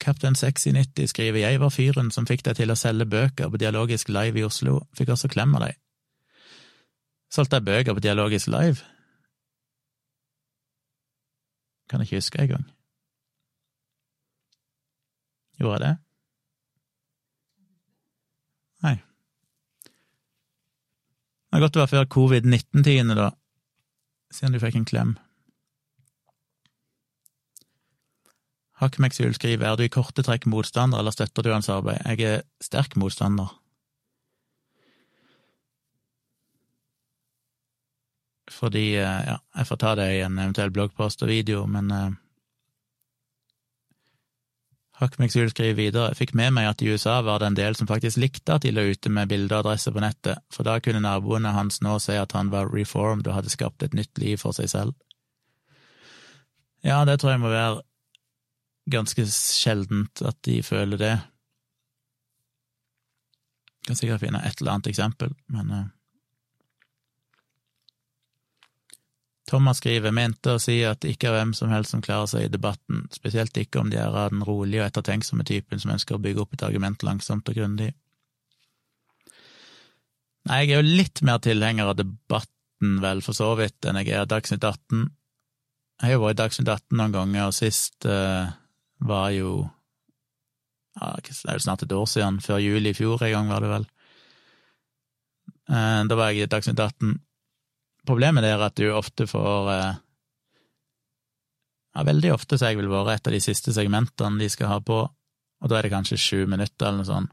Kaptein 0.06 0.36
Sexy90 0.38 1.08
skriver 1.10 1.40
jeg 1.40 1.58
var 1.58 1.72
fyren 1.74 2.12
som 2.14 2.28
fikk 2.28 2.44
deg 2.46 2.60
til 2.60 2.70
å 2.70 2.78
selge 2.78 3.08
bøker 3.10 3.50
på 3.50 3.58
Dialogisk 3.58 4.12
Live 4.14 4.38
i 4.38 4.44
Oslo, 4.46 4.84
fikk 4.94 5.10
også 5.16 5.30
klem 5.32 5.56
av 5.58 5.64
deg. 5.66 5.80
Solgte 7.34 7.58
jeg 7.58 7.66
bøker 7.66 7.96
på 7.96 8.04
Dialogisk 8.04 8.46
Live? 8.54 8.86
Kan 11.90 12.00
jeg 12.00 12.06
ikke 12.06 12.22
huske 12.22 12.42
engang. 12.44 12.70
Gjorde 15.58 15.74
jeg 15.74 15.82
det? 15.82 15.92
Nei. 18.86 18.96
Det 21.50 21.58
er 21.58 21.66
godt 21.66 21.78
å 21.78 21.82
være 21.82 21.94
før 21.96 22.10
covid-19-tidene, 22.14 23.18
da, 23.18 23.30
siden 24.30 24.54
du 24.54 24.62
fikk 24.62 24.78
en 24.78 24.86
klem. 24.86 25.16
Hakkmeksul 28.76 29.32
skriver 29.34 29.70
er 29.70 29.78
du 29.78 29.86
i 29.86 29.92
korte 29.92 30.24
trekk 30.24 30.44
motstander, 30.52 31.00
eller 31.00 31.14
støtter 31.14 31.46
du 31.46 31.52
hans 31.54 31.70
arbeid? 31.72 32.02
Jeg 32.04 32.28
er 32.28 32.42
sterk 32.60 32.96
motstander. 33.00 33.54
Fordi, 38.52 38.94
eh, 39.00 39.24
ja, 39.30 39.38
jeg 39.56 39.66
får 39.66 39.80
ta 39.80 39.94
det 39.98 40.10
i 40.12 40.20
en 40.24 40.38
eventuell 40.38 40.70
bloggpost 40.70 41.24
og 41.24 41.32
video, 41.32 41.64
men 41.66 41.90
eh, 41.90 42.14
Hakmeksul 44.96 45.50
skriver 45.52 45.76
videre, 45.76 46.10
jeg 46.12 46.20
fikk 46.22 46.30
med 46.38 46.54
meg 46.56 46.70
at 46.70 46.80
i 46.80 46.88
USA 46.88 47.18
var 47.24 47.42
det 47.42 47.50
en 47.50 47.58
del 47.58 47.74
som 47.76 47.88
faktisk 47.88 48.16
likte 48.16 48.54
at 48.54 48.64
de 48.64 48.72
lå 48.72 48.86
ute 48.94 49.10
med 49.12 49.28
bilde 49.28 49.52
og 49.52 49.66
adresse 49.66 49.92
på 49.92 50.00
nettet, 50.00 50.40
for 50.52 50.64
da 50.64 50.78
kunne 50.80 51.02
naboene 51.04 51.52
hans 51.52 51.82
nå 51.84 51.98
se 52.00 52.16
at 52.16 52.32
han 52.32 52.48
var 52.52 52.72
reformed 52.72 53.28
og 53.28 53.36
hadde 53.36 53.52
skapt 53.52 53.84
et 53.84 53.96
nytt 53.96 54.16
liv 54.22 54.40
for 54.40 54.56
seg 54.56 54.70
selv. 54.72 54.96
Ja, 56.80 57.04
det 57.04 57.18
tror 57.20 57.34
jeg 57.34 57.42
må 57.44 57.52
være 57.52 57.82
ganske 58.90 59.26
sjeldent 59.32 60.22
at 60.26 60.38
de 60.46 60.60
føler 60.62 61.00
det. 61.00 61.14
Jeg 63.82 63.90
kan 63.90 63.98
sikkert 64.00 64.24
finne 64.24 64.42
et 64.46 64.60
eller 64.60 64.76
annet 64.76 64.90
eksempel, 64.90 65.34
men 65.52 65.70
uh, 65.70 65.84
Thomas 69.46 69.78
skriver 69.78 70.10
mente 70.10 70.56
å 70.56 70.62
si 70.62 70.80
at 70.82 71.04
det 71.04 71.12
ikke 71.14 71.28
er 71.30 71.36
hvem 71.36 71.52
som 71.54 71.70
helst 71.70 71.94
som 71.94 72.02
klarer 72.02 72.26
seg 72.30 72.48
i 72.48 72.50
debatten, 72.50 73.04
spesielt 73.14 73.54
ikke 73.60 73.78
om 73.78 73.92
de 73.92 74.00
er 74.02 74.10
av 74.10 74.32
den 74.32 74.42
rolige 74.46 74.82
og 74.82 74.88
ettertenksomme 74.88 75.46
typen 75.46 75.82
som 75.82 75.92
ønsker 75.94 76.16
å 76.16 76.22
bygge 76.22 76.42
opp 76.42 76.56
et 76.56 76.64
argument 76.66 77.06
langsomt 77.06 77.46
og 77.52 77.58
grundig. 77.58 77.92
Nei, 80.46 80.60
jeg 80.62 80.74
er 80.74 80.82
jo 80.82 80.98
litt 80.98 81.22
mer 81.26 81.38
tilhenger 81.42 81.92
av 81.92 81.98
debatten, 81.98 82.98
vel, 83.02 83.22
for 83.22 83.38
så 83.38 83.52
vidt, 83.58 83.78
enn 83.86 83.98
jeg 84.00 84.12
er 84.12 84.24
av 84.24 84.30
Dagsnytt 84.30 84.66
18. 84.66 85.06
Jeg 85.96 86.06
har 86.06 86.14
jo 86.14 86.22
vært 86.22 86.36
i 86.36 86.42
Dagsnytt 86.42 86.70
18 86.70 86.98
noen 86.98 87.14
ganger, 87.14 87.46
og 87.46 87.56
sist 87.56 88.06
uh, 88.10 88.50
var 88.98 89.30
jo 89.34 89.68
ja, 90.96 91.12
det 91.20 91.34
er 91.44 91.58
jo 91.58 91.64
snart 91.66 91.84
et 91.84 91.92
år 91.92 92.06
siden, 92.08 92.40
før 92.40 92.62
juli 92.62 92.90
i 92.90 92.96
fjor 92.96 93.22
en 93.26 93.32
gang, 93.34 93.48
var 93.52 93.60
det 93.60 93.68
vel. 93.68 93.86
Uh, 95.68 96.02
da 96.08 96.16
var 96.16 96.30
jeg 96.32 96.46
i 96.46 96.50
Dagsnytt 96.50 96.80
18 96.80 97.16
Problemet 98.06 98.46
er 98.46 98.60
at 98.62 98.76
du 98.78 98.86
ofte 98.94 99.26
får 99.26 99.70
eh, 99.72 99.96
Ja, 101.96 102.04
veldig 102.06 102.30
ofte 102.36 102.54
så 102.54 102.70
jeg 102.70 102.78
vil 102.78 102.90
være 102.92 103.16
et 103.16 103.26
av 103.26 103.34
de 103.34 103.40
siste 103.42 103.74
segmentene 103.74 104.38
de 104.38 104.46
skal 104.52 104.70
ha 104.70 104.76
på, 104.78 105.00
og 105.02 105.72
da 105.72 105.78
er 105.78 105.88
det 105.88 105.90
kanskje 105.90 106.20
sju 106.20 106.44
minutter 106.46 106.86
eller 106.86 107.00
noe 107.00 107.08
sånt. 107.08 107.32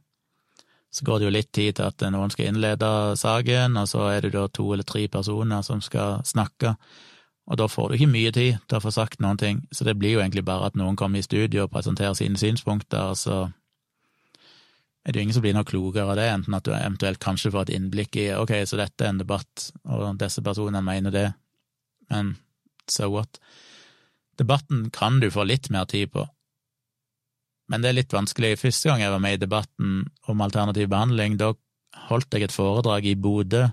Så 0.94 1.06
går 1.06 1.20
det 1.20 1.28
jo 1.28 1.34
litt 1.36 1.52
tid 1.54 1.76
til 1.78 1.90
at 1.90 2.06
noen 2.14 2.34
skal 2.34 2.50
innlede 2.50 2.90
saken, 3.20 3.78
og 3.82 3.90
så 3.92 4.08
er 4.14 4.26
det 4.26 4.34
da 4.34 4.48
to 4.48 4.66
eller 4.74 4.88
tre 4.88 5.04
personer 5.12 5.62
som 5.68 5.82
skal 5.82 6.24
snakke, 6.26 6.74
og 7.44 7.60
da 7.60 7.68
får 7.68 7.90
du 7.90 7.98
ikke 7.98 8.12
mye 8.14 8.32
tid 8.32 8.62
til 8.70 8.78
å 8.78 8.84
få 8.84 8.92
sagt 8.96 9.20
noen 9.24 9.40
ting, 9.40 9.60
så 9.72 9.84
det 9.88 9.98
blir 10.00 10.16
jo 10.16 10.22
egentlig 10.24 10.46
bare 10.48 10.70
at 10.70 10.78
noen 10.80 10.96
kommer 11.00 11.20
i 11.20 11.26
studio 11.26 11.66
og 11.66 11.74
presenterer 11.74 12.16
sine 12.16 12.40
synspunkter, 12.40 13.12
og 13.12 13.20
så 13.20 13.40
er 15.04 15.12
det 15.12 15.20
jo 15.20 15.26
ingen 15.26 15.36
som 15.36 15.44
blir 15.44 15.56
noe 15.58 15.68
klokere 15.68 16.14
av 16.14 16.20
det, 16.20 16.30
enten 16.32 16.56
at 16.56 16.64
du 16.64 16.72
eventuelt 16.72 17.20
kanskje 17.24 17.52
får 17.52 17.68
et 17.68 17.74
innblikk 17.76 18.16
i 18.22 18.30
ok, 18.38 18.56
så 18.70 18.80
dette 18.80 19.04
er 19.04 19.12
en 19.12 19.20
debatt, 19.20 19.68
og 19.84 20.16
disse 20.22 20.44
personene 20.46 20.84
mener 20.86 21.16
det, 21.16 21.28
men 22.14 22.38
so 22.88 23.12
what? 23.12 23.42
Debatten 24.40 24.88
kan 24.96 25.20
du 25.20 25.28
få 25.32 25.44
litt 25.50 25.68
mer 25.74 25.90
tid 25.92 26.14
på, 26.16 26.24
men 27.72 27.84
det 27.84 27.92
er 27.92 27.96
litt 27.96 28.14
vanskelig. 28.14 28.58
Første 28.60 28.90
gang 28.90 29.02
jeg 29.02 29.12
var 29.14 29.22
med 29.24 29.38
i 29.38 29.44
debatten 29.44 30.02
om 30.30 30.42
alternativ 30.44 30.90
behandling, 30.92 31.38
da 31.40 31.54
holdt 32.10 32.36
jeg 32.36 32.48
et 32.48 32.56
foredrag 32.56 33.06
i 33.08 33.16
Bodø 33.20 33.68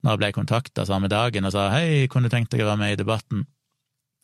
når 0.00 0.14
jeg 0.14 0.20
ble 0.22 0.30
kontakta 0.36 0.86
samme 0.88 1.10
dagen 1.12 1.46
og 1.46 1.54
sa 1.54 1.68
hei, 1.74 2.06
kunne 2.10 2.30
du 2.30 2.34
tenkt 2.34 2.52
deg 2.54 2.64
å 2.64 2.70
være 2.70 2.80
med 2.80 2.94
i 2.94 3.00
debatten? 3.00 3.44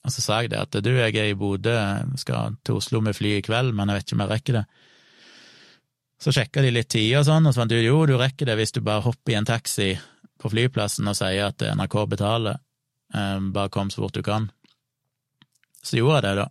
Og 0.07 0.12
så 0.15 0.23
sa 0.23 0.40
jeg 0.43 0.53
det 0.53 0.61
at 0.62 0.77
du, 0.85 0.93
jeg 0.94 1.16
er 1.19 1.32
i 1.32 1.39
Bodø, 1.39 1.74
skal 2.20 2.55
til 2.65 2.78
Oslo 2.78 3.01
med 3.03 3.16
fly 3.19 3.36
i 3.40 3.44
kveld, 3.44 3.74
men 3.74 3.90
jeg 3.90 3.98
vet 3.98 4.07
ikke 4.07 4.16
om 4.16 4.23
jeg 4.23 4.32
rekker 4.32 4.59
det. 4.61 4.66
Så 6.23 6.32
sjekka 6.32 6.62
de 6.65 6.70
litt 6.73 6.89
tid 6.94 7.11
og 7.19 7.27
sånn, 7.28 7.48
og 7.48 7.53
så 7.53 7.62
fant 7.62 7.74
du 7.74 7.81
jo, 7.81 7.98
du 8.09 8.15
rekker 8.16 8.48
det 8.48 8.57
hvis 8.61 8.73
du 8.73 8.81
bare 8.86 9.05
hopper 9.05 9.35
i 9.35 9.39
en 9.40 9.48
taxi 9.48 9.90
på 10.40 10.53
flyplassen 10.53 11.11
og 11.11 11.19
sier 11.19 11.51
at 11.51 11.65
NRK 11.77 11.97
betaler, 12.12 12.61
um, 13.12 13.51
bare 13.53 13.73
kom 13.73 13.90
så 13.93 14.05
fort 14.05 14.16
du 14.16 14.23
kan. 14.24 14.48
Så 15.82 15.98
gjorde 15.98 16.23
jeg 16.23 16.27
det, 16.28 16.44
da. 16.44 16.48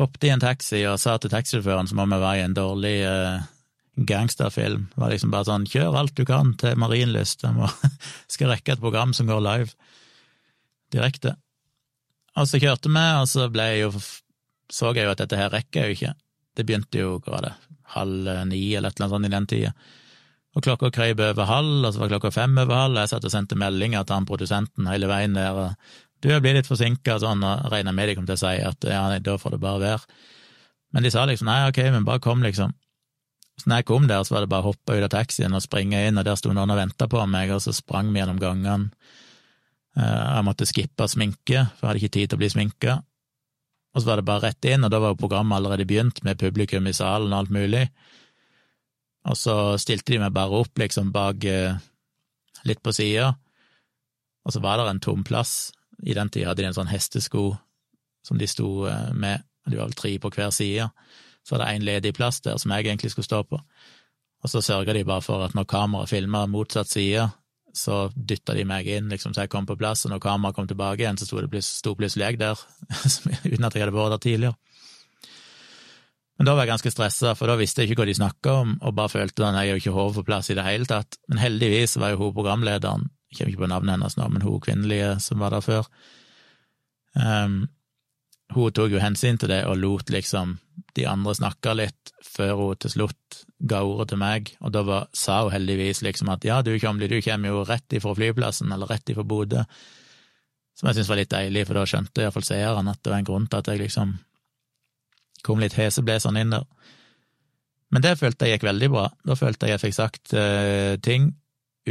Hoppet 0.00 0.26
i 0.26 0.32
en 0.32 0.42
taxi 0.42 0.82
og 0.88 1.00
sa 1.00 1.18
til 1.20 1.32
taxisjåføren 1.32 1.88
så 1.88 1.96
må 1.98 2.08
vi 2.08 2.18
være 2.18 2.40
i 2.40 2.44
en 2.46 2.56
dårlig 2.56 2.94
uh, 3.06 3.48
gangsterfilm, 3.96 4.86
det 4.94 5.00
var 5.00 5.12
liksom 5.12 5.32
bare 5.32 5.48
sånn 5.48 5.68
kjør 5.68 5.98
alt 6.00 6.14
du 6.16 6.24
kan 6.28 6.54
til 6.60 6.78
Marienlyst, 6.80 7.44
jeg 7.44 7.72
skal 8.34 8.52
rekke 8.54 8.76
et 8.76 8.82
program 8.82 9.12
som 9.16 9.28
går 9.28 9.42
live 9.44 9.72
direkte. 10.92 11.36
Og 12.40 12.48
så 12.48 12.60
kjørte 12.60 12.88
vi, 12.88 13.06
og 13.20 13.26
så 13.28 13.48
ble 13.52 13.68
jeg 13.74 13.82
jo 13.84 13.92
så 14.72 14.92
jeg 14.96 15.04
jo 15.04 15.12
at 15.12 15.20
dette 15.20 15.36
her 15.36 15.50
rekker 15.52 15.82
jeg 15.82 15.90
jo 15.90 15.96
ikke. 15.98 16.12
Det 16.56 16.64
begynte 16.68 17.02
jo, 17.02 17.16
hva 17.20 17.34
var 17.34 17.44
det, 17.44 17.52
halv 17.92 18.30
ni 18.48 18.62
eller 18.72 18.88
et 18.88 18.96
eller 18.96 19.04
annet 19.04 19.16
sånt 19.16 19.28
i 19.28 19.32
den 19.34 19.48
tida. 19.50 19.72
Og 20.56 20.64
klokka 20.64 20.88
krøyp 20.92 21.20
over 21.20 21.48
halv, 21.48 21.84
og 21.84 21.92
så 21.92 22.00
var 22.00 22.12
klokka 22.12 22.30
fem 22.32 22.56
over 22.60 22.76
halv, 22.76 22.96
og 22.96 23.04
jeg 23.04 23.12
satt 23.12 23.28
og 23.28 23.34
sendte 23.34 23.58
meldinger 23.60 24.04
til 24.04 24.16
han 24.16 24.28
produsenten 24.28 24.88
hele 24.88 25.08
veien 25.10 25.36
der, 25.36 25.56
og 25.56 25.92
du, 26.22 26.30
jeg 26.30 26.44
blir 26.44 26.56
litt 26.56 26.68
forsinka 26.68 27.18
sånn, 27.20 27.42
og 27.44 27.68
regna 27.72 27.92
med 27.96 28.08
de 28.08 28.16
kom 28.16 28.28
til 28.28 28.36
å 28.36 28.42
si 28.44 28.54
at 28.62 28.86
ja, 28.88 29.02
da 29.18 29.36
får 29.40 29.56
det 29.56 29.62
bare 29.64 29.82
være. 29.82 30.20
Men 30.94 31.04
de 31.04 31.12
sa 31.12 31.24
liksom 31.28 31.48
nei, 31.48 31.62
ok, 31.68 31.80
men 31.92 32.06
bare 32.06 32.22
kom, 32.22 32.44
liksom. 32.44 32.76
Så 33.60 33.68
når 33.68 33.82
jeg 33.82 33.88
kom 33.90 34.08
der, 34.08 34.24
så 34.24 34.34
var 34.34 34.44
det 34.44 34.50
bare 34.52 34.64
å 34.64 34.72
hoppe 34.72 34.96
ut 34.96 35.04
av 35.04 35.12
taxien 35.12 35.52
og 35.52 35.62
springe 35.64 36.00
inn, 36.08 36.18
og 36.18 36.24
der 36.26 36.38
sto 36.40 36.54
noen 36.54 36.72
og 36.72 36.78
venta 36.80 37.08
på 37.10 37.20
meg, 37.30 37.52
og 37.52 37.60
så 37.62 37.74
sprang 37.76 38.10
vi 38.12 38.22
gjennom 38.22 38.40
gangene. 38.40 38.90
Eh, 39.96 40.20
jeg 40.38 40.46
måtte 40.48 40.68
skippe 40.68 41.08
sminke, 41.10 41.66
for 41.76 41.86
jeg 41.86 41.90
hadde 41.90 42.02
ikke 42.02 42.16
tid 42.16 42.32
til 42.32 42.38
å 42.38 42.42
bli 42.42 42.52
sminka 42.54 43.00
og 43.92 44.00
så 44.00 44.08
var 44.08 44.20
det 44.20 44.26
bare 44.28 44.48
rett 44.48 44.68
inn, 44.68 44.84
og 44.84 44.92
da 44.92 45.00
var 45.02 45.12
jo 45.12 45.20
programmet 45.20 45.58
allerede 45.58 45.86
begynt, 45.88 46.22
med 46.24 46.40
publikum 46.40 46.86
i 46.88 46.94
salen 46.96 47.32
og 47.32 47.42
alt 47.42 47.52
mulig. 47.52 47.84
Og 49.28 49.36
så 49.38 49.56
stilte 49.78 50.14
de 50.14 50.20
meg 50.22 50.32
bare 50.34 50.62
opp, 50.62 50.72
liksom, 50.80 51.12
bak 51.12 51.44
eh, 51.44 51.76
litt 52.68 52.80
på 52.82 52.94
sida, 52.96 53.34
og 54.42 54.54
så 54.54 54.62
var 54.64 54.80
det 54.80 54.88
en 54.90 55.02
tom 55.04 55.22
plass. 55.26 55.70
I 56.02 56.16
den 56.16 56.32
tida 56.32 56.50
hadde 56.50 56.64
de 56.64 56.70
en 56.70 56.78
sånn 56.80 56.90
hestesko 56.90 57.52
som 58.26 58.40
de 58.40 58.48
sto 58.48 58.88
eh, 58.88 59.12
med, 59.12 59.44
og 59.66 59.74
de 59.74 59.78
var 59.78 59.92
vel 59.92 60.00
tre 60.00 60.14
på 60.18 60.32
hver 60.32 60.50
side. 60.56 60.88
Så 61.42 61.56
var 61.56 61.64
det 61.64 61.74
én 61.74 61.84
ledig 61.86 62.14
plass 62.14 62.40
der 62.40 62.58
som 62.58 62.70
jeg 62.70 62.86
egentlig 62.86 63.10
skulle 63.10 63.28
stå 63.28 63.42
på. 63.44 63.60
Og 64.42 64.50
så 64.50 64.62
sørga 64.62 64.94
de 64.94 65.04
bare 65.06 65.22
for 65.22 65.44
at 65.46 65.54
når 65.54 65.68
kameraet 65.70 66.10
filma 66.10 66.46
motsatt 66.50 66.90
side, 66.90 67.28
så 67.72 68.10
dytta 68.14 68.54
de 68.54 68.64
meg 68.68 68.88
inn, 68.90 69.08
liksom, 69.08 69.32
så 69.32 69.46
jeg 69.46 69.52
kom 69.52 69.66
på 69.66 69.78
plass, 69.80 70.04
og 70.04 70.12
når 70.12 70.20
kameraet 70.22 70.56
kom 70.56 70.68
tilbake 70.68 71.04
igjen, 71.04 71.16
så 71.16 71.28
sto, 71.28 71.40
det 71.40 71.48
plutselig 71.50 72.26
jeg 72.26 72.40
der, 72.42 72.58
uten 73.48 73.68
at 73.68 73.74
jeg 73.74 73.84
hadde 73.84 73.94
vært 73.96 74.16
der 74.16 74.22
tidligere. 74.26 74.56
Men 76.38 76.48
da 76.48 76.56
var 76.56 76.66
jeg 76.66 76.72
ganske 76.72 76.90
stressa, 76.92 77.34
for 77.38 77.48
da 77.48 77.56
visste 77.60 77.84
jeg 77.84 77.92
ikke 77.92 78.02
hva 78.02 78.08
de 78.08 78.16
snakka 78.18 78.54
om, 78.64 78.74
og 78.82 78.96
bare 78.98 79.12
følte 79.12 79.46
at 79.46 79.60
jeg 79.60 79.70
jo 79.70 79.80
ikke 79.80 79.96
hodet 79.96 80.16
på 80.18 80.26
plass 80.32 80.50
i 80.50 80.56
det 80.58 80.64
hele 80.66 80.88
tatt. 80.90 81.20
Men 81.30 81.38
heldigvis 81.38 81.98
var 82.02 82.14
jo 82.14 82.24
hun 82.24 82.34
programlederen, 82.34 83.06
jeg 83.30 83.38
kommer 83.38 83.52
ikke 83.52 83.62
på 83.62 83.70
navnet 83.70 83.94
hennes 83.94 84.18
nå, 84.18 84.26
men 84.32 84.44
hun 84.44 84.64
kvinnelige 84.64 85.12
som 85.24 85.40
var 85.40 85.54
der 85.54 85.64
før, 85.64 85.86
um, 87.14 87.62
hun 88.52 88.74
tok 88.76 88.92
jo 88.92 89.00
hensyn 89.00 89.38
til 89.40 89.48
det 89.52 89.62
og 89.68 89.78
lot 89.80 90.10
liksom 90.12 90.58
de 90.96 91.06
andre 91.08 91.34
snakka 91.36 91.74
litt, 91.78 92.12
før 92.24 92.54
hun 92.58 92.80
til 92.80 92.92
slutt 92.94 93.42
ga 93.68 93.82
ordet 93.86 94.10
til 94.12 94.20
meg, 94.20 94.52
og 94.60 94.72
da 94.74 94.82
var, 94.86 95.08
sa 95.16 95.42
hun 95.44 95.54
heldigvis 95.54 96.02
liksom 96.04 96.30
at 96.32 96.44
ja, 96.46 96.60
du 96.64 96.72
Kjomli, 96.74 97.08
du 97.10 97.20
kommer 97.24 97.52
jo 97.52 97.64
rett 97.68 97.96
ifra 97.96 98.14
flyplassen, 98.18 98.72
eller 98.74 98.90
rett 98.90 99.12
ifra 99.12 99.24
Bodø, 99.26 99.62
som 100.78 100.88
jeg 100.88 100.98
syntes 100.98 101.12
var 101.12 101.20
litt 101.20 101.32
deilig, 101.32 101.66
for 101.68 101.78
da 101.78 101.86
skjønte 101.88 102.24
iallfall 102.24 102.46
seeren 102.46 102.90
at 102.90 103.02
det 103.02 103.12
var 103.12 103.22
en 103.22 103.28
grunn 103.28 103.46
til 103.50 103.60
at 103.60 103.70
jeg 103.70 103.82
liksom 103.84 104.16
kom 105.46 105.62
litt 105.62 105.76
heseblesende 105.76 106.42
inn 106.42 106.54
der. 106.54 106.66
Men 107.92 108.04
det 108.04 108.16
følte 108.20 108.48
jeg 108.48 108.56
gikk 108.56 108.68
veldig 108.70 108.88
bra, 108.92 109.06
da 109.28 109.36
følte 109.36 109.68
jeg 109.68 109.76
jeg 109.76 109.84
fikk 109.84 109.96
sagt 109.98 110.34
uh, 110.34 110.96
ting, 111.04 111.32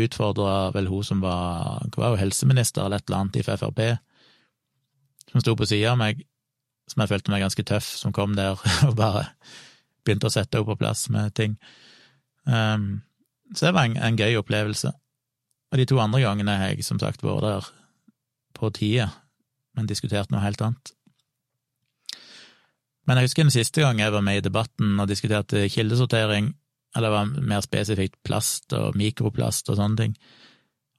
utfordra 0.02 0.72
vel 0.76 0.88
hun 0.90 1.06
som 1.06 1.22
var, 1.24 1.84
var 1.98 2.18
helseminister 2.20 2.86
eller 2.86 3.02
et 3.02 3.10
eller 3.10 3.20
annet 3.20 3.42
i 3.42 3.46
Frp, 3.46 3.82
som 5.32 5.44
sto 5.44 5.56
på 5.56 5.68
sida 5.68 5.94
av 5.94 6.00
meg, 6.02 6.24
som 6.90 7.04
jeg 7.04 7.12
følte 7.12 7.34
meg 7.34 7.44
ganske 7.44 7.66
tøff, 7.68 7.90
som 7.98 8.14
kom 8.16 8.36
der 8.38 8.60
og 8.88 8.96
bare 9.00 9.28
begynte 10.06 10.30
å 10.30 10.34
sette 10.34 10.58
henne 10.58 10.70
på 10.70 10.80
plass 10.80 11.08
med 11.14 11.34
ting. 11.38 11.58
Um, 12.46 13.04
så 13.54 13.68
det 13.68 13.76
var 13.76 13.90
en, 13.90 13.98
en, 14.00 14.18
gøy 14.18 14.40
opplevelse. 14.40 14.94
Og 15.72 15.80
de 15.80 15.86
to 15.88 16.00
andre 16.04 16.24
gangene 16.24 16.58
har 16.58 16.74
jeg 16.74 16.88
som 16.88 17.00
sagt 17.00 17.24
vært 17.24 17.46
der 17.46 17.70
på 18.58 18.72
tida, 18.76 19.12
men 19.78 19.88
diskutert 19.88 20.32
noe 20.32 20.44
helt 20.44 20.62
annet. 20.66 20.94
Men 23.08 23.18
jeg 23.18 23.30
husker 23.30 23.46
den 23.46 23.54
siste 23.54 23.84
gang 23.84 24.00
jeg 24.00 24.14
var 24.14 24.24
med 24.26 24.40
i 24.40 24.46
debatten 24.46 25.00
og 25.00 25.10
diskuterte 25.10 25.66
kildesortering, 25.72 26.52
eller 26.96 27.08
det 27.08 27.16
var 27.16 27.50
mer 27.54 27.64
spesifikt 27.66 28.20
plast 28.28 28.74
og 28.78 28.98
mikroplast 29.00 29.72
og 29.72 29.80
sånne 29.80 30.00
ting. 30.04 30.16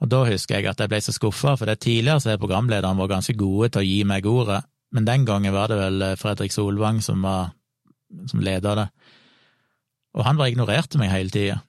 Og 0.03 0.11
da 0.11 0.25
husker 0.27 0.59
jeg 0.59 0.71
at 0.73 0.81
jeg 0.83 0.91
ble 0.91 0.99
så 1.05 1.15
skuffa, 1.15 1.55
for 1.59 1.69
det 1.69 1.79
tidligere 1.85 2.21
så 2.21 2.33
har 2.33 2.41
programlederen 2.43 2.99
vært 2.99 3.15
ganske 3.15 3.37
gode 3.39 3.71
til 3.71 3.83
å 3.83 3.87
gi 3.87 4.01
meg 4.09 4.27
ordet, 4.27 4.63
men 4.93 5.09
den 5.09 5.27
gangen 5.29 5.55
var 5.55 5.73
det 5.73 5.81
vel 5.81 6.05
eh, 6.05 6.17
Fredrik 6.21 6.53
Solvang 6.55 7.01
som, 7.05 7.25
var, 7.25 7.53
som 8.31 8.45
leda 8.45 8.77
det, 8.79 8.89
og 10.13 10.27
han 10.27 10.37
bare 10.37 10.53
ignorerte 10.53 11.01
meg 11.01 11.13
hele 11.13 11.33
tida. 11.33 11.63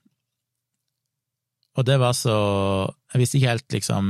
Og 1.74 1.86
det 1.88 1.96
var 1.98 2.12
så 2.14 2.34
Jeg 3.14 3.18
visste 3.18 3.38
ikke 3.38 3.50
helt, 3.50 3.72
liksom, 3.72 4.04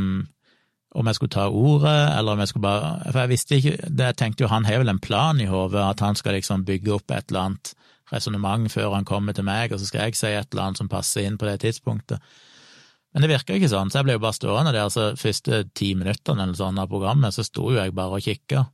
om 0.94 1.06
jeg 1.06 1.16
skulle 1.16 1.32
ta 1.32 1.46
ordet, 1.48 2.18
eller 2.18 2.32
om 2.32 2.42
jeg 2.42 2.50
skulle 2.50 2.66
bare 2.66 3.12
For 3.12 3.20
jeg 3.22 3.30
visste 3.30 3.56
ikke 3.56 3.76
det, 3.88 4.04
Jeg 4.10 4.16
tenkte 4.20 4.44
jo 4.44 4.50
han 4.52 4.66
har 4.68 4.82
vel 4.82 4.92
en 4.92 5.00
plan 5.00 5.40
i 5.40 5.48
hodet, 5.48 5.80
at 5.80 6.00
han 6.00 6.18
skal 6.18 6.36
liksom 6.36 6.66
bygge 6.68 6.92
opp 6.92 7.10
et 7.10 7.30
eller 7.30 7.48
annet 7.48 7.74
resonnement 8.12 8.68
før 8.70 8.92
han 8.94 9.06
kommer 9.08 9.32
til 9.32 9.46
meg, 9.46 9.72
og 9.72 9.80
så 9.80 9.88
skal 9.88 10.04
jeg 10.04 10.18
si 10.18 10.28
et 10.28 10.52
eller 10.52 10.66
annet 10.66 10.78
som 10.82 10.90
passer 10.92 11.24
inn 11.24 11.38
på 11.40 11.48
det 11.48 11.62
tidspunktet. 11.62 12.20
Men 13.14 13.24
det 13.24 13.30
virka 13.30 13.56
ikke 13.56 13.70
sånn, 13.70 13.90
så 13.90 14.00
jeg 14.00 14.08
ble 14.08 14.16
jo 14.18 14.22
bare 14.22 14.36
stående 14.36 14.74
der. 14.74 14.90
så 14.92 15.14
Første 15.18 15.62
ti 15.74 15.94
minuttene 15.94 16.44
eller 16.44 16.58
sånn 16.58 16.78
av 16.82 16.90
programmet, 16.90 17.34
så 17.34 17.46
sto 17.46 17.70
jo 17.70 17.78
jeg 17.78 17.94
bare 17.96 18.18
og 18.18 18.26
kikka. 18.26 18.66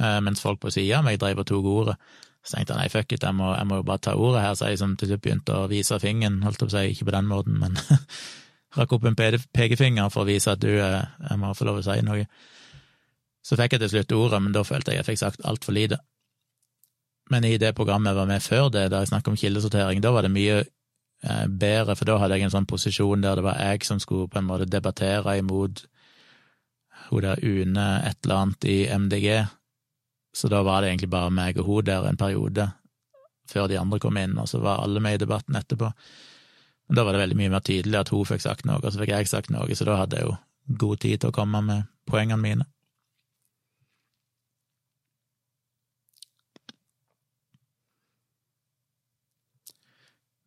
Eh, 0.00 0.20
mens 0.20 0.42
folk 0.42 0.60
på 0.62 0.72
sida 0.74 0.98
av 0.98 1.06
meg 1.06 1.20
drev 1.22 1.42
og 1.44 1.48
tok 1.48 1.66
ordet. 1.70 1.96
Så 2.44 2.56
tenkte 2.56 2.74
jeg 2.74 2.82
nei, 2.82 2.88
fuck 2.92 3.12
it, 3.14 3.22
jeg 3.24 3.36
må, 3.36 3.52
jeg 3.54 3.66
må, 3.70 3.78
jo 3.80 3.86
bare 3.88 4.02
ta 4.04 4.14
ordet 4.20 4.42
her, 4.44 4.56
så 4.58 4.68
jeg 4.68 4.80
som 4.80 4.96
til 5.00 5.08
slutt 5.08 5.22
begynte 5.24 5.54
å 5.56 5.68
vise 5.70 5.96
fingeren, 6.02 6.42
holdt 6.44 6.60
jeg 6.60 6.66
på 6.66 6.72
å 6.72 6.74
si, 6.74 6.90
ikke 6.92 7.06
på 7.08 7.14
den 7.14 7.30
måten, 7.30 7.56
men 7.62 7.78
rakk 8.76 8.92
opp 8.98 9.06
en 9.08 9.16
pekefinger 9.16 10.10
for 10.12 10.24
å 10.24 10.28
vise 10.28 10.52
at 10.52 10.60
du, 10.60 10.74
eh, 10.76 11.06
jeg 11.30 11.40
må 11.40 11.54
få 11.56 11.68
lov 11.70 11.80
å 11.80 11.86
si 11.86 11.96
noe. 12.04 12.26
Så 13.44 13.56
fikk 13.60 13.76
jeg 13.76 13.84
til 13.84 13.92
slutt 13.94 14.16
ordet, 14.18 14.42
men 14.44 14.56
da 14.56 14.64
følte 14.66 14.92
jeg 14.92 15.00
jeg 15.00 15.08
fikk 15.12 15.22
sagt 15.22 15.48
altfor 15.48 15.76
lite. 15.76 16.00
Men 17.32 17.46
i 17.48 17.56
det 17.60 17.72
programmet 17.76 18.12
jeg 18.12 18.20
var 18.20 18.28
med 18.28 18.44
før 18.44 18.68
det, 18.72 18.88
da 18.92 19.00
jeg 19.00 19.12
snakket 19.14 19.32
om 19.32 19.40
kildesortering, 19.40 20.04
da 20.04 20.12
var 20.12 20.26
det 20.26 20.34
mye 20.34 20.60
eh, 20.60 21.46
bedre, 21.48 21.96
for 21.96 22.10
da 22.10 22.20
hadde 22.20 22.36
jeg 22.36 22.50
en 22.50 22.56
sånn 22.58 22.68
posisjon 22.68 23.24
der 23.24 23.40
det 23.40 23.46
var 23.46 23.60
jeg 23.62 23.88
som 23.88 24.00
skulle 24.02 24.28
på 24.28 24.42
en 24.42 24.50
måte 24.50 24.68
debattere 24.68 25.38
imot 25.40 25.86
hun 27.08 27.24
der 27.24 27.40
Une 27.44 27.84
et 28.04 28.18
eller 28.24 28.42
annet 28.42 28.64
i 28.68 28.78
MDG, 28.88 29.28
så 30.34 30.50
da 30.50 30.62
var 30.66 30.82
det 30.82 30.90
egentlig 30.90 31.10
bare 31.14 31.30
meg 31.30 31.58
og 31.62 31.68
hun 31.68 31.86
der 31.86 32.08
en 32.08 32.18
periode, 32.18 32.68
før 33.50 33.68
de 33.70 33.78
andre 33.78 34.00
kom 34.02 34.16
inn, 34.18 34.38
og 34.40 34.48
så 34.50 34.58
var 34.64 34.82
alle 34.82 35.02
med 35.04 35.18
i 35.18 35.22
debatten 35.22 35.56
etterpå. 35.56 35.92
Men 36.88 36.98
da 36.98 37.04
var 37.04 37.14
det 37.14 37.22
veldig 37.22 37.38
mye 37.38 37.52
mer 37.54 37.64
tydelig 37.64 38.00
at 38.00 38.10
hun 38.12 38.26
fikk 38.28 38.42
sagt 38.44 38.66
noe, 38.68 38.80
og 38.82 38.92
så 38.92 39.00
fikk 39.00 39.14
jeg 39.14 39.30
sagt 39.30 39.52
noe, 39.54 39.76
så 39.76 39.86
da 39.88 39.98
hadde 40.02 40.20
jeg 40.20 40.28
jo 40.28 40.36
god 40.80 41.04
tid 41.04 41.20
til 41.20 41.30
å 41.30 41.36
komme 41.36 41.60
med 41.64 41.90
poengene 42.08 42.40
mine. 42.40 42.68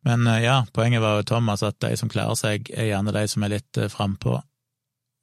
Men 0.08 0.26
eh, 0.26 0.44
ja, 0.44 0.66
poenget 0.72 1.02
var 1.02 1.18
jo, 1.18 1.22
Thomas, 1.22 1.62
at 1.62 1.80
de 1.84 1.96
som 1.96 2.08
klarer 2.08 2.38
seg, 2.38 2.70
er 2.72 2.92
gjerne 2.92 3.12
de 3.12 3.24
som 3.28 3.44
er 3.44 3.56
litt 3.58 3.80
eh, 3.80 3.90
frampå. 3.92 4.38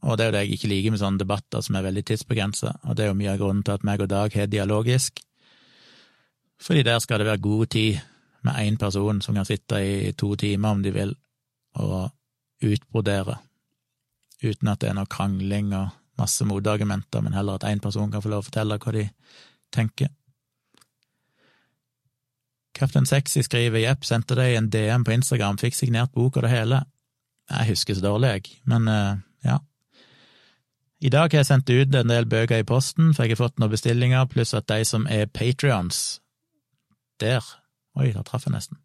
Og 0.05 0.17
det 0.17 0.25
er 0.25 0.29
jo 0.29 0.35
det 0.35 0.41
jeg 0.45 0.57
ikke 0.57 0.69
liker 0.69 0.93
med 0.93 1.01
sånne 1.01 1.21
debatter 1.21 1.63
som 1.65 1.77
er 1.77 1.85
veldig 1.87 2.03
tidsbegrensa, 2.05 2.75
og 2.85 2.97
det 2.97 3.05
er 3.05 3.09
jo 3.09 3.17
mye 3.17 3.31
av 3.33 3.39
grunnen 3.41 3.63
til 3.65 3.73
at 3.73 3.85
meg 3.87 4.03
og 4.05 4.11
Dag 4.11 4.35
har 4.37 4.51
dialogisk. 4.51 5.23
Fordi 6.61 6.83
der 6.85 6.99
skal 7.01 7.19
det 7.19 7.27
være 7.27 7.41
god 7.41 7.65
tid 7.73 7.97
med 8.45 8.59
én 8.61 8.77
person 8.77 9.21
som 9.21 9.35
kan 9.35 9.47
sitte 9.49 9.81
i 9.81 10.11
to 10.13 10.35
timer, 10.35 10.69
om 10.77 10.83
de 10.83 10.93
vil, 10.93 11.15
og 11.81 12.11
utbrodere, 12.63 13.39
uten 14.43 14.69
at 14.69 14.81
det 14.81 14.91
er 14.91 14.97
noe 14.99 15.09
krangling 15.09 15.73
og 15.73 15.89
masse 16.19 16.45
motargumenter, 16.47 17.21
men 17.25 17.33
heller 17.33 17.57
at 17.57 17.65
én 17.67 17.81
person 17.81 18.11
kan 18.11 18.23
få 18.23 18.31
lov 18.31 18.45
å 18.45 18.47
fortelle 18.47 18.77
hva 18.79 18.93
de 18.95 19.07
tenker. 19.73 20.13
Kaptein 22.75 23.07
Sexy 23.07 23.41
skriver 23.43 23.81
jepp, 23.81 24.03
sendte 24.05 24.35
deg 24.37 24.57
en 24.57 24.69
DM 24.69 25.05
på 25.07 25.15
Instagram, 25.15 25.57
fikk 25.59 25.77
signert 25.77 26.13
bok 26.15 26.37
og 26.37 26.45
det 26.45 26.51
hele. 26.51 26.81
Jeg 27.49 27.71
husker 27.71 27.95
så 27.95 28.03
dårlig, 28.03 28.31
jeg, 28.35 28.59
men 28.69 28.89
uh, 28.91 29.15
ja. 29.45 29.59
I 31.05 31.09
dag 31.13 31.29
har 31.29 31.43
jeg 31.43 31.45
sendt 31.51 31.69
ut 31.69 31.93
en 31.93 32.09
del 32.09 32.25
bøker 32.25 32.63
i 32.63 32.65
posten, 32.65 33.11
for 33.13 33.27
jeg 33.27 33.35
har 33.35 33.43
fått 33.43 33.59
noen 33.61 33.69
bestillinger, 33.69 34.25
pluss 34.31 34.55
at 34.57 34.65
de 34.71 34.79
som 34.89 35.03
er 35.05 35.27
patrions 35.29 36.19
Der 37.21 37.45
Oi, 37.95 38.09
da 38.11 38.23
traff 38.27 38.47
jeg 38.47 38.55
nesten. 38.55 38.79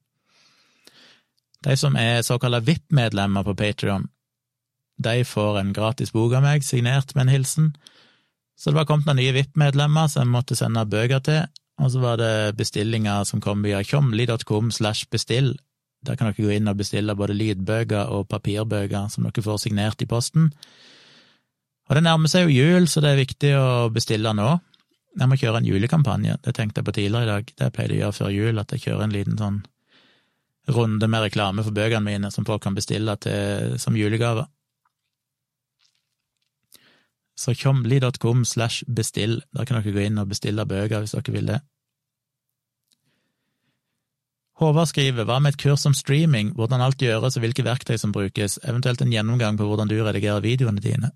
De 1.64 1.74
som 1.80 1.96
er 1.98 2.20
såkalte 2.22 2.60
VIP-medlemmer 2.66 3.42
på 3.42 3.56
Patrion, 3.58 4.04
de 5.02 5.24
får 5.26 5.58
en 5.58 5.72
gratis 5.74 6.12
bok 6.14 6.36
av 6.38 6.44
meg, 6.44 6.62
signert 6.62 7.10
med 7.16 7.24
en 7.24 7.32
hilsen. 7.32 7.72
Så 8.54 8.70
det 8.70 8.78
var 8.78 8.86
kommet 8.86 9.08
noen 9.08 9.18
nye 9.18 9.34
VIP-medlemmer 9.34 10.06
som 10.12 10.22
jeg 10.22 10.30
måtte 10.30 10.58
sende 10.60 10.84
bøker 10.86 11.24
til, 11.26 11.42
og 11.80 11.90
så 11.90 12.04
var 12.04 12.20
det 12.20 12.54
bestillinger 12.60 13.26
som 13.26 13.42
kom 13.42 13.64
via 13.66 13.82
tjomli.com 13.82 14.70
slash 14.76 15.08
bestill. 15.10 15.56
Der 16.06 16.20
kan 16.20 16.30
dere 16.30 16.38
gå 16.38 16.54
inn 16.54 16.70
og 16.70 16.78
bestille 16.78 17.16
både 17.16 17.34
lydbøker 17.34 18.14
og 18.14 18.28
papirbøker 18.30 19.10
som 19.10 19.26
dere 19.26 19.48
får 19.48 19.64
signert 19.64 20.04
i 20.04 20.08
posten. 20.08 20.52
Og 21.90 21.98
det 21.98 22.04
nærmer 22.06 22.30
seg 22.30 22.46
jo 22.46 22.54
jul, 22.54 22.86
så 22.86 23.02
det 23.02 23.10
er 23.10 23.18
viktig 23.18 23.48
å 23.58 23.68
bestille 23.90 24.30
nå. 24.38 24.50
Jeg 25.18 25.26
må 25.26 25.34
kjøre 25.40 25.58
en 25.58 25.66
julekampanje, 25.66 26.36
det 26.44 26.52
tenkte 26.54 26.78
jeg 26.78 26.86
på 26.86 26.94
tidligere 26.94 27.26
i 27.26 27.30
dag. 27.32 27.48
Det 27.50 27.66
jeg 27.66 27.90
å 27.90 27.98
gjøre 27.98 28.14
før 28.14 28.30
jul, 28.30 28.60
at 28.62 28.72
jeg 28.72 28.84
kjører 28.84 29.02
en 29.08 29.14
liten 29.16 29.38
sånn 29.40 29.58
runde 30.70 31.08
med 31.10 31.24
reklame 31.24 31.64
for 31.66 31.74
bøkene 31.74 32.06
mine 32.06 32.30
som 32.30 32.46
folk 32.46 32.62
kan 32.62 32.76
bestille 32.76 33.16
til, 33.18 33.74
som 33.82 33.98
julegave. 33.98 34.44
Så 37.34 37.56
tjomli.com 37.58 38.44
slash 38.44 38.84
bestill, 38.86 39.40
der 39.50 39.66
kan 39.66 39.80
dere 39.80 39.94
gå 39.96 40.04
inn 40.04 40.20
og 40.22 40.30
bestille 40.30 40.66
bøker 40.68 41.02
hvis 41.02 41.16
dere 41.16 41.34
vil 41.34 41.50
det. 41.50 41.58
Håvard 44.60 44.90
skriver 44.92 45.24
hva 45.24 45.40
med 45.40 45.54
et 45.54 45.62
kurs 45.62 45.86
om 45.88 45.96
streaming, 45.96 46.52
hvordan 46.54 46.84
alt 46.84 47.02
gjøres 47.02 47.38
og 47.38 47.42
hvilke 47.42 47.64
verktøy 47.64 47.96
som 47.98 48.12
brukes, 48.12 48.58
eventuelt 48.62 49.02
en 49.02 49.10
gjennomgang 49.10 49.56
på 49.56 49.66
hvordan 49.66 49.88
du 49.88 49.96
redigerer 50.04 50.44
videoene 50.44 50.84
dine. 50.84 51.10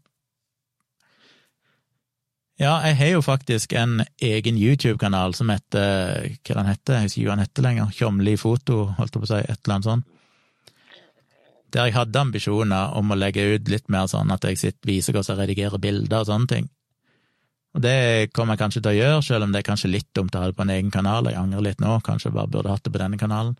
Ja, 2.61 2.77
jeg 2.87 2.97
har 3.01 3.09
jo 3.17 3.23
faktisk 3.25 3.73
en 3.75 4.05
egen 4.23 4.59
YouTube-kanal 4.59 5.33
som 5.35 5.51
heter 5.51 6.29
Hva 6.47 6.55
den 6.61 6.69
heter? 6.71 7.01
Jeg 7.01 7.09
husker 7.09 7.21
ikke 7.21 7.31
hva 7.31 7.35
den 7.35 7.47
heter 7.49 7.67
lenger. 7.67 7.95
Tjomli 7.97 8.35
foto, 8.39 8.77
holdt 8.95 9.17
jeg 9.17 9.25
på 9.25 9.27
å 9.27 9.31
si, 9.33 9.41
et 9.43 9.59
eller 9.59 9.75
annet 9.75 9.89
sånt. 9.89 10.11
Der 11.75 11.89
jeg 11.89 11.97
hadde 11.97 12.21
ambisjoner 12.21 12.95
om 12.95 13.11
å 13.11 13.19
legge 13.19 13.43
ut 13.57 13.73
litt 13.73 13.91
mer 13.91 14.07
sånn 14.07 14.31
at 14.31 14.47
jeg 14.47 14.61
sitter, 14.61 14.87
viser 14.87 15.17
hvordan 15.17 15.35
jeg 15.35 15.41
redigerer 15.43 15.83
bilder 15.83 16.23
og 16.23 16.31
sånne 16.31 16.51
ting. 16.53 16.71
Og 17.75 17.83
det 17.83 18.31
kommer 18.31 18.55
jeg 18.55 18.63
kanskje 18.63 18.85
til 18.85 18.93
å 18.93 18.99
gjøre, 19.01 19.27
selv 19.27 19.49
om 19.49 19.51
det 19.51 19.65
er 19.65 19.67
kanskje 19.73 19.91
litt 19.91 20.11
dumt 20.15 20.39
å 20.39 20.45
ha 20.45 20.53
det 20.53 20.55
på 20.55 20.63
en 20.63 20.75
egen 20.77 20.95
kanal. 20.95 21.27
Jeg 21.27 21.41
angrer 21.41 21.67
litt 21.73 21.83
nå, 21.83 21.99
kanskje 22.07 22.31
jeg 22.31 22.39
bare 22.39 22.53
burde 22.55 22.71
hatt 22.71 22.87
det 22.87 22.95
på 22.95 23.03
denne 23.03 23.19
kanalen. 23.19 23.57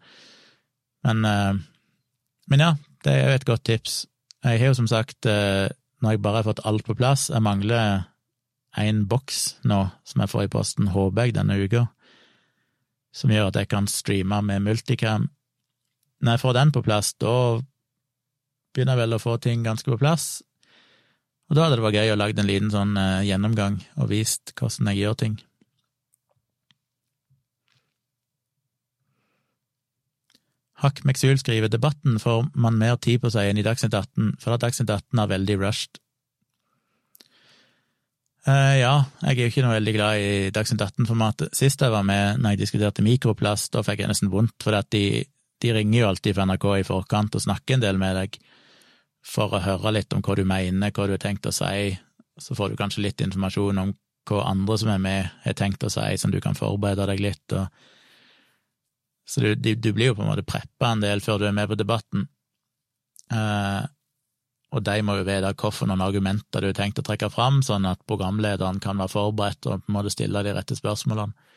Men, 1.03 1.27
eh, 1.27 1.55
men 2.47 2.63
ja, 2.63 2.75
det 3.03 3.11
er 3.11 3.25
jo 3.27 3.39
et 3.41 3.51
godt 3.51 3.67
tips. 3.67 4.05
Jeg 4.47 4.63
har 4.63 4.71
jo 4.71 4.79
som 4.79 4.87
sagt, 4.87 5.27
eh, 5.27 5.67
når 5.99 6.15
jeg 6.15 6.23
bare 6.23 6.45
har 6.45 6.47
fått 6.47 6.63
alt 6.63 6.87
på 6.87 6.95
plass, 6.95 7.27
jeg 7.35 7.43
mangler 7.43 8.07
en 8.81 9.05
boks 9.11 9.43
nå 9.69 9.81
som 10.07 10.23
jeg 10.25 10.33
får 10.33 10.47
i 10.47 10.53
posten, 10.53 10.91
håper 10.95 11.29
jeg, 11.29 11.37
denne 11.37 11.59
uka, 11.61 11.85
som 13.15 13.31
gjør 13.31 13.53
at 13.53 13.61
jeg 13.61 13.71
kan 13.71 13.87
streame 13.91 14.41
med 14.43 14.65
multicam. 14.65 15.29
Når 16.25 16.37
jeg 16.37 16.43
får 16.43 16.57
den 16.59 16.75
på 16.75 16.83
plass, 16.83 17.13
da 17.21 17.37
begynner 18.75 18.97
jeg 18.97 19.05
vel 19.05 19.17
å 19.17 19.23
få 19.23 19.37
ting 19.43 19.63
ganske 19.67 19.91
på 19.91 20.01
plass, 20.01 20.43
og 21.51 21.57
da 21.57 21.67
hadde 21.67 21.77
det 21.79 21.85
vært 21.85 21.99
gøy 22.01 22.13
å 22.15 22.21
lage 22.21 22.41
en 22.41 22.49
liten 22.49 22.71
sånn 22.73 22.95
eh, 22.97 23.27
gjennomgang 23.29 23.77
og 24.01 24.09
vist 24.11 24.55
hvordan 24.57 24.89
jeg 24.91 25.05
gjør 25.05 25.19
ting. 25.21 25.35
Hakk 30.85 31.05
McSuel 31.05 31.39
skriver 31.41 31.71
debatten 31.73 32.19
får 32.21 32.49
man 32.61 32.81
mer 32.81 32.97
tid 33.01 33.23
på 33.23 33.31
seg 33.33 33.51
enn 33.51 33.61
i 33.61 33.65
Dagsnytt 33.65 33.95
18, 33.95 34.35
for 34.43 34.57
at 34.57 34.65
Dagsnytt 34.65 34.91
18 34.91 35.23
er 35.23 35.31
veldig 35.31 35.61
rushed. 35.63 36.01
Uh, 38.45 38.77
ja, 38.77 38.95
jeg 39.25 39.39
er 39.39 39.47
jo 39.47 39.53
ikke 39.53 39.63
noe 39.65 39.77
veldig 39.79 39.93
glad 39.97 40.21
i 40.21 40.33
Dagsnytt 40.53 40.83
18-formatet. 40.85 41.55
Sist 41.57 41.81
jeg 41.81 41.93
var 41.95 42.05
med 42.05 42.43
når 42.43 42.55
jeg 42.55 42.61
diskuterte 42.61 43.05
mikroplast, 43.05 43.71
da 43.73 43.81
fikk 43.87 44.03
jeg 44.03 44.11
nesten 44.11 44.33
vondt, 44.33 44.59
for 44.61 44.77
de, 44.93 45.25
de, 45.65 45.71
ringer 45.73 46.03
jo 46.03 46.11
alltid 46.11 46.37
fra 46.37 46.45
NRK 46.51 46.67
i 46.77 46.85
forkant 46.85 47.39
og 47.39 47.45
snakker 47.47 47.79
en 47.79 47.87
del 47.87 48.01
med 48.01 48.19
deg 48.21 48.37
for 49.25 49.57
å 49.57 49.63
høre 49.65 49.95
litt 49.97 50.13
om 50.13 50.21
hva 50.21 50.37
du 50.37 50.45
mener, 50.45 50.93
hva 50.93 51.09
du 51.09 51.15
har 51.17 51.23
tenkt 51.23 51.49
å 51.49 51.55
si. 51.57 51.95
Så 52.37 52.57
får 52.59 52.75
du 52.75 52.77
kanskje 52.77 53.07
litt 53.07 53.25
informasjon 53.25 53.81
om 53.81 53.95
hva 54.29 54.45
andre 54.51 54.77
som 54.81 54.93
er 54.93 55.01
med, 55.01 55.33
har 55.45 55.57
tenkt 55.57 55.85
å 55.85 55.93
si, 55.93 56.05
som 56.21 56.33
du 56.33 56.41
kan 56.45 56.57
forberede 56.59 57.09
deg 57.15 57.25
litt. 57.25 57.57
og 57.57 57.69
så 59.25 59.41
du, 59.41 59.55
du, 59.57 59.93
blir 59.93 60.13
jo 60.13 60.19
på 60.19 60.25
en 60.25 60.29
måte 60.29 60.45
preppa 60.45 60.93
en 60.93 61.01
del 61.01 61.23
før 61.25 61.41
du 61.41 61.47
er 61.49 61.57
med 61.57 61.71
på 61.71 61.79
debatten. 61.81 62.27
Eh, 63.33 63.85
og 64.75 64.83
de 64.83 64.95
må 65.07 65.15
jo 65.21 65.27
vite 65.27 65.53
hvilke 65.55 65.87
noen 65.87 66.03
argumenter 66.03 66.65
du 66.65 66.69
har 66.71 66.77
tenkt 66.77 66.99
å 66.99 67.07
trekke 67.07 67.31
fram, 67.31 67.61
sånn 67.63 67.87
at 67.87 68.03
programlederen 68.11 68.81
kan 68.83 68.99
være 68.99 69.13
forberedt 69.13 69.69
og 69.71 69.85
på 69.85 69.93
en 69.93 69.99
måte 69.99 70.13
stille 70.15 70.43
de 70.43 70.55
rette 70.57 70.77
spørsmålene. 70.79 71.53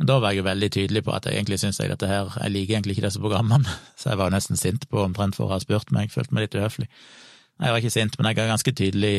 Men 0.00 0.08
da 0.10 0.16
var 0.18 0.32
jeg 0.32 0.40
jo 0.40 0.46
veldig 0.48 0.70
tydelig 0.74 1.04
på 1.06 1.12
at 1.14 1.28
jeg 1.28 1.38
egentlig 1.38 1.60
syns 1.62 1.78
jeg 1.78 1.86
dette 1.92 2.08
her 2.10 2.32
Jeg 2.40 2.50
liker 2.50 2.74
egentlig 2.74 2.96
ikke 2.96 3.04
disse 3.06 3.20
programmene, 3.22 3.76
så 4.00 4.10
jeg 4.10 4.18
var 4.18 4.30
jo 4.30 4.36
nesten 4.38 4.58
sint 4.58 4.88
på 4.90 5.04
omtrent 5.04 5.36
for 5.36 5.46
å 5.46 5.54
ha 5.54 5.60
spurt 5.62 5.92
meg, 5.94 6.08
jeg 6.08 6.16
følte 6.16 6.34
meg 6.34 6.46
litt 6.46 6.58
uhøflig. 6.58 6.88
Jeg 7.60 7.70
var 7.70 7.82
ikke 7.82 7.94
sint, 7.94 8.16
men 8.18 8.30
jeg 8.30 8.40
var 8.40 8.54
ganske 8.56 8.74
tydelig 8.74 9.16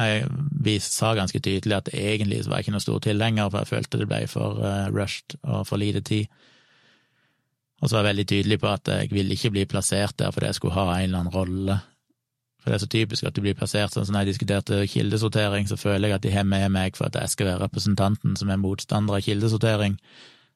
jeg 0.00 0.80
sa 0.80 1.10
ganske 1.12 1.40
tydelig 1.44 1.74
at 1.76 1.88
egentlig 1.92 2.38
så 2.44 2.50
var 2.50 2.60
jeg 2.60 2.66
ikke 2.66 2.74
noe 2.78 2.84
stor 2.84 3.00
tilhenger, 3.04 3.50
for 3.50 3.60
jeg 3.60 3.68
følte 3.68 3.98
det 4.00 4.08
ble 4.08 4.20
for 4.30 4.60
uh, 4.64 4.86
rushed 4.88 5.36
og 5.42 5.66
for 5.68 5.80
lite 5.80 6.00
tid. 6.00 6.30
Og 7.82 7.90
så 7.90 7.96
var 7.96 8.04
jeg 8.04 8.10
veldig 8.12 8.26
tydelig 8.30 8.58
på 8.62 8.68
at 8.70 8.88
jeg 8.92 9.10
ville 9.10 9.34
ikke 9.34 9.50
bli 9.56 9.64
plassert 9.66 10.14
der 10.20 10.30
fordi 10.30 10.52
jeg 10.52 10.58
skulle 10.60 10.76
ha 10.76 10.84
en 10.94 11.08
eller 11.08 11.24
annen 11.24 11.34
rolle. 11.34 11.78
For 12.62 12.70
det 12.70 12.76
er 12.76 12.82
så 12.84 12.90
typisk 12.94 13.26
at 13.26 13.34
du 13.34 13.42
blir 13.42 13.58
plassert 13.58 13.90
sånn 13.90 14.06
som 14.06 14.14
når 14.14 14.22
jeg 14.22 14.36
diskuterte 14.36 14.84
kildesortering, 14.86 15.66
så 15.66 15.78
føler 15.80 16.08
jeg 16.08 16.20
at 16.20 16.26
de 16.26 16.34
har 16.34 16.46
med 16.46 16.68
meg 16.70 16.94
for 16.98 17.08
at 17.08 17.18
jeg 17.18 17.34
skal 17.34 17.50
være 17.50 17.64
representanten 17.64 18.38
som 18.38 18.52
er 18.54 18.60
motstander 18.62 19.18
av 19.18 19.26
kildesortering, 19.26 19.96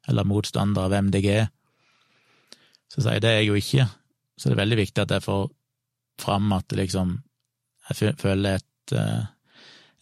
eller 0.06 0.28
motstander 0.30 0.86
av 0.86 0.94
MDG. 0.94 1.30
Så 2.94 3.02
sier 3.02 3.18
jeg 3.18 3.26
det 3.26 3.32
er 3.32 3.40
jeg 3.40 3.50
jo 3.50 3.58
ikke, 3.58 3.88
så 4.38 4.48
det 4.48 4.54
er 4.54 4.62
veldig 4.62 4.78
viktig 4.84 5.02
at 5.02 5.16
jeg 5.16 5.26
får 5.26 5.48
fram 6.22 6.52
at 6.56 6.72
liksom 6.72 7.22
Jeg 7.86 8.16
føler 8.18 8.56
et 8.56 8.92
uh, 8.98 9.26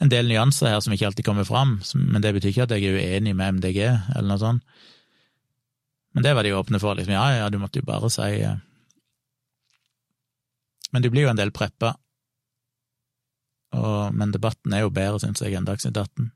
en 0.01 0.09
del 0.09 0.29
nyanser 0.29 0.73
her 0.73 0.81
som 0.81 0.95
ikke 0.95 1.07
alltid 1.11 1.27
kommer 1.27 1.45
fram, 1.45 1.79
men 1.95 2.23
det 2.23 2.33
betyr 2.33 2.51
ikke 2.51 2.65
at 2.65 2.73
jeg 2.77 2.87
er 2.89 2.97
uenig 2.97 3.35
med 3.37 3.59
MDG, 3.59 3.81
eller 4.17 4.29
noe 4.31 4.41
sånt. 4.41 4.63
Men 6.15 6.23
det 6.23 6.35
var 6.35 6.47
de 6.47 6.55
åpne 6.55 6.79
for, 6.83 6.95
liksom, 6.95 7.15
ja 7.17 7.27
ja, 7.41 7.51
du 7.51 7.59
måtte 7.59 7.83
jo 7.83 7.89
bare 7.89 8.11
si 8.13 8.31
uh. 8.47 8.57
Men 10.95 11.03
du 11.03 11.11
blir 11.11 11.27
jo 11.27 11.33
en 11.33 11.39
del 11.41 11.51
preppa, 11.51 11.97
og, 13.75 14.15
men 14.15 14.31
debatten 14.31 14.75
er 14.75 14.85
jo 14.85 14.93
bedre, 14.95 15.19
syns 15.23 15.43
jeg, 15.43 15.57
enn 15.59 15.67
Dagsnytt 15.67 15.99
18. 15.99 16.29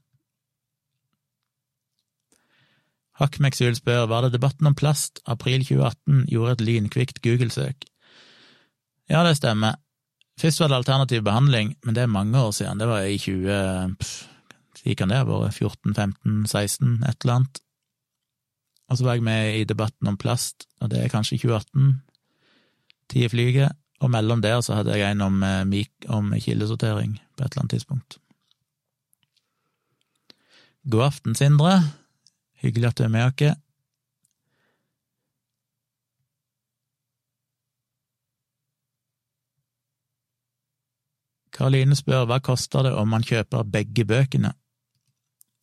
Hakk 3.19 3.39
McSul 3.43 3.75
spør 3.75 4.07
var 4.11 4.25
det 4.25 4.35
debatten 4.37 4.67
om 4.71 4.77
plast, 4.79 5.23
april 5.27 5.65
2018, 5.67 6.25
gjorde 6.31 6.57
et 6.57 6.65
lynkvikt 6.67 7.23
Google-søk. 7.23 7.87
Ja, 9.11 9.25
det 9.27 9.39
stemmer. 9.39 9.79
Først 10.39 10.61
var 10.63 10.71
det 10.71 10.77
alternativ 10.83 11.25
behandling, 11.27 11.73
men 11.83 11.97
det 11.97 12.05
er 12.05 12.13
mange 12.13 12.39
år 12.39 12.53
siden. 12.55 12.79
Det 12.79 12.87
var 12.91 13.03
i 13.03 13.19
20... 13.19 13.49
Når 14.79 14.95
kan 14.95 15.11
det 15.11 15.19
ha 15.19 15.25
vært? 15.27 15.57
14, 15.59 15.95
15, 15.95 16.47
16, 16.47 16.93
et 17.09 17.25
eller 17.25 17.35
annet. 17.35 17.59
Og 18.89 18.99
så 18.99 19.05
var 19.05 19.19
jeg 19.19 19.23
med 19.23 19.59
i 19.59 19.65
debatten 19.69 20.09
om 20.09 20.17
plast, 20.17 20.67
og 20.81 20.91
det 20.91 21.03
er 21.03 21.13
kanskje 21.13 21.39
2018. 21.39 22.03
Tid 23.09 23.25
i 23.25 23.29
flyget. 23.29 23.77
Og 24.01 24.11
mellom 24.11 24.43
der 24.43 24.61
så 24.61 24.79
hadde 24.79 24.97
jeg 24.97 25.13
en 25.13 25.21
om, 25.21 25.43
eh, 25.43 25.85
om 26.09 26.33
kildesortering 26.39 27.19
på 27.37 27.45
et 27.45 27.53
eller 27.53 27.61
annet 27.61 27.71
tidspunkt. 27.71 28.19
God 30.91 31.03
aften, 31.03 31.35
Sindre. 31.35 31.83
Hyggelig 32.63 32.89
at 32.89 32.99
du 32.99 33.05
er 33.05 33.09
med 33.09 33.25
oss. 33.25 33.57
Karoline 41.59 41.97
spør 41.99 42.27
hva 42.31 42.39
koster 42.39 42.87
det 42.87 42.93
om 42.95 43.09
man 43.11 43.27
kjøper 43.27 43.67
begge 43.67 44.05
bøkene? 44.07 44.53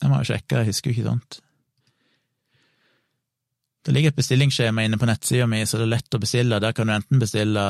Jeg 0.01 0.11
må 0.11 0.19
jo 0.19 0.27
sjekke, 0.27 0.57
jeg 0.59 0.65
husker 0.67 0.91
jo 0.91 0.95
ikke 0.95 1.09
sånt. 1.09 1.44
Det 3.85 3.93
ligger 3.93 4.09
et 4.09 4.17
bestillingsskjema 4.17 4.85
inne 4.85 4.97
på 4.97 5.05
nettsida 5.05 5.45
mi, 5.47 5.61
så 5.65 5.77
det 5.77 5.85
er 5.85 5.93
lett 5.93 6.17
å 6.17 6.21
bestille. 6.21 6.61
Der 6.61 6.73
kan 6.73 6.89
du 6.89 6.95
enten 6.95 7.21
bestille 7.21 7.65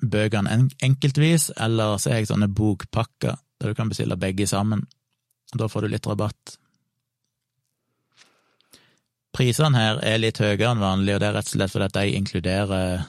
bøkene 0.00 0.56
enkeltvis, 0.84 1.50
eller 1.56 1.96
så 2.00 2.12
er 2.12 2.20
jeg 2.20 2.30
sånne 2.30 2.50
bokpakker 2.52 3.38
der 3.60 3.72
du 3.72 3.76
kan 3.76 3.88
bestille 3.92 4.16
begge 4.20 4.46
sammen. 4.48 4.86
Da 5.56 5.68
får 5.68 5.84
du 5.84 5.94
litt 5.94 6.08
rabatt. 6.08 6.56
Prisene 9.36 9.78
her 9.78 10.00
er 10.04 10.20
litt 10.20 10.40
høyere 10.42 10.72
enn 10.72 10.82
vanlig, 10.82 11.14
og 11.14 11.22
det 11.22 11.28
er 11.28 11.36
rett 11.38 11.48
og 11.48 11.54
slett 11.54 11.72
fordi 11.72 11.88
at 11.88 11.96
de 11.96 12.18
inkluderer 12.18 13.04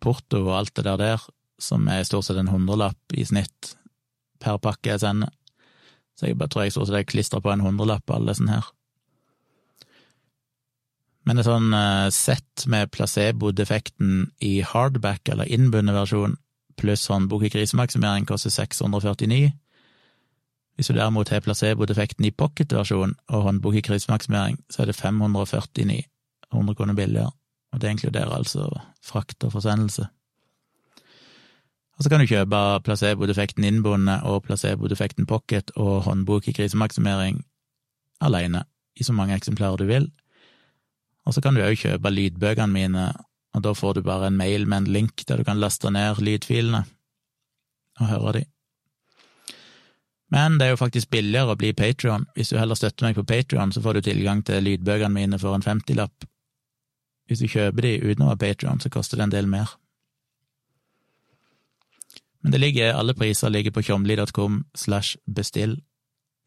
porto 0.00 0.40
og 0.46 0.54
alt 0.56 0.74
det 0.78 0.86
der 0.86 1.00
der, 1.00 1.26
som 1.60 1.86
er 1.92 2.06
stort 2.08 2.26
sett 2.26 2.40
en 2.40 2.50
hundrelapp 2.50 3.14
i 3.14 3.26
snitt 3.28 3.74
per 4.40 4.58
pakke 4.62 4.94
jeg 4.94 5.04
sender. 5.04 5.30
Så 6.16 6.30
jeg 6.30 6.38
bare 6.40 6.52
tror 6.52 6.66
jeg 6.66 6.74
stort 6.74 6.88
sett 6.88 7.02
jeg 7.02 7.10
klistrer 7.12 7.44
på 7.44 7.52
en 7.52 7.64
hundrelapp 7.64 8.06
på 8.06 8.16
alle 8.16 8.32
disse 8.32 8.48
her. 8.48 8.70
Men 11.28 11.40
et 11.40 11.46
sånn 11.46 11.72
uh, 11.76 12.08
sett 12.14 12.64
med 12.70 12.90
placebo-defekten 12.94 14.30
i 14.44 14.60
hardback, 14.64 15.28
eller 15.28 15.50
innbundet 15.52 15.96
versjon, 15.96 16.38
pluss 16.80 17.04
håndbok 17.12 17.44
i 17.44 17.50
krisemaksimering 17.52 18.24
koster 18.28 18.52
649. 18.54 19.50
Hvis 20.76 20.88
du 20.88 20.96
derimot 20.96 21.28
har 21.28 21.42
placebo-defekten 21.44 22.24
i 22.24 22.32
pocket-versjon 22.32 23.12
og 23.28 23.42
håndbok 23.44 23.76
i 23.76 23.84
krisemaksimering, 23.84 24.56
så 24.72 24.82
er 24.82 24.88
det 24.88 24.96
549, 24.96 25.98
100 26.54 26.78
kroner 26.78 26.96
billigere, 26.96 27.34
og 27.72 27.82
det 27.82 27.92
inkluderer 27.92 28.32
altså 28.32 28.70
frakt 29.04 29.44
og 29.44 29.52
forsendelse. 29.52 30.06
Og 32.00 32.04
så 32.04 32.08
kan 32.08 32.22
du 32.22 32.30
kjøpe 32.30 32.58
placebo-defekten 32.86 33.66
innbundet 33.68 34.24
og 34.24 34.46
placebo-defekten 34.46 35.28
pocket 35.28 35.74
og 35.76 36.06
håndbok 36.06 36.48
i 36.48 36.54
krisemaksimering 36.56 37.42
alene, 38.24 38.64
i 38.96 39.04
så 39.04 39.12
mange 39.12 39.36
eksemplarer 39.36 39.76
du 39.76 39.84
vil. 39.84 40.08
Og 41.26 41.34
så 41.34 41.42
kan 41.44 41.54
du 41.54 41.62
òg 41.62 41.76
kjøpe 41.78 42.12
lydbøkene 42.12 42.72
mine, 42.72 43.10
og 43.54 43.64
da 43.64 43.74
får 43.76 43.98
du 43.98 44.06
bare 44.06 44.30
en 44.30 44.38
mail 44.38 44.66
med 44.68 44.84
en 44.84 44.92
link 44.94 45.26
der 45.28 45.40
du 45.40 45.44
kan 45.44 45.60
laste 45.60 45.90
ned 45.90 46.22
lydfilene 46.22 46.84
og 48.00 48.08
høre 48.08 48.32
de. 48.38 48.44
Men 50.30 50.58
det 50.58 50.66
er 50.66 50.70
jo 50.76 50.80
faktisk 50.80 51.10
billigere 51.10 51.52
å 51.52 51.58
bli 51.58 51.72
Patrion. 51.74 52.28
Hvis 52.36 52.52
du 52.52 52.58
heller 52.58 52.78
støtter 52.78 53.08
meg 53.08 53.16
på 53.18 53.26
Patrion, 53.26 53.72
så 53.74 53.82
får 53.82 53.98
du 53.98 54.06
tilgang 54.06 54.44
til 54.46 54.62
lydbøkene 54.62 55.10
mine 55.14 55.40
for 55.42 55.56
en 55.56 55.66
femtilapp. 55.66 56.26
Hvis 57.26 57.42
du 57.42 57.50
kjøper 57.50 57.86
de 57.86 57.96
uten 57.98 58.24
å 58.24 58.30
være 58.30 58.42
Patrion, 58.44 58.80
så 58.80 58.92
koster 58.94 59.18
det 59.18 59.26
en 59.26 59.34
del 59.34 59.50
mer. 59.50 59.74
Men 62.40 62.54
det 62.54 62.60
ligger, 62.62 62.94
alle 62.94 63.14
priser 63.14 63.50
ligger 63.50 63.74
på 63.74 63.82
tjomli.com 63.82 64.64
slash 64.74 65.18
bestill. 65.26 65.80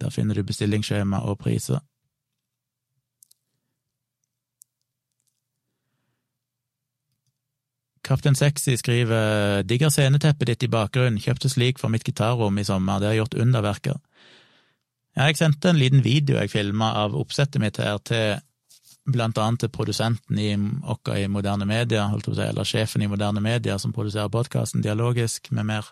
Der 0.02 0.10
finner 0.10 0.36
du 0.36 0.48
bestillingsskjema 0.48 1.20
og 1.28 1.38
priser. 1.44 1.84
Kaptein 8.04 8.36
Sexy 8.36 8.76
skriver 8.78 9.64
digger 9.64 9.92
sceneteppet 9.94 10.50
ditt 10.50 10.64
i 10.68 10.72
bakgrunnen, 10.72 11.22
kjøpte 11.24 11.52
slik 11.52 11.80
for 11.80 11.94
mitt 11.94 12.04
gitarrom 12.04 12.58
i 12.60 12.66
sommer, 12.68 13.00
det 13.00 13.14
har 13.14 13.22
gjort 13.22 13.38
underverker. 13.40 14.02
Jeg 15.16 15.38
sendte 15.38 15.70
en 15.70 15.80
liten 15.80 16.02
video 16.04 16.40
jeg 16.42 16.52
filma 16.52 16.90
av 17.04 17.16
oppsettet 17.16 17.62
mitt 17.62 17.78
her 17.80 18.02
til 18.04 18.42
blant 19.06 19.38
annet 19.38 19.64
til 19.64 19.72
produsenten 19.72 20.40
i 20.40 20.52
Okka 20.90 21.18
i 21.20 21.28
Moderne 21.32 21.68
Media, 21.70 22.08
holdt 22.12 22.28
jeg 22.28 22.34
på 22.34 22.36
å 22.36 22.40
si, 22.40 22.48
eller 22.50 22.68
sjefen 22.68 23.04
i 23.04 23.10
Moderne 23.12 23.44
Media 23.44 23.78
som 23.80 23.94
produserer 23.96 24.32
podkasten 24.32 24.84
Dialogisk 24.84 25.52
med 25.52 25.68
mer. 25.70 25.90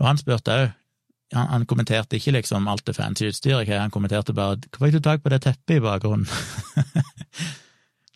Og 0.00 0.10
han 0.10 0.18
spurte 0.20 0.56
òg, 0.56 0.66
han, 1.34 1.46
han, 1.50 1.66
kommenterte 1.66 2.18
ikke 2.18 2.36
liksom 2.36 2.68
alt 2.70 2.86
det 2.86 2.94
fancy 2.94 3.30
utstyret 3.30 3.66
jeg 3.66 3.74
har, 3.74 3.82
han 3.82 3.94
kommenterte 3.94 4.34
bare 4.34 4.60
'Hvorfor 4.62 4.86
fikk 4.86 4.94
du 4.94 5.00
tak 5.00 5.22
på 5.22 5.28
det 5.28 5.42
teppet 5.42 5.78
i 5.78 5.82
bakgrunnen?' 5.82 6.28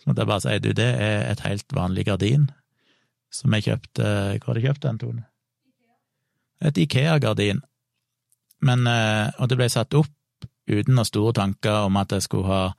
Så 0.01 0.09
måtte 0.09 0.25
jeg 0.25 0.31
bare 0.31 0.45
sier 0.45 0.63
du, 0.65 0.71
det 0.77 0.89
er 0.97 1.27
et 1.29 1.43
helt 1.45 1.77
vanlig 1.77 2.07
gardin. 2.09 2.49
som 3.31 3.53
jeg 3.55 3.63
kjøpte 3.63 4.05
Hvor 4.43 4.55
har 4.55 4.59
jeg 4.59 4.65
kjøpt 4.65 4.83
den, 4.83 4.99
Tone? 4.99 5.25
Et 6.61 6.79
Ikea-gardin. 6.79 7.61
Men 8.61 8.87
eh, 8.87 9.31
Og 9.39 9.49
det 9.49 9.57
ble 9.57 9.69
satt 9.69 9.95
opp 9.95 10.11
uten 10.71 10.95
noen 10.95 11.09
store 11.09 11.33
tanker 11.33 11.87
om 11.87 11.97
at 11.97 12.13
jeg 12.13 12.23
skulle 12.23 12.47
ha 12.47 12.75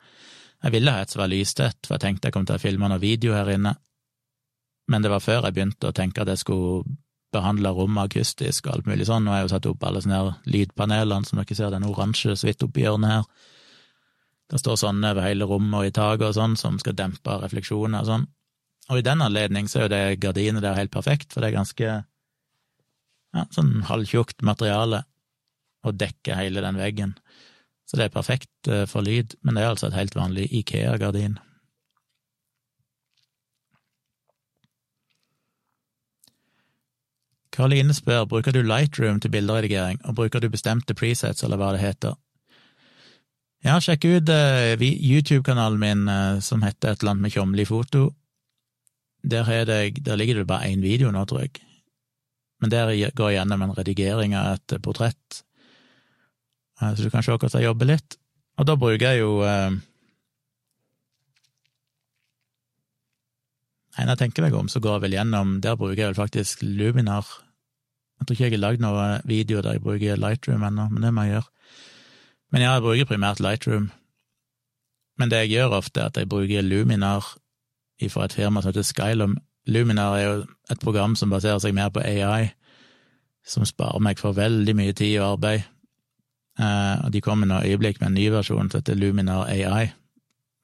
Jeg 0.64 0.72
ville 0.72 0.92
ha 0.92 1.02
et 1.02 1.10
som 1.10 1.24
var 1.24 1.32
lystett, 1.32 1.80
for 1.88 1.96
jeg 1.96 2.02
tenkte 2.02 2.28
jeg 2.28 2.34
kom 2.34 2.46
til 2.46 2.56
å 2.56 2.62
filme 2.62 2.90
noe 2.90 3.02
video 3.02 3.34
her 3.34 3.50
inne. 3.50 3.76
Men 4.88 5.02
det 5.02 5.10
var 5.10 5.24
før 5.24 5.48
jeg 5.48 5.56
begynte 5.56 5.90
å 5.90 5.96
tenke 5.96 6.22
at 6.22 6.30
jeg 6.30 6.38
skulle 6.44 6.84
behandle 7.34 7.72
rommet 7.74 8.12
akustisk 8.12 8.68
og 8.68 8.76
alt 8.76 8.90
mulig 8.92 9.08
sånn. 9.08 9.26
Nå 9.26 9.32
har 9.32 9.42
jeg 9.42 9.48
jo 9.48 9.54
satt 9.56 9.70
opp 9.72 9.84
alle 9.88 10.04
sånne 10.04 10.20
her 10.20 10.30
lydpanelene, 10.54 11.26
som 11.26 11.40
dere 11.42 11.58
ser, 11.58 11.74
den 11.74 11.88
oransje 11.88 12.36
så 12.38 12.50
vidt 12.50 12.62
oppi 12.68 12.84
hjørnet 12.84 13.14
her. 13.16 13.50
Det 14.52 14.60
står 14.60 14.80
sånne 14.82 15.14
over 15.14 15.24
hele 15.24 15.48
rommet 15.48 15.78
og 15.80 15.88
i 15.88 15.94
taket 15.96 16.28
og 16.28 16.36
sånn, 16.36 16.58
som 16.60 16.80
skal 16.82 16.98
dempe 16.98 17.38
refleksjoner 17.40 18.04
og 18.04 18.10
sånn. 18.10 18.26
Og 18.92 19.00
i 19.00 19.06
den 19.06 19.24
anledning 19.24 19.70
så 19.72 19.80
er 19.80 19.86
jo 19.86 19.94
det 19.94 20.22
gardinet 20.24 20.66
der 20.66 20.76
helt 20.76 20.92
perfekt, 20.92 21.32
for 21.32 21.40
det 21.40 21.52
er 21.52 21.60
ganske 21.62 21.92
ja, 21.92 23.46
sånn 23.56 23.78
halvtjukt 23.88 24.44
materiale 24.44 25.06
og 25.88 25.96
dekker 26.02 26.36
hele 26.36 26.64
den 26.66 26.80
veggen. 26.82 27.14
Så 27.88 27.98
det 27.98 28.10
er 28.10 28.14
perfekt 28.14 28.68
eh, 28.68 28.84
for 28.88 29.08
lyd, 29.08 29.38
men 29.42 29.56
det 29.56 29.64
er 29.64 29.72
altså 29.72 29.88
et 29.88 29.98
helt 29.98 30.16
vanlig 30.16 30.50
Ikea-gardin. 30.60 31.40
Karoline 37.52 37.94
spør 37.94 38.28
bruker 38.32 38.56
du 38.56 38.62
Lightroom 38.64 39.20
til 39.20 39.32
bilderedigering, 39.32 40.00
og 40.08 40.16
bruker 40.16 40.40
du 40.40 40.48
bestemte 40.52 40.96
presets, 40.96 41.44
eller 41.44 41.60
hva 41.60 41.74
det 41.76 41.82
heter. 41.84 42.16
Ja, 43.62 43.76
sjekk 43.78 44.08
ut 44.10 44.30
uh, 44.34 44.82
YouTube-kanalen 44.82 45.78
min 45.82 46.08
uh, 46.10 46.40
som 46.42 46.64
heter 46.66 46.96
et 46.96 47.04
eller 47.04 47.14
annet 47.14 47.28
med 47.28 47.34
tjomli 47.36 47.66
foto. 47.70 48.08
Der, 49.22 49.46
det, 49.70 50.02
der, 50.02 50.18
ligger 50.18 50.40
det 50.40 50.48
bare 50.50 50.72
én 50.72 50.82
video 50.82 51.12
nå, 51.14 51.22
tror 51.30 51.44
jeg. 51.44 51.62
Men 52.62 52.74
der 52.74 52.90
går 52.90 53.30
jeg 53.30 53.38
gjennom 53.38 53.62
en 53.62 53.76
redigering 53.78 54.34
av 54.38 54.56
et 54.56 54.76
portrett, 54.82 55.44
uh, 56.82 56.90
så 56.90 57.06
du 57.06 57.12
kan 57.14 57.22
se 57.22 57.36
hvordan 57.36 57.62
jeg 57.62 57.70
jobber 57.70 57.92
litt. 57.92 58.18
Og 58.58 58.66
da 58.66 58.76
bruker 58.76 59.14
jeg 59.14 59.22
jo 59.22 59.46
Nei, 59.46 59.78
En 64.02 64.10
jeg 64.12 64.20
tenker 64.20 64.44
meg 64.44 64.56
om, 64.58 64.68
så 64.72 64.82
går 64.82 64.98
jeg 64.98 65.04
vel 65.06 65.16
gjennom 65.16 65.54
Der 65.64 65.78
bruker 65.80 66.00
jeg 66.02 66.12
vel 66.12 66.18
faktisk 66.20 66.62
Luminar. 66.64 67.28
Jeg 68.20 68.26
tror 68.26 68.36
ikke 68.36 68.46
jeg 68.48 68.56
har 68.58 68.64
lagd 68.66 68.84
noen 68.84 69.26
video 69.30 69.62
der 69.62 69.78
jeg 69.78 69.86
bruker 69.86 70.20
Lightroom 70.20 70.66
ennå, 70.68 70.90
men 70.92 71.06
det 71.06 71.14
må 71.14 71.26
jeg 71.28 71.38
gjøre. 71.38 71.50
Men 72.52 72.62
ja, 72.66 72.74
jeg 72.76 72.84
bruker 72.84 73.10
primært 73.10 73.40
Lightroom. 73.40 73.92
Men 75.20 75.32
det 75.32 75.44
jeg 75.44 75.54
gjør 75.56 75.78
ofte, 75.78 76.02
er 76.02 76.12
at 76.12 76.18
jeg 76.18 76.30
bruker 76.30 76.66
Luminar 76.66 77.36
fra 78.10 78.26
et 78.26 78.34
firma 78.34 78.62
som 78.62 78.72
heter 78.72 78.86
Skylum. 78.88 79.38
Luminar 79.70 80.16
er 80.18 80.24
jo 80.26 80.38
et 80.74 80.82
program 80.82 81.16
som 81.16 81.30
baserer 81.30 81.60
seg 81.62 81.76
mer 81.78 81.92
på 81.94 82.02
AI, 82.02 82.50
som 83.46 83.66
sparer 83.66 84.02
meg 84.02 84.20
for 84.20 84.34
veldig 84.38 84.74
mye 84.78 84.96
tid 84.98 85.20
og 85.20 85.36
arbeid. 85.36 85.68
Eh, 86.60 86.96
og 87.06 87.12
de 87.14 87.22
kommer 87.22 87.48
nå 87.48 87.62
øyeblikk 87.64 88.02
med 88.02 88.12
en 88.12 88.18
ny 88.18 88.28
versjon 88.34 88.72
som 88.72 88.82
heter 88.82 88.98
Luminar 88.98 89.50
AI. 89.50 89.92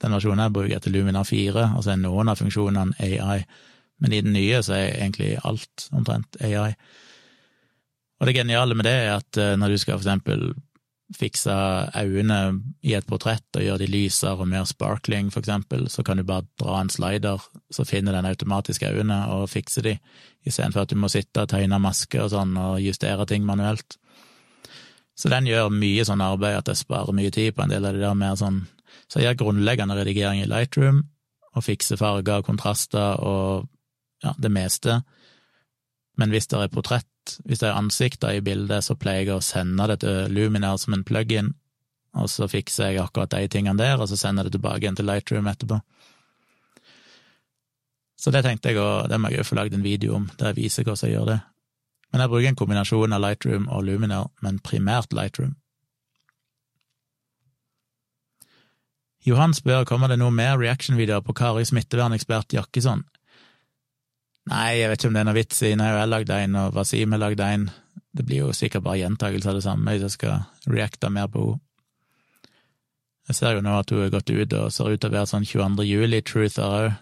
Den 0.01 0.14
versjonen 0.14 0.43
jeg 0.43 0.53
bruker, 0.53 0.76
heter 0.76 0.93
Luminar 0.93 1.26
4, 1.30 1.72
og 1.77 1.84
så 1.85 1.93
er 1.93 2.01
noen 2.01 2.30
av 2.30 2.41
funksjonene 2.41 2.97
AI. 2.99 3.43
Men 4.01 4.14
i 4.14 4.22
den 4.22 4.34
nye 4.34 4.61
så 4.65 4.76
er 4.77 4.97
egentlig 4.97 5.38
alt 5.45 5.88
omtrent 5.93 6.38
AI. 6.41 6.73
Og 8.18 8.30
det 8.30 8.35
geniale 8.38 8.76
med 8.77 8.85
det 8.89 8.97
er 9.05 9.11
at 9.19 9.38
eh, 9.41 9.55
når 9.57 9.73
du 9.73 9.77
skal 9.81 9.99
for 9.99 10.05
eksempel 10.05 10.49
fikse 11.15 11.53
øynene 11.95 12.59
i 12.84 12.93
et 12.97 13.05
portrett 13.07 13.55
og 13.55 13.63
gjøre 13.63 13.85
de 13.85 13.88
lysere 13.91 14.43
og 14.43 14.49
mer 14.51 14.65
sparkling, 14.67 15.29
for 15.31 15.39
eksempel, 15.39 15.85
så 15.89 16.03
kan 16.03 16.19
du 16.19 16.25
bare 16.27 16.47
dra 16.59 16.81
en 16.81 16.91
slider, 16.91 17.43
så 17.71 17.85
finner 17.88 18.17
den 18.17 18.27
automatisk 18.27 18.84
øynene 18.84 19.21
og 19.31 19.49
fikser 19.49 19.85
de, 19.85 19.95
istedenfor 20.47 20.84
at 20.84 20.91
du 20.91 20.99
må 20.99 21.07
sitte 21.11 21.45
og 21.45 21.51
tegne 21.51 21.79
masker 21.79 22.25
og 22.25 22.34
sånn 22.35 22.57
og 22.59 22.81
justere 22.84 23.25
ting 23.29 23.45
manuelt. 23.47 23.97
Så 25.17 25.31
den 25.34 25.47
gjør 25.49 25.71
mye 25.73 26.05
sånn 26.05 26.21
arbeid 26.21 26.59
at 26.59 26.67
jeg 26.69 26.84
sparer 26.84 27.15
mye 27.15 27.31
tid 27.34 27.55
på 27.55 27.63
en 27.63 27.71
del 27.71 27.88
av 27.88 27.95
det 27.95 28.03
der 28.03 28.17
mer 28.17 28.35
sånn 28.38 28.67
Så 29.09 29.19
jeg 29.19 29.25
gjør 29.25 29.38
grunnleggende 29.39 29.95
redigering 29.95 30.41
i 30.41 30.47
Lightroom 30.49 31.05
og 31.55 31.63
fikser 31.63 31.97
farger 31.97 32.41
og 32.41 32.45
kontraster 32.45 33.21
og 33.23 33.67
ja, 34.23 34.34
det 34.38 34.51
meste. 34.51 34.97
Men 36.17 36.34
hvis 36.34 36.49
det 36.51 36.59
er 36.59 36.73
portrett 36.73 37.07
hvis 37.45 37.61
det 37.61 37.69
er 37.69 37.79
ansikter 37.79 38.37
i 38.37 38.43
bildet, 38.43 38.85
så 38.85 38.95
pleier 38.99 39.25
jeg 39.25 39.37
å 39.37 39.43
sende 39.43 39.87
det 39.91 39.99
til 40.03 40.33
Luminar 40.33 40.79
som 40.81 40.95
en 40.95 41.05
plug-in, 41.07 41.53
og 42.17 42.29
så 42.31 42.47
fikser 42.49 42.93
jeg 42.93 43.03
akkurat 43.03 43.33
de 43.33 43.49
tingene 43.51 43.77
der, 43.79 43.99
og 44.01 44.09
så 44.09 44.17
sender 44.19 44.45
jeg 44.45 44.51
det 44.51 44.59
tilbake 44.59 44.85
igjen 44.85 44.97
til 44.97 45.09
Lightroom 45.09 45.49
etterpå. 45.51 45.79
Så 48.17 48.33
det 48.33 48.41
tenkte 48.47 48.73
jeg, 48.73 48.81
og 48.81 49.11
det 49.11 49.19
må 49.21 49.29
jeg 49.29 49.43
jo 49.43 49.49
få 49.51 49.59
lagd 49.59 49.75
en 49.77 49.85
video 49.85 50.17
om, 50.17 50.25
der 50.39 50.51
jeg 50.51 50.63
viser 50.63 50.87
hvordan 50.87 51.05
jeg 51.05 51.17
gjør 51.17 51.29
det. 51.29 51.39
Men 52.11 52.23
jeg 52.23 52.31
bruker 52.31 52.49
en 52.49 52.57
kombinasjon 52.57 53.13
av 53.13 53.21
Lightroom 53.21 53.67
og 53.69 53.83
Luminar, 53.85 54.31
men 54.41 54.61
primært 54.63 55.13
Lightroom. 55.13 55.53
Johan 59.27 59.53
spør 59.53 59.83
kommer 59.85 60.07
det 60.07 60.21
noe 60.21 60.31
mer 60.31 60.55
reaction-videoer 60.55 61.25
på 61.25 61.35
Kari 61.35 61.65
smittevernekspert 61.67 62.55
Jakkesson. 62.55 63.03
Nei, 64.47 64.79
jeg 64.79 64.89
vet 64.91 65.01
ikke 65.01 65.09
om 65.11 65.17
det 65.17 65.21
er 65.21 65.27
noe 65.27 65.37
vits 65.37 65.61
i. 65.67 65.73
Nå 65.75 65.83
har 65.83 65.93
jo 65.93 66.01
jeg 66.01 66.11
lagd 66.13 66.33
en, 66.37 66.57
og 66.61 66.75
Wasim 66.77 67.15
har 67.15 67.23
lagd 67.23 67.41
en. 67.43 67.69
Det 68.17 68.25
blir 68.25 68.45
jo 68.45 68.53
sikkert 68.55 68.85
bare 68.85 69.01
gjentakelse 69.01 69.49
av 69.51 69.57
det 69.57 69.65
samme 69.65 69.93
hvis 69.93 70.05
jeg 70.07 70.15
skal 70.15 70.71
reacte 70.73 71.11
mer 71.13 71.31
på 71.31 71.49
henne. 71.49 71.63
Jeg 73.27 73.35
ser 73.35 73.57
jo 73.57 73.63
nå 73.65 73.73
at 73.75 73.89
hun 73.91 74.05
har 74.05 74.11
gått 74.13 74.29
ut 74.31 74.53
og 74.55 74.69
ser 74.71 74.87
ut 74.87 75.01
til 75.03 75.09
å 75.09 75.15
være 75.17 75.27
sånn 75.27 75.43
22. 75.43 75.83
juli-truther 75.83 76.75
òg, 76.77 76.93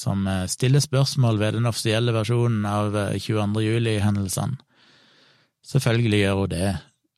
som 0.00 0.22
eh, 0.30 0.46
stiller 0.48 0.80
spørsmål 0.80 1.40
ved 1.42 1.58
den 1.58 1.68
offisielle 1.68 2.14
versjonen 2.16 2.64
av 2.64 2.96
22. 2.96 3.44
Eh, 3.44 3.66
juli-hendelsene. 3.66 4.56
Selvfølgelig 5.68 6.22
gjør 6.22 6.40
hun 6.40 6.52
det, 6.54 6.70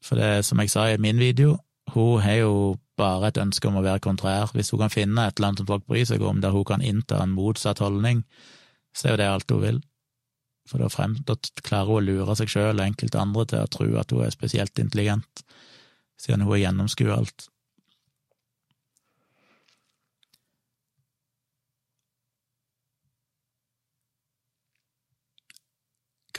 for 0.02 0.18
det 0.18 0.44
som 0.48 0.58
jeg 0.58 0.72
sa 0.72 0.88
i 0.90 0.98
min 0.98 1.22
video, 1.22 1.60
hun 1.94 2.24
har 2.24 2.40
jo 2.40 2.54
bare 2.98 3.30
et 3.30 3.38
ønske 3.38 3.70
om 3.70 3.78
å 3.78 3.84
være 3.86 4.02
kontrær. 4.02 4.50
Hvis 4.56 4.72
hun 4.74 4.82
kan 4.82 4.90
finne 4.90 5.28
et 5.28 5.38
eller 5.38 5.52
annet 5.52 5.62
som 5.62 5.70
folk 5.70 5.86
bryr 5.86 6.08
seg 6.08 6.24
om, 6.26 6.42
der 6.42 6.50
hun 6.50 6.66
kan 6.66 6.82
innta 6.82 7.20
en 7.22 7.36
motsatt 7.36 7.78
holdning, 7.84 8.24
så 8.96 9.08
er 9.08 9.14
jo 9.14 9.20
det 9.20 9.30
alt 9.30 9.54
hun 9.54 9.62
vil. 9.64 9.80
For 10.70 10.82
da, 10.82 10.90
frem, 10.92 11.16
da 11.26 11.34
klarer 11.64 11.88
hun 11.88 11.98
å 11.98 12.06
lure 12.06 12.36
seg 12.38 12.50
sjøl 12.52 12.76
og 12.76 12.84
enkelte 12.84 13.20
andre 13.20 13.46
til 13.50 13.64
å 13.64 13.70
tro 13.70 13.88
at 13.98 14.12
hun 14.14 14.26
er 14.26 14.34
spesielt 14.34 14.78
intelligent, 14.78 15.42
siden 16.20 16.44
hun 16.44 16.54
har 16.54 16.64
gjennomskuet 16.66 17.16
alt. 17.16 17.48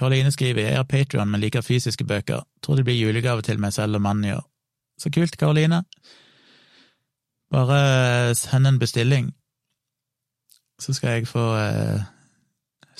Karoline 0.01 0.31
skriver 0.33 0.65
jeg 0.65 0.79
har 0.79 0.87
Patrion, 0.89 1.29
men 1.29 1.43
liker 1.43 1.61
fysiske 1.61 2.07
bøker. 2.09 2.41
Tror 2.63 2.79
det 2.79 2.87
blir 2.87 2.97
julegave 2.97 3.43
til 3.45 3.59
meg 3.61 3.75
selv 3.75 3.99
og 3.99 4.01
mannen 4.01 4.31
gjør. 4.31 4.41
Så 4.97 5.11
kult, 5.13 5.37
Karoline. 5.37 5.83
Bare 7.51 8.33
send 8.35 8.65
en 8.67 8.79
bestilling, 8.79 9.27
så 10.79 10.93
skal 10.95 11.19
jeg 11.19 11.27
få 11.27 11.43
eh, 11.59 12.05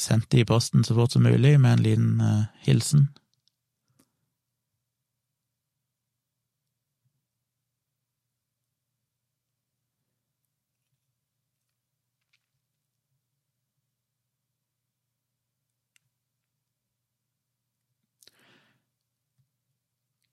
sendt 0.02 0.32
det 0.34 0.44
i 0.44 0.50
posten 0.50 0.84
så 0.84 0.98
fort 0.98 1.14
som 1.14 1.24
mulig 1.24 1.58
med 1.62 1.78
en 1.78 1.84
liten 1.86 2.22
uh, 2.22 2.46
hilsen. 2.66 3.10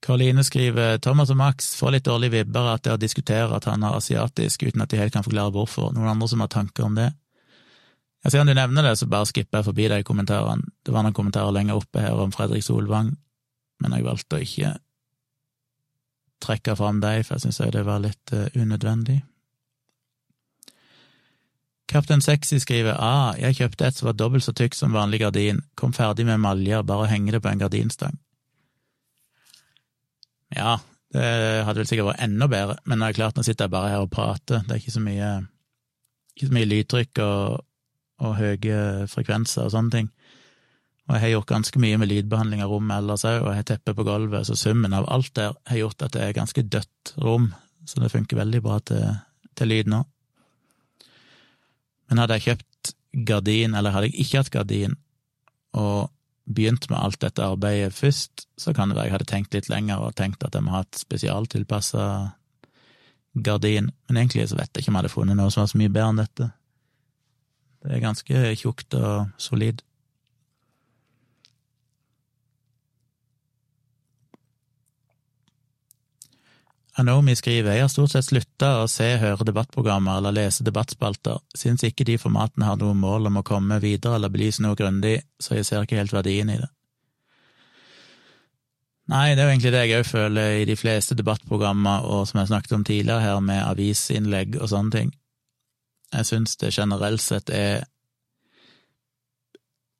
Karoline 0.09 0.41
skriver 0.41 0.97
Thomas 0.97 1.29
og 1.29 1.37
Max 1.37 1.75
får 1.77 1.91
litt 1.93 2.07
dårlige 2.07 2.39
vibber 2.39 2.71
at 2.71 2.81
det 2.81 2.95
å 2.95 2.97
diskutere 2.97 3.53
at 3.53 3.67
han 3.69 3.83
er 3.85 3.93
asiatisk 3.93 4.63
uten 4.65 4.81
at 4.81 4.89
de 4.89 4.97
helt 4.97 5.13
kan 5.13 5.21
forklare 5.21 5.53
hvorfor. 5.53 5.91
Noen 5.93 6.09
andre 6.15 6.29
som 6.31 6.41
har 6.41 6.49
tanker 6.49 6.87
om 6.87 6.95
det? 6.97 7.11
Ja, 8.23 8.29
Siden 8.29 8.47
du 8.47 8.53
nevner 8.53 8.83
det, 8.83 8.97
så 8.99 9.07
bare 9.07 9.27
skipper 9.29 9.61
jeg 9.61 9.69
forbi 9.69 9.87
de 9.87 10.03
kommentarene. 10.03 10.67
Det 10.83 10.91
var 10.93 11.05
noen 11.05 11.15
kommentarer 11.15 11.55
lenger 11.55 11.79
oppe 11.79 12.03
her 12.03 12.19
om 12.19 12.33
Fredrik 12.35 12.65
Solvang, 12.65 13.13
men 13.79 13.95
jeg 13.95 14.07
valgte 14.07 14.39
å 14.39 14.43
ikke 14.43 14.73
trekke 16.43 16.75
fram 16.79 16.99
deg, 17.03 17.23
for 17.27 17.37
jeg 17.37 17.47
syns 17.47 17.61
det 17.75 17.85
var 17.87 18.03
litt 18.03 18.33
uh, 18.35 18.47
unødvendig. 18.55 19.21
Kaptein 21.89 22.21
Sexy 22.21 22.59
skriver 22.61 22.99
ah, 23.01 23.33
jeg 23.39 23.57
kjøpte 23.57 23.87
et 23.87 23.97
som 23.97 24.11
var 24.11 24.17
dobbelt 24.19 24.45
så 24.45 24.53
tykt 24.53 24.77
som 24.77 24.93
vanlig 24.93 25.23
gardin, 25.23 25.63
kom 25.79 25.95
ferdig 25.95 26.27
med 26.27 26.41
maljer, 26.43 26.83
bare 26.85 27.07
henge 27.09 27.33
det 27.33 27.41
på 27.41 27.49
en 27.49 27.63
gardinstang. 27.63 28.19
Ja, 30.53 30.77
det 31.13 31.23
hadde 31.65 31.81
vel 31.81 31.89
sikkert 31.89 32.11
vært 32.11 32.27
enda 32.27 32.49
bedre, 32.51 32.77
men 32.85 33.01
det 33.01 33.09
er 33.09 33.17
klart, 33.17 33.39
nå 33.39 33.45
sitter 33.47 33.65
jeg 33.65 33.73
bare 33.73 33.89
her 33.95 34.05
og 34.05 34.11
prater, 34.13 34.61
det 34.67 34.75
er 34.75 34.83
ikke 34.83 34.93
så 34.93 35.01
mye, 35.01 35.31
ikke 36.35 36.51
så 36.51 36.57
mye 36.59 36.69
lydtrykk 36.69 37.23
og, 37.25 37.65
og 38.19 38.37
høye 38.39 39.07
frekvenser 39.11 39.65
og 39.65 39.73
sånne 39.73 39.95
ting. 39.95 40.11
Og 41.09 41.15
jeg 41.15 41.23
har 41.23 41.33
gjort 41.33 41.49
ganske 41.49 41.81
mye 41.81 41.97
med 41.97 42.11
lydbehandling 42.11 42.61
av 42.61 42.69
rommet 42.69 43.01
ellers 43.01 43.25
òg, 43.25 43.39
og 43.41 43.49
jeg 43.49 43.61
har 43.63 43.67
teppe 43.71 43.95
på 43.97 44.05
gulvet, 44.05 44.45
så 44.45 44.57
summen 44.59 44.93
av 44.93 45.07
alt 45.09 45.31
der 45.39 45.55
har 45.71 45.81
gjort 45.81 46.05
at 46.05 46.13
det 46.13 46.21
er 46.21 46.37
ganske 46.37 46.61
dødt 46.61 47.13
rom, 47.23 47.49
så 47.89 48.03
det 48.03 48.11
funker 48.13 48.37
veldig 48.37 48.61
bra 48.61 48.77
til, 48.85 49.07
til 49.57 49.71
lyd 49.73 49.89
nå. 49.89 50.03
Men 52.09 52.21
hadde 52.21 52.37
jeg 52.37 52.45
kjøpt 52.45 52.93
gardin, 53.25 53.73
eller 53.73 53.95
hadde 53.95 54.11
jeg 54.11 54.21
ikke 54.21 54.43
hatt 54.43 54.53
gardin, 54.53 54.95
og 55.73 56.11
begynt 56.49 56.85
med 56.89 56.97
alt 56.97 57.19
dette 57.21 57.45
arbeidet 57.45 57.93
først, 57.93 58.45
så 58.57 58.73
kan 58.73 58.89
det 58.89 58.97
være 58.97 59.09
jeg 59.09 59.17
hadde 59.17 59.29
tenkt 59.29 59.57
litt 59.57 59.69
lenger 59.69 60.01
og 60.01 60.15
tenkt 60.17 60.45
at 60.45 60.55
jeg 60.57 60.65
må 60.65 60.73
ha 60.73 60.83
et 60.85 61.01
spesialtilpassa 61.01 62.05
gardin, 63.45 63.91
men 64.09 64.17
egentlig 64.17 64.47
så 64.49 64.57
vet 64.57 64.71
jeg 64.73 64.83
ikke 64.83 64.93
om 64.93 64.97
jeg 64.97 65.03
hadde 65.03 65.13
funnet 65.13 65.37
noe 65.37 65.53
som 65.53 65.63
var 65.63 65.73
så 65.73 65.81
mye 65.81 65.93
bedre 65.93 66.13
enn 66.13 66.23
dette. 66.23 66.49
Det 67.79 67.95
er 67.95 68.03
ganske 68.03 68.55
tjukt 68.59 68.95
og 68.99 69.29
solid. 69.39 69.83
Anomi 76.99 77.31
skriver 77.37 77.77
jeg 77.77 77.85
har 77.85 77.91
stort 77.91 78.11
sett 78.11 78.27
slutta 78.27 78.69
å 78.81 78.87
se, 78.91 79.05
høre 79.21 79.45
debattprogrammer 79.47 80.17
eller 80.19 80.35
lese 80.35 80.65
debattspalter, 80.67 81.37
syns 81.55 81.85
ikke 81.87 82.03
de 82.09 82.17
formatene 82.19 82.67
har 82.67 82.75
noe 82.81 82.97
mål 82.97 83.29
om 83.29 83.39
å 83.39 83.45
komme 83.47 83.77
videre 83.79 84.17
eller 84.17 84.33
belyse 84.33 84.65
noe 84.65 84.75
grundig, 84.75 85.21
så 85.39 85.55
jeg 85.55 85.69
ser 85.69 85.87
ikke 85.87 86.01
helt 86.01 86.15
verdien 86.15 86.51
i 86.51 86.57
det. 86.59 86.67
Nei, 89.09 89.31
det 89.33 89.41
er 89.41 89.47
jo 89.47 89.53
egentlig 89.53 89.71
det 89.73 89.85
jeg 89.85 90.01
òg 90.01 90.09
føler 90.09 90.57
i 90.59 90.65
de 90.69 90.75
fleste 90.77 91.15
debattprogrammer, 91.17 92.03
og 92.03 92.27
som 92.29 92.41
jeg 92.41 92.51
snakket 92.51 92.75
om 92.75 92.83
tidligere 92.85 93.23
her, 93.23 93.39
med 93.41 93.63
avisinnlegg 93.63 94.59
og 94.59 94.69
sånne 94.69 94.93
ting. 94.97 95.15
Jeg 96.13 96.25
syns 96.25 96.57
det 96.57 96.73
generelt 96.73 97.21
sett 97.21 97.49
er 97.53 97.85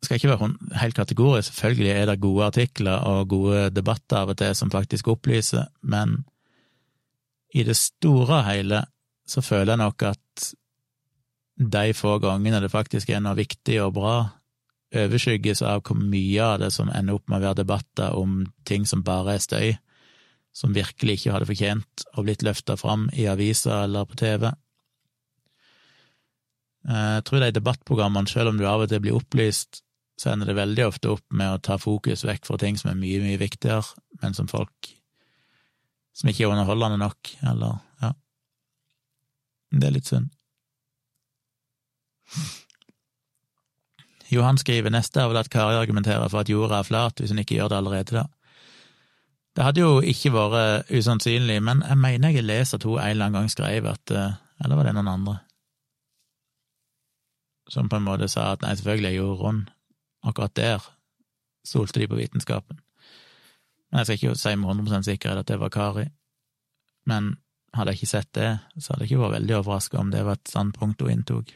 skal 0.04 0.16
ikke 0.16 0.32
være 0.32 0.78
helt 0.80 0.96
kategorisk, 0.96 1.50
selvfølgelig 1.52 1.92
er 1.92 2.06
det 2.08 2.22
gode 2.24 2.46
artikler 2.46 3.04
og 3.04 3.30
gode 3.30 3.66
debatter 3.76 4.22
av 4.22 4.32
og 4.32 4.38
til 4.40 4.56
som 4.56 4.72
faktisk 4.72 5.10
opplyser, 5.12 5.68
men 5.82 6.22
i 7.54 7.66
det 7.68 7.76
store 7.78 8.40
og 8.40 8.48
hele 8.48 8.84
så 9.30 9.44
føler 9.46 9.74
jeg 9.74 9.82
nok 9.84 10.06
at 10.08 10.50
de 11.60 11.94
få 11.94 12.16
gangene 12.24 12.62
det 12.64 12.72
faktisk 12.72 13.10
er 13.12 13.20
noe 13.24 13.36
viktig 13.38 13.82
og 13.84 13.94
bra, 13.98 14.16
overskygges 14.96 15.62
av 15.68 15.84
hvor 15.86 16.00
mye 16.00 16.46
av 16.46 16.62
det 16.64 16.72
som 16.74 16.90
ender 16.90 17.20
opp 17.20 17.28
med 17.30 17.42
å 17.42 17.50
være 17.50 17.60
debatter 17.62 18.16
om 18.18 18.42
ting 18.66 18.88
som 18.90 19.04
bare 19.06 19.36
er 19.36 19.44
støy, 19.44 19.76
som 20.56 20.74
virkelig 20.74 21.20
ikke 21.20 21.36
hadde 21.36 21.50
fortjent 21.50 22.08
å 22.16 22.24
blitt 22.26 22.46
løfta 22.48 22.78
fram 22.80 23.10
i 23.14 23.28
aviser 23.30 23.84
eller 23.84 24.08
på 24.10 24.18
TV. 24.18 24.48
Eh, 26.88 27.12
jeg 27.18 27.26
tror 27.28 27.44
de 27.44 27.52
debattprogrammene, 27.58 28.30
selv 28.32 28.54
om 28.54 28.60
du 28.60 28.66
av 28.68 28.86
og 28.86 28.92
til 28.92 29.04
blir 29.04 29.18
opplyst, 29.18 29.82
så 30.20 30.34
ender 30.34 30.52
det 30.52 30.60
veldig 30.60 30.86
ofte 30.88 31.12
opp 31.16 31.26
med 31.32 31.54
å 31.54 31.62
ta 31.64 31.78
fokus 31.80 32.26
vekk 32.28 32.48
fra 32.48 32.60
ting 32.60 32.80
som 32.80 32.92
er 32.92 33.00
mye, 33.00 33.22
mye 33.24 33.40
viktigere, 33.40 33.84
men 34.24 34.36
som 34.36 34.50
folk 34.52 34.92
som 36.16 36.32
ikke 36.32 36.44
er 36.44 36.52
underholdende 36.52 37.00
nok, 37.00 37.30
eller 37.48 37.78
ja. 38.04 38.12
Det 39.72 39.88
er 39.88 39.96
litt 39.96 40.10
synd. 40.10 40.34
Johan 44.30 44.60
skriver 44.62 44.94
neste 44.94 45.22
er 45.24 45.30
vel 45.32 45.40
at 45.40 45.50
Kari 45.50 45.80
argumenterer 45.80 46.28
for 46.30 46.44
at 46.44 46.52
jorda 46.52 46.82
er 46.82 46.88
flat 46.90 47.22
hvis 47.22 47.32
hun 47.34 47.42
ikke 47.42 47.56
gjør 47.58 47.72
det 47.72 47.80
allerede, 47.80 48.20
da. 48.20 48.28
Det 49.58 49.66
hadde 49.66 49.82
jo 49.82 50.04
ikke 50.06 50.32
vært 50.36 50.92
usannsynlig, 50.94 51.58
men 51.66 51.82
jeg 51.88 51.98
mener 52.00 52.36
jeg 52.36 52.46
leser 52.46 52.78
at 52.78 52.86
hun 52.86 53.00
en 53.00 53.10
eller 53.10 53.30
annen 53.30 53.40
gang 53.40 53.50
skrev 53.52 53.88
at 53.90 54.14
eh, 54.14 54.38
Eller 54.60 54.76
var 54.76 54.88
det 54.88 54.94
noen 54.96 55.08
andre? 55.08 55.34
Som 57.70 57.90
på 57.90 58.00
en 58.00 58.08
måte 58.08 58.28
sa 58.32 58.52
at 58.54 58.64
nei, 58.66 58.74
selvfølgelig 58.76 59.10
er 59.12 59.18
jorda 59.20 59.42
rund. 59.44 59.68
Akkurat 60.26 60.56
der 60.58 60.88
stolte 61.66 62.00
de 62.02 62.08
på 62.10 62.18
vitenskapen. 62.18 62.80
Men 63.90 64.02
jeg 64.02 64.06
skal 64.06 64.18
ikke 64.18 64.40
si 64.42 64.56
med 64.56 64.70
100 64.70 65.06
sikkerhet 65.06 65.44
at 65.44 65.48
det 65.48 65.60
var 65.62 65.74
Kari. 65.74 66.08
Men 67.10 67.36
hadde 67.74 67.94
jeg 67.94 68.02
ikke 68.02 68.14
sett 68.14 68.30
det, 68.38 68.52
så 68.80 68.94
hadde 68.94 69.06
jeg 69.06 69.12
ikke 69.12 69.24
vært 69.24 69.38
veldig 69.40 69.58
overraska 69.60 70.00
om 70.00 70.14
det 70.14 70.24
var 70.26 70.38
et 70.38 70.52
standpunkt 70.52 71.02
hun 71.02 71.14
inntok. 71.14 71.54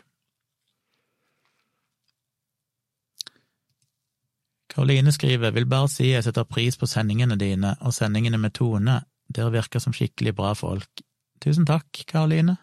Karoline 4.73 5.13
skriver 5.13 5.53
vil 5.53 5.69
bare 5.69 5.89
si 5.91 6.09
jeg 6.09 6.25
setter 6.25 6.49
pris 6.49 6.77
på 6.81 6.89
sendingene 6.89 7.37
dine 7.37 7.75
og 7.85 7.93
sendingene 7.93 8.39
med 8.41 8.55
Tone, 8.57 9.03
dere 9.29 9.53
virker 9.53 9.81
som 9.81 9.93
skikkelig 9.93 10.33
bra 10.37 10.53
folk. 10.57 11.03
Tusen 11.43 11.67
takk, 11.69 11.91
Karoline. 12.09 12.57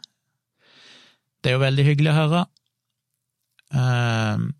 Det 1.41 1.53
er 1.53 1.57
jo 1.57 1.63
veldig 1.63 1.85
hyggelig 1.87 2.11
å 2.11 2.19
høre. 2.19 2.41
Uh, 3.75 4.51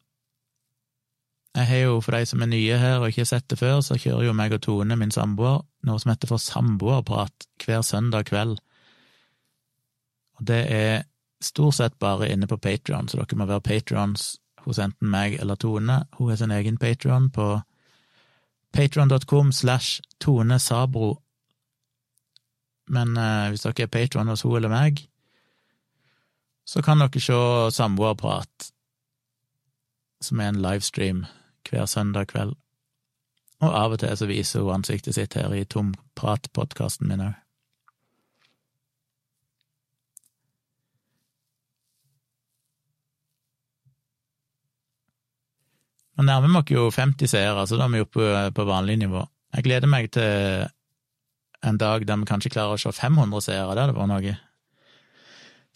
jeg 1.57 1.67
har 1.67 1.81
jo, 1.83 2.01
for 2.01 2.15
de 2.15 2.27
som 2.31 2.43
er 2.43 2.51
nye 2.53 2.79
her 2.79 3.01
og 3.01 3.11
ikke 3.11 3.25
har 3.25 3.33
sett 3.33 3.49
det 3.51 3.59
før, 3.59 3.81
så 3.83 3.99
kjører 3.99 4.29
jo 4.29 4.35
meg 4.39 4.55
og 4.55 4.63
Tone, 4.63 4.97
min 4.97 5.11
samboer, 5.15 5.65
noe 5.87 6.03
som 6.03 6.13
heter 6.13 6.31
for 6.31 6.43
samboerprat 6.43 7.49
hver 7.65 7.83
søndag 7.83 8.29
kveld. 8.31 8.61
Og 10.39 10.47
det 10.47 10.61
er 10.73 11.03
stort 11.43 11.75
sett 11.81 11.99
bare 11.99 12.31
inne 12.31 12.47
på 12.47 12.61
Patrion, 12.61 13.09
så 13.09 13.19
dere 13.19 13.41
må 13.41 13.49
være 13.51 13.65
patrons 13.67 14.37
hos 14.65 14.79
enten 14.79 15.11
meg 15.11 15.39
eller 15.41 15.57
Tone. 15.57 16.05
Hun 16.19 16.31
har 16.31 16.39
sin 16.39 16.55
egen 16.55 16.79
Patrion 16.79 17.31
på 17.35 17.61
patron.com 18.73 19.53
slash 19.53 20.01
Tone 20.21 20.59
Sabro. 20.59 21.17
Men 22.89 23.17
eh, 23.17 23.49
hvis 23.51 23.65
dere 23.67 23.87
er 23.87 23.93
patron 23.93 24.29
hos 24.29 24.43
hun 24.47 24.57
eller 24.57 24.73
meg, 24.73 25.05
så 26.67 26.83
kan 26.83 27.03
dere 27.03 27.23
se 27.23 27.39
Samboerprat, 27.75 28.71
som 30.21 30.41
er 30.41 30.53
en 30.53 30.63
livestream 30.63 31.25
hver 31.69 31.87
søndag 31.87 32.31
kveld. 32.33 32.57
Og 33.61 33.77
av 33.77 33.93
og 33.93 34.01
til 34.01 34.17
så 34.17 34.29
viser 34.29 34.65
hun 34.65 34.81
ansiktet 34.81 35.17
sitt 35.17 35.37
her 35.37 35.53
i 35.53 35.67
Tomprat-podkasten 35.69 37.09
min 37.11 37.25
òg. 37.29 37.37
Nå 46.17 46.27
nærmer 46.29 46.49
vi 46.53 46.59
oss 46.61 46.73
jo 46.75 46.89
50 46.93 47.31
seere, 47.33 47.65
så 47.65 47.79
da 47.81 47.87
er 47.87 47.95
vi 47.95 48.05
oppe 48.05 48.51
på 48.53 48.65
vanlig 48.69 48.99
nivå. 49.01 49.23
Jeg 49.57 49.65
gleder 49.65 49.89
meg 49.89 50.11
til 50.13 50.67
en 51.65 51.79
dag 51.81 52.05
der 52.07 52.21
vi 52.21 52.29
kanskje 52.29 52.53
klarer 52.53 52.77
å 52.77 52.81
se 52.81 52.93
500 52.93 53.45
seere, 53.45 53.73
det 53.73 53.87
hadde 53.87 53.97
vært 53.97 54.11
noe. 54.13 54.35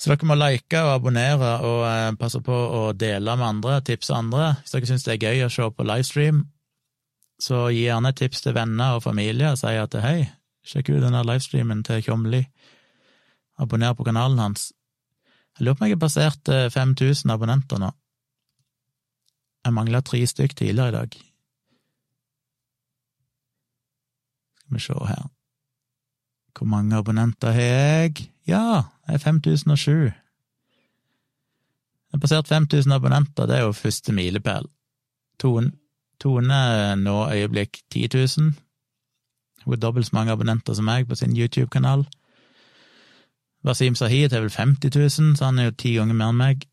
Så 0.05 0.10
dere 0.12 0.26
må 0.28 0.35
like 0.36 0.81
og 0.85 0.90
abonnere 0.98 1.51
og 1.64 1.78
eh, 1.89 2.16
passe 2.20 2.36
på 2.44 2.52
å 2.52 2.81
dele 2.93 3.39
med 3.40 3.47
andre, 3.47 3.78
tipse 3.89 4.12
andre. 4.12 4.51
Hvis 4.60 4.74
dere 4.74 4.89
syns 4.90 5.06
det 5.06 5.14
er 5.14 5.22
gøy 5.31 5.44
å 5.47 5.52
se 5.55 5.68
på 5.72 5.86
livestream, 5.89 6.43
så 7.40 7.70
gi 7.72 7.86
gjerne 7.86 8.10
et 8.12 8.18
tips 8.20 8.44
til 8.44 8.52
venner 8.52 8.98
og 8.98 9.06
familie 9.06 9.55
og 9.55 9.56
si 9.62 9.72
at 9.81 9.97
hei, 10.05 10.26
sjekk 10.60 10.90
ut 10.93 11.06
denne 11.06 11.22
livestreamen 11.24 11.81
til 11.89 12.05
Tjomli. 12.05 12.43
Abonner 13.64 13.97
på 13.97 14.05
kanalen 14.05 14.43
hans. 14.43 14.74
Jeg 15.56 15.64
lurer 15.64 15.78
på 15.78 15.86
om 15.86 15.89
jeg 15.89 15.97
har 15.97 16.02
passert 16.05 16.52
5000 16.76 17.31
eh, 17.31 17.39
abonnenter 17.39 17.81
nå. 17.81 17.89
Jeg 19.64 19.76
mangla 19.78 20.05
tre 20.05 20.20
stykk 20.28 20.59
tidligere 20.60 20.93
i 20.93 20.97
dag. 20.98 21.16
Skal 24.60 24.76
vi 24.76 24.85
se 24.85 25.01
her. 25.14 25.34
Hvor 26.59 26.66
mange 26.66 26.97
abonnenter 26.97 27.51
har 27.51 27.60
jeg? 27.60 28.31
Ja, 28.47 28.82
jeg 29.09 29.14
er 29.14 29.18
5007. 29.18 29.90
Jeg 29.90 30.12
har 32.12 32.18
passert 32.18 32.48
5000 32.48 32.94
abonnenter, 32.94 33.47
det 33.47 33.56
er 33.56 33.60
jo 33.60 33.72
første 33.72 34.12
milepæl. 34.12 34.68
Tone, 35.39 35.72
Tone 36.20 36.97
nå 36.97 37.31
øyeblikk 37.31 37.78
10 37.90 38.09
000. 38.14 38.55
Hun 39.64 39.72
har 39.72 39.81
dobbelt 39.81 40.06
så 40.06 40.10
mange 40.12 40.32
abonnenter 40.32 40.74
som 40.74 40.85
meg 40.85 41.09
på 41.09 41.14
sin 41.14 41.36
YouTube-kanal. 41.36 42.06
Wasim 43.64 43.94
Sahid 43.94 44.32
har 44.32 44.40
vel 44.40 44.51
50 44.51 45.20
000, 45.20 45.36
så 45.36 45.44
han 45.44 45.59
er 45.59 45.64
jo 45.64 45.78
ti 45.81 45.94
ganger 45.97 46.14
mer 46.14 46.31
enn 46.31 46.36
meg. 46.39 46.66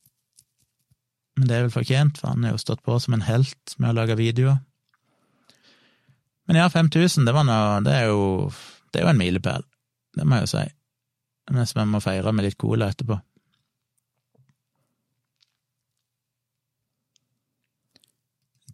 Men 1.37 1.47
det 1.47 1.55
er 1.57 1.61
vel 1.65 1.71
fortjent, 1.73 2.17
for 2.19 2.27
han 2.27 2.43
har 2.43 2.51
jo 2.51 2.61
stått 2.61 2.83
på 2.83 2.99
som 2.99 3.15
en 3.15 3.25
helt 3.25 3.75
med 3.79 3.89
å 3.89 3.97
lage 4.01 4.19
videoer. 4.19 4.59
Men 6.47 6.59
ja, 6.59 6.67
5000, 6.67 7.25
det, 7.25 7.33
det 7.33 7.95
det 8.91 8.99
er 8.99 9.05
jo 9.05 9.09
en 9.09 9.17
milepæl, 9.17 9.63
det 10.17 10.27
må 10.27 10.39
jeg 10.39 10.47
jo 10.47 10.53
si 10.57 10.67
Nesten 11.51 11.81
vi 11.81 11.91
må 11.91 11.99
feire 11.99 12.31
med 12.31 12.45
litt 12.45 12.55
cola 12.61 12.87
etterpå. 12.93 13.17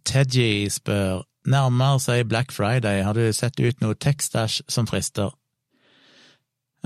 Teddy 0.06 0.68
spør 0.70 1.24
nærmer 1.48 1.98
seg 1.98 2.28
Black 2.28 2.52
Friday, 2.54 3.02
har 3.02 3.16
du 3.16 3.24
sett 3.34 3.58
ut 3.58 3.80
noe 3.82 3.96
tekstæsj 3.98 4.60
som 4.70 4.86
frister? 4.86 5.32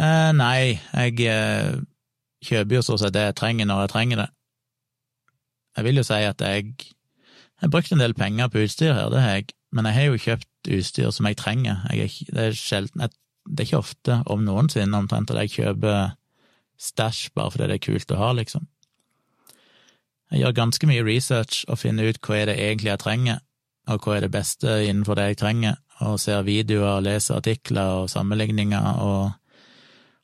Eh, 0.01 0.31
nei, 0.33 0.79
jeg 0.95 1.27
eh, 1.29 1.77
kjøper 2.47 2.79
jo 2.79 2.85
stort 2.87 3.03
sett 3.03 3.15
det 3.15 3.27
jeg 3.29 3.39
trenger 3.43 3.69
når 3.69 3.85
jeg 3.85 3.93
trenger 3.93 4.23
det. 4.23 4.29
Jeg 5.77 5.89
vil 5.89 6.01
jo 6.01 6.07
si 6.07 6.21
at 6.29 6.41
jeg 6.41 6.73
har 7.63 7.73
brukt 7.73 7.93
en 7.93 8.03
del 8.03 8.15
penger 8.17 8.49
på 8.49 8.65
utstyr 8.65 8.95
her, 8.97 9.11
det 9.13 9.21
har 9.23 9.37
jeg, 9.39 9.53
men 9.73 9.89
jeg 9.89 9.99
har 9.99 10.09
jo 10.09 10.23
kjøpt 10.25 10.73
utstyr 10.79 11.13
som 11.15 11.29
jeg 11.29 11.39
trenger. 11.41 11.85
Jeg 11.93 12.33
det 12.33 12.49
er 12.49 12.57
sjelden, 12.57 13.05
jeg 13.05 13.15
det 13.47 13.65
er 13.65 13.69
ikke 13.69 13.83
ofte, 13.83 14.19
om 14.31 14.45
noensinne 14.47 14.99
omtrent, 14.99 15.31
at 15.31 15.43
jeg 15.45 15.57
kjøper 15.57 16.15
stæsj 16.83 17.33
bare 17.37 17.53
fordi 17.55 17.69
det 17.71 17.79
er 17.79 17.87
kult 17.87 18.15
å 18.15 18.21
ha, 18.21 18.33
liksom. 18.37 18.67
Jeg 20.33 20.43
gjør 20.43 20.55
ganske 20.57 20.89
mye 20.89 21.05
research 21.05 21.65
og 21.69 21.81
finner 21.83 22.09
ut 22.09 22.21
hva 22.25 22.39
er 22.39 22.49
det 22.49 22.59
egentlig 22.59 22.93
jeg 22.93 23.03
trenger, 23.03 23.43
og 23.93 24.07
hva 24.07 24.17
er 24.17 24.25
det 24.25 24.33
beste 24.33 24.79
innenfor 24.87 25.19
det 25.19 25.27
jeg 25.33 25.41
trenger, 25.43 25.77
og 26.03 26.19
ser 26.23 26.47
videoer 26.47 27.03
leser 27.05 27.39
artikler 27.39 28.03
og 28.03 28.11
sammenligninger 28.11 29.03
og, 29.05 29.35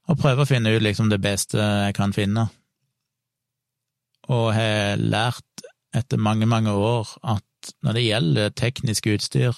og 0.09 0.19
prøver 0.19 0.43
å 0.43 0.49
finne 0.49 0.73
ut 0.75 0.83
liksom 0.83 1.11
det 1.13 1.21
beste 1.23 1.61
jeg 1.61 1.95
kan 1.99 2.15
finne. 2.17 2.49
Og 4.33 4.51
har 4.57 4.99
lært 5.01 5.69
etter 5.97 6.21
mange, 6.21 6.49
mange 6.49 6.73
år 6.73 7.13
at 7.23 7.73
når 7.85 7.97
det 7.97 8.07
gjelder 8.07 8.57
teknisk 8.57 9.09
utstyr, 9.13 9.57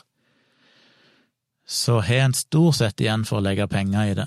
så 1.71 2.01
har 2.01 2.25
en 2.27 2.35
stort 2.35 2.81
sett 2.81 3.01
igjen 3.01 3.23
for 3.29 3.39
å 3.39 3.45
legge 3.47 3.69
penger 3.71 4.09
i 4.11 4.15
det. 4.19 4.27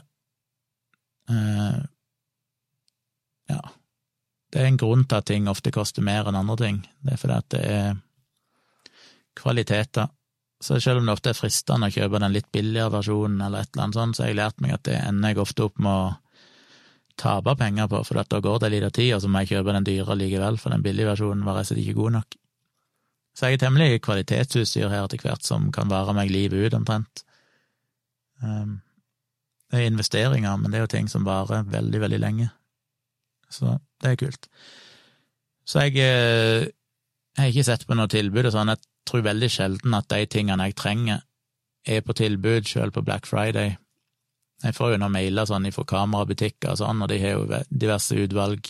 Uh, 1.27 1.81
ja, 3.51 3.59
det 4.53 4.61
er 4.61 4.69
en 4.69 4.79
grunn 4.79 5.03
til 5.03 5.19
at 5.19 5.27
ting 5.27 5.49
ofte 5.51 5.73
koster 5.75 6.05
mer 6.05 6.29
enn 6.29 6.39
andre 6.39 6.55
ting. 6.61 6.77
Det 7.03 7.15
er 7.15 7.19
fordi 7.19 7.35
at 7.35 7.49
det 7.51 7.63
er 7.67 7.97
kvaliteter. 9.35 10.07
Så 10.63 10.79
selv 10.79 11.01
om 11.01 11.09
det 11.09 11.17
ofte 11.17 11.33
er 11.33 11.35
fristende 11.35 11.89
å 11.91 11.95
kjøpe 11.95 12.21
den 12.23 12.31
litt 12.31 12.47
billigere 12.55 12.93
versjonen, 12.93 13.41
eller 13.43 13.65
et 13.65 13.73
eller 13.73 13.89
annet 13.89 13.99
sånt, 13.99 14.15
så 14.15 14.23
har 14.23 14.31
jeg 14.31 14.39
lært 14.39 14.63
meg 14.63 14.77
at 14.77 14.85
det 14.87 14.95
ender 15.01 15.33
jeg 15.33 15.41
ofte 15.43 15.65
opp 15.67 15.83
med 15.83 15.91
å 15.91 16.13
tape 17.19 17.57
penger 17.59 17.91
på, 17.91 17.99
for 18.07 18.23
da 18.23 18.39
går 18.47 18.63
det 18.63 18.71
litt 18.71 18.87
av 18.87 18.95
tid, 18.95 19.09
og 19.17 19.21
så 19.25 19.33
må 19.33 19.43
jeg 19.43 19.51
kjøpe 19.57 19.75
den 19.75 19.89
dyre 19.89 20.15
likevel, 20.15 20.61
for 20.63 20.71
den 20.71 20.85
billige 20.85 21.11
versjonen 21.11 21.43
var 21.43 21.59
rett 21.59 21.67
og 21.67 21.73
slett 21.73 21.83
ikke 21.83 21.99
god 21.99 22.17
nok. 22.21 22.39
Så 23.33 23.49
jeg 23.49 23.57
er 23.57 23.65
temmelig 23.65 24.01
kvalitetsutstyr 24.05 24.93
her 24.93 25.03
etter 25.03 25.21
hvert 25.25 25.43
som 25.43 25.67
kan 25.75 25.91
vare 25.91 26.15
meg 26.15 26.31
livet 26.31 26.69
ut, 26.69 26.79
omtrent. 26.79 27.25
Um, 28.43 28.81
det 29.73 29.81
er 29.81 29.89
investeringer, 29.89 30.57
men 30.61 30.69
det 30.69 30.77
er 30.77 30.83
jo 30.85 30.93
ting 30.93 31.07
som 31.09 31.25
varer 31.25 31.65
veldig, 31.65 31.99
veldig 32.03 32.19
lenge. 32.21 32.49
Så 33.49 33.77
det 34.01 34.11
er 34.11 34.19
kult. 34.21 34.49
Så 35.65 35.87
jeg, 35.87 35.95
eh, 35.97 36.67
jeg 37.33 37.41
har 37.41 37.49
ikke 37.49 37.65
sett 37.65 37.87
på 37.87 37.95
noe 37.97 38.11
tilbud 38.11 38.45
og 38.45 38.53
sånn. 38.53 38.69
Jeg 38.69 38.83
tror 39.09 39.23
veldig 39.25 39.49
sjelden 39.49 39.95
at 39.97 40.09
de 40.11 40.27
tingene 40.29 40.67
jeg 40.69 40.77
trenger, 40.77 41.23
er 41.87 42.03
på 42.05 42.13
tilbud, 42.15 42.67
sjøl 42.69 42.93
på 42.93 43.03
Black 43.03 43.25
Friday. 43.25 43.77
Jeg 44.63 44.75
får 44.77 44.93
jo 44.93 44.99
noen 45.01 45.11
mailer 45.11 45.47
sånn 45.49 45.65
fra 45.75 45.83
kamerabutikker 45.89 46.75
og 46.75 46.79
sånn, 46.79 47.01
og 47.03 47.09
de 47.11 47.17
har 47.19 47.33
jo 47.33 47.63
diverse 47.69 48.15
utvalg 48.15 48.69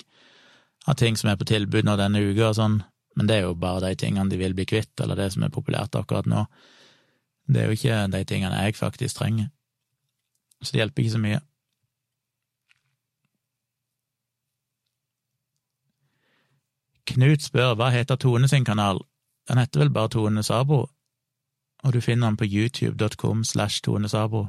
av 0.88 0.96
ting 1.00 1.20
som 1.20 1.30
er 1.30 1.38
på 1.40 1.48
tilbud 1.52 1.86
nå 1.86 1.98
denne 2.00 2.24
uka 2.24 2.48
og 2.50 2.58
sånn, 2.58 2.80
men 3.16 3.30
det 3.30 3.36
er 3.38 3.46
jo 3.46 3.58
bare 3.60 3.90
de 3.90 4.00
tingene 4.00 4.32
de 4.32 4.40
vil 4.40 4.56
bli 4.58 4.66
kvitt, 4.66 4.96
eller 5.04 5.20
det 5.20 5.30
som 5.36 5.46
er 5.46 5.54
populært 5.54 5.96
akkurat 6.00 6.26
nå. 6.26 6.48
Det 7.46 7.62
er 7.62 7.70
jo 7.70 7.78
ikke 7.78 8.00
de 8.16 8.24
tingene 8.26 8.64
jeg 8.64 8.80
faktisk 8.80 9.20
trenger. 9.20 9.52
Så 10.64 10.72
det 10.72 10.80
hjelper 10.80 11.04
ikke 11.04 11.12
så 11.12 11.22
mye. 11.24 11.42
Knut 17.14 17.44
spør 17.44 17.76
hva 17.76 17.92
heter 17.92 18.16
Tone 18.16 18.48
sin 18.48 18.66
kanal? 18.66 19.04
Den 19.50 19.60
heter 19.60 19.84
vel 19.84 19.92
bare 19.94 20.10
Tone 20.10 20.44
Sabo, 20.44 20.86
og 21.84 21.94
du 21.94 22.00
finner 22.02 22.32
den 22.32 22.40
på 22.40 22.48
youtube.com 22.48 23.44
slash 23.44 23.84
Tone 23.84 24.10
Sabro 24.10 24.48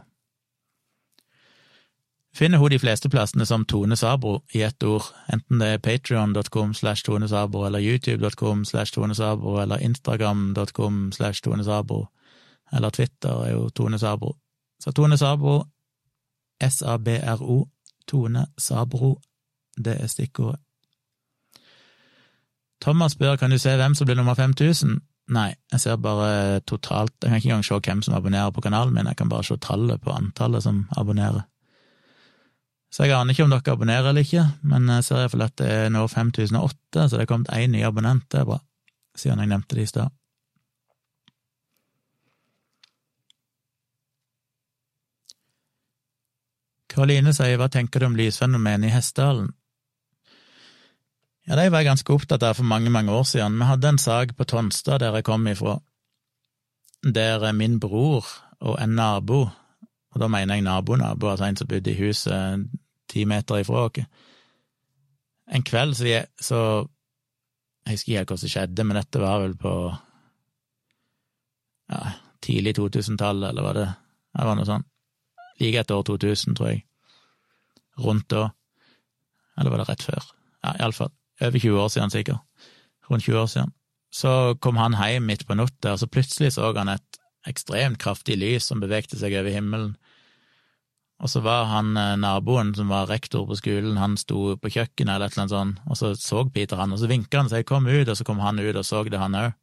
finner 2.35 2.59
hun 2.59 2.71
de 2.71 2.79
fleste 2.79 3.09
plassene 3.11 3.47
som 3.47 3.65
Tone 3.65 3.97
Sabro 3.97 4.41
i 4.55 4.63
ett 4.67 4.83
ord, 4.83 5.07
enten 5.33 5.61
det 5.63 5.69
er 5.69 5.83
patrion.com 5.83 6.75
slash 6.75 7.07
Tone 7.07 7.29
Sabro, 7.29 7.67
eller 7.67 7.79
youtube.com 7.79 8.65
slash 8.65 8.95
Tone 8.95 9.15
Sabro, 9.15 9.61
eller 9.63 9.79
instagram.com 9.79 11.13
slash 11.13 11.43
Tone 11.43 11.65
Sabro, 11.65 12.07
eller 12.73 12.91
Twitter 12.91 13.45
er 13.47 13.53
jo 13.53 13.69
Tone 13.71 13.99
Sabro. 13.99 14.35
Så 14.83 14.93
Tone 14.93 15.19
Sabro, 15.19 15.65
S-A-B-R-O, 16.69 17.65
Tone 18.09 18.47
Sabro, 18.59 19.17
det 19.77 19.97
er 20.01 20.11
stikkordet. 20.11 20.61
Thomas 22.85 23.15
spør 23.17 23.39
kan 23.41 23.51
du 23.51 23.59
se 23.59 23.73
hvem 23.79 23.95
som 23.97 24.07
blir 24.07 24.19
nummer 24.19 24.37
5000. 24.37 24.99
Nei, 25.33 25.55
jeg 25.73 25.81
ser 25.81 25.97
bare 26.05 26.61
totalt, 26.69 27.15
jeg 27.23 27.31
kan 27.31 27.39
ikke 27.39 27.49
engang 27.49 27.65
se 27.65 27.79
hvem 27.81 28.03
som 28.05 28.17
abonnerer 28.19 28.53
på 28.53 28.61
kanalen 28.61 28.93
min, 28.93 29.09
jeg 29.09 29.17
kan 29.17 29.31
bare 29.33 29.47
se 29.47 29.57
tallet 29.57 30.03
på 30.05 30.13
antallet 30.13 30.67
som 30.67 30.83
abonnerer. 30.97 31.47
Så 32.93 33.09
jeg 33.09 33.17
aner 33.17 33.33
ikke 33.33 33.47
om 33.47 33.55
dere 33.55 33.73
abonnerer 33.73 34.11
eller 34.11 34.27
ikke, 34.27 34.45
men 34.63 34.91
jeg 34.93 35.07
ser 35.07 35.23
iallfall 35.23 35.47
at 35.47 35.57
det 35.59 35.71
er 35.71 35.89
nå 35.95 36.05
5008, 36.07 37.09
så 37.09 37.17
det 37.17 37.25
er 37.25 37.31
kommet 37.31 37.55
én 37.57 37.73
ny 37.73 37.81
abonnent, 37.89 38.29
det 38.31 38.43
er 38.43 38.51
bra, 38.51 38.61
siden 39.17 39.41
jeg 39.43 39.51
nevnte 39.51 39.79
det 39.79 39.87
i 39.87 39.91
stad. 39.95 40.13
Karoline 46.95 47.33
sier 47.35 47.59
hva 47.59 47.67
tenker 47.73 48.01
du 48.01 48.07
om 48.07 48.17
lysfenomenet 48.19 48.87
i 48.87 48.95
Hessdalen? 48.95 49.49
Ja, 51.45 51.57
det 51.59 51.67
var 51.75 51.83
jeg 51.83 51.91
ganske 51.91 52.15
opptatt 52.15 52.45
av 52.47 52.55
for 52.57 52.65
mange, 52.65 52.93
mange 52.95 53.13
år 53.13 53.27
siden. 53.29 53.59
Vi 53.59 53.67
hadde 53.69 53.91
en 53.91 53.99
sak 53.99 54.37
på 54.39 54.47
Tonstad, 54.49 55.03
der 55.03 55.19
jeg 55.19 55.27
kom 55.27 55.45
ifra, 55.51 55.75
der 57.03 57.51
min 57.53 57.81
bror 57.83 58.31
og 58.65 58.79
en 58.81 58.95
nabo, 58.97 59.43
og 60.15 60.23
da 60.23 60.31
mener 60.31 60.57
jeg 60.57 60.65
nabo-nabo, 60.65 61.33
altså 61.33 61.51
en 61.51 61.59
som 61.59 61.69
bodde 61.69 61.91
i 61.93 61.99
huset 61.99 62.65
ti 63.11 63.27
meter 63.29 63.61
ifra 63.61 63.85
oss. 63.91 64.07
En 65.51 65.67
kveld 65.67 65.99
så, 65.99 66.07
jeg, 66.09 66.31
så 66.41 66.89
Jeg 67.85 67.99
husker 67.99 68.23
ikke 68.23 68.33
hva 68.33 68.41
som 68.41 68.49
skjedde, 68.49 68.85
men 68.87 68.97
dette 68.97 69.21
var 69.21 69.43
vel 69.43 69.59
på 69.61 69.73
ja, 71.93 72.01
tidlig 72.41 72.79
2000-tallet, 72.79 73.51
eller 73.51 73.63
var 73.63 73.75
det 73.77 73.89
Det 74.35 74.47
var 74.47 74.57
noe 74.57 74.71
sånn 74.71 74.87
like 75.61 75.81
etter 75.81 75.99
år 75.99 76.07
2000, 76.11 76.57
tror 76.59 76.73
jeg. 76.73 76.85
Rundt 78.01 78.29
da. 78.33 78.49
Eller 79.59 79.71
var 79.71 79.83
det 79.83 79.89
rett 79.89 80.07
før? 80.07 80.31
Ja, 80.65 80.75
iallfall. 80.81 81.13
Over 81.43 81.59
20 81.59 81.81
år 81.81 81.91
siden, 81.93 82.11
sikkert. 82.11 82.71
Rundt 83.11 83.27
20 83.27 83.39
år 83.39 83.51
siden. 83.51 83.75
Så 84.15 84.55
kom 84.63 84.79
han 84.79 84.95
hjem 84.95 85.27
midt 85.27 85.47
på 85.47 85.57
natta, 85.59 85.95
og 85.95 85.99
så 85.99 86.07
plutselig 86.07 86.55
så 86.55 86.71
han 86.77 86.93
et 86.93 87.21
ekstremt 87.49 87.99
kraftig 88.01 88.39
lys 88.39 88.69
som 88.71 88.83
bevegte 88.83 89.19
seg 89.21 89.35
over 89.37 89.53
himmelen. 89.53 89.97
Og 91.23 91.31
så 91.31 91.41
var 91.45 91.69
han 91.71 91.97
eh, 91.97 92.15
naboen 92.19 92.73
som 92.77 92.91
var 92.91 93.09
rektor 93.11 93.47
på 93.49 93.57
skolen, 93.59 93.99
han 94.01 94.17
sto 94.21 94.57
på 94.61 94.71
kjøkkenet 94.71 95.15
eller 95.15 95.31
et 95.31 95.37
eller 95.37 95.45
annet 95.45 95.55
sånt, 95.55 95.83
og 95.89 95.99
så 95.99 96.13
så 96.19 96.45
Peter 96.51 96.81
han, 96.81 96.93
og 96.93 97.01
så 97.01 97.11
vinka 97.11 97.43
han 97.43 97.51
seg, 97.53 97.67
kom 97.69 97.87
ut, 97.87 98.09
og 98.09 98.17
så 98.19 98.27
kom 98.27 98.43
han 98.43 98.59
ut 98.59 98.75
og 98.77 98.85
så 98.87 99.05
det, 99.07 99.21
han 99.21 99.39
òg. 99.39 99.55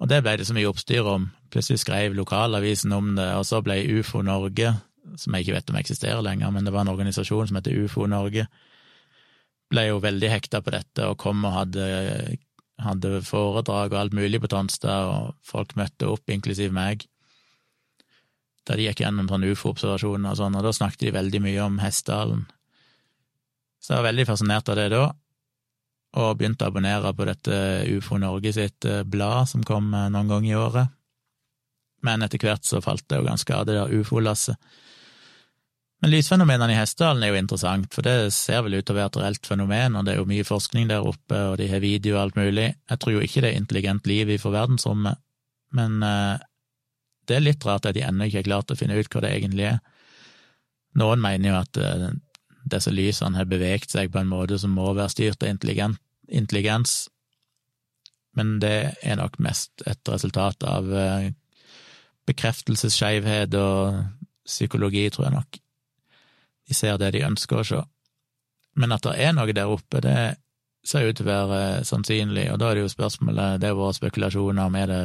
Og 0.00 0.08
det 0.08 0.22
ble 0.24 0.36
det 0.40 0.46
så 0.48 0.56
mye 0.56 0.68
oppstyr 0.70 1.06
om. 1.06 1.28
Plutselig 1.52 1.82
skrev 1.82 2.14
lokalavisen 2.16 2.92
om 2.96 3.12
det, 3.18 3.28
og 3.36 3.44
så 3.48 3.60
ble 3.64 3.82
UFO 3.98 4.22
Norge, 4.24 4.72
som 5.20 5.34
jeg 5.34 5.44
ikke 5.44 5.56
vet 5.58 5.72
om 5.72 5.78
eksisterer 5.80 6.24
lenger, 6.24 6.52
men 6.54 6.64
det 6.64 6.72
var 6.72 6.86
en 6.86 6.92
organisasjon 6.94 7.50
som 7.50 7.58
heter 7.58 7.76
UFO 7.84 8.06
Norge, 8.08 8.46
ble 9.70 9.86
jo 9.86 10.00
veldig 10.02 10.30
hekta 10.32 10.62
på 10.64 10.72
dette 10.74 11.06
og 11.06 11.18
kom 11.20 11.44
og 11.46 11.54
hadde, 11.54 11.84
hadde 12.82 13.20
foredrag 13.26 13.92
og 13.92 14.00
alt 14.00 14.16
mulig 14.16 14.40
på 14.42 14.50
Tonstad, 14.50 15.10
og 15.10 15.36
folk 15.46 15.76
møtte 15.78 16.08
opp, 16.10 16.24
inklusiv 16.32 16.74
meg 16.74 17.06
Da 18.66 18.76
de 18.76 18.84
gikk 18.84 19.00
gjennom 19.02 19.28
sånne 19.30 19.52
ufo-observasjoner 19.54 20.32
og 20.32 20.38
sånn, 20.38 20.56
og 20.58 20.64
da 20.66 20.72
snakket 20.74 21.06
de 21.08 21.14
veldig 21.16 21.40
mye 21.42 21.62
om 21.64 21.78
Hessdalen. 21.82 22.42
Så 23.80 23.94
jeg 23.94 24.02
var 24.02 24.10
veldig 24.10 24.26
fascinert 24.28 24.68
av 24.68 24.76
det 24.78 24.90
da, 24.92 25.04
og 26.18 26.38
begynte 26.38 26.66
å 26.66 26.72
abonnere 26.72 27.12
på 27.14 27.26
dette 27.28 27.56
Ufo 27.94 28.18
Norge 28.18 28.52
sitt 28.54 28.86
eh, 28.88 29.04
blad, 29.06 29.48
som 29.50 29.62
kom 29.66 29.92
eh, 29.94 30.08
noen 30.10 30.30
ganger 30.30 30.50
i 30.50 30.58
året. 30.58 30.96
Men 32.06 32.24
etter 32.24 32.40
hvert 32.42 32.64
så 32.66 32.80
falt 32.82 33.06
det 33.08 33.20
jo 33.20 33.28
ganske 33.28 33.54
av, 33.54 33.66
det 33.68 33.76
der 33.76 33.92
ufo-lasset. 33.92 34.56
Men 36.00 36.14
lysfenomenene 36.14 36.72
i 36.72 36.78
Hessdalen 36.78 37.22
er 37.22 37.34
jo 37.34 37.40
interessant, 37.42 37.90
for 37.92 38.06
det 38.06 38.32
ser 38.32 38.62
vel 38.64 38.78
ut 38.78 38.86
til 38.88 38.94
å 38.94 38.98
være 39.02 39.10
et 39.12 39.18
reelt 39.20 39.50
fenomen, 39.50 39.98
og 39.98 40.06
det 40.06 40.14
er 40.14 40.22
jo 40.22 40.30
mye 40.30 40.46
forskning 40.48 40.88
der 40.88 41.04
oppe, 41.04 41.42
og 41.50 41.58
de 41.60 41.66
har 41.68 41.82
video 41.84 42.16
og 42.16 42.22
alt 42.22 42.38
mulig. 42.40 42.70
Jeg 42.72 43.02
tror 43.02 43.18
jo 43.18 43.26
ikke 43.26 43.42
det 43.44 43.50
er 43.50 43.60
intelligent 43.60 44.08
liv 44.08 44.32
i 44.32 44.38
verdensrommet, 44.40 45.20
men 45.76 46.00
eh, 46.06 46.40
det 47.28 47.36
er 47.36 47.44
litt 47.44 47.68
rart 47.68 47.90
at 47.90 47.98
de 47.98 48.06
ennå 48.06 48.26
ikke 48.26 48.40
har 48.40 48.48
klart 48.48 48.72
å 48.72 48.78
finne 48.80 48.96
ut 48.96 49.12
hva 49.12 49.22
det 49.26 49.34
egentlig 49.36 49.68
er. 49.74 49.78
Noen 50.98 51.20
mener 51.22 51.52
jo 51.52 51.58
at 51.60 51.78
disse 52.72 52.92
lysene 52.92 53.38
har 53.38 53.48
beveget 53.50 53.92
seg 53.92 54.12
på 54.12 54.20
en 54.20 54.30
måte 54.30 54.58
som 54.60 54.72
må 54.74 54.92
være 54.92 55.12
styrt 55.12 55.42
av 55.44 55.52
intelligens, 55.52 57.08
men 58.38 58.58
det 58.62 58.94
er 59.02 59.18
nok 59.18 59.40
mest 59.42 59.82
et 59.90 60.08
resultat 60.08 60.62
av 60.66 60.92
eh, 60.94 61.30
bekreftelsesskeivhet 62.30 63.56
og 63.58 64.04
psykologi, 64.46 65.08
tror 65.10 65.26
jeg 65.26 65.34
nok. 65.34 65.58
De 66.68 66.76
ser 66.76 67.00
det 67.00 67.14
de 67.16 67.24
ønsker 67.26 67.60
å 67.60 67.66
se. 67.66 67.80
Men 68.78 68.94
at 68.94 69.02
det 69.06 69.16
er 69.18 69.34
noe 69.34 69.54
der 69.56 69.70
oppe, 69.70 70.02
det 70.04 70.36
ser 70.86 71.08
ut 71.08 71.18
til 71.18 71.26
å 71.26 71.32
være 71.50 71.82
sannsynlig, 71.84 72.46
og 72.52 72.60
da 72.60 72.70
er 72.70 72.78
det 72.78 72.86
jo 72.86 72.92
spørsmålet, 72.94 73.58
det 73.60 73.68
er 73.68 73.76
våre 73.76 73.96
spekulasjoner 73.96 74.70
om 74.70 74.78
er 74.78 74.88
det 74.88 75.02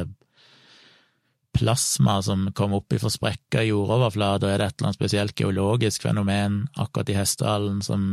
plasma 1.56 2.20
som 2.22 2.46
kom 2.56 2.76
opp 2.76 2.92
ifra 2.92 3.10
sprekker 3.12 3.64
i 3.64 3.70
jordoverflata, 3.70 4.50
er 4.50 4.60
det 4.60 4.68
et 4.68 4.78
eller 4.78 4.90
annet 4.90 5.00
spesielt 5.00 5.36
geologisk 5.38 6.06
fenomen 6.06 6.64
akkurat 6.76 7.10
i 7.10 7.16
Hessdalen 7.18 7.82
som 7.84 8.06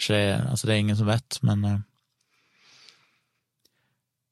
skjer, 0.00 0.46
altså 0.48 0.66
det 0.66 0.74
er 0.74 0.84
ingen 0.84 0.98
som 0.98 1.10
vet, 1.10 1.40
men 1.46 1.64
uh, 1.66 1.78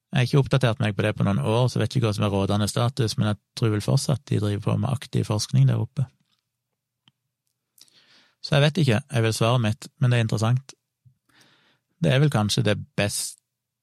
jeg 0.08 0.16
har 0.16 0.28
ikke 0.28 0.40
oppdatert 0.40 0.78
meg 0.80 0.94
på 0.96 1.04
det 1.04 1.12
på 1.18 1.24
noen 1.26 1.40
år, 1.42 1.66
så 1.68 1.76
jeg 1.76 1.84
vet 1.84 1.96
ikke 1.98 2.08
hva 2.08 2.14
som 2.16 2.24
er 2.24 2.32
rådende 2.32 2.68
status, 2.70 3.18
men 3.18 3.28
jeg 3.28 3.40
tror 3.60 3.74
vel 3.74 3.84
fortsatt 3.84 4.24
de 4.30 4.40
driver 4.40 4.64
på 4.64 4.76
med 4.80 4.88
aktiv 4.88 5.28
forskning 5.28 5.68
der 5.68 5.82
oppe. 5.82 6.06
Så 8.40 8.56
jeg 8.56 8.64
vet 8.64 8.80
ikke, 8.80 9.00
jeg 9.04 9.24
vil 9.26 9.34
svare 9.36 9.60
mitt, 9.60 9.90
men 10.00 10.10
det 10.10 10.18
er 10.18 10.24
interessant. 10.24 10.72
Det 12.00 12.14
er 12.14 12.22
vel 12.22 12.32
kanskje 12.32 12.64
det 12.64 12.78
best 12.96 13.36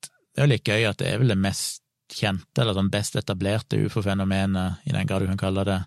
Det 0.08 0.42
er 0.42 0.48
jo 0.48 0.52
litt 0.52 0.68
gøy 0.68 0.84
at 0.90 0.98
det 1.00 1.08
er 1.08 1.20
vel 1.22 1.32
det 1.32 1.38
mest 1.40 1.85
kjente, 2.12 2.62
eller 2.62 2.78
sånn 2.78 2.92
best 2.94 3.18
etablerte 3.20 3.80
ufo-fenomenet, 3.88 4.86
i 4.86 4.94
den 4.94 5.08
grad 5.10 5.24
du 5.24 5.30
kan 5.32 5.42
kalle 5.42 5.66
det. 5.68 5.82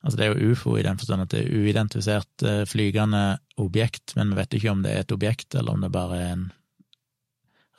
Altså 0.00 0.16
det 0.16 0.26
er 0.26 0.32
jo 0.32 0.54
ufo 0.54 0.76
i 0.78 0.84
den 0.84 0.96
forstand 1.00 1.26
at 1.26 1.34
det 1.34 1.42
er 1.42 1.58
uidentifisert 1.60 2.44
eh, 2.48 2.62
flygende 2.68 3.24
objekt, 3.60 4.14
men 4.16 4.32
vi 4.32 4.40
vet 4.40 4.56
ikke 4.56 4.72
om 4.72 4.84
det 4.84 4.94
er 4.94 5.04
et 5.04 5.12
objekt, 5.12 5.54
eller 5.54 5.76
om 5.76 5.84
det 5.84 5.92
bare 5.92 6.20
er 6.20 6.32
en 6.36 6.46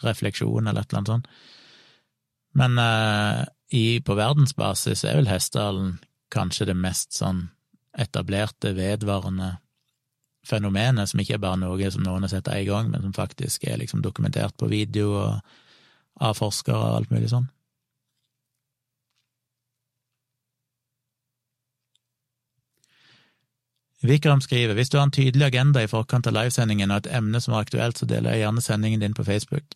refleksjon, 0.05 0.67
eller 0.67 0.81
et 0.81 0.91
eller 0.91 1.01
annet 1.01 1.13
sånt. 1.15 1.31
Men 2.57 2.77
eh, 2.81 3.41
i, 3.77 3.85
på 4.05 4.17
verdensbasis 4.19 5.05
er 5.07 5.17
vel 5.17 5.31
Hessdalen 5.31 5.97
kanskje 6.31 6.69
det 6.69 6.77
mest 6.77 7.17
sånn 7.17 7.47
etablerte, 7.99 8.75
vedvarende 8.77 9.55
fenomenet, 10.47 11.09
som 11.09 11.21
ikke 11.21 11.37
er 11.37 11.43
bare 11.43 11.59
noe 11.61 11.89
som 11.93 12.03
noen 12.05 12.25
har 12.25 12.33
sett 12.33 12.49
én 12.53 12.65
gang, 12.69 12.89
men 12.91 13.03
som 13.03 13.15
faktisk 13.15 13.65
er 13.67 13.81
liksom 13.81 14.01
dokumentert 14.05 14.55
på 14.57 14.69
video 14.71 15.13
og 15.19 15.57
av 16.21 16.37
forskere 16.37 16.77
og 16.77 17.01
alt 17.01 17.11
mulig 17.13 17.31
sånn. 17.31 17.49
Vikram 24.01 24.41
skriver 24.41 24.73
hvis 24.73 24.89
du 24.89 24.97
har 24.97 25.05
en 25.05 25.13
tydelig 25.13 25.51
agenda 25.51 25.83
i 25.83 25.89
forkant 25.89 26.25
av 26.25 26.33
livesendingen 26.33 26.89
og 26.89 27.03
et 27.03 27.11
emne 27.19 27.41
som 27.41 27.53
er 27.53 27.67
aktuelt, 27.67 27.99
så 27.99 28.07
deler 28.09 28.33
jeg 28.33 28.45
gjerne 28.45 28.63
sendingen 28.65 29.03
din 29.03 29.13
på 29.17 29.25
Facebook. 29.27 29.75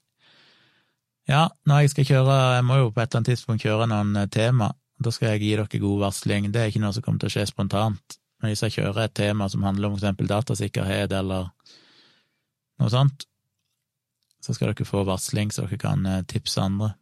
Ja, 1.29 1.47
når 1.65 1.83
jeg 1.83 1.93
skal 1.93 2.07
kjøre, 2.09 2.37
jeg 2.57 2.65
må 2.65 2.79
jo 2.79 2.89
på 2.89 3.01
et 3.01 3.09
eller 3.09 3.21
annet 3.21 3.31
tidspunkt 3.33 3.65
kjøre 3.65 3.87
noen 3.89 4.17
eh, 4.21 4.29
tema, 4.33 4.71
da 5.01 5.11
skal 5.13 5.33
jeg 5.33 5.41
gi 5.43 5.53
dere 5.57 5.81
god 5.81 6.01
varsling. 6.05 6.49
Det 6.53 6.61
er 6.61 6.71
ikke 6.71 6.81
noe 6.83 6.93
som 6.95 7.05
kommer 7.05 7.21
til 7.21 7.31
å 7.31 7.35
skje 7.35 7.45
spontant. 7.49 8.17
Men 8.41 8.51
hvis 8.51 8.61
jeg 8.65 8.75
kjører 8.77 9.05
et 9.05 9.15
tema 9.17 9.47
som 9.49 9.65
handler 9.65 9.89
om 9.89 9.95
for 9.95 10.03
eksempel 10.03 10.29
datasikkerhet 10.29 11.13
eller 11.17 11.49
noe 12.81 12.91
sånt, 12.93 13.25
så 14.45 14.53
skal 14.53 14.71
dere 14.71 14.85
få 14.85 15.03
varsling 15.07 15.51
så 15.51 15.65
dere 15.65 15.81
kan 15.81 16.05
eh, 16.05 16.23
tipse 16.29 16.61
andre. 16.61 16.93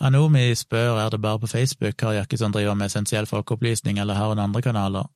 Anomi 0.00 0.54
spør 0.54 1.00
er 1.02 1.10
det 1.10 1.22
bare 1.22 1.40
på 1.42 1.50
Facebook 1.50 1.96
Kari 1.98 2.20
Jakkesson 2.20 2.52
driver 2.54 2.74
med 2.74 2.86
essensiell 2.86 3.26
folkeopplysning, 3.26 3.98
eller 3.98 4.14
har 4.14 4.28
hun 4.28 4.38
andre 4.38 4.62
kanaler? 4.62 5.08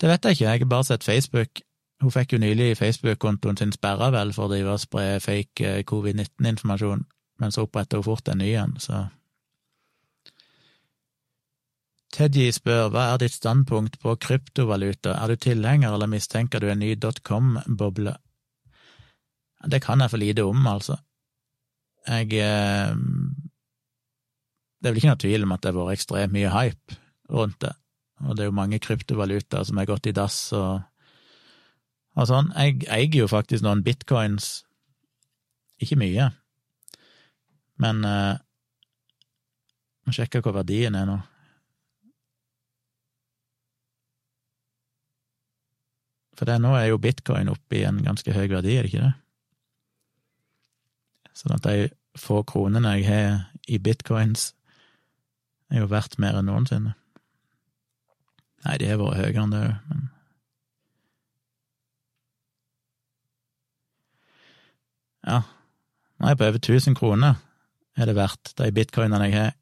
Det 0.00 0.08
vet 0.08 0.24
jeg 0.24 0.32
ikke, 0.32 0.44
jeg 0.44 0.60
har 0.60 0.68
bare 0.68 0.84
sett 0.84 1.04
Facebook. 1.04 1.60
Hun 2.00 2.12
fikk 2.12 2.32
jo 2.32 2.38
nylig 2.38 2.76
Facebook-kontoen 2.76 3.56
sin 3.56 3.72
sperra, 3.72 4.10
vel, 4.12 4.32
for 4.32 4.46
å 4.46 4.52
drive 4.52 4.72
og 4.72 4.80
spre 4.80 5.20
fake 5.20 5.66
eh, 5.66 5.84
covid-19-informasjon, 5.84 7.04
men 7.40 7.52
så 7.52 7.66
oppretta 7.66 8.00
hun 8.00 8.08
fort 8.08 8.28
en 8.28 8.40
ny 8.40 8.52
en, 8.56 8.76
så 8.80 9.06
Teddy 12.16 12.46
spør 12.54 12.86
hva 12.94 13.10
er 13.12 13.18
ditt 13.20 13.34
standpunkt 13.34 13.98
på 14.00 14.14
kryptovaluta, 14.16 15.18
er 15.20 15.28
du 15.28 15.36
tilhenger 15.36 15.92
eller 15.92 16.08
mistenker 16.08 16.62
du 16.62 16.70
en 16.72 16.80
ny 16.80 16.94
dotcom-boble? 16.96 18.14
Det 19.64 19.80
kan 19.82 20.00
jeg 20.00 20.12
for 20.12 20.20
lite 20.20 20.44
om, 20.44 20.66
altså. 20.68 20.98
Jeg 22.06 22.30
eh, 22.38 22.94
Det 24.78 24.86
er 24.86 24.92
vel 24.92 25.00
ikke 25.00 25.10
noe 25.10 25.22
tvil 25.22 25.46
om 25.46 25.54
at 25.56 25.62
det 25.64 25.72
har 25.72 25.78
vært 25.78 25.96
ekstremt 25.96 26.34
mye 26.34 26.52
hype 26.52 26.98
rundt 27.32 27.58
det, 27.64 27.72
og 28.22 28.36
det 28.36 28.44
er 28.44 28.50
jo 28.50 28.54
mange 28.60 28.78
kryptovalutaer 28.78 29.64
som 29.66 29.80
har 29.80 29.88
gått 29.88 30.06
i 30.06 30.14
dass 30.14 30.36
og, 30.54 30.84
og 32.14 32.28
sånn. 32.30 32.52
Jeg 32.54 32.86
eier 32.86 33.16
jo 33.24 33.26
faktisk 33.30 33.64
noen 33.66 33.82
bitcoins, 33.86 34.60
ikke 35.82 35.98
mye, 36.00 36.30
men 37.82 38.04
eh, 38.08 38.34
Må 40.06 40.12
sjekke 40.14 40.38
hva 40.38 40.52
verdien 40.60 40.94
er 40.94 41.02
nå. 41.08 41.16
For 46.38 46.46
det, 46.46 46.60
nå 46.62 46.76
er 46.78 46.92
jo 46.92 47.00
bitcoin 47.02 47.50
oppe 47.50 47.80
i 47.80 47.82
en 47.88 47.98
ganske 48.04 48.30
høy 48.30 48.44
verdi, 48.52 48.76
er 48.76 48.86
det 48.86 48.92
ikke 48.92 49.02
det? 49.02 49.14
Sånn 51.36 51.56
at 51.56 51.66
de 51.66 51.88
få 52.16 52.40
kronene 52.48 52.96
jeg 52.96 53.08
har 53.10 53.40
i 53.68 53.78
bitcoins, 53.82 54.54
er 55.68 55.82
jo 55.82 55.90
verdt 55.90 56.16
mer 56.22 56.38
enn 56.38 56.48
noensinne. 56.48 56.94
Nei, 58.64 58.76
de 58.80 58.88
har 58.88 59.00
vært 59.00 59.18
høyere 59.20 59.42
enn 59.44 59.54
det 59.54 59.64
men 59.90 60.06
Ja, 65.26 65.40
jeg 66.22 66.38
på 66.38 66.46
over 66.46 66.58
1000 66.60 66.94
kroner, 66.94 67.40
er 67.98 68.06
det 68.06 68.14
verdt, 68.14 68.52
de 68.60 68.68
bitcoinene 68.72 69.26
jeg 69.26 69.34
har. 69.34 69.56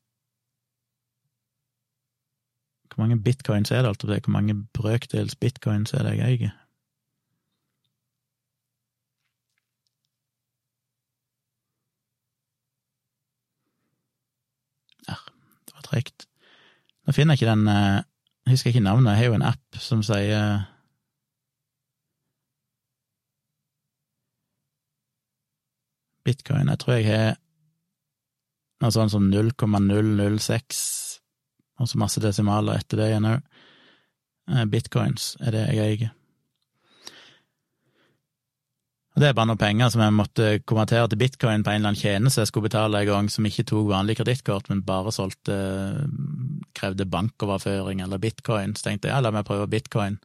Hvor 2.92 3.00
mange 3.02 3.16
bitcoins 3.22 3.72
er 3.72 3.80
det, 3.82 3.88
altså? 3.94 4.06
Hvor 4.06 4.30
mange 4.30 4.54
brøkdels 4.76 5.34
bitcoins 5.40 5.94
er 5.96 6.04
det 6.04 6.18
jeg 6.18 6.36
eier? 6.36 6.52
Tregt. 15.94 16.26
Nå 17.06 17.14
finner 17.14 17.34
jeg 17.34 17.44
ikke 17.44 17.54
den 17.54 17.70
eh, 17.70 18.02
Jeg 18.44 18.56
husker 18.58 18.74
ikke 18.74 18.84
navnet, 18.84 19.14
jeg 19.14 19.22
har 19.22 19.30
jo 19.30 19.38
en 19.38 19.48
app 19.48 19.78
som 19.80 20.02
sier 20.04 20.64
Bitcoin. 26.24 26.68
Jeg 26.72 26.80
tror 26.80 26.98
jeg 26.98 27.08
har 27.08 27.34
noe 28.84 28.92
sånn 28.92 29.12
som 29.12 29.30
0,006, 29.30 30.82
og 31.80 31.88
så 31.90 32.00
masse 32.00 32.20
desimaler 32.22 32.80
etter 32.80 33.00
det 33.00 33.08
igjen 33.12 33.30
òg. 33.30 33.48
Eh, 34.52 34.64
bitcoins 34.68 35.34
er 35.40 35.56
det 35.56 35.64
jeg 35.72 35.84
eier. 35.84 36.12
Og 39.14 39.22
Det 39.22 39.28
er 39.28 39.34
bare 39.38 39.46
noen 39.46 39.60
penger 39.60 39.90
som 39.94 40.00
jeg 40.02 40.14
måtte 40.14 40.46
konvertere 40.66 41.06
til 41.06 41.20
bitcoin 41.20 41.62
på 41.62 41.70
en 41.70 41.78
eller 41.78 41.92
annen 41.92 42.00
tjeneste 42.00 42.42
jeg 42.42 42.50
skulle 42.50 42.66
betale 42.66 42.98
en 42.98 43.06
gang, 43.06 43.28
som 43.30 43.46
ikke 43.46 43.62
tok 43.70 43.86
vanlig 43.92 44.16
kredittkort, 44.18 44.66
men 44.72 44.82
bare 44.82 45.12
solgte 45.14 45.58
krevde 46.74 47.06
bankoverføring 47.06 48.02
eller 48.02 48.18
bitcoin. 48.18 48.74
Så 48.74 48.88
tenkte 48.88 49.06
jeg 49.06 49.14
ja, 49.14 49.20
la 49.22 49.30
meg 49.30 49.46
prøve 49.46 49.68
bitcoin. 49.70 50.18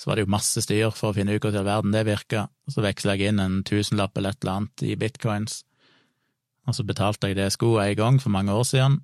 Så 0.00 0.08
var 0.08 0.16
det 0.16 0.24
jo 0.24 0.32
masse 0.32 0.62
styr 0.64 0.88
for 0.96 1.10
å 1.10 1.16
finne 1.18 1.34
ut 1.36 1.44
hvordan 1.44 1.66
i 1.66 1.68
verden 1.68 1.92
det 1.92 2.06
virka. 2.08 2.46
Så 2.72 2.80
veksla 2.80 3.18
jeg 3.18 3.34
inn 3.34 3.42
en 3.44 3.58
tusenlapp 3.68 4.16
eller 4.16 4.32
et 4.32 4.40
eller 4.40 4.54
annet 4.54 4.84
i 4.88 4.96
bitcoins, 4.96 5.60
og 6.68 6.76
så 6.76 6.84
betalte 6.88 7.28
jeg 7.28 7.36
det 7.36 7.50
jeg 7.50 7.56
skulle 7.58 7.84
en 7.84 7.98
gang 7.98 8.20
for 8.22 8.32
mange 8.32 8.54
år 8.56 8.64
siden, 8.68 9.02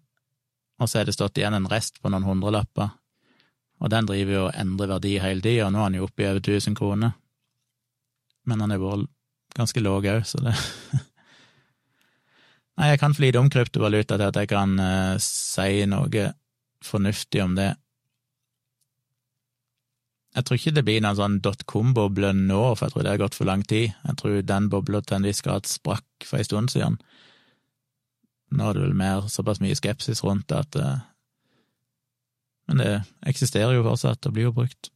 og 0.81 0.89
så 0.89 1.01
er 1.01 1.09
det 1.09 1.16
stått 1.16 1.36
igjen 1.40 1.56
en 1.56 1.68
rest 1.68 2.01
på 2.01 2.12
noen 2.12 2.24
hundrelapper, 2.24 2.93
og 3.81 3.93
den 3.93 4.09
driver 4.09 4.36
jo 4.36 4.47
og 4.47 4.56
endrer 4.60 4.93
verdi 4.94 5.14
hele 5.20 5.44
tida, 5.44 5.68
og 5.68 5.74
nå 5.74 5.82
er 5.82 5.93
den 5.93 6.01
jo 6.01 6.09
oppe 6.09 6.24
i 6.24 6.28
over 6.28 6.40
1000 6.44 6.76
kroner 6.78 7.16
men 8.48 8.60
han 8.64 8.74
er 8.74 8.82
vært 8.82 9.10
ganske 9.54 9.82
lav 9.82 10.04
òg, 10.04 10.24
så 10.26 10.40
det 10.44 10.54
Nei, 12.74 12.88
jeg 12.90 12.98
kan 12.98 13.12
for 13.14 13.22
lite 13.22 13.38
om 13.38 13.48
kryptovaluta 13.54 14.16
til 14.18 14.26
at 14.26 14.38
jeg 14.40 14.50
kan 14.50 14.72
uh, 14.82 15.14
si 15.22 15.84
noe 15.86 16.24
fornuftig 16.82 17.42
om 17.44 17.54
det. 17.54 17.68
Jeg 20.34 20.46
tror 20.46 20.58
ikke 20.58 20.72
det 20.74 20.82
blir 20.88 21.04
noen 21.04 21.18
sånn 21.20 21.36
dotcom-boble 21.44 22.32
nå, 22.34 22.62
for 22.74 22.88
jeg 22.88 22.94
tror 22.96 23.06
det 23.06 23.12
har 23.12 23.20
gått 23.22 23.38
for 23.38 23.46
lang 23.46 23.62
tid. 23.62 23.92
Jeg 24.02 24.18
tror 24.18 24.40
den 24.42 24.66
bobla 24.72 25.00
til 25.06 25.20
en 25.20 25.28
viss 25.28 25.44
grad 25.46 25.70
sprakk 25.70 26.26
for 26.26 26.40
en 26.40 26.48
stund 26.48 26.74
siden. 26.74 26.98
Nå 28.54 28.66
er 28.66 28.74
det 28.74 28.82
vel 28.88 28.98
mer 28.98 29.30
såpass 29.30 29.62
mye 29.62 29.78
skepsis 29.78 30.24
rundt 30.26 30.50
at 30.54 30.74
uh, 30.74 30.98
Men 32.66 32.80
det 32.80 32.92
eksisterer 33.28 33.76
jo 33.76 33.84
fortsatt 33.84 34.26
og 34.26 34.34
blir 34.34 34.48
jo 34.48 34.56
brukt. 34.56 34.88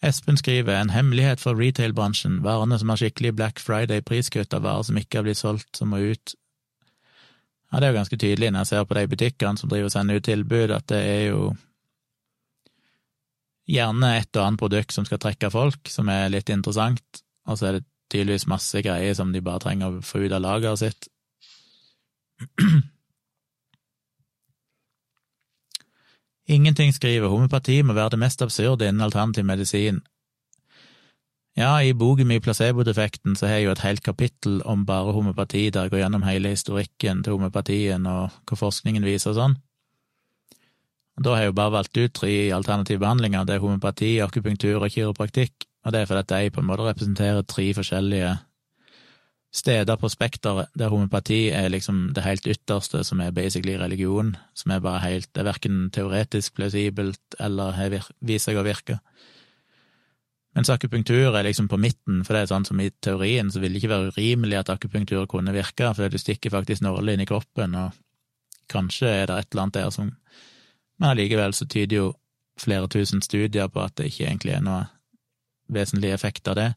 Espen 0.00 0.38
skriver 0.40 0.78
en 0.78 0.90
hemmelighet 0.94 1.42
for 1.42 1.58
retail-bransjen, 1.60 2.38
varene 2.44 2.78
som 2.80 2.88
har 2.88 3.00
skikkelig 3.02 3.34
Black 3.36 3.60
Friday-priskutt 3.60 4.54
av 4.56 4.64
varer 4.64 4.86
som 4.88 4.96
ikke 4.96 5.20
har 5.20 5.26
blitt 5.26 5.40
solgt, 5.40 5.74
som 5.76 5.92
må 5.92 6.00
ut. 6.00 6.34
Ja, 7.70 7.78
det 7.78 7.86
er 7.86 7.92
jo 7.92 7.98
ganske 8.00 8.18
tydelig 8.18 8.48
når 8.50 8.64
jeg 8.64 8.70
ser 8.70 8.86
på 8.88 8.96
de 8.96 9.10
butikkene 9.12 9.60
som 9.60 9.70
driver 9.70 9.90
og 9.90 9.94
sender 9.94 10.16
ut 10.16 10.26
tilbud, 10.26 10.72
at 10.74 10.86
det 10.90 11.00
er 11.04 11.24
jo 11.28 11.42
gjerne 13.70 14.14
et 14.18 14.40
og 14.40 14.46
annet 14.46 14.62
produkt 14.62 14.96
som 14.96 15.06
skal 15.06 15.20
trekke 15.22 15.52
folk, 15.52 15.92
som 15.92 16.08
er 16.10 16.32
litt 16.32 16.50
interessant, 16.50 17.22
og 17.46 17.60
så 17.60 17.68
er 17.68 17.78
det 17.78 17.86
tydeligvis 18.10 18.48
masse 18.50 18.82
greier 18.82 19.14
som 19.14 19.34
de 19.34 19.44
bare 19.44 19.62
trenger 19.62 20.00
å 20.00 20.02
få 20.04 20.24
ut 20.24 20.34
av 20.34 20.42
lageret 20.42 20.80
sitt. 20.80 21.10
Ingenting 26.50 26.90
skriver 26.90 27.30
homopati 27.30 27.82
må 27.86 27.94
være 27.94 28.16
det 28.16 28.18
mest 28.24 28.42
absurde 28.42 28.88
innen 28.88 29.04
alternativ 29.06 29.44
medisin. 29.46 30.00
Ja, 31.58 31.76
i 31.82 31.92
boken 31.94 32.26
min 32.26 32.42
Placebo-defekten 32.42 33.36
så 33.36 33.46
har 33.46 33.60
jeg 33.60 33.68
jo 33.68 33.74
et 33.74 33.84
helt 33.84 34.02
kapittel 34.02 34.60
om 34.66 34.82
bare 34.86 35.12
homopati, 35.12 35.68
der 35.70 35.86
jeg 35.86 35.92
går 35.92 36.02
gjennom 36.02 36.26
hele 36.26 36.54
historikken 36.54 37.22
til 37.22 37.36
homopatien 37.36 38.06
og 38.06 38.34
hva 38.48 38.58
forskningen 38.58 39.06
viser 39.06 39.30
og 39.30 39.38
sånn. 39.38 39.56
Da 41.20 41.34
har 41.34 41.44
jeg 41.44 41.52
jo 41.52 41.58
bare 41.58 41.74
valgt 41.74 41.98
ut 41.98 42.14
tre 42.16 42.34
alternative 42.56 43.02
behandlinger, 43.02 43.44
det 43.44 43.58
er 43.58 43.62
homopati, 43.62 44.12
akupunktur 44.24 44.80
og 44.80 44.90
kiropraktikk, 44.90 45.66
og 45.84 45.92
det 45.92 46.00
er 46.02 46.10
fordi 46.10 46.26
de 46.32 46.54
på 46.54 46.62
en 46.62 46.70
måte 46.70 46.86
representerer 46.86 47.46
tre 47.46 47.66
forskjellige 47.76 48.30
steder 49.52 49.96
på 49.98 50.08
spekteret 50.08 50.70
der 50.78 50.92
homopati 50.92 51.48
er 51.50 51.68
liksom 51.72 52.12
det 52.14 52.22
helt 52.22 52.46
ytterste, 52.46 53.02
som 53.04 53.20
er 53.20 53.34
basically 53.34 53.76
religion, 53.78 54.36
som 54.54 54.70
er 54.70 54.80
bare 54.80 55.02
helt 55.02 55.28
Det 55.34 55.42
er 55.42 55.50
verken 55.50 55.90
teoretisk 55.90 56.54
plausibelt 56.54 57.34
eller 57.38 57.72
har 57.72 57.98
vist 58.20 58.46
seg 58.46 58.56
å 58.56 58.66
virke. 58.66 59.00
Mens 60.54 60.70
akupunktur 60.70 61.36
er 61.36 61.44
liksom 61.46 61.68
på 61.68 61.78
midten, 61.78 62.24
for 62.24 62.34
det 62.34 62.42
er 62.42 62.50
sånn 62.50 62.66
som 62.66 62.80
i 62.82 62.90
teorien 62.90 63.50
så 63.50 63.60
vil 63.62 63.72
det 63.72 63.82
ikke 63.82 63.92
være 63.92 64.14
urimelig 64.14 64.58
at 64.58 64.72
akupunktur 64.74 65.26
kunne 65.30 65.54
virke, 65.54 65.92
for 65.94 66.10
du 66.10 66.18
stikker 66.18 66.50
faktisk 66.50 66.82
nåler 66.82 67.14
inn 67.14 67.22
i 67.22 67.28
kroppen, 67.28 67.76
og 67.78 67.92
kanskje 68.70 69.10
er 69.10 69.26
det 69.30 69.38
et 69.38 69.52
eller 69.52 69.62
annet 69.62 69.78
der 69.78 69.90
som 69.90 70.16
Men 71.00 71.14
allikevel 71.14 71.54
så 71.56 71.64
tyder 71.64 71.96
jo 71.96 72.08
flere 72.60 72.88
tusen 72.88 73.22
studier 73.22 73.68
på 73.72 73.80
at 73.80 73.94
det 73.96 74.10
ikke 74.10 74.26
egentlig 74.26 74.52
er 74.52 74.60
noe 74.60 74.82
vesentlig 75.72 76.10
effekt 76.12 76.48
av 76.48 76.58
det. 76.58 76.74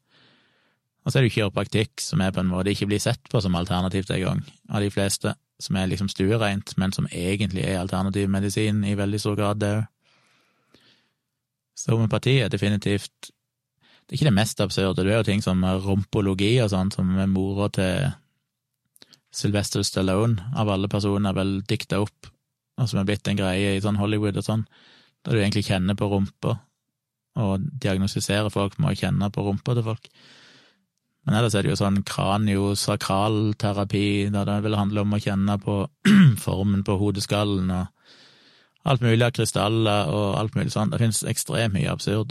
Og 1.04 1.12
så 1.12 1.20
er 1.20 1.24
det 1.24 1.32
jo 1.32 1.36
kiropraktikk, 1.38 2.00
som 2.00 2.22
er 2.24 2.32
på 2.32 2.40
en 2.40 2.52
måte 2.52 2.72
ikke 2.72 2.88
blir 2.88 3.02
sett 3.04 3.28
på 3.32 3.42
som 3.44 3.56
alternativt 3.60 4.12
engang 4.16 4.44
av 4.72 4.84
de 4.84 4.92
fleste, 4.94 5.34
som 5.60 5.76
er 5.76 5.90
liksom 5.92 6.10
stuereint, 6.12 6.76
men 6.80 6.96
som 6.96 7.08
egentlig 7.12 7.66
er 7.68 7.82
alternativ 7.82 8.32
medisin 8.32 8.84
i 8.88 8.96
veldig 9.00 9.20
stor 9.20 9.36
grad, 9.40 9.60
det 9.64 9.74
òg. 9.80 9.90
Så 11.76 11.96
homopati 11.96 12.38
er 12.40 12.52
definitivt 12.54 13.32
Det 14.04 14.14
er 14.14 14.20
ikke 14.20 14.28
det 14.28 14.36
mest 14.36 14.60
absurde, 14.62 15.04
det 15.04 15.14
er 15.14 15.22
jo 15.22 15.24
ting 15.24 15.42
som 15.42 15.62
rompologi 15.64 16.58
og 16.62 16.68
sånn, 16.74 16.90
som 16.92 17.14
er 17.18 17.30
mora 17.32 17.70
til 17.72 18.10
Sylvester 19.34 19.82
Stallone, 19.82 20.44
av 20.60 20.70
alle 20.70 20.90
personer, 20.92 21.34
vel 21.34 21.62
dikta 21.66 22.02
opp, 22.04 22.28
og 22.78 22.90
som 22.90 23.00
er 23.00 23.08
blitt 23.08 23.28
en 23.32 23.40
greie 23.40 23.72
i 23.78 23.82
sånn 23.82 23.98
Hollywood 23.98 24.38
og 24.38 24.46
sånn, 24.46 24.66
der 25.24 25.32
du 25.32 25.40
egentlig 25.40 25.64
kjenner 25.70 25.96
på 25.98 26.12
rumpa, 26.12 26.58
og 27.40 27.64
diagnostiserer 27.82 28.52
folk 28.54 28.76
med 28.78 28.92
å 28.92 29.00
kjenne 29.00 29.32
på 29.34 29.48
rumpa 29.48 29.78
til 29.78 29.88
folk. 29.88 30.12
Men 31.24 31.38
ellers 31.40 31.56
er 31.56 31.64
det 31.64 31.72
jo 31.72 31.80
sånn 31.80 32.04
kraniosakralterapi, 32.08 34.08
der 34.34 34.46
det 34.50 34.58
vil 34.66 34.76
handle 34.76 35.02
om 35.06 35.14
å 35.16 35.22
kjenne 35.24 35.56
på 35.64 35.76
formen 36.46 36.82
på 36.84 36.98
hodeskallen 37.00 37.72
og 37.72 37.86
alt 38.84 39.02
mulig 39.06 39.24
av 39.24 39.32
krystaller 39.38 40.12
og 40.12 40.36
alt 40.40 40.56
mulig 40.58 40.72
sånn. 40.76 40.92
Det 40.92 41.00
finnes 41.00 41.24
ekstremt 41.32 41.74
mye 41.78 41.94
absurd. 41.94 42.30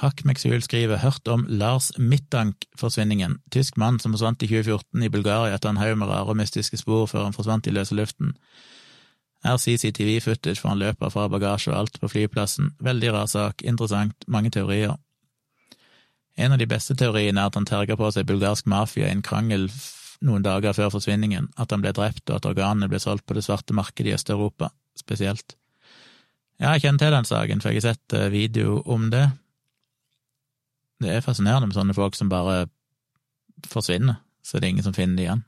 Hakmeksul 0.00 0.62
skriver 0.64 0.96
hørt 0.96 1.28
om 1.28 1.44
Lars 1.48 1.92
Mittank-forsvinningen, 1.98 3.38
tysk 3.52 3.76
mann 3.76 3.98
som 4.00 4.14
forsvant 4.14 4.42
i 4.42 4.48
2014 4.48 5.02
i 5.04 5.10
Bulgaria 5.12 5.56
etter 5.56 5.68
en 5.68 5.80
haug 5.80 5.98
med 6.00 6.08
rare 6.08 6.32
og 6.32 6.38
mystiske 6.40 6.78
spor 6.80 7.04
før 7.10 7.26
han 7.26 7.36
forsvant 7.36 7.68
i 7.68 7.74
løse 7.74 7.96
luften. 7.96 8.32
Er 9.44 9.56
CCTV-footage 9.56 10.60
for 10.60 10.68
han 10.68 10.80
løper 10.82 11.12
fra 11.12 11.28
bagasje 11.32 11.72
og 11.72 11.78
alt 11.78 12.00
på 12.00 12.10
flyplassen. 12.12 12.74
Veldig 12.84 13.12
rar 13.14 13.30
sak, 13.30 13.62
interessant, 13.64 14.26
mange 14.28 14.52
teorier. 14.52 14.98
En 16.36 16.52
av 16.52 16.60
de 16.60 16.68
beste 16.68 16.96
teoriene 16.96 17.40
er 17.40 17.48
at 17.48 17.56
han 17.56 17.68
terga 17.68 17.96
på 17.96 18.10
seg 18.12 18.28
bulgarsk 18.28 18.68
mafia 18.68 19.08
i 19.08 19.14
en 19.14 19.24
krangel 19.24 19.68
noen 20.24 20.44
dager 20.44 20.76
før 20.76 20.92
forsvinningen, 20.92 21.48
at 21.56 21.72
han 21.72 21.80
ble 21.80 21.92
drept 21.96 22.28
og 22.28 22.36
at 22.36 22.48
organene 22.50 22.88
ble 22.92 23.00
solgt 23.00 23.24
på 23.26 23.36
det 23.36 23.44
svarte 23.46 23.76
markedet 23.76 24.12
i 24.12 24.16
Øst-Europa, 24.18 24.68
spesielt. 24.98 25.56
Ja, 26.60 26.74
jeg 26.74 26.84
kjenner 26.84 27.00
til 27.00 27.14
den 27.16 27.28
saken, 27.28 27.62
for 27.62 27.72
jeg 27.72 27.80
har 27.80 27.94
sett 27.94 28.16
eh, 28.16 28.28
video 28.32 28.82
om 28.84 29.08
det. 29.12 29.24
Det 31.00 31.14
er 31.14 31.24
fascinerende 31.24 31.70
med 31.70 31.78
sånne 31.78 31.96
folk 31.96 32.18
som 32.18 32.28
bare 32.28 32.66
forsvinner, 33.72 34.20
så 34.44 34.60
det 34.60 34.68
er 34.68 34.74
ingen 34.76 34.84
som 34.84 34.96
finner 34.96 35.16
dem 35.16 35.24
igjen. 35.24 35.46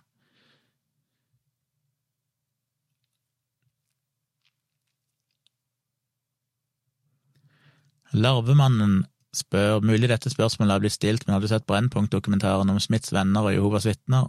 Larvemannen 8.13 9.03
spør, 9.33 9.81
mulig 9.81 10.11
dette 10.11 10.31
spørsmålet 10.31 10.75
har 10.75 10.83
blitt 10.85 10.97
stilt, 10.97 11.27
men 11.27 11.37
har 11.37 11.43
du 11.43 11.49
sett 11.49 11.67
Brennpunkt-dokumentaren 11.69 12.71
om 12.71 12.81
Smiths 12.81 13.13
venner 13.15 13.49
og 13.49 13.55
Jehovas 13.55 13.89
vitner? 13.89 14.29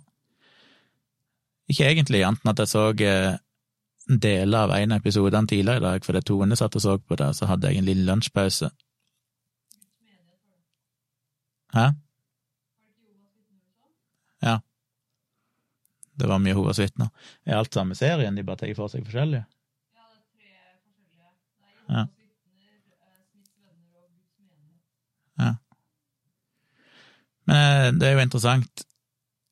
Ikke 1.71 1.87
egentlig, 1.89 2.23
annet 2.23 2.43
enn 2.43 2.53
at 2.53 2.61
jeg 2.63 2.71
så 2.71 2.85
eh, 3.03 3.35
deler 4.07 4.65
av 4.65 4.75
en 4.77 4.95
av 4.95 5.03
episodene 5.03 5.47
tidligere 5.47 5.81
i 5.81 5.85
dag, 5.85 6.05
fordi 6.05 6.23
Tone 6.27 6.57
satt 6.59 6.75
og 6.79 6.83
så 6.83 6.97
på 6.99 7.19
det, 7.19 7.29
så 7.35 7.47
hadde 7.49 7.71
jeg 7.71 7.81
en 7.81 7.87
liten 7.87 8.07
lunsjpause. 8.07 8.71
Hæ? 11.73 11.85
Ja. 14.43 14.57
Det 16.19 16.29
var 16.29 16.39
mye 16.39 16.53
Jehovas 16.53 16.79
vitner. 16.79 17.09
Er 17.45 17.57
alt 17.57 17.73
samme 17.73 17.95
serien, 17.95 18.35
de 18.35 18.43
bare 18.45 18.63
tar 18.63 18.75
for 18.77 18.91
seg 18.91 19.07
forskjellige? 19.07 19.47
Ja. 21.89 22.07
Men 27.49 27.59
eh, 27.59 27.91
det 27.99 28.09
er 28.09 28.17
jo 28.17 28.25
interessant. 28.25 28.85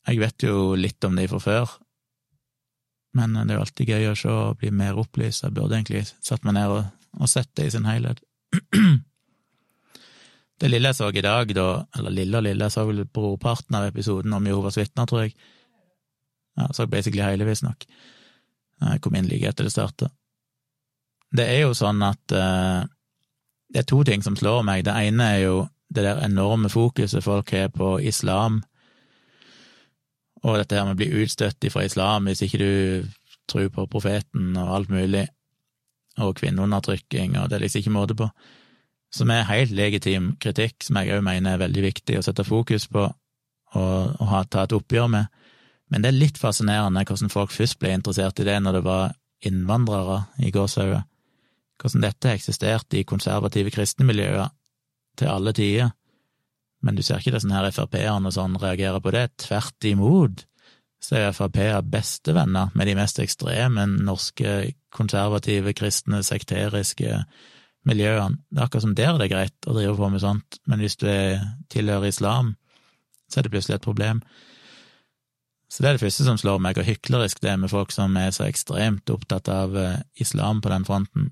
Jeg 0.07 0.21
vet 0.21 0.47
jo 0.47 0.73
litt 0.79 1.03
om 1.05 1.17
de 1.17 1.27
fra 1.29 1.39
før, 1.43 1.77
men 3.17 3.35
eh, 3.35 3.45
det 3.45 3.53
er 3.53 3.59
jo 3.59 3.67
alltid 3.67 3.93
gøy 3.93 4.09
å 4.09 4.17
se 4.17 4.33
og 4.33 4.59
bli 4.61 4.73
mer 4.75 4.99
opplyst. 5.01 5.45
Jeg 5.45 5.55
burde 5.57 5.77
egentlig 5.77 6.05
satt 6.23 6.45
meg 6.47 6.57
ned 6.57 6.75
og, 6.75 6.83
og 7.19 7.31
sett 7.31 7.51
det 7.59 7.69
i 7.69 7.73
sin 7.75 7.89
helhet. 7.89 8.21
Det 10.61 10.69
lille 10.69 10.91
jeg 10.91 10.97
så 10.99 11.07
i 11.09 11.23
dag, 11.25 11.49
da, 11.57 11.87
eller 11.97 12.13
lille 12.13 12.37
og 12.37 12.43
lille, 12.45 12.65
jeg 12.67 12.73
så 12.75 12.83
vel 12.85 12.99
brorparten 13.09 13.73
av 13.79 13.87
episoden 13.87 14.35
om 14.37 14.45
Jehovas 14.45 14.75
vitner, 14.77 15.07
tror 15.09 15.23
jeg. 15.23 15.31
Ja, 16.53 16.67
jeg 16.67 16.75
så 16.77 16.85
basically 16.85 17.23
hele, 17.25 17.47
visstnok. 17.47 17.87
Jeg 18.83 19.01
kom 19.01 19.17
inn 19.17 19.25
like 19.25 19.49
etter 19.49 19.65
det 19.65 19.73
starta. 19.73 20.11
Det 21.33 21.47
er 21.49 21.63
jo 21.63 21.73
sånn 21.73 22.05
at 22.05 22.35
uh, 22.37 22.85
det 23.73 23.81
er 23.81 23.87
to 23.89 24.03
ting 24.05 24.21
som 24.21 24.37
slår 24.37 24.61
meg. 24.67 24.83
Det 24.85 24.93
ene 24.93 25.31
er 25.33 25.41
jo 25.47 25.55
det 25.91 26.05
der 26.07 26.23
enorme 26.25 26.69
fokuset 26.71 27.23
folk 27.23 27.51
har 27.51 27.67
på 27.75 27.97
islam, 27.99 28.61
og 30.41 30.57
dette 30.57 30.77
her 30.77 30.87
med 30.87 30.95
å 30.95 31.01
bli 31.01 31.21
utstøtt 31.21 31.67
fra 31.69 31.83
islam 31.85 32.25
hvis 32.25 32.41
ikke 32.47 32.61
du 32.61 32.71
tror 33.51 33.67
på 33.75 33.85
profeten 33.91 34.55
og 34.57 34.73
alt 34.77 34.89
mulig, 34.89 35.27
og 36.17 36.35
kvinneundertrykking, 36.39 37.37
og 37.39 37.49
det 37.49 37.57
er 37.57 37.63
liksom 37.65 37.83
ikke 37.83 37.95
måte 37.95 38.17
på 38.17 38.29
som 39.11 39.31
er 39.31 39.47
helt 39.49 39.73
legitim 39.75 40.35
kritikk, 40.41 40.85
som 40.85 40.99
jeg 40.99 41.17
òg 41.17 41.23
mener 41.25 41.55
er 41.55 41.65
veldig 41.65 41.83
viktig 41.83 42.17
å 42.17 42.23
sette 42.25 42.47
fokus 42.47 42.87
på 42.91 43.03
og, 43.03 44.15
og 44.19 44.27
ha, 44.27 44.43
ta 44.47 44.65
et 44.65 44.75
oppgjør 44.75 45.07
med. 45.11 45.27
Men 45.91 46.03
det 46.03 46.11
er 46.11 46.19
litt 46.19 46.39
fascinerende 46.39 47.03
hvordan 47.07 47.31
folk 47.31 47.53
først 47.55 47.79
ble 47.79 47.93
interessert 47.95 48.39
i 48.39 48.47
det 48.47 48.57
når 48.63 48.79
det 48.79 48.83
var 48.87 49.13
innvandrere 49.47 50.17
i 50.43 50.51
gåsehauget. 50.51 51.07
Hvordan 51.81 52.03
dette 52.05 52.33
eksisterte 52.35 52.99
i 52.99 53.05
konservative 53.07 53.71
kristne 53.73 54.07
miljøer 54.07 54.51
til 55.19 55.31
alle 55.31 55.53
tider. 55.57 55.91
Men 56.81 56.97
du 56.97 57.03
ser 57.05 57.21
ikke 57.21 57.35
det 57.35 57.43
sånn 57.43 57.53
her 57.53 57.69
Frp-erne 57.73 58.31
sånn 58.33 58.57
reagerer 58.61 59.01
på 59.03 59.13
det. 59.13 59.27
Tvert 59.43 59.89
imot 59.89 60.45
så 61.01 61.17
er 61.17 61.33
Frp-er 61.33 61.81
bestevenner 61.85 62.73
med 62.77 62.89
de 62.89 62.95
mest 62.97 63.19
ekstreme 63.21 63.87
norske 63.89 64.71
konservative, 64.93 65.73
kristne, 65.77 66.21
sekteriske 66.25 67.23
miljøene. 67.89 68.41
Det 68.49 68.59
er 68.59 68.67
akkurat 68.67 68.85
som 68.85 68.95
der 68.97 69.17
det 69.17 69.27
er 69.27 69.33
greit 69.33 69.69
å 69.69 69.75
drive 69.77 69.97
på 69.97 70.09
med 70.13 70.21
sånt, 70.21 70.59
men 70.69 70.81
hvis 70.83 70.99
du 71.01 71.09
tilhører 71.73 72.11
islam, 72.11 72.55
så 73.31 73.39
er 73.39 73.47
det 73.47 73.53
plutselig 73.53 73.79
et 73.79 73.87
problem. 73.87 74.21
Så 75.71 75.81
det 75.81 75.89
er 75.89 75.97
det 75.97 76.03
første 76.03 76.25
som 76.27 76.37
slår 76.37 76.59
meg, 76.61 76.75
hvor 76.75 76.85
hyklerisk 76.85 77.41
det 77.41 77.53
er 77.53 77.61
med 77.61 77.71
folk 77.71 77.93
som 77.95 78.17
er 78.19 78.33
så 78.35 78.43
ekstremt 78.45 79.09
opptatt 79.09 79.47
av 79.49 79.77
eh, 79.79 80.01
islam 80.19 80.59
på 80.61 80.69
den 80.73 80.85
fronten, 80.85 81.29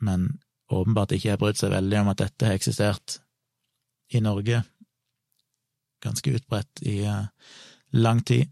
men 0.00 0.28
åpenbart 0.68 1.14
ikke 1.16 1.32
har 1.32 1.40
brydd 1.40 1.60
seg 1.60 1.72
veldig 1.72 2.02
om 2.02 2.10
at 2.12 2.22
dette 2.22 2.48
har 2.48 2.58
eksistert 2.58 3.18
i 4.14 4.20
Norge, 4.24 4.62
ganske 6.04 6.34
utbredt 6.38 6.82
i 6.88 7.00
uh, 7.08 7.26
lang 7.96 8.22
tid. 8.24 8.48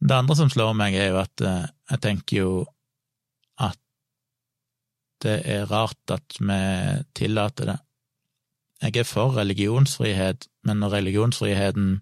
Det 0.00 0.16
andre 0.16 0.36
som 0.38 0.50
slår 0.52 0.76
meg, 0.78 0.96
er 0.96 1.10
jo 1.12 1.20
at 1.20 1.44
uh, 1.44 1.66
jeg 1.90 2.02
tenker 2.06 2.40
jo 2.40 2.52
at 3.60 3.80
det 5.24 5.40
er 5.44 5.68
rart 5.68 6.14
at 6.14 6.38
vi 6.40 6.60
tillater 7.16 7.74
det. 7.74 7.78
Jeg 8.80 9.02
er 9.02 9.08
for 9.08 9.36
religionsfrihet, 9.36 10.46
men 10.64 10.80
når 10.80 10.94
religionsfriheten 10.96 11.98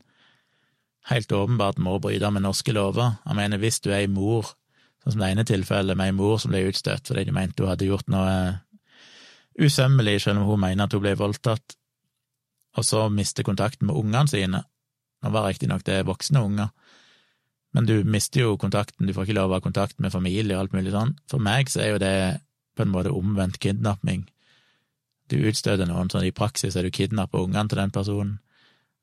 helt 1.10 1.32
åpenbart 1.32 1.80
må 1.82 1.96
bryte 1.98 2.30
med 2.30 2.44
norske 2.44 2.72
lover 2.72 3.16
Jeg 3.24 3.36
mener, 3.36 3.58
hvis 3.58 3.80
du 3.80 3.90
er 3.90 4.04
ei 4.04 4.10
mor, 4.12 4.52
sånn 5.02 5.16
som 5.16 5.22
det 5.24 5.30
ene 5.32 5.44
tilfellet 5.48 5.98
med 5.98 6.12
ei 6.12 6.14
mor 6.14 6.38
som 6.38 6.52
ble 6.52 6.66
utstøtt 6.68 7.08
fordi 7.08 7.24
de 7.28 7.34
mente 7.34 7.64
hun 7.64 7.72
hadde 7.72 7.88
gjort 7.88 8.10
noe 8.12 8.34
usømmelig, 9.58 10.20
selv 10.22 10.42
om 10.42 10.52
hun 10.52 10.62
mener 10.62 10.86
at 10.86 10.94
hun 10.94 11.02
ble 11.02 11.16
voldtatt, 11.18 11.76
og 12.78 12.86
så 12.86 13.08
mister 13.10 13.46
kontakten 13.46 13.88
med 13.88 13.96
ungene 13.98 14.28
sine 14.30 14.64
Nå 15.18 15.32
var 15.34 15.48
riktignok 15.48 15.82
det 15.82 16.04
voksne 16.06 16.38
unger, 16.46 16.68
men 17.74 17.86
du 17.88 18.04
mister 18.06 18.44
jo 18.44 18.52
kontakten, 18.54 19.08
du 19.08 19.10
får 19.14 19.26
ikke 19.26 19.34
lov 19.34 19.50
å 19.50 19.56
ha 19.56 19.64
kontakt 19.64 19.98
med 19.98 20.12
familie 20.14 20.54
og 20.54 20.60
alt 20.62 20.76
mulig 20.76 20.92
sånn. 20.94 21.16
For 21.26 21.42
meg 21.42 21.72
så 21.72 21.80
er 21.82 21.90
jo 21.90 21.98
det 21.98 22.12
på 22.78 22.84
en 22.84 22.92
måte 22.92 23.10
omvendt 23.10 23.58
kidnapping. 23.58 24.28
Du 25.28 25.36
utstøter 25.36 25.90
noen, 25.90 26.06
sånn 26.06 26.28
i 26.28 26.34
praksis 26.34 26.78
er 26.78 26.86
du 26.86 26.94
kidnapper 26.94 27.42
ungene 27.42 27.66
til 27.68 27.82
den 27.82 27.92
personen. 27.92 28.38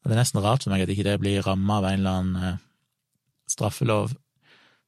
Og 0.02 0.10
Det 0.10 0.16
er 0.16 0.22
nesten 0.22 0.42
rart 0.42 0.64
for 0.64 0.72
meg 0.72 0.86
at 0.86 0.94
ikke 0.94 1.06
det 1.06 1.20
blir 1.20 1.44
ramma 1.46 1.82
av 1.82 1.90
en 1.90 2.00
eller 2.00 2.20
annen 2.22 2.48
eh, 2.48 2.64
straffelov. 3.52 4.16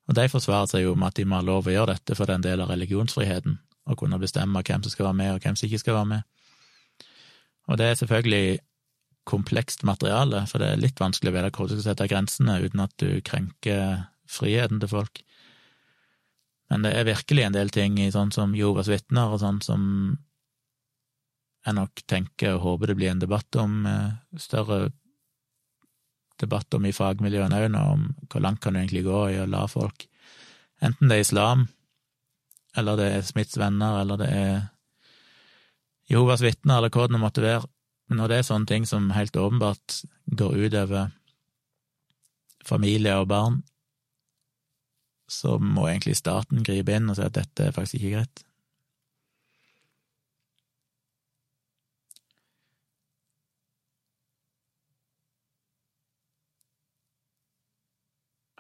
Og 0.08 0.16
de 0.16 0.28
forsvarer 0.32 0.72
seg 0.72 0.86
jo 0.86 0.96
med 0.96 1.12
at 1.12 1.20
de 1.20 1.28
må 1.28 1.42
ha 1.42 1.46
lov 1.46 1.68
å 1.68 1.74
gjøre 1.74 1.98
dette, 1.98 2.16
for 2.16 2.26
det 2.26 2.36
er 2.36 2.42
en 2.42 2.48
del 2.48 2.64
av 2.64 2.72
religionsfriheten, 2.72 3.58
å 3.88 3.96
kunne 4.00 4.20
bestemme 4.22 4.64
hvem 4.64 4.84
som 4.84 4.94
skal 4.94 5.10
være 5.10 5.20
med, 5.22 5.34
og 5.36 5.44
hvem 5.44 5.56
som 5.58 5.68
ikke 5.68 5.82
skal 5.84 6.00
være 6.00 6.12
med. 6.12 6.26
Og 7.68 7.80
det 7.80 7.88
er 7.88 8.00
selvfølgelig 8.00 8.60
komplekst 9.28 9.84
materiale, 9.88 10.46
for 10.48 10.64
det 10.64 10.70
er 10.72 10.82
litt 10.82 11.02
vanskelig 11.04 11.34
å 11.34 11.36
vite 11.36 11.52
hvor 11.56 11.68
du 11.68 11.76
skal 11.76 11.90
sette 11.90 12.08
grensene 12.12 12.60
uten 12.64 12.84
at 12.84 12.94
du 13.02 13.10
krenker 13.28 14.06
friheten 14.28 14.80
til 14.80 14.92
folk. 14.92 15.24
Men 16.72 16.84
det 16.84 16.94
er 16.96 17.08
virkelig 17.08 17.48
en 17.48 17.56
del 17.56 17.72
ting 17.72 18.00
i 18.00 18.12
sånn 18.12 18.32
som 18.36 18.56
Jovas 18.56 18.90
vitner 18.92 19.34
og 19.34 19.42
sånn 19.44 19.60
som 19.64 19.84
jeg 21.68 21.76
nok 21.76 22.04
tenker 22.08 22.56
og 22.56 22.64
håper 22.64 22.92
det 22.92 22.98
blir 23.00 23.12
en 23.12 23.24
debatt 23.24 23.60
om, 23.60 23.86
eh, 23.86 24.40
større 24.40 24.92
debatt 26.40 26.74
om 26.78 26.86
i 26.86 26.94
fagmiljøene 26.96 27.60
òg 27.66 27.76
om 27.76 28.04
hvor 28.30 28.44
langt 28.44 28.62
kan 28.62 28.74
du 28.74 28.80
egentlig 28.80 29.04
gå 29.04 29.22
i 29.34 29.40
å 29.42 29.50
la 29.50 29.66
folk 29.68 30.08
Enten 30.78 31.10
det 31.10 31.16
er 31.18 31.24
islam, 31.26 31.64
eller 32.78 33.00
det 33.00 33.08
er 33.12 33.26
Smiths 33.26 33.58
venner, 33.60 34.02
eller 34.02 34.20
det 34.22 34.28
er 34.32 34.58
Jehovas 36.08 36.44
vitner, 36.46 36.80
eller 36.80 36.94
hva 36.94 37.08
det 37.10 37.22
måtte 37.22 37.44
være. 37.44 37.68
Men 38.08 38.22
når 38.22 38.32
det 38.32 38.38
er 38.40 38.48
sånne 38.48 38.70
ting 38.70 38.86
som 38.88 39.10
helt 39.12 39.36
åpenbart 39.36 40.02
går 40.40 40.56
ut 40.56 40.78
over 40.80 41.10
familie 42.68 43.16
og 43.20 43.28
barn, 43.32 43.62
så 45.28 45.58
må 45.60 45.90
egentlig 45.90 46.16
staten 46.20 46.64
gripe 46.64 46.96
inn 46.96 47.12
og 47.12 47.18
si 47.18 47.26
at 47.26 47.36
dette 47.36 47.68
er 47.68 47.76
faktisk 47.76 48.00
ikke 48.00 48.14
greit. 48.16 48.44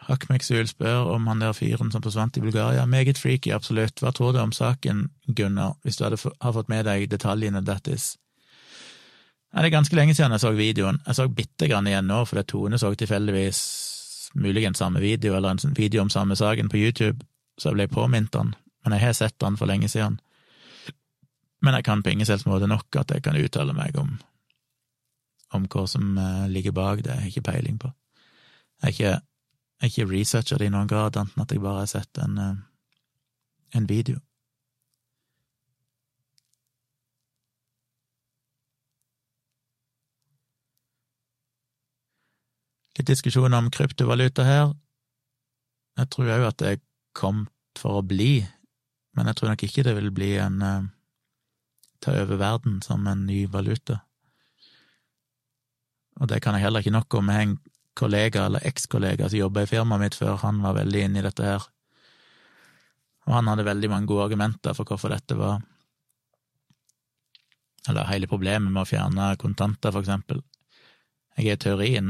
Hakmeksul 0.07 0.69
spør 0.69 1.09
om 1.11 1.27
han 1.27 1.41
der 1.43 1.55
fyren 1.55 1.91
som 1.91 2.03
forsvant 2.03 2.38
i 2.39 2.43
Bulgaria. 2.43 2.85
Meget 2.88 3.19
freaky, 3.19 3.51
absolutt. 3.51 3.99
Hva 3.99 4.13
tror 4.15 4.31
du 4.34 4.39
om 4.39 4.53
saken, 4.55 5.09
Gunnar, 5.27 5.75
hvis 5.84 5.99
du 5.99 6.05
hadde 6.05 6.19
har 6.23 6.55
fått 6.55 6.71
med 6.71 6.88
deg 6.88 7.09
detaljene 7.11 7.61
dattis? 7.65 8.15
Ja, 9.51 9.61
det 9.61 9.69
er 9.71 9.77
ganske 9.77 9.95
lenge 9.95 10.15
siden 10.15 10.31
jeg 10.31 10.43
så 10.43 10.53
videoen. 10.55 11.01
Jeg 11.07 11.17
så 11.17 11.27
bitte 11.27 11.67
grann 11.67 11.88
igjen 11.88 12.07
nå, 12.07 12.21
fordi 12.29 12.45
Tone 12.47 12.79
så 12.79 12.93
tilfeldigvis 12.95 13.59
muligens 14.35 14.79
samme 14.79 14.99
video, 15.03 15.35
eller 15.35 15.55
en 15.55 15.75
video 15.75 16.01
om 16.01 16.09
samme 16.09 16.35
saken 16.35 16.69
på 16.69 16.77
YouTube, 16.77 17.25
så 17.59 17.71
jeg 17.71 17.79
ble 17.79 17.88
påminnet 17.91 18.31
den. 18.31 18.55
Men 18.84 18.95
jeg 18.95 19.07
har 19.07 19.13
sett 19.17 19.39
den 19.43 19.57
for 19.59 19.67
lenge 19.67 19.89
siden. 19.91 20.19
Men 21.61 21.73
jeg 21.73 21.84
kan 21.84 22.03
på 22.03 22.13
ingen 22.13 22.27
selvs 22.27 22.45
måte 22.45 22.67
nok 22.69 22.95
at 22.99 23.11
jeg 23.11 23.23
kan 23.25 23.39
uttale 23.39 23.73
meg 23.73 23.97
om, 23.97 24.17
om 25.57 25.65
hva 25.67 25.88
som 25.89 26.17
eh, 26.21 26.45
ligger 26.51 26.75
bak 26.75 27.01
det. 27.03 27.15
Jeg 27.15 27.23
har 27.23 27.31
ikke 27.31 27.49
peiling 27.51 27.79
på. 27.81 27.91
Jeg 28.84 28.88
er 28.88 28.93
ikke 28.93 29.15
jeg 29.82 29.91
ikke 29.91 30.10
researcha 30.10 30.58
det 30.58 30.70
i 30.70 30.74
noen 30.74 30.90
grad, 30.90 31.18
enten 31.20 31.44
at 31.44 31.52
jeg 31.54 31.62
bare 31.62 31.84
har 31.84 31.91
sett 31.91 32.18
en, 32.24 32.38
eh, 32.41 32.56
en 33.78 33.90
video. 33.90 34.20
Litt 42.98 43.12
diskusjon 43.12 43.54
om 43.54 43.70
kryptovaluta 43.70 44.44
her. 44.44 44.74
Jeg 45.98 46.10
tror 46.10 46.34
òg 46.34 46.48
at 46.48 46.58
det 46.58 46.70
er 46.72 46.84
kommet 47.14 47.54
for 47.78 47.99
å 47.99 48.06
bli, 48.06 48.41
men 49.14 49.30
jeg 49.30 49.38
tror 49.38 49.52
nok 49.52 49.64
ikke 49.68 49.84
det 49.86 49.94
vil 49.99 50.10
bli 50.14 50.32
en 50.41 50.62
uh, 50.66 50.88
ta 52.02 52.16
over 52.24 52.40
verden 52.41 52.82
som 52.82 53.06
en 53.10 53.26
ny 53.30 53.45
valuta. 53.54 53.99
Og 56.18 56.30
det 56.30 56.41
kan 56.41 56.58
jeg 56.58 56.66
heller 56.66 56.82
ikke 56.82 56.95
nok 56.95 57.20
om. 57.20 57.30
Jeg 57.30 57.58
kollega 57.98 58.45
eller 58.48 58.65
ekskollega 58.68 59.30
som 59.30 59.40
jobba 59.40 59.64
i 59.64 59.69
firmaet 59.69 60.03
mitt 60.03 60.18
før, 60.19 60.38
han 60.44 60.61
var 60.64 60.78
veldig 60.78 61.03
inne 61.07 61.22
i 61.22 61.26
dette 61.26 61.45
her. 61.45 61.65
Og 63.28 63.34
han 63.36 63.49
hadde 63.52 63.65
veldig 63.68 63.90
mange 63.91 64.10
gode 64.10 64.30
argumenter 64.30 64.78
for 64.78 64.88
hvorfor 64.88 65.11
dette 65.11 65.36
var 65.38 65.60
Eller 67.88 68.03
hele 68.10 68.28
problemet 68.28 68.68
med 68.68 68.82
å 68.82 68.88
fjerne 68.90 69.30
kontanter, 69.40 69.94
for 69.95 70.03
eksempel. 70.03 70.41
Jeg 71.38 71.53
er 71.53 71.56
i 71.56 71.61
teorien 71.64 72.10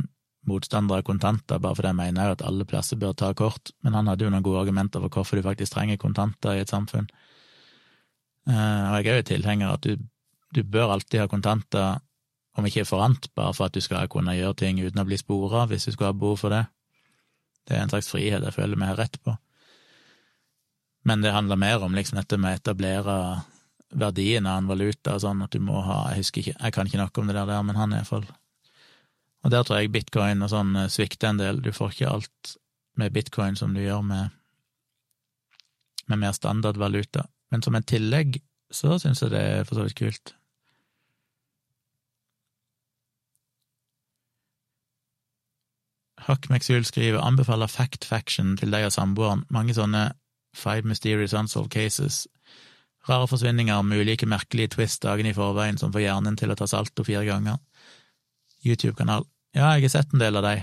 motstander 0.50 0.98
av 0.98 1.06
kontanter, 1.06 1.60
bare 1.62 1.78
fordi 1.78 1.92
jeg 1.92 2.00
mener 2.00 2.30
jo 2.32 2.36
at 2.38 2.44
alle 2.48 2.66
plasser 2.66 2.98
bør 2.98 3.14
ta 3.14 3.30
kort, 3.38 3.70
men 3.86 3.94
han 3.94 4.10
hadde 4.10 4.26
jo 4.26 4.32
noen 4.34 4.46
gode 4.46 4.64
argumenter 4.64 5.04
for 5.04 5.14
hvorfor 5.14 5.38
du 5.38 5.46
faktisk 5.46 5.76
trenger 5.76 6.00
kontanter 6.02 6.56
i 6.56 6.64
et 6.64 6.74
samfunn. 6.74 7.06
Eh, 8.50 8.84
og 8.90 8.98
jeg 8.98 9.12
er 9.12 9.22
jo 9.22 9.28
tilhenger 9.30 9.70
av 9.70 9.78
at 9.78 9.86
du, 9.86 10.08
du 10.56 10.64
bør 10.64 10.96
alltid 10.96 11.22
ha 11.22 11.30
kontanter 11.30 12.02
om 12.58 12.66
ikke 12.66 12.88
forant, 12.90 13.30
bare 13.38 13.54
for 13.54 13.68
at 13.68 13.76
du 13.76 13.84
skal 13.84 14.10
kunne 14.12 14.36
gjøre 14.36 14.58
ting 14.64 14.80
uten 14.82 15.02
å 15.02 15.06
bli 15.08 15.18
spora, 15.20 15.66
hvis 15.70 15.88
du 15.88 15.94
skulle 15.94 16.12
ha 16.12 16.18
behov 16.18 16.40
for 16.42 16.54
det. 16.54 16.64
Det 17.68 17.76
er 17.76 17.84
en 17.84 17.92
slags 17.92 18.10
frihet 18.10 18.44
jeg 18.44 18.56
føler 18.56 18.80
vi 18.80 18.90
har 18.90 18.98
rett 18.98 19.20
på. 19.22 19.36
Men 21.08 21.22
det 21.24 21.36
handler 21.36 21.60
mer 21.60 21.84
om 21.86 21.96
liksom 21.96 22.20
dette 22.20 22.40
med 22.42 22.56
å 22.56 22.60
etablere 22.60 23.18
verdien 23.96 24.48
av 24.48 24.58
en 24.60 24.68
valuta 24.68 25.16
og 25.16 25.24
sånn, 25.24 25.44
at 25.46 25.54
du 25.56 25.64
må 25.64 25.80
ha 25.86 26.10
Jeg 26.12 26.24
husker 26.24 26.42
ikke, 26.42 26.56
jeg 26.60 26.76
kan 26.76 26.90
ikke 26.90 27.00
noe 27.00 27.22
om 27.22 27.30
det 27.30 27.38
der, 27.38 27.64
men 27.64 27.80
han 27.80 27.94
er 27.94 28.02
iallfall 28.02 28.26
Og 29.46 29.54
der 29.54 29.64
tror 29.64 29.80
jeg 29.80 29.94
bitcoin 29.94 30.44
og 30.44 30.52
sånn 30.52 30.76
eh, 30.76 30.90
svikter 30.92 31.32
en 31.32 31.40
del. 31.40 31.62
Du 31.64 31.72
får 31.72 31.94
ikke 31.94 32.12
alt 32.12 32.58
med 33.00 33.14
bitcoin 33.16 33.56
som 33.56 33.76
du 33.76 33.80
gjør 33.84 34.02
med, 34.04 34.34
med 36.08 36.20
mer 36.26 36.34
standardvaluta. 36.36 37.28
Men 37.54 37.64
som 37.64 37.78
et 37.78 37.88
tillegg 37.88 38.42
så 38.74 38.98
syns 39.00 39.22
jeg 39.24 39.32
det 39.32 39.44
er 39.44 39.68
for 39.68 39.80
så 39.80 39.86
vidt 39.86 40.00
kult. 40.02 40.34
Huck 46.28 46.50
McSuel 46.50 46.86
skriver 46.86 47.24
anbefaler 47.24 47.72
Fact 47.72 48.06
Faction 48.06 48.56
til 48.60 48.74
deg 48.74 48.88
og 48.88 48.96
samboeren. 48.96 49.46
Mange 49.54 49.76
sånne 49.78 50.10
Five 50.58 50.88
Mysterious 50.90 51.36
Unsolved 51.38 51.72
Cases. 51.72 52.26
Rare 53.08 53.28
forsvinninger 53.32 53.82
med 53.88 54.04
ulike 54.04 54.28
merkelige 54.28 54.76
twist 54.76 55.04
dagene 55.06 55.32
i 55.32 55.38
forveien 55.38 55.80
som 55.80 55.94
får 55.94 56.04
hjernen 56.04 56.36
til 56.40 56.52
å 56.52 56.58
ta 56.60 56.68
salto 56.68 57.06
fire 57.08 57.24
ganger. 57.28 57.62
YouTube-kanal. 58.66 59.24
Ja, 59.56 59.72
jeg 59.78 59.88
har 59.88 59.96
sett 59.96 60.12
en 60.14 60.22
del 60.22 60.36
av 60.36 60.44
de, 60.44 60.58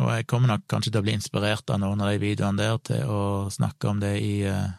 og 0.00 0.08
jeg 0.14 0.28
kommer 0.30 0.54
nok 0.54 0.64
kanskje 0.70 0.92
til 0.92 1.02
å 1.02 1.04
bli 1.04 1.16
inspirert 1.18 1.68
av 1.72 1.82
noen 1.82 2.00
av 2.00 2.12
de 2.12 2.20
videoene 2.22 2.60
der 2.60 2.78
til 2.86 3.10
å 3.10 3.22
snakke 3.52 3.90
om 3.90 4.00
det 4.00 4.14
i 4.22 4.36
uh, 4.48 4.70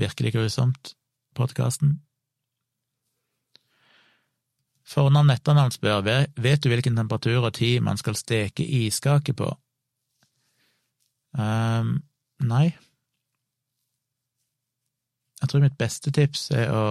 Virkelig 0.00 0.30
grusomt-podkasten. 0.32 1.98
Fornavn 4.90 5.30
etternavn 5.30 5.74
spør 5.74 6.02
vet 6.02 6.62
du 6.62 6.68
hvilken 6.70 6.96
temperatur 6.98 7.44
og 7.46 7.54
tid 7.54 7.80
man 7.86 8.00
skal 8.00 8.18
steke 8.18 8.64
iskake 8.64 9.34
på? 9.38 9.50
Um, 11.38 12.00
nei. 12.42 12.72
Jeg 15.40 15.48
tror 15.48 15.62
mitt 15.62 15.78
beste 15.78 16.10
tips 16.10 16.50
er 16.50 16.74
å 16.74 16.84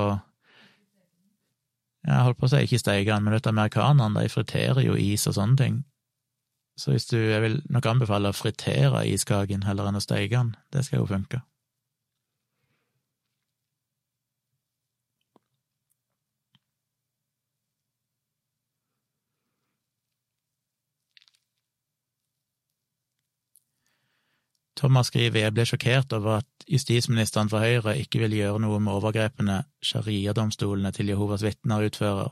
Jeg 2.07 2.23
holdt 2.23 2.39
på 2.39 2.47
å 2.47 2.49
si 2.53 2.61
ikke 2.63 2.79
steike 2.79 3.11
den, 3.11 3.25
men 3.25 3.35
vet, 3.35 3.47
amerikanerne 3.51 4.23
de 4.23 4.31
friterer 4.31 4.85
jo 4.85 4.95
is 4.95 5.27
og 5.27 5.35
sånne 5.35 5.59
ting. 5.59 5.81
Så 6.79 6.93
hvis 6.93 7.09
du, 7.11 7.17
jeg 7.19 7.41
vil 7.43 7.57
nok 7.67 7.89
anbefale 7.91 8.31
å 8.31 8.37
fritere 8.37 9.03
iskaken 9.11 9.65
heller 9.67 9.89
enn 9.89 9.99
å 9.99 10.01
steike 10.03 10.31
den. 10.31 10.53
Det 10.71 10.85
skal 10.87 11.01
jo 11.01 11.09
funke. 11.09 11.41
Thomas 24.79 25.09
skriver 25.11 25.43
jeg 25.43 25.53
ble 25.55 25.65
sjokkert 25.67 26.13
over 26.15 26.39
at 26.39 26.67
justisministeren 26.71 27.49
fra 27.51 27.59
Høyre 27.65 27.97
ikke 27.99 28.21
vil 28.21 28.37
gjøre 28.37 28.61
noe 28.63 28.79
med 28.79 28.95
overgrepene 28.95 29.63
sharia-domstolene 29.83 30.93
til 30.95 31.11
Jehovas 31.11 31.43
vitner 31.43 31.83
utfører. 31.89 32.31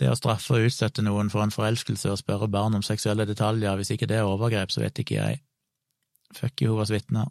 Det 0.00 0.08
å 0.12 0.16
straffe 0.16 0.56
og 0.56 0.68
utsette 0.68 1.04
noen 1.04 1.28
for 1.32 1.44
en 1.44 1.52
forelskelse 1.52 2.12
og 2.12 2.20
spørre 2.20 2.48
barn 2.52 2.76
om 2.76 2.84
seksuelle 2.84 3.26
detaljer, 3.28 3.76
hvis 3.76 3.92
ikke 3.92 4.08
det 4.08 4.20
er 4.20 4.28
overgrep, 4.28 4.72
så 4.72 4.84
vet 4.84 5.00
ikke 5.02 5.18
jeg. 5.18 5.42
Fuck 6.36 6.64
Jehovas 6.64 6.92
vitner. 6.92 7.28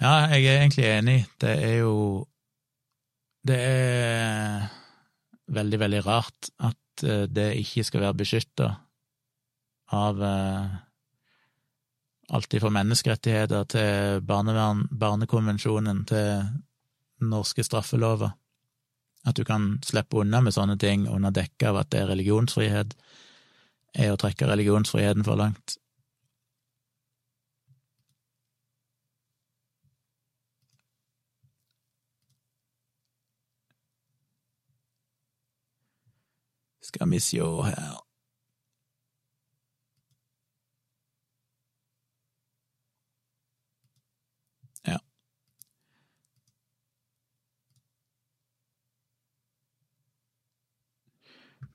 Ja, 0.00 0.26
jeg 0.32 0.48
er 0.48 0.62
egentlig 0.62 0.88
enig. 0.90 1.18
Det 1.40 1.52
er 1.52 1.76
jo 1.84 2.26
Det 3.44 3.58
er 3.60 4.70
veldig, 5.52 5.78
veldig 5.80 6.06
rart 6.06 6.48
at 6.64 7.04
eh, 7.04 7.26
det 7.28 7.50
ikke 7.60 7.84
skal 7.84 8.00
være 8.00 8.16
beskytta 8.22 8.68
av 9.92 10.22
eh, 10.24 10.70
Alt 12.32 12.54
fra 12.60 12.70
menneskerettigheter 12.72 13.64
til 13.68 14.22
barnevern, 14.24 14.86
Barnekonvensjonen 15.00 16.04
til 16.08 16.46
norske 17.20 17.64
straffelover. 17.64 18.30
At 19.26 19.36
du 19.36 19.44
kan 19.44 19.78
slippe 19.84 20.16
unna 20.20 20.40
med 20.40 20.54
sånne 20.56 20.78
ting 20.80 21.08
under 21.08 21.30
dekke 21.30 21.68
av 21.68 21.82
at 21.82 21.92
det 21.92 22.00
er 22.00 22.12
religionsfrihet, 22.12 22.96
er 23.94 24.12
å 24.12 24.20
trekke 24.20 24.48
religionsfriheten 24.48 25.24
for 25.24 25.40
langt. 25.40 25.76
Skal 36.84 37.08
vi 37.10 37.20
sjå 37.20 37.46
her 37.68 38.03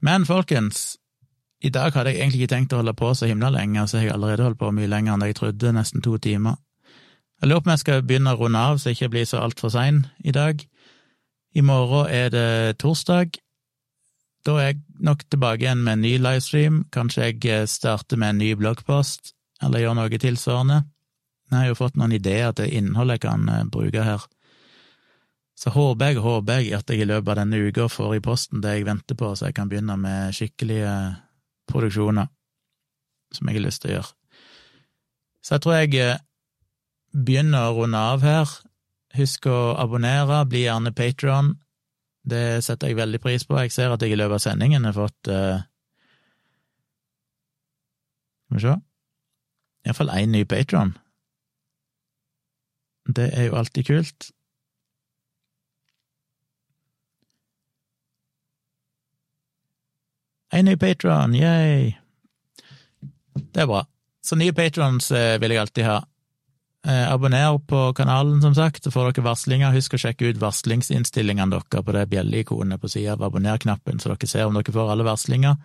Men 0.02 0.26
folkens, 0.26 0.98
i 1.62 1.70
dag 1.70 1.92
hadde 1.94 2.14
jeg 2.14 2.22
egentlig 2.22 2.46
ikke 2.46 2.56
tenkt 2.56 2.74
å 2.74 2.80
holde 2.80 2.96
på 2.96 3.12
så 3.18 3.28
himla 3.28 3.50
lenge, 3.52 3.84
så 3.88 4.00
jeg 4.00 4.10
har 4.10 4.16
allerede 4.18 4.46
holdt 4.48 4.62
på 4.62 4.72
mye 4.72 4.88
lenger 4.88 5.16
enn 5.16 5.26
jeg 5.28 5.40
trodde, 5.40 5.74
nesten 5.76 6.04
to 6.06 6.16
timer. 6.18 6.56
Jeg 7.42 7.50
lurer 7.50 7.64
på 7.64 7.70
om 7.70 7.74
jeg 7.74 7.84
skal 7.84 8.06
begynne 8.08 8.36
å 8.36 8.40
runde 8.40 8.62
av, 8.70 8.80
så 8.80 8.90
jeg 8.90 9.00
ikke 9.00 9.14
blir 9.16 9.28
så 9.28 9.44
altfor 9.44 9.72
sein 9.76 10.06
i 10.24 10.32
dag. 10.36 10.64
I 11.56 11.64
morgen 11.66 12.12
er 12.12 12.32
det 12.32 12.80
torsdag. 12.80 13.40
Da 14.46 14.56
er 14.60 14.70
jeg 14.70 14.80
nok 15.04 15.26
tilbake 15.28 15.66
igjen 15.66 15.84
med 15.84 15.98
en 15.98 16.04
ny 16.06 16.14
livestream. 16.22 16.84
Kanskje 16.96 17.30
jeg 17.32 17.68
starter 17.72 18.20
med 18.20 18.36
en 18.36 18.42
ny 18.44 18.54
bloggpost. 18.60 19.34
eller 19.62 19.80
gjør 19.80 19.96
noe 19.98 20.18
tilsvarende. 20.18 20.84
Jeg 21.52 21.58
har 21.58 21.66
jo 21.68 21.76
fått 21.76 21.98
noen 22.00 22.14
ideer 22.16 22.54
til 22.56 22.72
innhold 22.72 23.12
jeg 23.12 23.20
kan 23.26 23.50
eh, 23.50 23.66
bruke 23.68 24.04
her. 24.06 24.22
Så 25.60 25.74
håper 25.76 26.14
jeg, 26.14 26.22
håper 26.24 26.62
jeg 26.62 26.78
at 26.78 26.92
jeg 26.92 27.04
i 27.04 27.08
løpet 27.10 27.34
av 27.34 27.42
denne 27.42 27.60
uka 27.60 27.90
får 27.92 28.16
i 28.16 28.24
posten 28.24 28.62
det 28.64 28.78
jeg 28.78 28.88
venter 28.88 29.18
på, 29.20 29.34
så 29.36 29.50
jeg 29.50 29.58
kan 29.58 29.68
begynne 29.72 29.98
med 30.00 30.36
skikkelige 30.36 30.94
produksjoner 31.68 32.30
som 33.36 33.50
jeg 33.50 33.60
har 33.60 33.66
lyst 33.66 33.84
til 33.84 33.92
å 33.92 33.98
gjøre. 33.98 34.14
Så 35.44 35.56
jeg 35.56 35.64
tror 35.66 35.76
jeg 35.76 36.00
eh, 36.00 36.22
begynner 37.12 37.68
å 37.68 37.76
runde 37.76 38.00
av 38.14 38.24
her. 38.24 38.54
Husk 39.20 39.50
å 39.52 39.60
abonnere, 39.82 40.46
bli 40.48 40.64
gjerne 40.64 40.94
Patron. 40.96 41.52
Det 42.30 42.62
setter 42.64 42.92
jeg 42.92 43.00
veldig 43.00 43.20
pris 43.24 43.46
på. 43.48 43.58
Jeg 43.60 43.74
ser 43.76 43.92
at 43.92 44.04
jeg 44.04 44.16
i 44.16 44.20
løpet 44.20 44.40
av 44.40 44.44
sendingen 44.44 44.86
har 44.86 44.96
fått 44.96 45.32
uh, 45.32 45.62
vi 48.50 48.62
se 48.64 48.76
Iallfall 49.86 50.12
én 50.16 50.34
ny 50.34 50.44
Patron. 50.46 50.96
Det 53.06 53.30
er 53.34 53.50
jo 53.50 53.56
alltid 53.58 53.88
kult. 53.88 54.32
En 60.52 60.66
ny 60.66 60.76
patron, 60.82 61.36
yay! 61.38 61.94
Det 63.34 63.62
er 63.64 63.68
bra. 63.70 63.84
Så 64.26 64.38
nye 64.38 64.54
patrons 64.54 65.12
eh, 65.16 65.38
vil 65.42 65.54
jeg 65.54 65.62
alltid 65.62 65.86
ha. 65.88 66.00
Eh, 66.88 67.06
abonner 67.12 67.58
på 67.68 67.94
kanalen, 67.94 68.42
som 68.42 68.56
sagt, 68.56 68.84
så 68.84 68.92
får 68.92 69.12
dere 69.12 69.28
varslinger. 69.28 69.74
Husk 69.76 69.96
å 69.96 70.02
sjekke 70.02 70.32
ut 70.32 70.42
varslingsinnstillingene 70.42 71.54
deres 71.54 71.86
på 71.86 71.96
det 71.96 72.08
bjelleikonet 72.12 72.82
på 72.82 72.92
sida 72.92 73.16
av 73.18 73.26
abonner-knappen, 73.30 74.02
så 74.02 74.14
dere 74.14 74.30
ser 74.32 74.50
om 74.50 74.58
dere 74.58 74.76
får 74.76 74.94
alle 74.94 75.08
varslinger. 75.08 75.58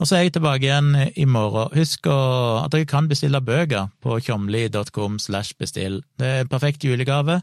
Og 0.00 0.08
så 0.08 0.16
er 0.16 0.24
jeg 0.24 0.34
tilbake 0.38 0.66
igjen 0.66 0.96
i 1.20 1.26
morgen. 1.28 1.70
Husk 1.76 2.08
at 2.10 2.72
dere 2.74 2.88
kan 2.90 3.10
bestille 3.10 3.42
bøker 3.44 3.92
på 4.02 4.18
tjomli.com 4.24 5.20
slash 5.22 5.54
bestill. 5.60 6.00
Det 6.18 6.26
er 6.26 6.42
en 6.42 6.50
perfekt 6.50 6.84
julegave 6.86 7.42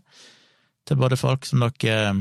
til 0.90 1.00
både 1.00 1.20
folk 1.20 1.46
som 1.48 1.62
dere 1.62 2.16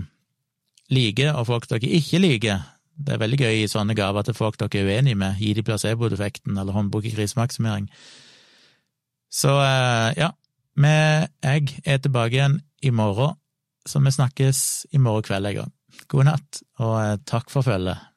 liker, 0.95 1.33
og 1.35 1.49
folk 1.49 1.67
dere 1.73 1.91
ikke 1.99 2.21
liker. 2.23 2.67
Det 2.99 3.15
er 3.15 3.21
veldig 3.23 3.39
gøy 3.39 3.61
i 3.63 3.71
sånne 3.71 3.95
gaver 3.99 4.27
til 4.27 4.35
folk 4.35 4.59
dere 4.59 4.81
er 4.81 4.89
uenige 4.89 5.19
med. 5.19 5.39
Gi 5.39 5.53
de 5.55 5.65
placebo-defekten 5.67 6.59
eller 6.59 6.75
håndbok 6.75 7.07
i 7.07 7.15
krisemaksimering. 7.15 7.87
Så 9.31 9.53
eh, 9.63 10.19
ja, 10.19 10.33
vi, 10.79 10.95
jeg 11.45 11.79
er 11.85 12.03
tilbake 12.03 12.39
igjen 12.39 12.61
i 12.83 12.91
morgen, 12.95 13.37
så 13.87 14.01
vi 14.03 14.15
snakkes 14.15 14.61
i 14.93 15.01
morgen 15.03 15.27
kveld 15.27 15.51
en 15.51 15.59
gang. 15.63 15.75
God 16.11 16.29
natt, 16.31 16.63
og 16.83 16.95
eh, 17.03 17.17
takk 17.29 17.53
for 17.53 17.67
følget. 17.67 18.08